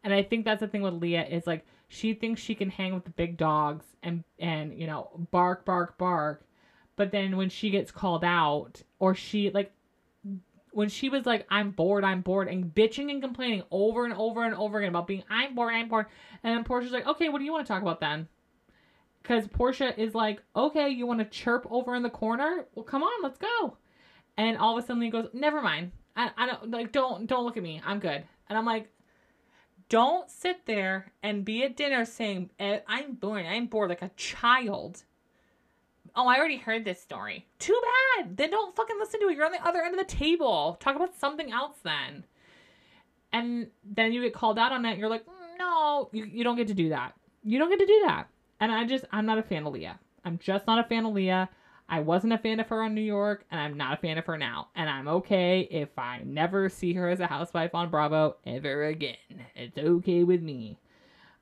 And 0.04 0.14
I 0.14 0.24
think 0.24 0.46
that's 0.46 0.62
the 0.62 0.68
thing 0.68 0.82
with 0.82 0.94
Leah 0.94 1.26
is 1.26 1.48
like 1.48 1.66
she 1.88 2.14
thinks 2.14 2.42
she 2.42 2.56
can 2.56 2.70
hang 2.70 2.94
with 2.94 3.04
the 3.04 3.12
big 3.12 3.38
dogs 3.38 3.86
and 4.02 4.24
and 4.40 4.78
you 4.80 4.88
know 4.88 5.10
bark 5.32 5.66
bark 5.66 5.98
bark, 5.98 6.46
but 6.96 7.12
then 7.12 7.38
when 7.38 7.50
she 7.50 7.70
gets 7.70 7.92
called 7.92 8.24
out 8.24 8.82
or 9.00 9.14
she 9.14 9.50
like 9.52 9.72
when 10.72 10.90
she 10.90 11.10
was 11.10 11.26
like 11.26 11.46
I'm 11.50 11.72
bored 11.72 12.04
I'm 12.04 12.22
bored 12.22 12.48
and 12.48 12.66
bitching 12.66 13.12
and 13.12 13.22
complaining 13.22 13.64
over 13.72 14.06
and 14.06 14.14
over 14.14 14.44
and 14.44 14.56
over 14.56 14.80
again 14.80 14.90
about 14.90 15.08
being 15.08 15.24
I'm 15.30 15.56
bored 15.56 15.74
I'm 15.74 15.88
bored, 15.90 16.08
and 16.44 16.56
then 16.56 16.64
Porsha's 16.64 16.92
like 16.92 17.08
okay 17.08 17.30
what 17.30 17.40
do 17.40 17.46
you 17.46 17.52
want 17.52 17.66
to 17.66 17.72
talk 17.72 17.82
about 17.82 18.00
then? 18.00 18.28
because 19.22 19.48
Porsha 19.48 19.98
is 19.98 20.16
like, 20.16 20.42
okay, 20.56 20.90
you 20.90 21.06
want 21.06 21.20
to 21.20 21.26
chirp 21.26 21.68
over 21.70 21.96
in 21.96 22.04
the 22.04 22.10
corner? 22.10 22.66
Well, 22.74 22.84
come 22.84 23.04
on, 23.04 23.24
let's 23.24 23.38
go. 23.38 23.78
And 24.38 24.58
all 24.58 24.78
of 24.78 24.84
a 24.84 24.88
sudden 24.88 25.02
he 25.02 25.10
goes, 25.10 25.30
never 25.34 25.62
mind. 25.62 25.92
I, 26.16 26.32
I 26.38 26.46
don't 26.48 26.72
like 26.72 26.92
don't 26.92 27.26
don't 27.28 27.46
look 27.46 27.58
at 27.58 27.64
me. 27.64 27.82
I'm 27.86 28.00
good. 28.00 28.24
And 28.50 28.58
I'm 28.58 28.66
like, 28.66 28.90
don't 29.88 30.30
sit 30.30 30.66
there 30.66 31.12
and 31.24 31.46
be 31.46 31.64
at 31.64 31.78
dinner 31.78 32.04
saying 32.04 32.50
eh, 32.60 32.80
I'm 32.88 33.14
bored. 33.14 33.46
I'm 33.46 33.68
bored 33.68 33.90
like 33.90 34.02
a 34.02 34.12
child. 34.18 35.04
Oh, 36.16 36.28
I 36.28 36.38
already 36.38 36.58
heard 36.58 36.84
this 36.84 37.02
story. 37.02 37.46
Too 37.60 37.80
bad. 38.18 38.38
Then 38.38 38.52
don't 38.52 38.76
fucking 38.76 38.98
listen 39.00 39.20
to 39.22 39.28
it. 39.30 39.36
You're 39.36 39.46
on 39.46 39.52
the 39.52 39.66
other 39.66 39.82
end 39.82 39.98
of 39.98 40.08
the 40.08 40.14
table. 40.14 40.78
Talk 40.80 40.96
about 40.96 41.16
something 41.16 41.52
else 41.52 41.78
then. 41.84 42.26
And 43.34 43.68
then 43.84 44.12
you 44.12 44.22
get 44.22 44.34
called 44.34 44.60
out 44.60 44.74
on 44.74 44.86
it. 44.86 44.98
You're 44.98 45.10
like, 45.10 45.26
mm, 45.26 45.58
no, 45.58 46.10
you, 46.12 46.26
you 46.26 46.44
don't 46.44 46.58
get 46.58 46.68
to 46.68 46.74
do 46.74 46.90
that. 46.90 47.14
You 47.44 47.60
don't 47.60 47.70
get 47.70 47.80
to 47.80 47.86
do 47.86 48.04
that. 48.06 48.28
And 48.60 48.72
I 48.72 48.86
just, 48.86 49.06
I'm 49.12 49.26
not 49.26 49.38
a 49.38 49.44
fan 49.44 49.66
of 49.66 49.74
Leah. 49.74 50.00
I'm 50.26 50.38
just 50.38 50.68
not 50.68 50.84
a 50.84 50.88
fan 50.88 51.06
of 51.06 51.14
Leah. 51.14 51.50
I 51.92 52.00
wasn't 52.00 52.32
a 52.32 52.38
fan 52.38 52.62
of 52.62 52.70
her 52.70 52.82
on 52.82 52.96
New 52.96 53.02
York, 53.02 53.44
and 53.52 53.60
I'm 53.60 53.76
not 53.76 53.94
a 53.94 54.02
fan 54.02 54.18
of 54.18 54.26
her 54.28 54.38
now. 54.38 54.70
And 54.76 54.90
I'm 54.90 55.10
okay 55.10 55.68
if 55.70 55.90
I 55.98 56.22
never 56.24 56.70
see 56.70 56.94
her 56.94 57.10
as 57.10 57.20
a 57.20 57.28
housewife 57.28 57.76
on 57.76 57.90
Bravo 57.90 58.38
ever 58.46 58.86
again. 58.86 59.18
It's 59.56 59.78
okay 59.78 60.24
with 60.24 60.42
me. 60.42 60.78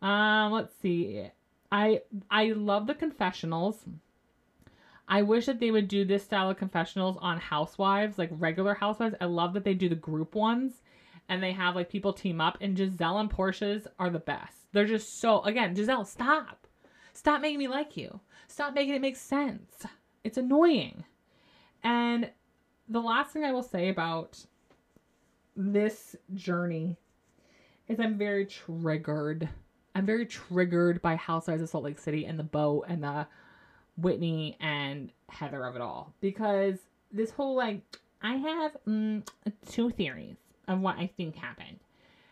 Um, 0.01 0.51
let's 0.51 0.73
see. 0.81 1.27
I 1.71 2.01
I 2.31 2.53
love 2.53 2.87
the 2.87 2.95
confessionals. 2.95 3.85
I 5.09 5.23
wish 5.23 5.47
that 5.47 5.59
they 5.59 5.71
would 5.71 5.87
do 5.87 6.05
this 6.05 6.23
style 6.23 6.51
of 6.51 6.57
confessionals 6.57 7.17
on 7.19 7.39
housewives, 7.39 8.19
like 8.19 8.29
regular 8.31 8.75
housewives. 8.75 9.15
I 9.19 9.25
love 9.25 9.53
that 9.53 9.63
they 9.63 9.73
do 9.73 9.89
the 9.89 9.95
group 9.95 10.35
ones 10.35 10.83
and 11.27 11.41
they 11.41 11.51
have 11.51 11.75
like 11.75 11.89
people 11.89 12.13
team 12.13 12.39
up 12.39 12.59
and 12.61 12.77
Gizelle 12.77 13.19
and 13.19 13.29
Porsha's 13.29 13.87
are 13.97 14.11
the 14.11 14.19
best. 14.19 14.71
They're 14.71 14.85
just 14.85 15.19
so 15.19 15.41
again, 15.41 15.75
Gizelle, 15.75 16.05
stop. 16.05 16.67
Stop 17.13 17.41
making 17.41 17.57
me 17.57 17.67
like 17.67 17.97
you. 17.97 18.19
Stop 18.47 18.75
making 18.75 18.93
it 18.93 19.01
make 19.01 19.15
sense. 19.15 19.83
It's 20.23 20.37
annoying. 20.37 21.03
And 21.83 22.29
the 22.87 23.01
last 23.01 23.31
thing 23.31 23.43
I 23.43 23.51
will 23.51 23.63
say 23.63 23.89
about 23.89 24.45
this 25.55 26.15
journey 26.35 26.97
is 27.87 27.99
I'm 27.99 28.17
very 28.17 28.45
triggered. 28.45 29.49
I'm 29.95 30.05
very 30.05 30.27
triggered 30.27 31.01
by 31.01 31.15
Housewives 31.15 31.63
of 31.63 31.69
Salt 31.69 31.83
Lake 31.83 31.99
City 31.99 32.25
and 32.25 32.37
the 32.37 32.43
boat 32.43 32.85
and 32.87 33.03
the 33.03 33.27
Whitney 34.01 34.57
and 34.59 35.11
Heather 35.29 35.65
of 35.65 35.75
it 35.75 35.81
all 35.81 36.13
because 36.21 36.77
this 37.11 37.31
whole 37.31 37.55
like 37.55 37.81
I 38.21 38.35
have 38.35 38.77
mm, 38.87 39.27
two 39.69 39.89
theories 39.91 40.37
of 40.67 40.79
what 40.79 40.97
I 40.97 41.09
think 41.17 41.35
happened. 41.35 41.79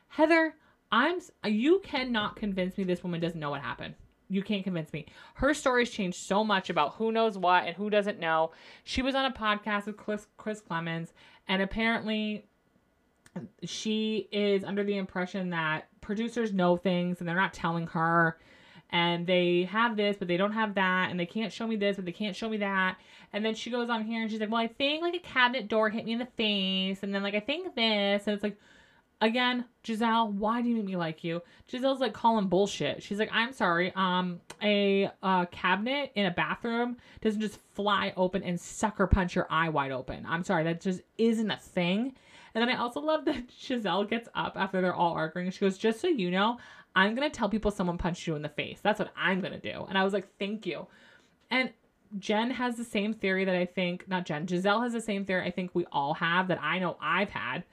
Heather, 0.10 0.54
I'm 0.92 1.20
you 1.46 1.80
cannot 1.84 2.36
convince 2.36 2.78
me 2.78 2.84
this 2.84 3.04
woman 3.04 3.20
doesn't 3.20 3.40
know 3.40 3.52
what 3.52 3.62
happened 3.62 3.96
you 4.30 4.44
can't 4.44 4.64
convince 4.64 4.92
me. 4.94 5.06
Her 5.36 5.54
story's 5.54 5.90
changed 5.90 6.18
so 6.18 6.44
much 6.44 6.70
about 6.70 6.96
who 6.96 7.12
knows 7.12 7.38
what 7.38 7.66
and 7.66 7.76
who 7.76 7.90
doesn't 7.90 8.20
know. 8.20 8.52
She 8.84 9.02
was 9.02 9.16
on 9.16 9.26
a 9.26 9.32
podcast 9.32 9.86
with 9.86 9.98
Chris, 9.98 10.28
Chris 10.38 10.62
Klemens, 10.62 11.14
and 11.48 11.62
apparently 11.62 12.46
she 13.64 14.28
is 14.32 14.64
under 14.64 14.84
the 14.84 14.98
impression 14.98 15.52
that 15.52 15.88
producers 16.02 16.54
know 16.54 16.76
things 16.76 17.20
and 17.20 17.28
they're 17.28 17.36
not 17.36 17.54
telling 17.54 17.88
her. 17.88 18.38
And 18.90 19.28
they 19.28 19.64
have 19.64 19.98
this, 19.98 20.16
but 20.18 20.28
they 20.28 20.38
don't 20.38 20.54
have 20.54 20.76
that, 20.76 21.12
and 21.12 21.20
they 21.20 21.26
can't 21.26 21.52
show 21.52 21.68
me 21.68 21.76
this, 21.76 21.98
but 21.98 22.06
they 22.06 22.14
can't 22.14 22.36
show 22.36 22.48
me 22.48 22.58
that. 22.58 22.98
And 23.34 23.44
then 23.44 23.54
she 23.54 23.70
goes 23.70 23.90
on 23.90 24.06
here 24.06 24.22
and 24.22 24.32
she's 24.32 24.40
like, 24.40 24.50
Well, 24.50 24.62
I 24.62 24.68
think 24.68 25.02
like 25.02 25.16
a 25.16 25.20
cabinet 25.20 25.68
door 25.68 25.90
hit 25.90 26.06
me 26.06 26.14
in 26.14 26.20
the 26.20 26.28
face, 26.38 27.04
and 27.04 27.14
then 27.14 27.22
like 27.22 27.36
I 27.36 27.42
think 27.42 27.76
this, 27.76 28.28
and 28.28 28.34
it's 28.34 28.44
like, 28.44 28.58
Again, 29.20 29.66
Gizelle, 29.84 30.32
why 30.32 30.62
do 30.62 30.70
you 30.70 30.76
make 30.76 30.86
me 30.86 30.96
like 30.96 31.24
you? 31.24 31.42
Gizelle's 31.68 32.00
like 32.00 32.14
calling 32.14 32.48
bullshit. 32.48 33.02
She's 33.02 33.18
like, 33.18 33.32
I'm 33.34 33.52
sorry. 33.52 33.92
Um, 33.96 34.42
a 34.62 35.10
uh, 35.24 35.46
cabinet 35.46 36.12
in 36.14 36.28
a 36.28 36.32
bathroom 36.32 36.98
doesn't 37.22 37.42
just 37.42 37.60
fly 37.74 38.14
open 38.16 38.44
and 38.44 38.60
sucker 38.60 39.08
punch 39.08 39.36
your 39.36 39.48
eye 39.50 39.70
wide 39.70 39.92
open. 39.92 40.24
I'm 40.30 40.44
sorry, 40.44 40.66
that 40.66 40.82
just 40.82 41.02
isn't 41.18 41.50
a 41.50 41.58
thing. 41.58 42.14
And 42.54 42.62
then 42.62 42.70
I 42.70 42.80
also 42.80 43.00
love 43.00 43.26
that 43.26 43.48
Gizelle 43.62 44.08
gets 44.08 44.30
up 44.36 44.54
after 44.56 44.82
they're 44.82 44.94
all 44.94 45.14
arguing. 45.14 45.50
She 45.50 45.62
goes, 45.62 45.80
Just 45.80 46.00
so 46.00 46.08
you 46.08 46.30
know, 46.30 46.60
I'm 46.98 47.14
going 47.14 47.30
to 47.30 47.38
tell 47.38 47.48
people 47.48 47.70
someone 47.70 48.00
punched 48.00 48.26
you 48.26 48.36
in 48.36 48.42
the 48.42 48.50
face. 48.50 48.80
That's 48.82 48.98
what 48.98 49.14
I'm 49.16 49.40
going 49.40 49.54
to 49.54 49.60
do. 49.60 49.86
And 49.88 50.00
I 50.00 50.04
was 50.04 50.14
like, 50.14 50.28
Thank 50.40 50.66
you. 50.66 50.88
And 51.52 51.70
Jen 52.18 52.50
has 52.50 52.76
the 52.76 52.84
same 52.84 53.14
theory 53.14 53.46
that 53.46 53.56
I 53.56 53.66
think, 53.66 54.08
not 54.08 54.26
Jen, 54.26 54.48
Gizelle 54.48 54.82
has 54.82 54.94
the 54.94 55.02
same 55.02 55.24
theory 55.24 55.46
I 55.46 55.52
think 55.52 55.76
we 55.76 55.86
all 55.92 56.16
have 56.16 56.48
that 56.48 56.60
I 56.60 56.80
know 56.80 56.98
I've 57.00 57.30
had. 57.30 57.64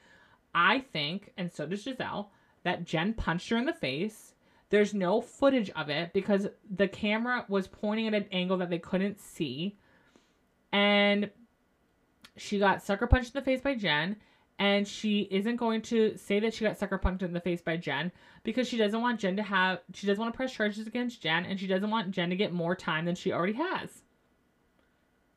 I 0.55 0.81
think, 0.93 1.33
and 1.39 1.51
so 1.51 1.67
does 1.67 1.85
Gizelle, 1.85 2.27
that 2.65 2.85
Jen 2.85 3.15
punched 3.15 3.49
her 3.49 3.57
in 3.57 3.65
the 3.65 3.73
face. 3.73 4.35
There's 4.69 4.93
no 4.93 5.23
footage 5.23 5.71
of 5.71 5.89
it 5.89 6.13
because 6.13 6.49
the 6.71 6.89
camera 6.89 7.47
was 7.49 7.67
pointing 7.67 8.09
at 8.09 8.15
an 8.15 8.27
angle 8.31 8.59
that 8.59 8.69
they 8.69 8.79
couldn't 8.79 9.21
see. 9.21 9.79
And 10.71 11.31
she 12.37 12.59
got 12.59 12.83
sucker 12.83 13.07
punched 13.07 13.35
in 13.35 13.41
the 13.41 13.45
face 13.45 13.63
by 13.63 13.75
Jen. 13.75 14.17
And 14.59 14.87
she 14.87 15.23
isn't 15.31 15.57
going 15.57 15.83
to 15.83 16.17
say 16.17 16.39
that 16.41 16.55
she 16.55 16.65
got 16.65 16.79
sucker 16.79 16.97
punched 16.97 17.25
in 17.25 17.33
the 17.33 17.41
face 17.41 17.61
by 17.61 17.77
Jen 17.77 18.13
because 18.45 18.69
she 18.69 18.77
doesn't 18.77 19.01
want 19.01 19.21
Jen 19.21 19.37
to 19.37 19.43
have, 19.43 19.81
she 19.93 20.07
doesn't 20.07 20.21
want 20.21 20.33
to 20.33 20.37
press 20.37 20.53
charges 20.53 20.87
against 20.87 21.21
Jen 21.21 21.45
and 21.45 21.59
she 21.59 21.67
doesn't 21.67 21.91
want 21.91 22.13
Jen 22.13 22.31
to 22.31 22.37
get 22.37 22.53
more 22.53 22.77
time 22.77 23.05
than 23.05 23.17
she 23.17 23.33
already 23.33 23.55
has. 23.55 24.03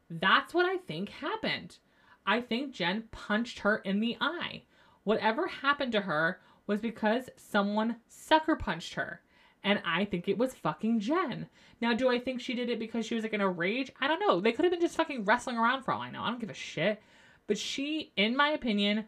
That's 0.09 0.53
what 0.53 0.65
I 0.65 0.77
think 0.77 1.09
happened. 1.09 1.77
I 2.25 2.41
think 2.41 2.73
Jen 2.73 3.05
punched 3.11 3.59
her 3.59 3.77
in 3.77 3.99
the 3.99 4.17
eye. 4.21 4.63
Whatever 5.03 5.47
happened 5.47 5.93
to 5.93 6.01
her 6.01 6.39
was 6.67 6.81
because 6.81 7.29
someone 7.37 7.95
sucker 8.07 8.55
punched 8.55 8.93
her. 8.95 9.21
And 9.63 9.81
I 9.85 10.05
think 10.05 10.27
it 10.27 10.37
was 10.37 10.53
fucking 10.53 10.99
Jen. 10.99 11.47
Now, 11.81 11.93
do 11.93 12.09
I 12.09 12.19
think 12.19 12.39
she 12.39 12.53
did 12.53 12.69
it 12.69 12.79
because 12.79 13.05
she 13.05 13.15
was 13.15 13.23
like 13.23 13.33
in 13.33 13.41
a 13.41 13.49
rage? 13.49 13.91
I 13.99 14.07
don't 14.07 14.19
know. 14.19 14.39
They 14.39 14.51
could 14.51 14.65
have 14.65 14.71
been 14.71 14.81
just 14.81 14.95
fucking 14.95 15.25
wrestling 15.25 15.57
around 15.57 15.83
for 15.83 15.93
all 15.93 16.01
I 16.01 16.11
know. 16.11 16.21
I 16.21 16.29
don't 16.29 16.39
give 16.39 16.49
a 16.49 16.53
shit. 16.53 17.01
But 17.47 17.57
she, 17.57 18.11
in 18.15 18.35
my 18.35 18.49
opinion, 18.49 19.05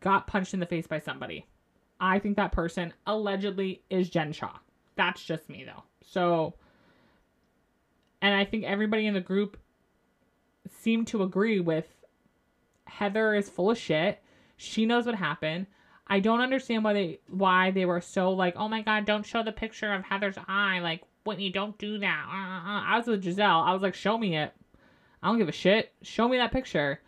got 0.00 0.26
punched 0.26 0.52
in 0.52 0.60
the 0.60 0.66
face 0.66 0.86
by 0.86 0.98
somebody. 0.98 1.46
I 2.00 2.18
think 2.18 2.36
that 2.36 2.52
person 2.52 2.92
allegedly 3.06 3.82
is 3.88 4.10
Jen 4.10 4.32
Shah. 4.32 4.58
That's 4.96 5.22
just 5.22 5.48
me 5.48 5.64
though. 5.64 5.84
So, 6.02 6.54
and 8.20 8.34
I 8.34 8.44
think 8.44 8.64
everybody 8.64 9.06
in 9.06 9.14
the 9.14 9.20
group 9.20 9.56
seemed 10.68 11.06
to 11.08 11.22
agree 11.22 11.60
with 11.60 11.86
Heather 12.86 13.34
is 13.34 13.48
full 13.48 13.70
of 13.70 13.78
shit. 13.78 14.22
She 14.56 14.86
knows 14.86 15.06
what 15.06 15.14
happened. 15.14 15.66
I 16.08 16.20
don't 16.20 16.40
understand 16.40 16.84
why 16.84 16.92
they 16.92 17.20
why 17.28 17.70
they 17.70 17.84
were 17.84 18.00
so 18.00 18.30
like, 18.30 18.54
oh 18.56 18.68
my 18.68 18.82
god, 18.82 19.04
don't 19.04 19.26
show 19.26 19.42
the 19.42 19.52
picture 19.52 19.92
of 19.92 20.04
Heather's 20.04 20.38
eye. 20.46 20.78
Like, 20.80 21.02
Whitney, 21.24 21.50
don't 21.50 21.76
do 21.78 21.98
that. 21.98 22.26
Uh, 22.28 22.36
uh, 22.36 22.78
uh. 22.78 22.82
I 22.86 22.98
was 22.98 23.06
with 23.06 23.24
Gizelle. 23.24 23.66
I 23.66 23.72
was 23.72 23.82
like, 23.82 23.94
show 23.94 24.16
me 24.16 24.36
it. 24.36 24.52
I 25.22 25.28
don't 25.28 25.38
give 25.38 25.48
a 25.48 25.52
shit. 25.52 25.92
Show 26.02 26.28
me 26.28 26.36
that 26.36 26.52
picture. 26.52 27.00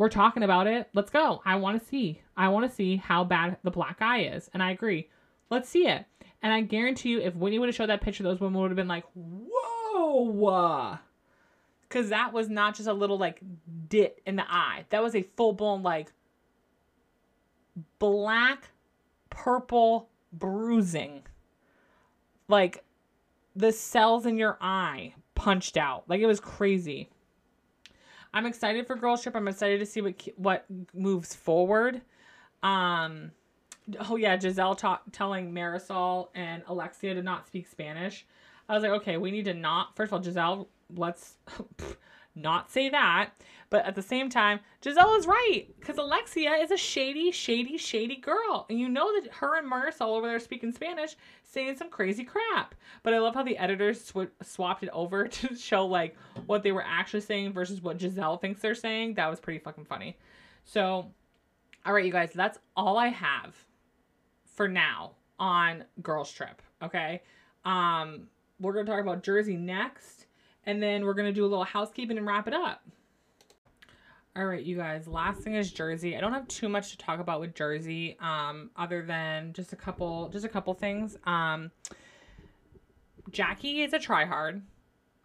We're 0.00 0.08
talking 0.08 0.42
about 0.42 0.66
it. 0.66 0.88
Let's 0.94 1.10
go. 1.10 1.42
I 1.44 1.56
want 1.56 1.78
to 1.78 1.86
see. 1.86 2.22
I 2.34 2.48
want 2.48 2.68
to 2.68 2.74
see 2.74 2.96
how 2.96 3.22
bad 3.22 3.58
the 3.62 3.70
black 3.70 3.98
eye 4.00 4.22
is. 4.22 4.48
And 4.54 4.62
I 4.62 4.70
agree. 4.70 5.10
Let's 5.50 5.68
see 5.68 5.86
it. 5.86 6.06
And 6.42 6.52
I 6.52 6.62
guarantee 6.62 7.10
you, 7.10 7.20
if 7.20 7.34
Whitney 7.36 7.58
would 7.58 7.68
have 7.68 7.76
showed 7.76 7.90
that 7.90 8.00
picture, 8.00 8.22
those 8.22 8.40
women 8.40 8.60
would 8.62 8.70
have 8.70 8.76
been 8.76 8.88
like, 8.88 9.04
whoa 9.14 10.98
because 11.90 12.10
that 12.10 12.32
was 12.32 12.48
not 12.48 12.76
just 12.76 12.88
a 12.88 12.92
little 12.92 13.18
like 13.18 13.40
dit 13.88 14.22
in 14.24 14.36
the 14.36 14.44
eye. 14.48 14.84
That 14.90 15.02
was 15.02 15.16
a 15.16 15.22
full 15.36 15.52
blown 15.52 15.82
like 15.82 16.12
black, 17.98 18.70
purple 19.28 20.08
bruising. 20.32 21.22
Like 22.48 22.84
the 23.56 23.72
cells 23.72 24.24
in 24.24 24.38
your 24.38 24.56
eye 24.60 25.14
punched 25.34 25.76
out. 25.76 26.04
Like 26.08 26.20
it 26.20 26.26
was 26.26 26.40
crazy. 26.40 27.10
I'm 28.32 28.46
excited 28.46 28.86
for 28.86 28.96
Girls 28.96 29.22
Trip. 29.22 29.34
I'm 29.34 29.48
excited 29.48 29.80
to 29.80 29.86
see 29.86 30.00
what 30.00 30.28
what 30.36 30.64
moves 30.94 31.34
forward. 31.34 32.00
Um, 32.62 33.32
oh 34.08 34.16
yeah, 34.16 34.36
Gizelle 34.36 34.76
ta- 34.76 35.02
telling 35.12 35.52
Marysol 35.52 36.28
and 36.34 36.62
Alexia 36.66 37.14
to 37.14 37.22
not 37.22 37.46
speak 37.46 37.66
Spanish. 37.66 38.26
I 38.68 38.74
was 38.74 38.82
like, 38.82 38.92
okay, 38.92 39.16
we 39.16 39.30
need 39.30 39.46
to 39.46 39.54
not. 39.54 39.96
First 39.96 40.12
of 40.12 40.14
all, 40.14 40.24
Gizelle, 40.24 40.66
let's 40.94 41.34
not 42.34 42.70
say 42.70 42.88
that. 42.90 43.30
But 43.70 43.86
at 43.86 43.94
the 43.94 44.02
same 44.02 44.28
time, 44.28 44.60
Gizelle 44.82 45.16
is 45.16 45.26
right 45.28 45.66
because 45.78 45.96
Alexia 45.96 46.52
is 46.54 46.72
a 46.72 46.76
shady, 46.76 47.30
shady, 47.30 47.78
shady 47.78 48.16
girl. 48.16 48.66
And 48.68 48.80
you 48.80 48.88
know 48.88 49.20
that 49.20 49.32
her 49.34 49.56
and 49.56 49.70
Marysol 49.70 50.16
over 50.16 50.26
there 50.26 50.40
speaking 50.40 50.72
Spanish 50.72 51.14
saying 51.44 51.76
some 51.76 51.88
crazy 51.88 52.24
crap. 52.24 52.74
But 53.04 53.14
I 53.14 53.18
love 53.20 53.34
how 53.34 53.44
the 53.44 53.56
editors 53.56 54.02
sw- 54.04 54.32
swapped 54.42 54.82
it 54.82 54.90
over 54.92 55.28
to 55.28 55.54
show 55.56 55.86
like 55.86 56.16
what 56.46 56.64
they 56.64 56.72
were 56.72 56.84
actually 56.84 57.20
saying 57.20 57.52
versus 57.52 57.80
what 57.80 57.98
Gizelle 57.98 58.40
thinks 58.40 58.60
they're 58.60 58.74
saying. 58.74 59.14
That 59.14 59.30
was 59.30 59.38
pretty 59.38 59.60
fucking 59.60 59.84
funny. 59.84 60.18
So, 60.64 61.06
all 61.86 61.92
right, 61.92 62.04
you 62.04 62.12
guys, 62.12 62.32
that's 62.34 62.58
all 62.76 62.98
I 62.98 63.08
have 63.08 63.54
for 64.44 64.66
now 64.66 65.12
on 65.38 65.84
Girls 66.02 66.32
Trip. 66.32 66.60
Okay. 66.82 67.22
Um, 67.64 68.26
we're 68.58 68.72
going 68.72 68.84
to 68.84 68.90
talk 68.90 69.00
about 69.00 69.22
Jersey 69.22 69.56
next 69.56 70.26
and 70.64 70.82
then 70.82 71.04
we're 71.04 71.14
going 71.14 71.28
to 71.28 71.32
do 71.32 71.44
a 71.44 71.48
little 71.48 71.64
housekeeping 71.64 72.18
and 72.18 72.26
wrap 72.26 72.46
it 72.46 72.54
up. 72.54 72.82
All 74.36 74.46
right, 74.46 74.62
you 74.62 74.76
guys, 74.76 75.08
last 75.08 75.40
thing 75.40 75.56
is 75.56 75.72
Jersey. 75.72 76.16
I 76.16 76.20
don't 76.20 76.32
have 76.32 76.46
too 76.46 76.68
much 76.68 76.92
to 76.92 76.98
talk 76.98 77.18
about 77.18 77.40
with 77.40 77.52
Jersey 77.52 78.16
um, 78.20 78.70
other 78.76 79.02
than 79.02 79.52
just 79.52 79.72
a 79.72 79.76
couple 79.76 80.28
just 80.28 80.44
a 80.44 80.48
couple 80.48 80.72
things. 80.72 81.16
Um, 81.24 81.72
Jackie 83.32 83.82
is 83.82 83.92
a 83.92 83.98
tryhard. 83.98 84.62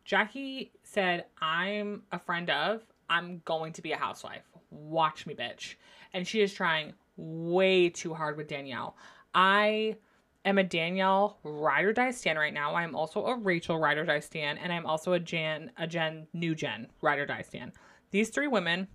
Jackie 0.05 0.71
said, 0.81 1.25
"I'm 1.39 2.01
a 2.11 2.17
friend 2.17 2.49
of. 2.49 2.81
I'm 3.07 3.43
going 3.45 3.73
to 3.73 3.83
be 3.83 3.91
a 3.91 3.97
housewife. 3.97 4.41
Watch 4.71 5.27
me, 5.27 5.35
bitch." 5.35 5.75
And 6.13 6.27
she 6.27 6.41
is 6.41 6.51
trying 6.51 6.93
way 7.15 7.89
too 7.89 8.15
hard 8.15 8.37
with 8.37 8.47
Danielle. 8.47 8.97
I 9.35 9.97
am 10.45 10.57
a 10.57 10.63
Danielle 10.63 11.37
ride 11.43 11.85
or 11.85 11.93
die 11.93 12.09
stan 12.09 12.37
right 12.37 12.53
now. 12.53 12.73
I'm 12.73 12.95
also 12.95 13.23
a 13.27 13.37
Rachel 13.37 13.77
ride 13.77 13.99
or 13.99 14.05
die 14.05 14.19
stan, 14.19 14.57
and 14.57 14.73
I'm 14.73 14.87
also 14.87 15.13
a 15.13 15.19
Jan, 15.19 15.69
a 15.77 15.85
Jen, 15.85 16.25
new 16.33 16.55
Jen 16.55 16.87
ride 17.01 17.19
or 17.19 17.27
die 17.27 17.43
stan. 17.43 17.71
These 18.09 18.29
three 18.29 18.47
women 18.47 18.87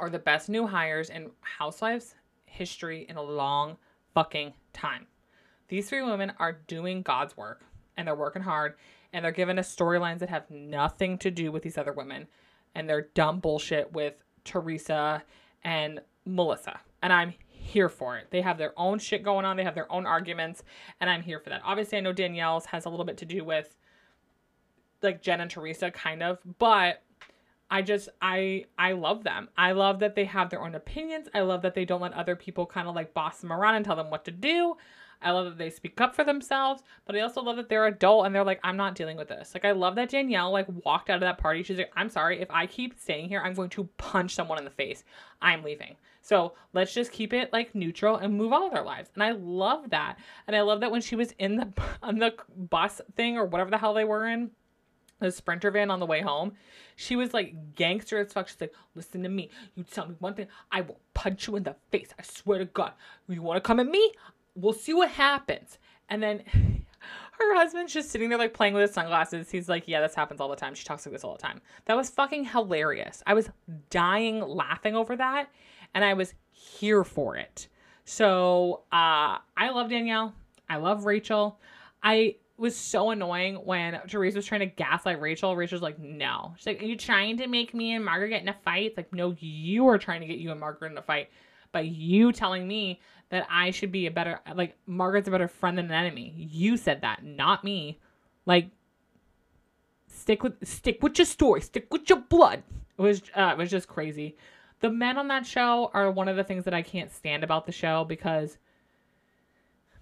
are 0.00 0.10
the 0.10 0.18
best 0.18 0.48
new 0.48 0.66
hires 0.66 1.10
in 1.10 1.30
Housewives 1.40 2.14
history 2.46 3.06
in 3.08 3.16
a 3.16 3.22
long 3.22 3.76
fucking 4.14 4.54
time. 4.72 5.06
These 5.68 5.88
three 5.88 6.02
women 6.02 6.32
are 6.38 6.58
doing 6.66 7.02
God's 7.02 7.36
work 7.36 7.62
and 7.96 8.08
they're 8.08 8.14
working 8.14 8.42
hard 8.42 8.74
and 9.12 9.24
they're 9.24 9.32
giving 9.32 9.58
us 9.58 9.74
storylines 9.74 10.18
that 10.18 10.28
have 10.28 10.50
nothing 10.50 11.18
to 11.18 11.30
do 11.30 11.52
with 11.52 11.62
these 11.62 11.78
other 11.78 11.92
women 11.92 12.26
and 12.74 12.88
they're 12.88 13.08
dumb 13.14 13.40
bullshit 13.40 13.92
with 13.92 14.14
Teresa 14.44 15.22
and 15.62 16.00
Melissa. 16.24 16.80
And 17.02 17.12
I'm 17.12 17.34
here 17.48 17.88
for 17.88 18.16
it. 18.16 18.28
They 18.30 18.40
have 18.40 18.58
their 18.58 18.72
own 18.76 18.98
shit 18.98 19.22
going 19.22 19.44
on, 19.44 19.56
they 19.56 19.64
have 19.64 19.74
their 19.74 19.90
own 19.92 20.06
arguments, 20.06 20.62
and 21.00 21.08
I'm 21.08 21.22
here 21.22 21.38
for 21.38 21.50
that. 21.50 21.60
Obviously, 21.64 21.98
I 21.98 22.00
know 22.00 22.12
Danielle's 22.12 22.66
has 22.66 22.86
a 22.86 22.88
little 22.88 23.04
bit 23.04 23.18
to 23.18 23.24
do 23.24 23.44
with 23.44 23.76
like 25.02 25.22
Jen 25.22 25.40
and 25.40 25.50
Teresa 25.50 25.90
kind 25.90 26.22
of, 26.22 26.38
but 26.58 27.02
I 27.70 27.82
just 27.82 28.08
I 28.20 28.64
I 28.78 28.92
love 28.92 29.24
them. 29.24 29.48
I 29.56 29.72
love 29.72 30.00
that 30.00 30.14
they 30.14 30.24
have 30.24 30.50
their 30.50 30.62
own 30.62 30.74
opinions. 30.74 31.28
I 31.34 31.40
love 31.40 31.62
that 31.62 31.74
they 31.74 31.84
don't 31.84 32.00
let 32.00 32.12
other 32.14 32.36
people 32.36 32.66
kind 32.66 32.88
of 32.88 32.94
like 32.94 33.14
boss 33.14 33.40
them 33.40 33.52
around 33.52 33.76
and 33.76 33.84
tell 33.84 33.96
them 33.96 34.10
what 34.10 34.24
to 34.24 34.30
do. 34.30 34.76
I 35.22 35.32
love 35.32 35.44
that 35.44 35.58
they 35.58 35.68
speak 35.68 36.00
up 36.00 36.14
for 36.14 36.24
themselves, 36.24 36.82
but 37.04 37.14
I 37.14 37.20
also 37.20 37.42
love 37.42 37.56
that 37.56 37.68
they're 37.68 37.86
adult 37.86 38.24
and 38.24 38.34
they're 38.34 38.44
like, 38.44 38.60
I'm 38.64 38.76
not 38.76 38.94
dealing 38.94 39.18
with 39.18 39.28
this. 39.28 39.52
Like 39.54 39.66
I 39.66 39.72
love 39.72 39.94
that 39.96 40.08
Danielle 40.08 40.50
like 40.50 40.66
walked 40.84 41.10
out 41.10 41.16
of 41.16 41.20
that 41.20 41.38
party. 41.38 41.62
She's 41.62 41.76
like, 41.76 41.92
I'm 41.94 42.08
sorry, 42.08 42.40
if 42.40 42.50
I 42.50 42.66
keep 42.66 42.98
staying 42.98 43.28
here, 43.28 43.42
I'm 43.44 43.54
going 43.54 43.70
to 43.70 43.84
punch 43.98 44.34
someone 44.34 44.58
in 44.58 44.64
the 44.64 44.70
face. 44.70 45.04
I'm 45.42 45.62
leaving. 45.62 45.96
So 46.22 46.54
let's 46.72 46.94
just 46.94 47.12
keep 47.12 47.32
it 47.32 47.52
like 47.52 47.74
neutral 47.74 48.16
and 48.16 48.34
move 48.34 48.52
on 48.52 48.64
with 48.64 48.78
our 48.78 48.84
lives. 48.84 49.10
And 49.14 49.22
I 49.22 49.32
love 49.32 49.90
that. 49.90 50.16
And 50.46 50.56
I 50.56 50.62
love 50.62 50.80
that 50.80 50.90
when 50.90 51.02
she 51.02 51.16
was 51.16 51.32
in 51.38 51.56
the 51.56 51.72
on 52.02 52.18
the 52.18 52.34
bus 52.56 53.00
thing 53.14 53.36
or 53.36 53.44
whatever 53.44 53.70
the 53.70 53.78
hell 53.78 53.94
they 53.94 54.04
were 54.04 54.26
in, 54.26 54.50
the 55.20 55.30
sprinter 55.30 55.70
van 55.70 55.90
on 55.90 56.00
the 56.00 56.06
way 56.06 56.20
home, 56.20 56.52
she 56.96 57.16
was 57.16 57.32
like 57.32 57.74
gangster 57.74 58.18
as 58.18 58.32
fuck. 58.32 58.48
She's 58.48 58.60
like, 58.60 58.74
listen 58.94 59.22
to 59.22 59.28
me. 59.28 59.50
You 59.74 59.84
tell 59.84 60.08
me 60.08 60.16
one 60.18 60.34
thing, 60.34 60.48
I 60.72 60.80
will 60.80 60.98
punch 61.14 61.46
you 61.46 61.56
in 61.56 61.62
the 61.62 61.76
face. 61.90 62.08
I 62.18 62.22
swear 62.22 62.58
to 62.58 62.64
God. 62.64 62.92
You 63.28 63.42
want 63.42 63.56
to 63.56 63.66
come 63.66 63.80
at 63.80 63.86
me? 63.86 64.12
We'll 64.54 64.72
see 64.72 64.94
what 64.94 65.10
happens. 65.10 65.78
And 66.08 66.22
then 66.22 66.42
her 66.52 67.54
husband's 67.54 67.92
just 67.92 68.10
sitting 68.10 68.28
there 68.28 68.38
like 68.38 68.54
playing 68.54 68.74
with 68.74 68.82
his 68.82 68.92
sunglasses. 68.92 69.50
He's 69.50 69.68
like, 69.68 69.86
Yeah, 69.86 70.00
this 70.00 70.14
happens 70.14 70.40
all 70.40 70.48
the 70.48 70.56
time. 70.56 70.74
She 70.74 70.84
talks 70.84 71.06
like 71.06 71.12
this 71.12 71.24
all 71.24 71.36
the 71.36 71.42
time. 71.42 71.60
That 71.86 71.96
was 71.96 72.10
fucking 72.10 72.46
hilarious. 72.46 73.22
I 73.26 73.34
was 73.34 73.48
dying 73.90 74.40
laughing 74.40 74.94
over 74.94 75.16
that 75.16 75.48
and 75.94 76.04
I 76.04 76.14
was 76.14 76.34
here 76.50 77.04
for 77.04 77.36
it. 77.36 77.68
So 78.04 78.82
uh, 78.92 79.38
I 79.56 79.70
love 79.72 79.90
Danielle. 79.90 80.34
I 80.68 80.76
love 80.76 81.04
Rachel. 81.04 81.58
I 82.02 82.36
was 82.60 82.76
so 82.76 83.10
annoying 83.10 83.56
when 83.56 83.98
Teresa 84.06 84.36
was 84.38 84.46
trying 84.46 84.60
to 84.60 84.66
gaslight 84.66 85.20
Rachel. 85.20 85.56
Rachel's 85.56 85.82
like, 85.82 85.98
no. 85.98 86.54
She's 86.56 86.66
like, 86.66 86.82
Are 86.82 86.86
you 86.86 86.96
trying 86.96 87.38
to 87.38 87.46
make 87.46 87.74
me 87.74 87.94
and 87.94 88.04
Margaret 88.04 88.30
get 88.30 88.42
in 88.42 88.48
a 88.48 88.56
fight? 88.64 88.86
It's 88.86 88.96
like, 88.96 89.12
no, 89.12 89.34
you 89.38 89.88
are 89.88 89.98
trying 89.98 90.20
to 90.20 90.26
get 90.26 90.38
you 90.38 90.50
and 90.50 90.60
Margaret 90.60 90.92
in 90.92 90.98
a 90.98 91.02
fight 91.02 91.30
by 91.72 91.80
you 91.80 92.32
telling 92.32 92.66
me 92.66 93.00
that 93.30 93.46
I 93.48 93.70
should 93.70 93.92
be 93.92 94.06
a 94.06 94.10
better, 94.10 94.40
like, 94.54 94.76
Margaret's 94.86 95.28
a 95.28 95.30
better 95.30 95.48
friend 95.48 95.78
than 95.78 95.86
an 95.86 95.92
enemy. 95.92 96.34
You 96.36 96.76
said 96.76 97.02
that, 97.02 97.24
not 97.24 97.64
me. 97.64 98.00
Like, 98.44 98.70
stick 100.08 100.42
with 100.42 100.66
stick 100.66 101.02
with 101.02 101.18
your 101.18 101.26
story, 101.26 101.60
stick 101.60 101.92
with 101.92 102.08
your 102.08 102.20
blood. 102.20 102.62
It 102.98 103.02
was 103.02 103.22
uh, 103.34 103.50
it 103.52 103.58
was 103.58 103.70
just 103.70 103.88
crazy. 103.88 104.36
The 104.80 104.90
men 104.90 105.18
on 105.18 105.28
that 105.28 105.46
show 105.46 105.90
are 105.94 106.10
one 106.10 106.28
of 106.28 106.36
the 106.36 106.44
things 106.44 106.64
that 106.64 106.74
I 106.74 106.82
can't 106.82 107.12
stand 107.12 107.44
about 107.44 107.66
the 107.66 107.72
show 107.72 108.04
because 108.04 108.58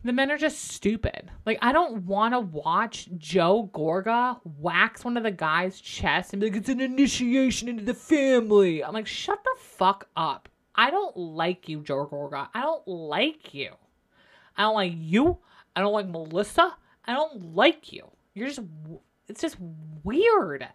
the 0.05 0.12
men 0.12 0.31
are 0.31 0.39
just 0.39 0.61
stupid. 0.61 1.31
Like 1.45 1.59
I 1.61 1.73
don't 1.73 2.05
want 2.05 2.35
to 2.35 2.41
watch 2.41 3.09
Joe 3.16 3.70
Gorga 3.75 4.41
wax 4.45 5.05
one 5.05 5.16
of 5.16 5.23
the 5.23 5.31
guy's 5.31 5.81
chest 5.81 6.33
and 6.33 6.41
be 6.41 6.49
like, 6.49 6.57
"It's 6.57 6.69
an 6.69 6.81
initiation 6.81 7.69
into 7.69 7.85
the 7.85 7.95
family." 7.95 8.85
I'm 8.85 8.95
like, 8.95 9.07
shut 9.07 9.43
the 9.43 9.57
fuck 9.59 10.09
up. 10.16 10.49
I 10.75 10.91
don't 10.91 11.16
like 11.16 11.69
you, 11.69 11.83
Joe 11.83 12.07
Gorga. 12.07 12.49
I 12.55 12.62
don't 12.62 12.87
like 12.87 13.53
you. 13.53 13.73
I 14.57 14.62
don't 14.62 14.75
like 14.75 14.93
you. 14.95 15.39
I 15.75 15.81
don't 15.81 15.93
like 15.93 16.09
Melissa. 16.09 16.77
I 17.05 17.15
don't 17.15 17.55
like 17.55 17.93
you. 17.93 18.09
You're 18.35 18.49
just. 18.49 18.61
It's 19.29 19.43
just 19.43 19.57
weird. 20.05 20.66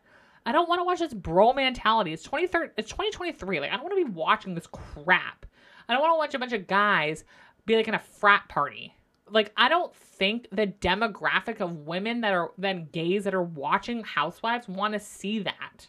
I 0.46 0.52
don't 0.52 0.68
want 0.68 0.80
to 0.80 0.84
watch 0.84 1.00
this 1.00 1.14
bro 1.14 1.54
mentality. 1.54 2.14
It's 2.14 2.24
23 2.24 2.70
it's 2.78 2.90
2023. 2.90 3.62
Like 3.62 3.72
I 3.72 3.76
don't 3.76 3.84
want 3.84 3.98
to 3.98 4.06
be 4.06 4.12
watching 4.12 4.54
this 4.56 4.68
crap. 4.68 5.46
I 5.88 5.94
don't 5.94 6.02
want 6.02 6.14
to 6.14 6.18
watch 6.18 6.34
a 6.34 6.40
bunch 6.40 6.54
of 6.54 6.68
guys 6.68 7.24
be 7.66 7.76
like 7.76 7.88
in 7.88 7.94
a 7.94 8.00
frat 8.00 8.48
party. 8.50 8.94
Like 9.34 9.52
I 9.58 9.68
don't 9.68 9.94
think 9.96 10.48
the 10.52 10.68
demographic 10.68 11.60
of 11.60 11.88
women 11.88 12.22
that 12.22 12.34
are 12.34 12.52
then 12.58 12.88
gays 12.92 13.24
that 13.24 13.34
are 13.34 13.44
watching 13.44 14.04
Housewives 14.04 14.70
want 14.70 14.94
to 14.94 15.00
see 15.00 15.40
that. 15.40 15.88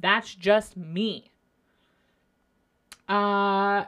That's 0.00 0.34
just 0.34 0.76
me. 0.76 1.30
Uh 3.08 3.84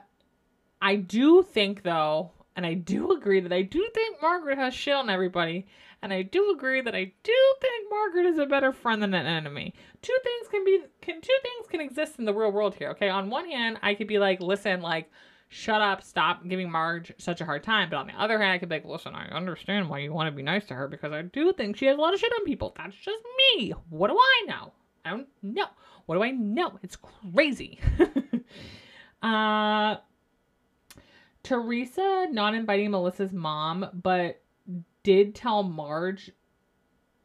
I 0.80 0.96
do 0.96 1.42
think 1.42 1.82
though, 1.82 2.30
and 2.56 2.64
I 2.64 2.74
do 2.74 3.10
agree 3.12 3.40
that 3.40 3.52
I 3.52 3.62
do 3.62 3.88
think 3.94 4.22
Margaret 4.22 4.58
has 4.58 4.74
shit 4.74 4.94
on 4.94 5.10
everybody. 5.10 5.66
And 6.04 6.12
I 6.12 6.20
do 6.20 6.52
agree 6.54 6.82
that 6.82 6.94
I 6.94 7.12
do 7.22 7.54
think 7.62 7.90
Margaret 7.90 8.26
is 8.26 8.38
a 8.38 8.44
better 8.44 8.72
friend 8.72 9.02
than 9.02 9.14
an 9.14 9.24
enemy. 9.26 9.72
Two 10.02 10.16
things 10.22 10.48
can 10.48 10.62
be 10.62 10.82
can 11.00 11.22
two 11.22 11.38
things 11.42 11.66
can 11.70 11.80
exist 11.80 12.18
in 12.18 12.26
the 12.26 12.34
real 12.34 12.52
world 12.52 12.74
here. 12.74 12.90
Okay, 12.90 13.08
on 13.08 13.30
one 13.30 13.48
hand, 13.48 13.78
I 13.82 13.94
could 13.94 14.06
be 14.06 14.18
like, 14.18 14.40
listen, 14.40 14.82
like, 14.82 15.10
shut 15.48 15.80
up, 15.80 16.02
stop 16.02 16.46
giving 16.46 16.70
Marge 16.70 17.12
such 17.18 17.40
a 17.40 17.44
hard 17.44 17.62
time. 17.62 17.90
But 17.90 17.96
on 17.96 18.06
the 18.06 18.20
other 18.20 18.38
hand, 18.38 18.52
I 18.52 18.58
could 18.58 18.68
be 18.68 18.76
like, 18.76 18.84
listen, 18.84 19.14
I 19.14 19.28
understand 19.28 19.88
why 19.88 19.98
you 19.98 20.12
want 20.12 20.28
to 20.28 20.36
be 20.36 20.42
nice 20.42 20.64
to 20.66 20.74
her 20.74 20.88
because 20.88 21.12
I 21.12 21.22
do 21.22 21.52
think 21.52 21.76
she 21.76 21.86
has 21.86 21.96
a 21.96 22.00
lot 22.00 22.14
of 22.14 22.20
shit 22.20 22.32
on 22.32 22.44
people. 22.44 22.74
That's 22.76 22.96
just 22.96 23.22
me. 23.56 23.72
What 23.88 24.08
do 24.08 24.16
I 24.18 24.44
know? 24.48 24.72
I 25.04 25.10
don't 25.10 25.28
know. 25.42 25.66
What 26.06 26.16
do 26.16 26.22
I 26.22 26.30
know? 26.30 26.78
It's 26.82 26.96
crazy. 26.96 27.78
uh 29.22 29.96
Teresa 31.42 32.26
not 32.30 32.54
inviting 32.54 32.90
Melissa's 32.90 33.32
mom, 33.32 33.86
but 33.92 34.40
did 35.02 35.34
tell 35.34 35.62
Marge, 35.62 36.30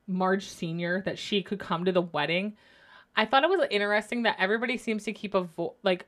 Marge 0.05 0.45
Sr., 0.45 1.01
that 1.05 1.17
she 1.17 1.41
could 1.41 1.59
come 1.59 1.85
to 1.85 1.91
the 1.91 2.01
wedding. 2.01 2.57
I 3.15 3.25
thought 3.25 3.43
it 3.43 3.49
was 3.49 3.65
interesting 3.71 4.23
that 4.23 4.35
everybody 4.37 4.77
seems 4.77 5.05
to 5.05 5.13
keep 5.13 5.33
a 5.33 5.41
vo- 5.41 5.75
like 5.83 6.05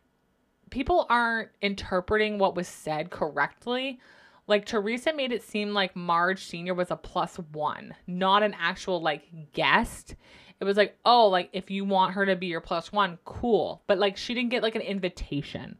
people 0.71 1.05
aren't 1.09 1.49
interpreting 1.61 2.39
what 2.39 2.55
was 2.55 2.67
said 2.67 3.11
correctly. 3.11 3.99
Like 4.47 4.65
Teresa 4.65 5.13
made 5.13 5.31
it 5.31 5.43
seem 5.43 5.73
like 5.73 5.95
Marge 5.95 6.43
Sr. 6.43 6.73
was 6.73 6.89
a 6.89 6.95
plus 6.95 7.37
one, 7.51 7.93
not 8.07 8.41
an 8.41 8.55
actual 8.59 9.01
like 9.01 9.53
guest. 9.53 10.15
It 10.59 10.63
was 10.63 10.77
like, 10.77 10.97
oh, 11.05 11.27
like 11.27 11.49
if 11.53 11.69
you 11.69 11.85
want 11.85 12.13
her 12.13 12.25
to 12.25 12.35
be 12.35 12.47
your 12.47 12.61
plus 12.61 12.91
one, 12.91 13.19
cool. 13.23 13.83
But 13.85 13.99
like 13.99 14.17
she 14.17 14.33
didn't 14.33 14.49
get 14.49 14.63
like 14.63 14.75
an 14.75 14.81
invitation. 14.81 15.77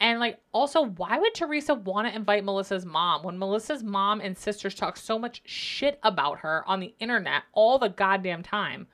And 0.00 0.20
like 0.20 0.38
also, 0.52 0.82
why 0.84 1.18
would 1.18 1.34
Teresa 1.34 1.74
want 1.74 2.06
to 2.06 2.14
invite 2.14 2.44
Melissa's 2.44 2.86
mom 2.86 3.24
when 3.24 3.38
Melissa's 3.38 3.82
mom 3.82 4.20
and 4.20 4.38
sisters 4.38 4.74
talk 4.74 4.96
so 4.96 5.18
much 5.18 5.42
shit 5.44 5.98
about 6.04 6.38
her 6.40 6.62
on 6.68 6.78
the 6.78 6.94
internet 7.00 7.42
all 7.52 7.78
the 7.78 7.88
goddamn 7.88 8.42
time? 8.42 8.86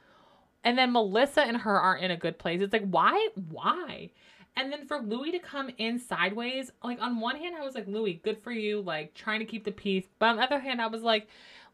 And 0.64 0.78
then 0.78 0.92
Melissa 0.92 1.42
and 1.42 1.58
her 1.58 1.78
aren't 1.78 2.02
in 2.02 2.10
a 2.10 2.16
good 2.16 2.38
place. 2.38 2.62
It's 2.62 2.72
like, 2.72 2.88
why? 2.88 3.28
Why? 3.50 4.10
And 4.56 4.72
then 4.72 4.86
for 4.86 4.98
Louis 4.98 5.32
to 5.32 5.38
come 5.40 5.70
in 5.78 5.98
sideways, 5.98 6.70
like 6.82 7.00
on 7.00 7.20
one 7.20 7.36
hand, 7.36 7.56
I 7.56 7.64
was 7.64 7.74
like, 7.74 7.88
Louis, 7.88 8.20
good 8.22 8.42
for 8.42 8.52
you, 8.52 8.80
like 8.80 9.14
trying 9.14 9.40
to 9.40 9.46
keep 9.46 9.64
the 9.64 9.72
peace. 9.72 10.04
But 10.18 10.26
on 10.26 10.36
the 10.36 10.42
other 10.42 10.60
hand, 10.60 10.80
I 10.80 10.86
was 10.86 11.02
like, 11.02 11.28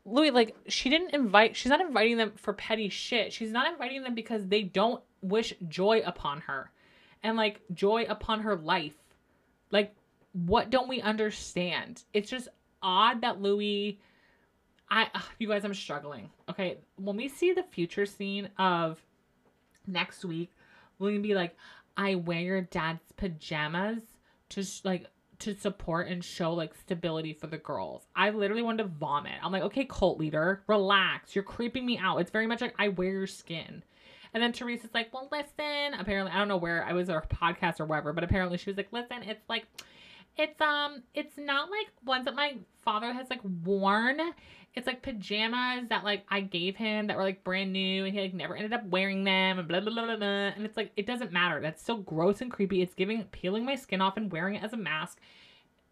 Louis, 0.06 0.30
like 0.30 0.56
she 0.66 0.88
didn't 0.88 1.14
invite, 1.14 1.56
she's 1.56 1.70
not 1.70 1.80
inviting 1.80 2.16
them 2.16 2.32
for 2.36 2.54
petty 2.54 2.88
shit. 2.88 3.32
She's 3.32 3.50
not 3.50 3.70
inviting 3.70 4.02
them 4.02 4.14
because 4.14 4.46
they 4.46 4.62
don't 4.62 5.02
wish 5.20 5.52
joy 5.68 6.02
upon 6.06 6.40
her 6.42 6.70
and 7.22 7.36
like 7.36 7.60
joy 7.74 8.06
upon 8.08 8.40
her 8.40 8.56
life 8.56 8.94
like, 9.70 9.94
what 10.32 10.70
don't 10.70 10.88
we 10.88 11.00
understand? 11.00 12.02
It's 12.12 12.30
just 12.30 12.48
odd 12.82 13.22
that 13.22 13.40
Louis. 13.40 13.98
I, 14.90 15.08
you 15.38 15.48
guys, 15.48 15.64
I'm 15.64 15.74
struggling. 15.74 16.30
Okay, 16.48 16.78
when 16.96 17.16
we 17.16 17.28
see 17.28 17.52
the 17.52 17.62
future 17.62 18.06
scene 18.06 18.48
of 18.58 19.00
next 19.86 20.24
week, 20.24 20.50
we're 20.98 21.10
gonna 21.10 21.20
be 21.20 21.34
like, 21.34 21.56
I 22.00 22.14
wear 22.14 22.40
your 22.40 22.62
dad's 22.62 23.12
pajamas 23.18 24.00
to 24.48 24.62
sh- 24.62 24.80
like 24.84 25.06
to 25.40 25.54
support 25.54 26.08
and 26.08 26.24
show 26.24 26.54
like 26.54 26.74
stability 26.74 27.34
for 27.34 27.46
the 27.46 27.58
girls. 27.58 28.06
I 28.16 28.30
literally 28.30 28.62
wanted 28.62 28.84
to 28.84 28.88
vomit. 28.88 29.34
I'm 29.42 29.52
like, 29.52 29.64
okay, 29.64 29.84
cult 29.84 30.18
leader, 30.18 30.62
relax. 30.66 31.34
You're 31.34 31.44
creeping 31.44 31.84
me 31.84 31.98
out. 31.98 32.16
It's 32.16 32.30
very 32.30 32.46
much 32.46 32.62
like 32.62 32.74
I 32.78 32.88
wear 32.88 33.10
your 33.10 33.26
skin. 33.26 33.82
And 34.32 34.42
then 34.42 34.52
Teresa's 34.52 34.94
like, 34.94 35.12
well, 35.12 35.28
listen. 35.30 35.98
Apparently, 35.98 36.32
I 36.32 36.38
don't 36.38 36.48
know 36.48 36.56
where 36.56 36.84
I 36.84 36.94
was 36.94 37.10
or 37.10 37.20
podcast 37.22 37.80
or 37.80 37.84
whatever, 37.84 38.14
but 38.14 38.24
apparently 38.24 38.56
she 38.56 38.70
was 38.70 38.78
like, 38.78 38.92
listen, 38.92 39.22
it's 39.24 39.46
like, 39.50 39.66
it's 40.38 40.58
um, 40.60 41.02
it's 41.14 41.36
not 41.36 41.68
like 41.70 41.88
ones 42.06 42.24
that 42.24 42.34
my 42.34 42.56
father 42.82 43.12
has 43.12 43.28
like 43.28 43.40
worn. 43.64 44.18
It's 44.74 44.86
like 44.86 45.02
pajamas 45.02 45.88
that 45.88 46.04
like 46.04 46.24
I 46.28 46.40
gave 46.40 46.76
him 46.76 47.08
that 47.08 47.16
were 47.16 47.24
like 47.24 47.42
brand 47.42 47.72
new, 47.72 48.04
and 48.04 48.14
he 48.14 48.20
like 48.20 48.34
never 48.34 48.54
ended 48.56 48.72
up 48.72 48.86
wearing 48.86 49.24
them, 49.24 49.58
and 49.58 49.66
blah 49.66 49.80
blah 49.80 49.92
blah 49.92 50.06
blah. 50.06 50.16
blah. 50.16 50.26
And 50.26 50.64
it's 50.64 50.76
like 50.76 50.92
it 50.96 51.06
doesn't 51.06 51.32
matter. 51.32 51.60
That's 51.60 51.82
still 51.82 51.98
gross 51.98 52.40
and 52.40 52.50
creepy. 52.50 52.80
It's 52.80 52.94
giving 52.94 53.22
peeling 53.24 53.64
my 53.64 53.74
skin 53.74 54.00
off 54.00 54.16
and 54.16 54.30
wearing 54.30 54.54
it 54.54 54.62
as 54.62 54.72
a 54.72 54.76
mask. 54.76 55.18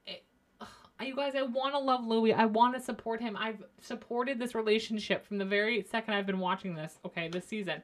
It, 0.06 0.22
ugh, 0.60 0.68
you 1.04 1.16
guys, 1.16 1.34
I 1.34 1.42
want 1.42 1.74
to 1.74 1.78
love 1.80 2.06
Louis. 2.06 2.32
I 2.32 2.44
want 2.46 2.74
to 2.74 2.80
support 2.80 3.20
him. 3.20 3.36
I've 3.36 3.64
supported 3.80 4.38
this 4.38 4.54
relationship 4.54 5.26
from 5.26 5.38
the 5.38 5.44
very 5.44 5.82
second 5.90 6.14
I've 6.14 6.26
been 6.26 6.38
watching 6.38 6.74
this. 6.74 6.98
Okay, 7.04 7.28
this 7.28 7.46
season. 7.46 7.82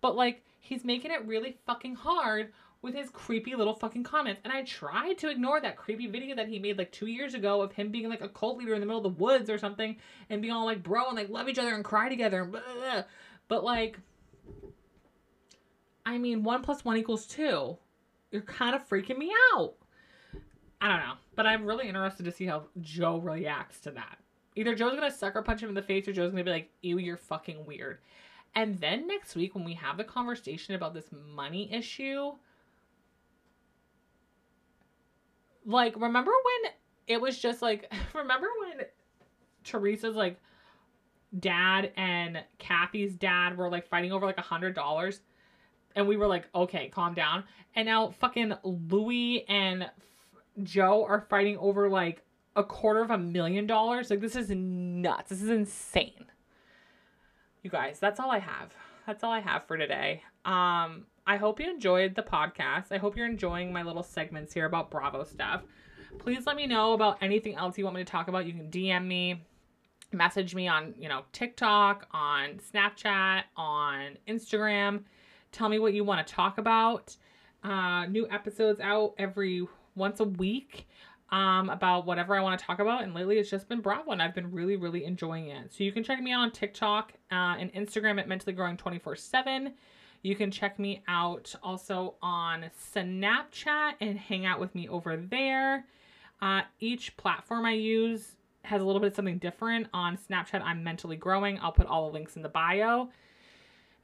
But 0.00 0.16
like 0.16 0.42
he's 0.58 0.84
making 0.84 1.12
it 1.12 1.24
really 1.24 1.56
fucking 1.66 1.94
hard 1.94 2.52
with 2.82 2.94
his 2.94 3.08
creepy 3.10 3.54
little 3.54 3.74
fucking 3.74 4.02
comments. 4.02 4.40
And 4.44 4.52
I 4.52 4.62
tried 4.64 5.16
to 5.18 5.30
ignore 5.30 5.60
that 5.60 5.76
creepy 5.76 6.08
video 6.08 6.34
that 6.34 6.48
he 6.48 6.58
made 6.58 6.78
like 6.78 6.90
two 6.90 7.06
years 7.06 7.34
ago 7.34 7.62
of 7.62 7.72
him 7.72 7.90
being 7.90 8.08
like 8.08 8.20
a 8.20 8.28
cult 8.28 8.58
leader 8.58 8.74
in 8.74 8.80
the 8.80 8.86
middle 8.86 9.04
of 9.06 9.16
the 9.16 9.22
woods 9.22 9.48
or 9.48 9.56
something 9.56 9.96
and 10.28 10.42
being 10.42 10.52
all 10.52 10.66
like 10.66 10.82
bro 10.82 11.06
and 11.06 11.16
like 11.16 11.28
love 11.28 11.48
each 11.48 11.58
other 11.58 11.74
and 11.74 11.84
cry 11.84 12.08
together. 12.08 12.50
But 13.46 13.64
like, 13.64 13.98
I 16.04 16.18
mean, 16.18 16.42
one 16.42 16.62
plus 16.62 16.84
one 16.84 16.96
equals 16.96 17.26
two. 17.26 17.78
You're 18.32 18.42
kind 18.42 18.74
of 18.74 18.88
freaking 18.88 19.18
me 19.18 19.32
out. 19.54 19.74
I 20.80 20.88
don't 20.88 21.06
know. 21.06 21.14
But 21.36 21.46
I'm 21.46 21.64
really 21.64 21.86
interested 21.86 22.24
to 22.24 22.32
see 22.32 22.46
how 22.46 22.64
Joe 22.80 23.18
reacts 23.18 23.78
to 23.80 23.92
that. 23.92 24.18
Either 24.56 24.74
Joe's 24.74 24.94
gonna 24.94 25.10
sucker 25.12 25.40
punch 25.42 25.62
him 25.62 25.68
in 25.68 25.74
the 25.76 25.82
face 25.82 26.08
or 26.08 26.12
Joe's 26.12 26.32
gonna 26.32 26.42
be 26.42 26.50
like, 26.50 26.70
ew, 26.82 26.98
you're 26.98 27.16
fucking 27.16 27.64
weird. 27.64 27.98
And 28.54 28.80
then 28.80 29.06
next 29.06 29.36
week, 29.36 29.54
when 29.54 29.64
we 29.64 29.74
have 29.74 29.96
the 29.96 30.04
conversation 30.04 30.74
about 30.74 30.92
this 30.92 31.08
money 31.34 31.72
issue, 31.72 32.32
like, 35.64 35.94
remember 35.96 36.30
when 36.30 36.72
it 37.06 37.20
was 37.20 37.38
just 37.38 37.62
like, 37.62 37.92
remember 38.14 38.48
when 38.60 38.86
Teresa's 39.64 40.16
like 40.16 40.40
dad 41.38 41.92
and 41.96 42.42
Kathy's 42.58 43.14
dad 43.14 43.56
were 43.56 43.70
like 43.70 43.88
fighting 43.88 44.12
over 44.12 44.26
like 44.26 44.38
a 44.38 44.42
hundred 44.42 44.74
dollars? 44.74 45.20
And 45.94 46.08
we 46.08 46.16
were 46.16 46.26
like, 46.26 46.48
okay, 46.54 46.88
calm 46.88 47.14
down. 47.14 47.44
And 47.74 47.86
now 47.86 48.10
fucking 48.20 48.54
Louis 48.64 49.44
and 49.48 49.90
Joe 50.62 51.04
are 51.04 51.26
fighting 51.28 51.58
over 51.58 51.88
like 51.88 52.22
a 52.56 52.64
quarter 52.64 53.02
of 53.02 53.10
a 53.10 53.18
million 53.18 53.66
dollars. 53.66 54.10
Like, 54.10 54.20
this 54.20 54.36
is 54.36 54.50
nuts. 54.50 55.30
This 55.30 55.42
is 55.42 55.50
insane 55.50 56.26
you 57.62 57.70
guys, 57.70 57.98
that's 57.98 58.20
all 58.20 58.30
I 58.30 58.38
have. 58.40 58.72
That's 59.06 59.24
all 59.24 59.32
I 59.32 59.40
have 59.40 59.66
for 59.66 59.76
today. 59.76 60.22
Um, 60.44 61.06
I 61.26 61.36
hope 61.36 61.60
you 61.60 61.70
enjoyed 61.70 62.14
the 62.14 62.22
podcast. 62.22 62.86
I 62.90 62.98
hope 62.98 63.16
you're 63.16 63.26
enjoying 63.26 63.72
my 63.72 63.82
little 63.82 64.02
segments 64.02 64.52
here 64.52 64.66
about 64.66 64.90
Bravo 64.90 65.24
stuff. 65.24 65.62
Please 66.18 66.46
let 66.46 66.56
me 66.56 66.66
know 66.66 66.92
about 66.92 67.18
anything 67.20 67.54
else 67.54 67.78
you 67.78 67.84
want 67.84 67.96
me 67.96 68.04
to 68.04 68.10
talk 68.10 68.28
about. 68.28 68.46
You 68.46 68.52
can 68.52 68.70
DM 68.70 69.06
me, 69.06 69.42
message 70.12 70.54
me 70.54 70.68
on, 70.68 70.94
you 70.98 71.08
know, 71.08 71.22
TikTok, 71.32 72.08
on 72.12 72.60
Snapchat, 72.72 73.44
on 73.56 74.18
Instagram. 74.28 75.04
Tell 75.52 75.68
me 75.68 75.78
what 75.78 75.94
you 75.94 76.04
want 76.04 76.26
to 76.26 76.34
talk 76.34 76.58
about. 76.58 77.16
Uh, 77.62 78.06
new 78.06 78.28
episodes 78.28 78.80
out 78.80 79.14
every 79.18 79.66
once 79.94 80.20
a 80.20 80.24
week 80.24 80.88
um, 81.30 81.70
about 81.70 82.04
whatever 82.04 82.36
I 82.36 82.40
want 82.40 82.58
to 82.58 82.66
talk 82.66 82.78
about. 82.78 83.02
And 83.02 83.14
lately 83.14 83.38
it's 83.38 83.50
just 83.50 83.68
been 83.68 83.80
Bravo 83.80 84.10
and 84.10 84.20
I've 84.20 84.34
been 84.34 84.50
really, 84.50 84.76
really 84.76 85.04
enjoying 85.04 85.48
it. 85.48 85.72
So 85.72 85.84
you 85.84 85.92
can 85.92 86.02
check 86.02 86.20
me 86.20 86.32
out 86.32 86.40
on 86.40 86.50
TikTok 86.50 87.12
uh, 87.30 87.56
and 87.58 87.72
Instagram 87.72 88.18
at 88.18 88.28
Mentally 88.28 88.52
Growing 88.52 88.76
24 88.76 89.16
7. 89.16 89.72
You 90.22 90.36
can 90.36 90.50
check 90.50 90.78
me 90.78 91.02
out 91.08 91.54
also 91.62 92.14
on 92.22 92.70
Snapchat 92.94 93.94
and 94.00 94.16
hang 94.18 94.46
out 94.46 94.60
with 94.60 94.74
me 94.74 94.88
over 94.88 95.16
there. 95.16 95.84
Uh, 96.40 96.62
each 96.80 97.16
platform 97.16 97.66
I 97.66 97.72
use 97.72 98.36
has 98.64 98.80
a 98.80 98.84
little 98.84 99.00
bit 99.00 99.08
of 99.08 99.14
something 99.14 99.38
different. 99.38 99.88
On 99.92 100.16
Snapchat, 100.16 100.62
I'm 100.62 100.84
mentally 100.84 101.16
growing. 101.16 101.58
I'll 101.60 101.72
put 101.72 101.86
all 101.86 102.06
the 102.06 102.12
links 102.12 102.36
in 102.36 102.42
the 102.42 102.48
bio. 102.48 103.08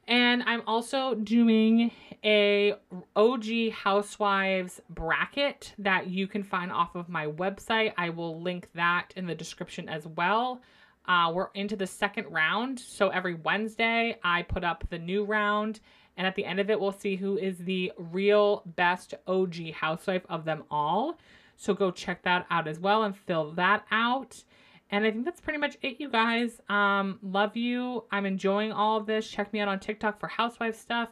And 0.08 0.42
I'm 0.44 0.62
also 0.66 1.14
doing 1.14 1.92
a 2.24 2.74
OG 3.14 3.72
Housewives 3.72 4.80
bracket 4.88 5.74
that 5.78 6.08
you 6.08 6.26
can 6.26 6.42
find 6.42 6.72
off 6.72 6.96
of 6.96 7.08
my 7.08 7.26
website. 7.26 7.92
I 7.96 8.08
will 8.08 8.40
link 8.40 8.68
that 8.74 9.12
in 9.16 9.26
the 9.26 9.34
description 9.34 9.88
as 9.88 10.06
well. 10.06 10.62
Uh, 11.06 11.30
we're 11.34 11.48
into 11.54 11.76
the 11.76 11.86
second 11.86 12.26
round. 12.30 12.80
So 12.80 13.08
every 13.08 13.34
Wednesday, 13.34 14.18
I 14.24 14.42
put 14.42 14.64
up 14.64 14.84
the 14.90 14.98
new 14.98 15.24
round. 15.24 15.80
And 16.18 16.26
at 16.26 16.34
the 16.34 16.44
end 16.44 16.58
of 16.58 16.68
it, 16.68 16.78
we'll 16.78 16.92
see 16.92 17.16
who 17.16 17.38
is 17.38 17.56
the 17.58 17.92
real 17.96 18.64
best 18.76 19.14
OG 19.26 19.70
housewife 19.72 20.26
of 20.28 20.44
them 20.44 20.64
all. 20.70 21.16
So 21.56 21.72
go 21.72 21.90
check 21.90 22.22
that 22.24 22.44
out 22.50 22.68
as 22.68 22.80
well 22.80 23.04
and 23.04 23.16
fill 23.16 23.52
that 23.52 23.86
out. 23.90 24.42
And 24.90 25.04
I 25.04 25.12
think 25.12 25.24
that's 25.24 25.40
pretty 25.40 25.58
much 25.58 25.76
it, 25.80 26.00
you 26.00 26.10
guys. 26.10 26.60
Um, 26.68 27.20
love 27.22 27.56
you. 27.56 28.04
I'm 28.10 28.26
enjoying 28.26 28.72
all 28.72 28.98
of 28.98 29.06
this. 29.06 29.28
Check 29.28 29.52
me 29.52 29.60
out 29.60 29.68
on 29.68 29.78
TikTok 29.78 30.18
for 30.18 30.26
housewife 30.26 30.76
stuff. 30.76 31.10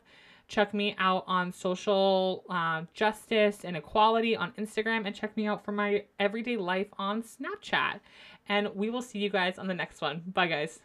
Check 0.49 0.75
me 0.75 0.97
out 0.99 1.25
on 1.27 1.53
social 1.53 2.45
uh, 2.51 2.83
justice 2.93 3.65
and 3.65 3.77
equality 3.77 4.35
on 4.37 4.53
Instagram. 4.53 5.07
And 5.07 5.15
check 5.15 5.37
me 5.37 5.47
out 5.47 5.65
for 5.65 5.73
my 5.73 6.05
everyday 6.19 6.57
life 6.57 6.89
on 6.99 7.23
Snapchat. 7.23 8.01
And 8.49 8.69
we 8.75 8.91
will 8.91 9.03
see 9.03 9.21
you 9.21 9.31
guys 9.31 9.59
on 9.59 9.69
the 9.69 9.75
next 9.75 10.01
one. 10.01 10.23
Bye, 10.27 10.49
guys. 10.49 10.81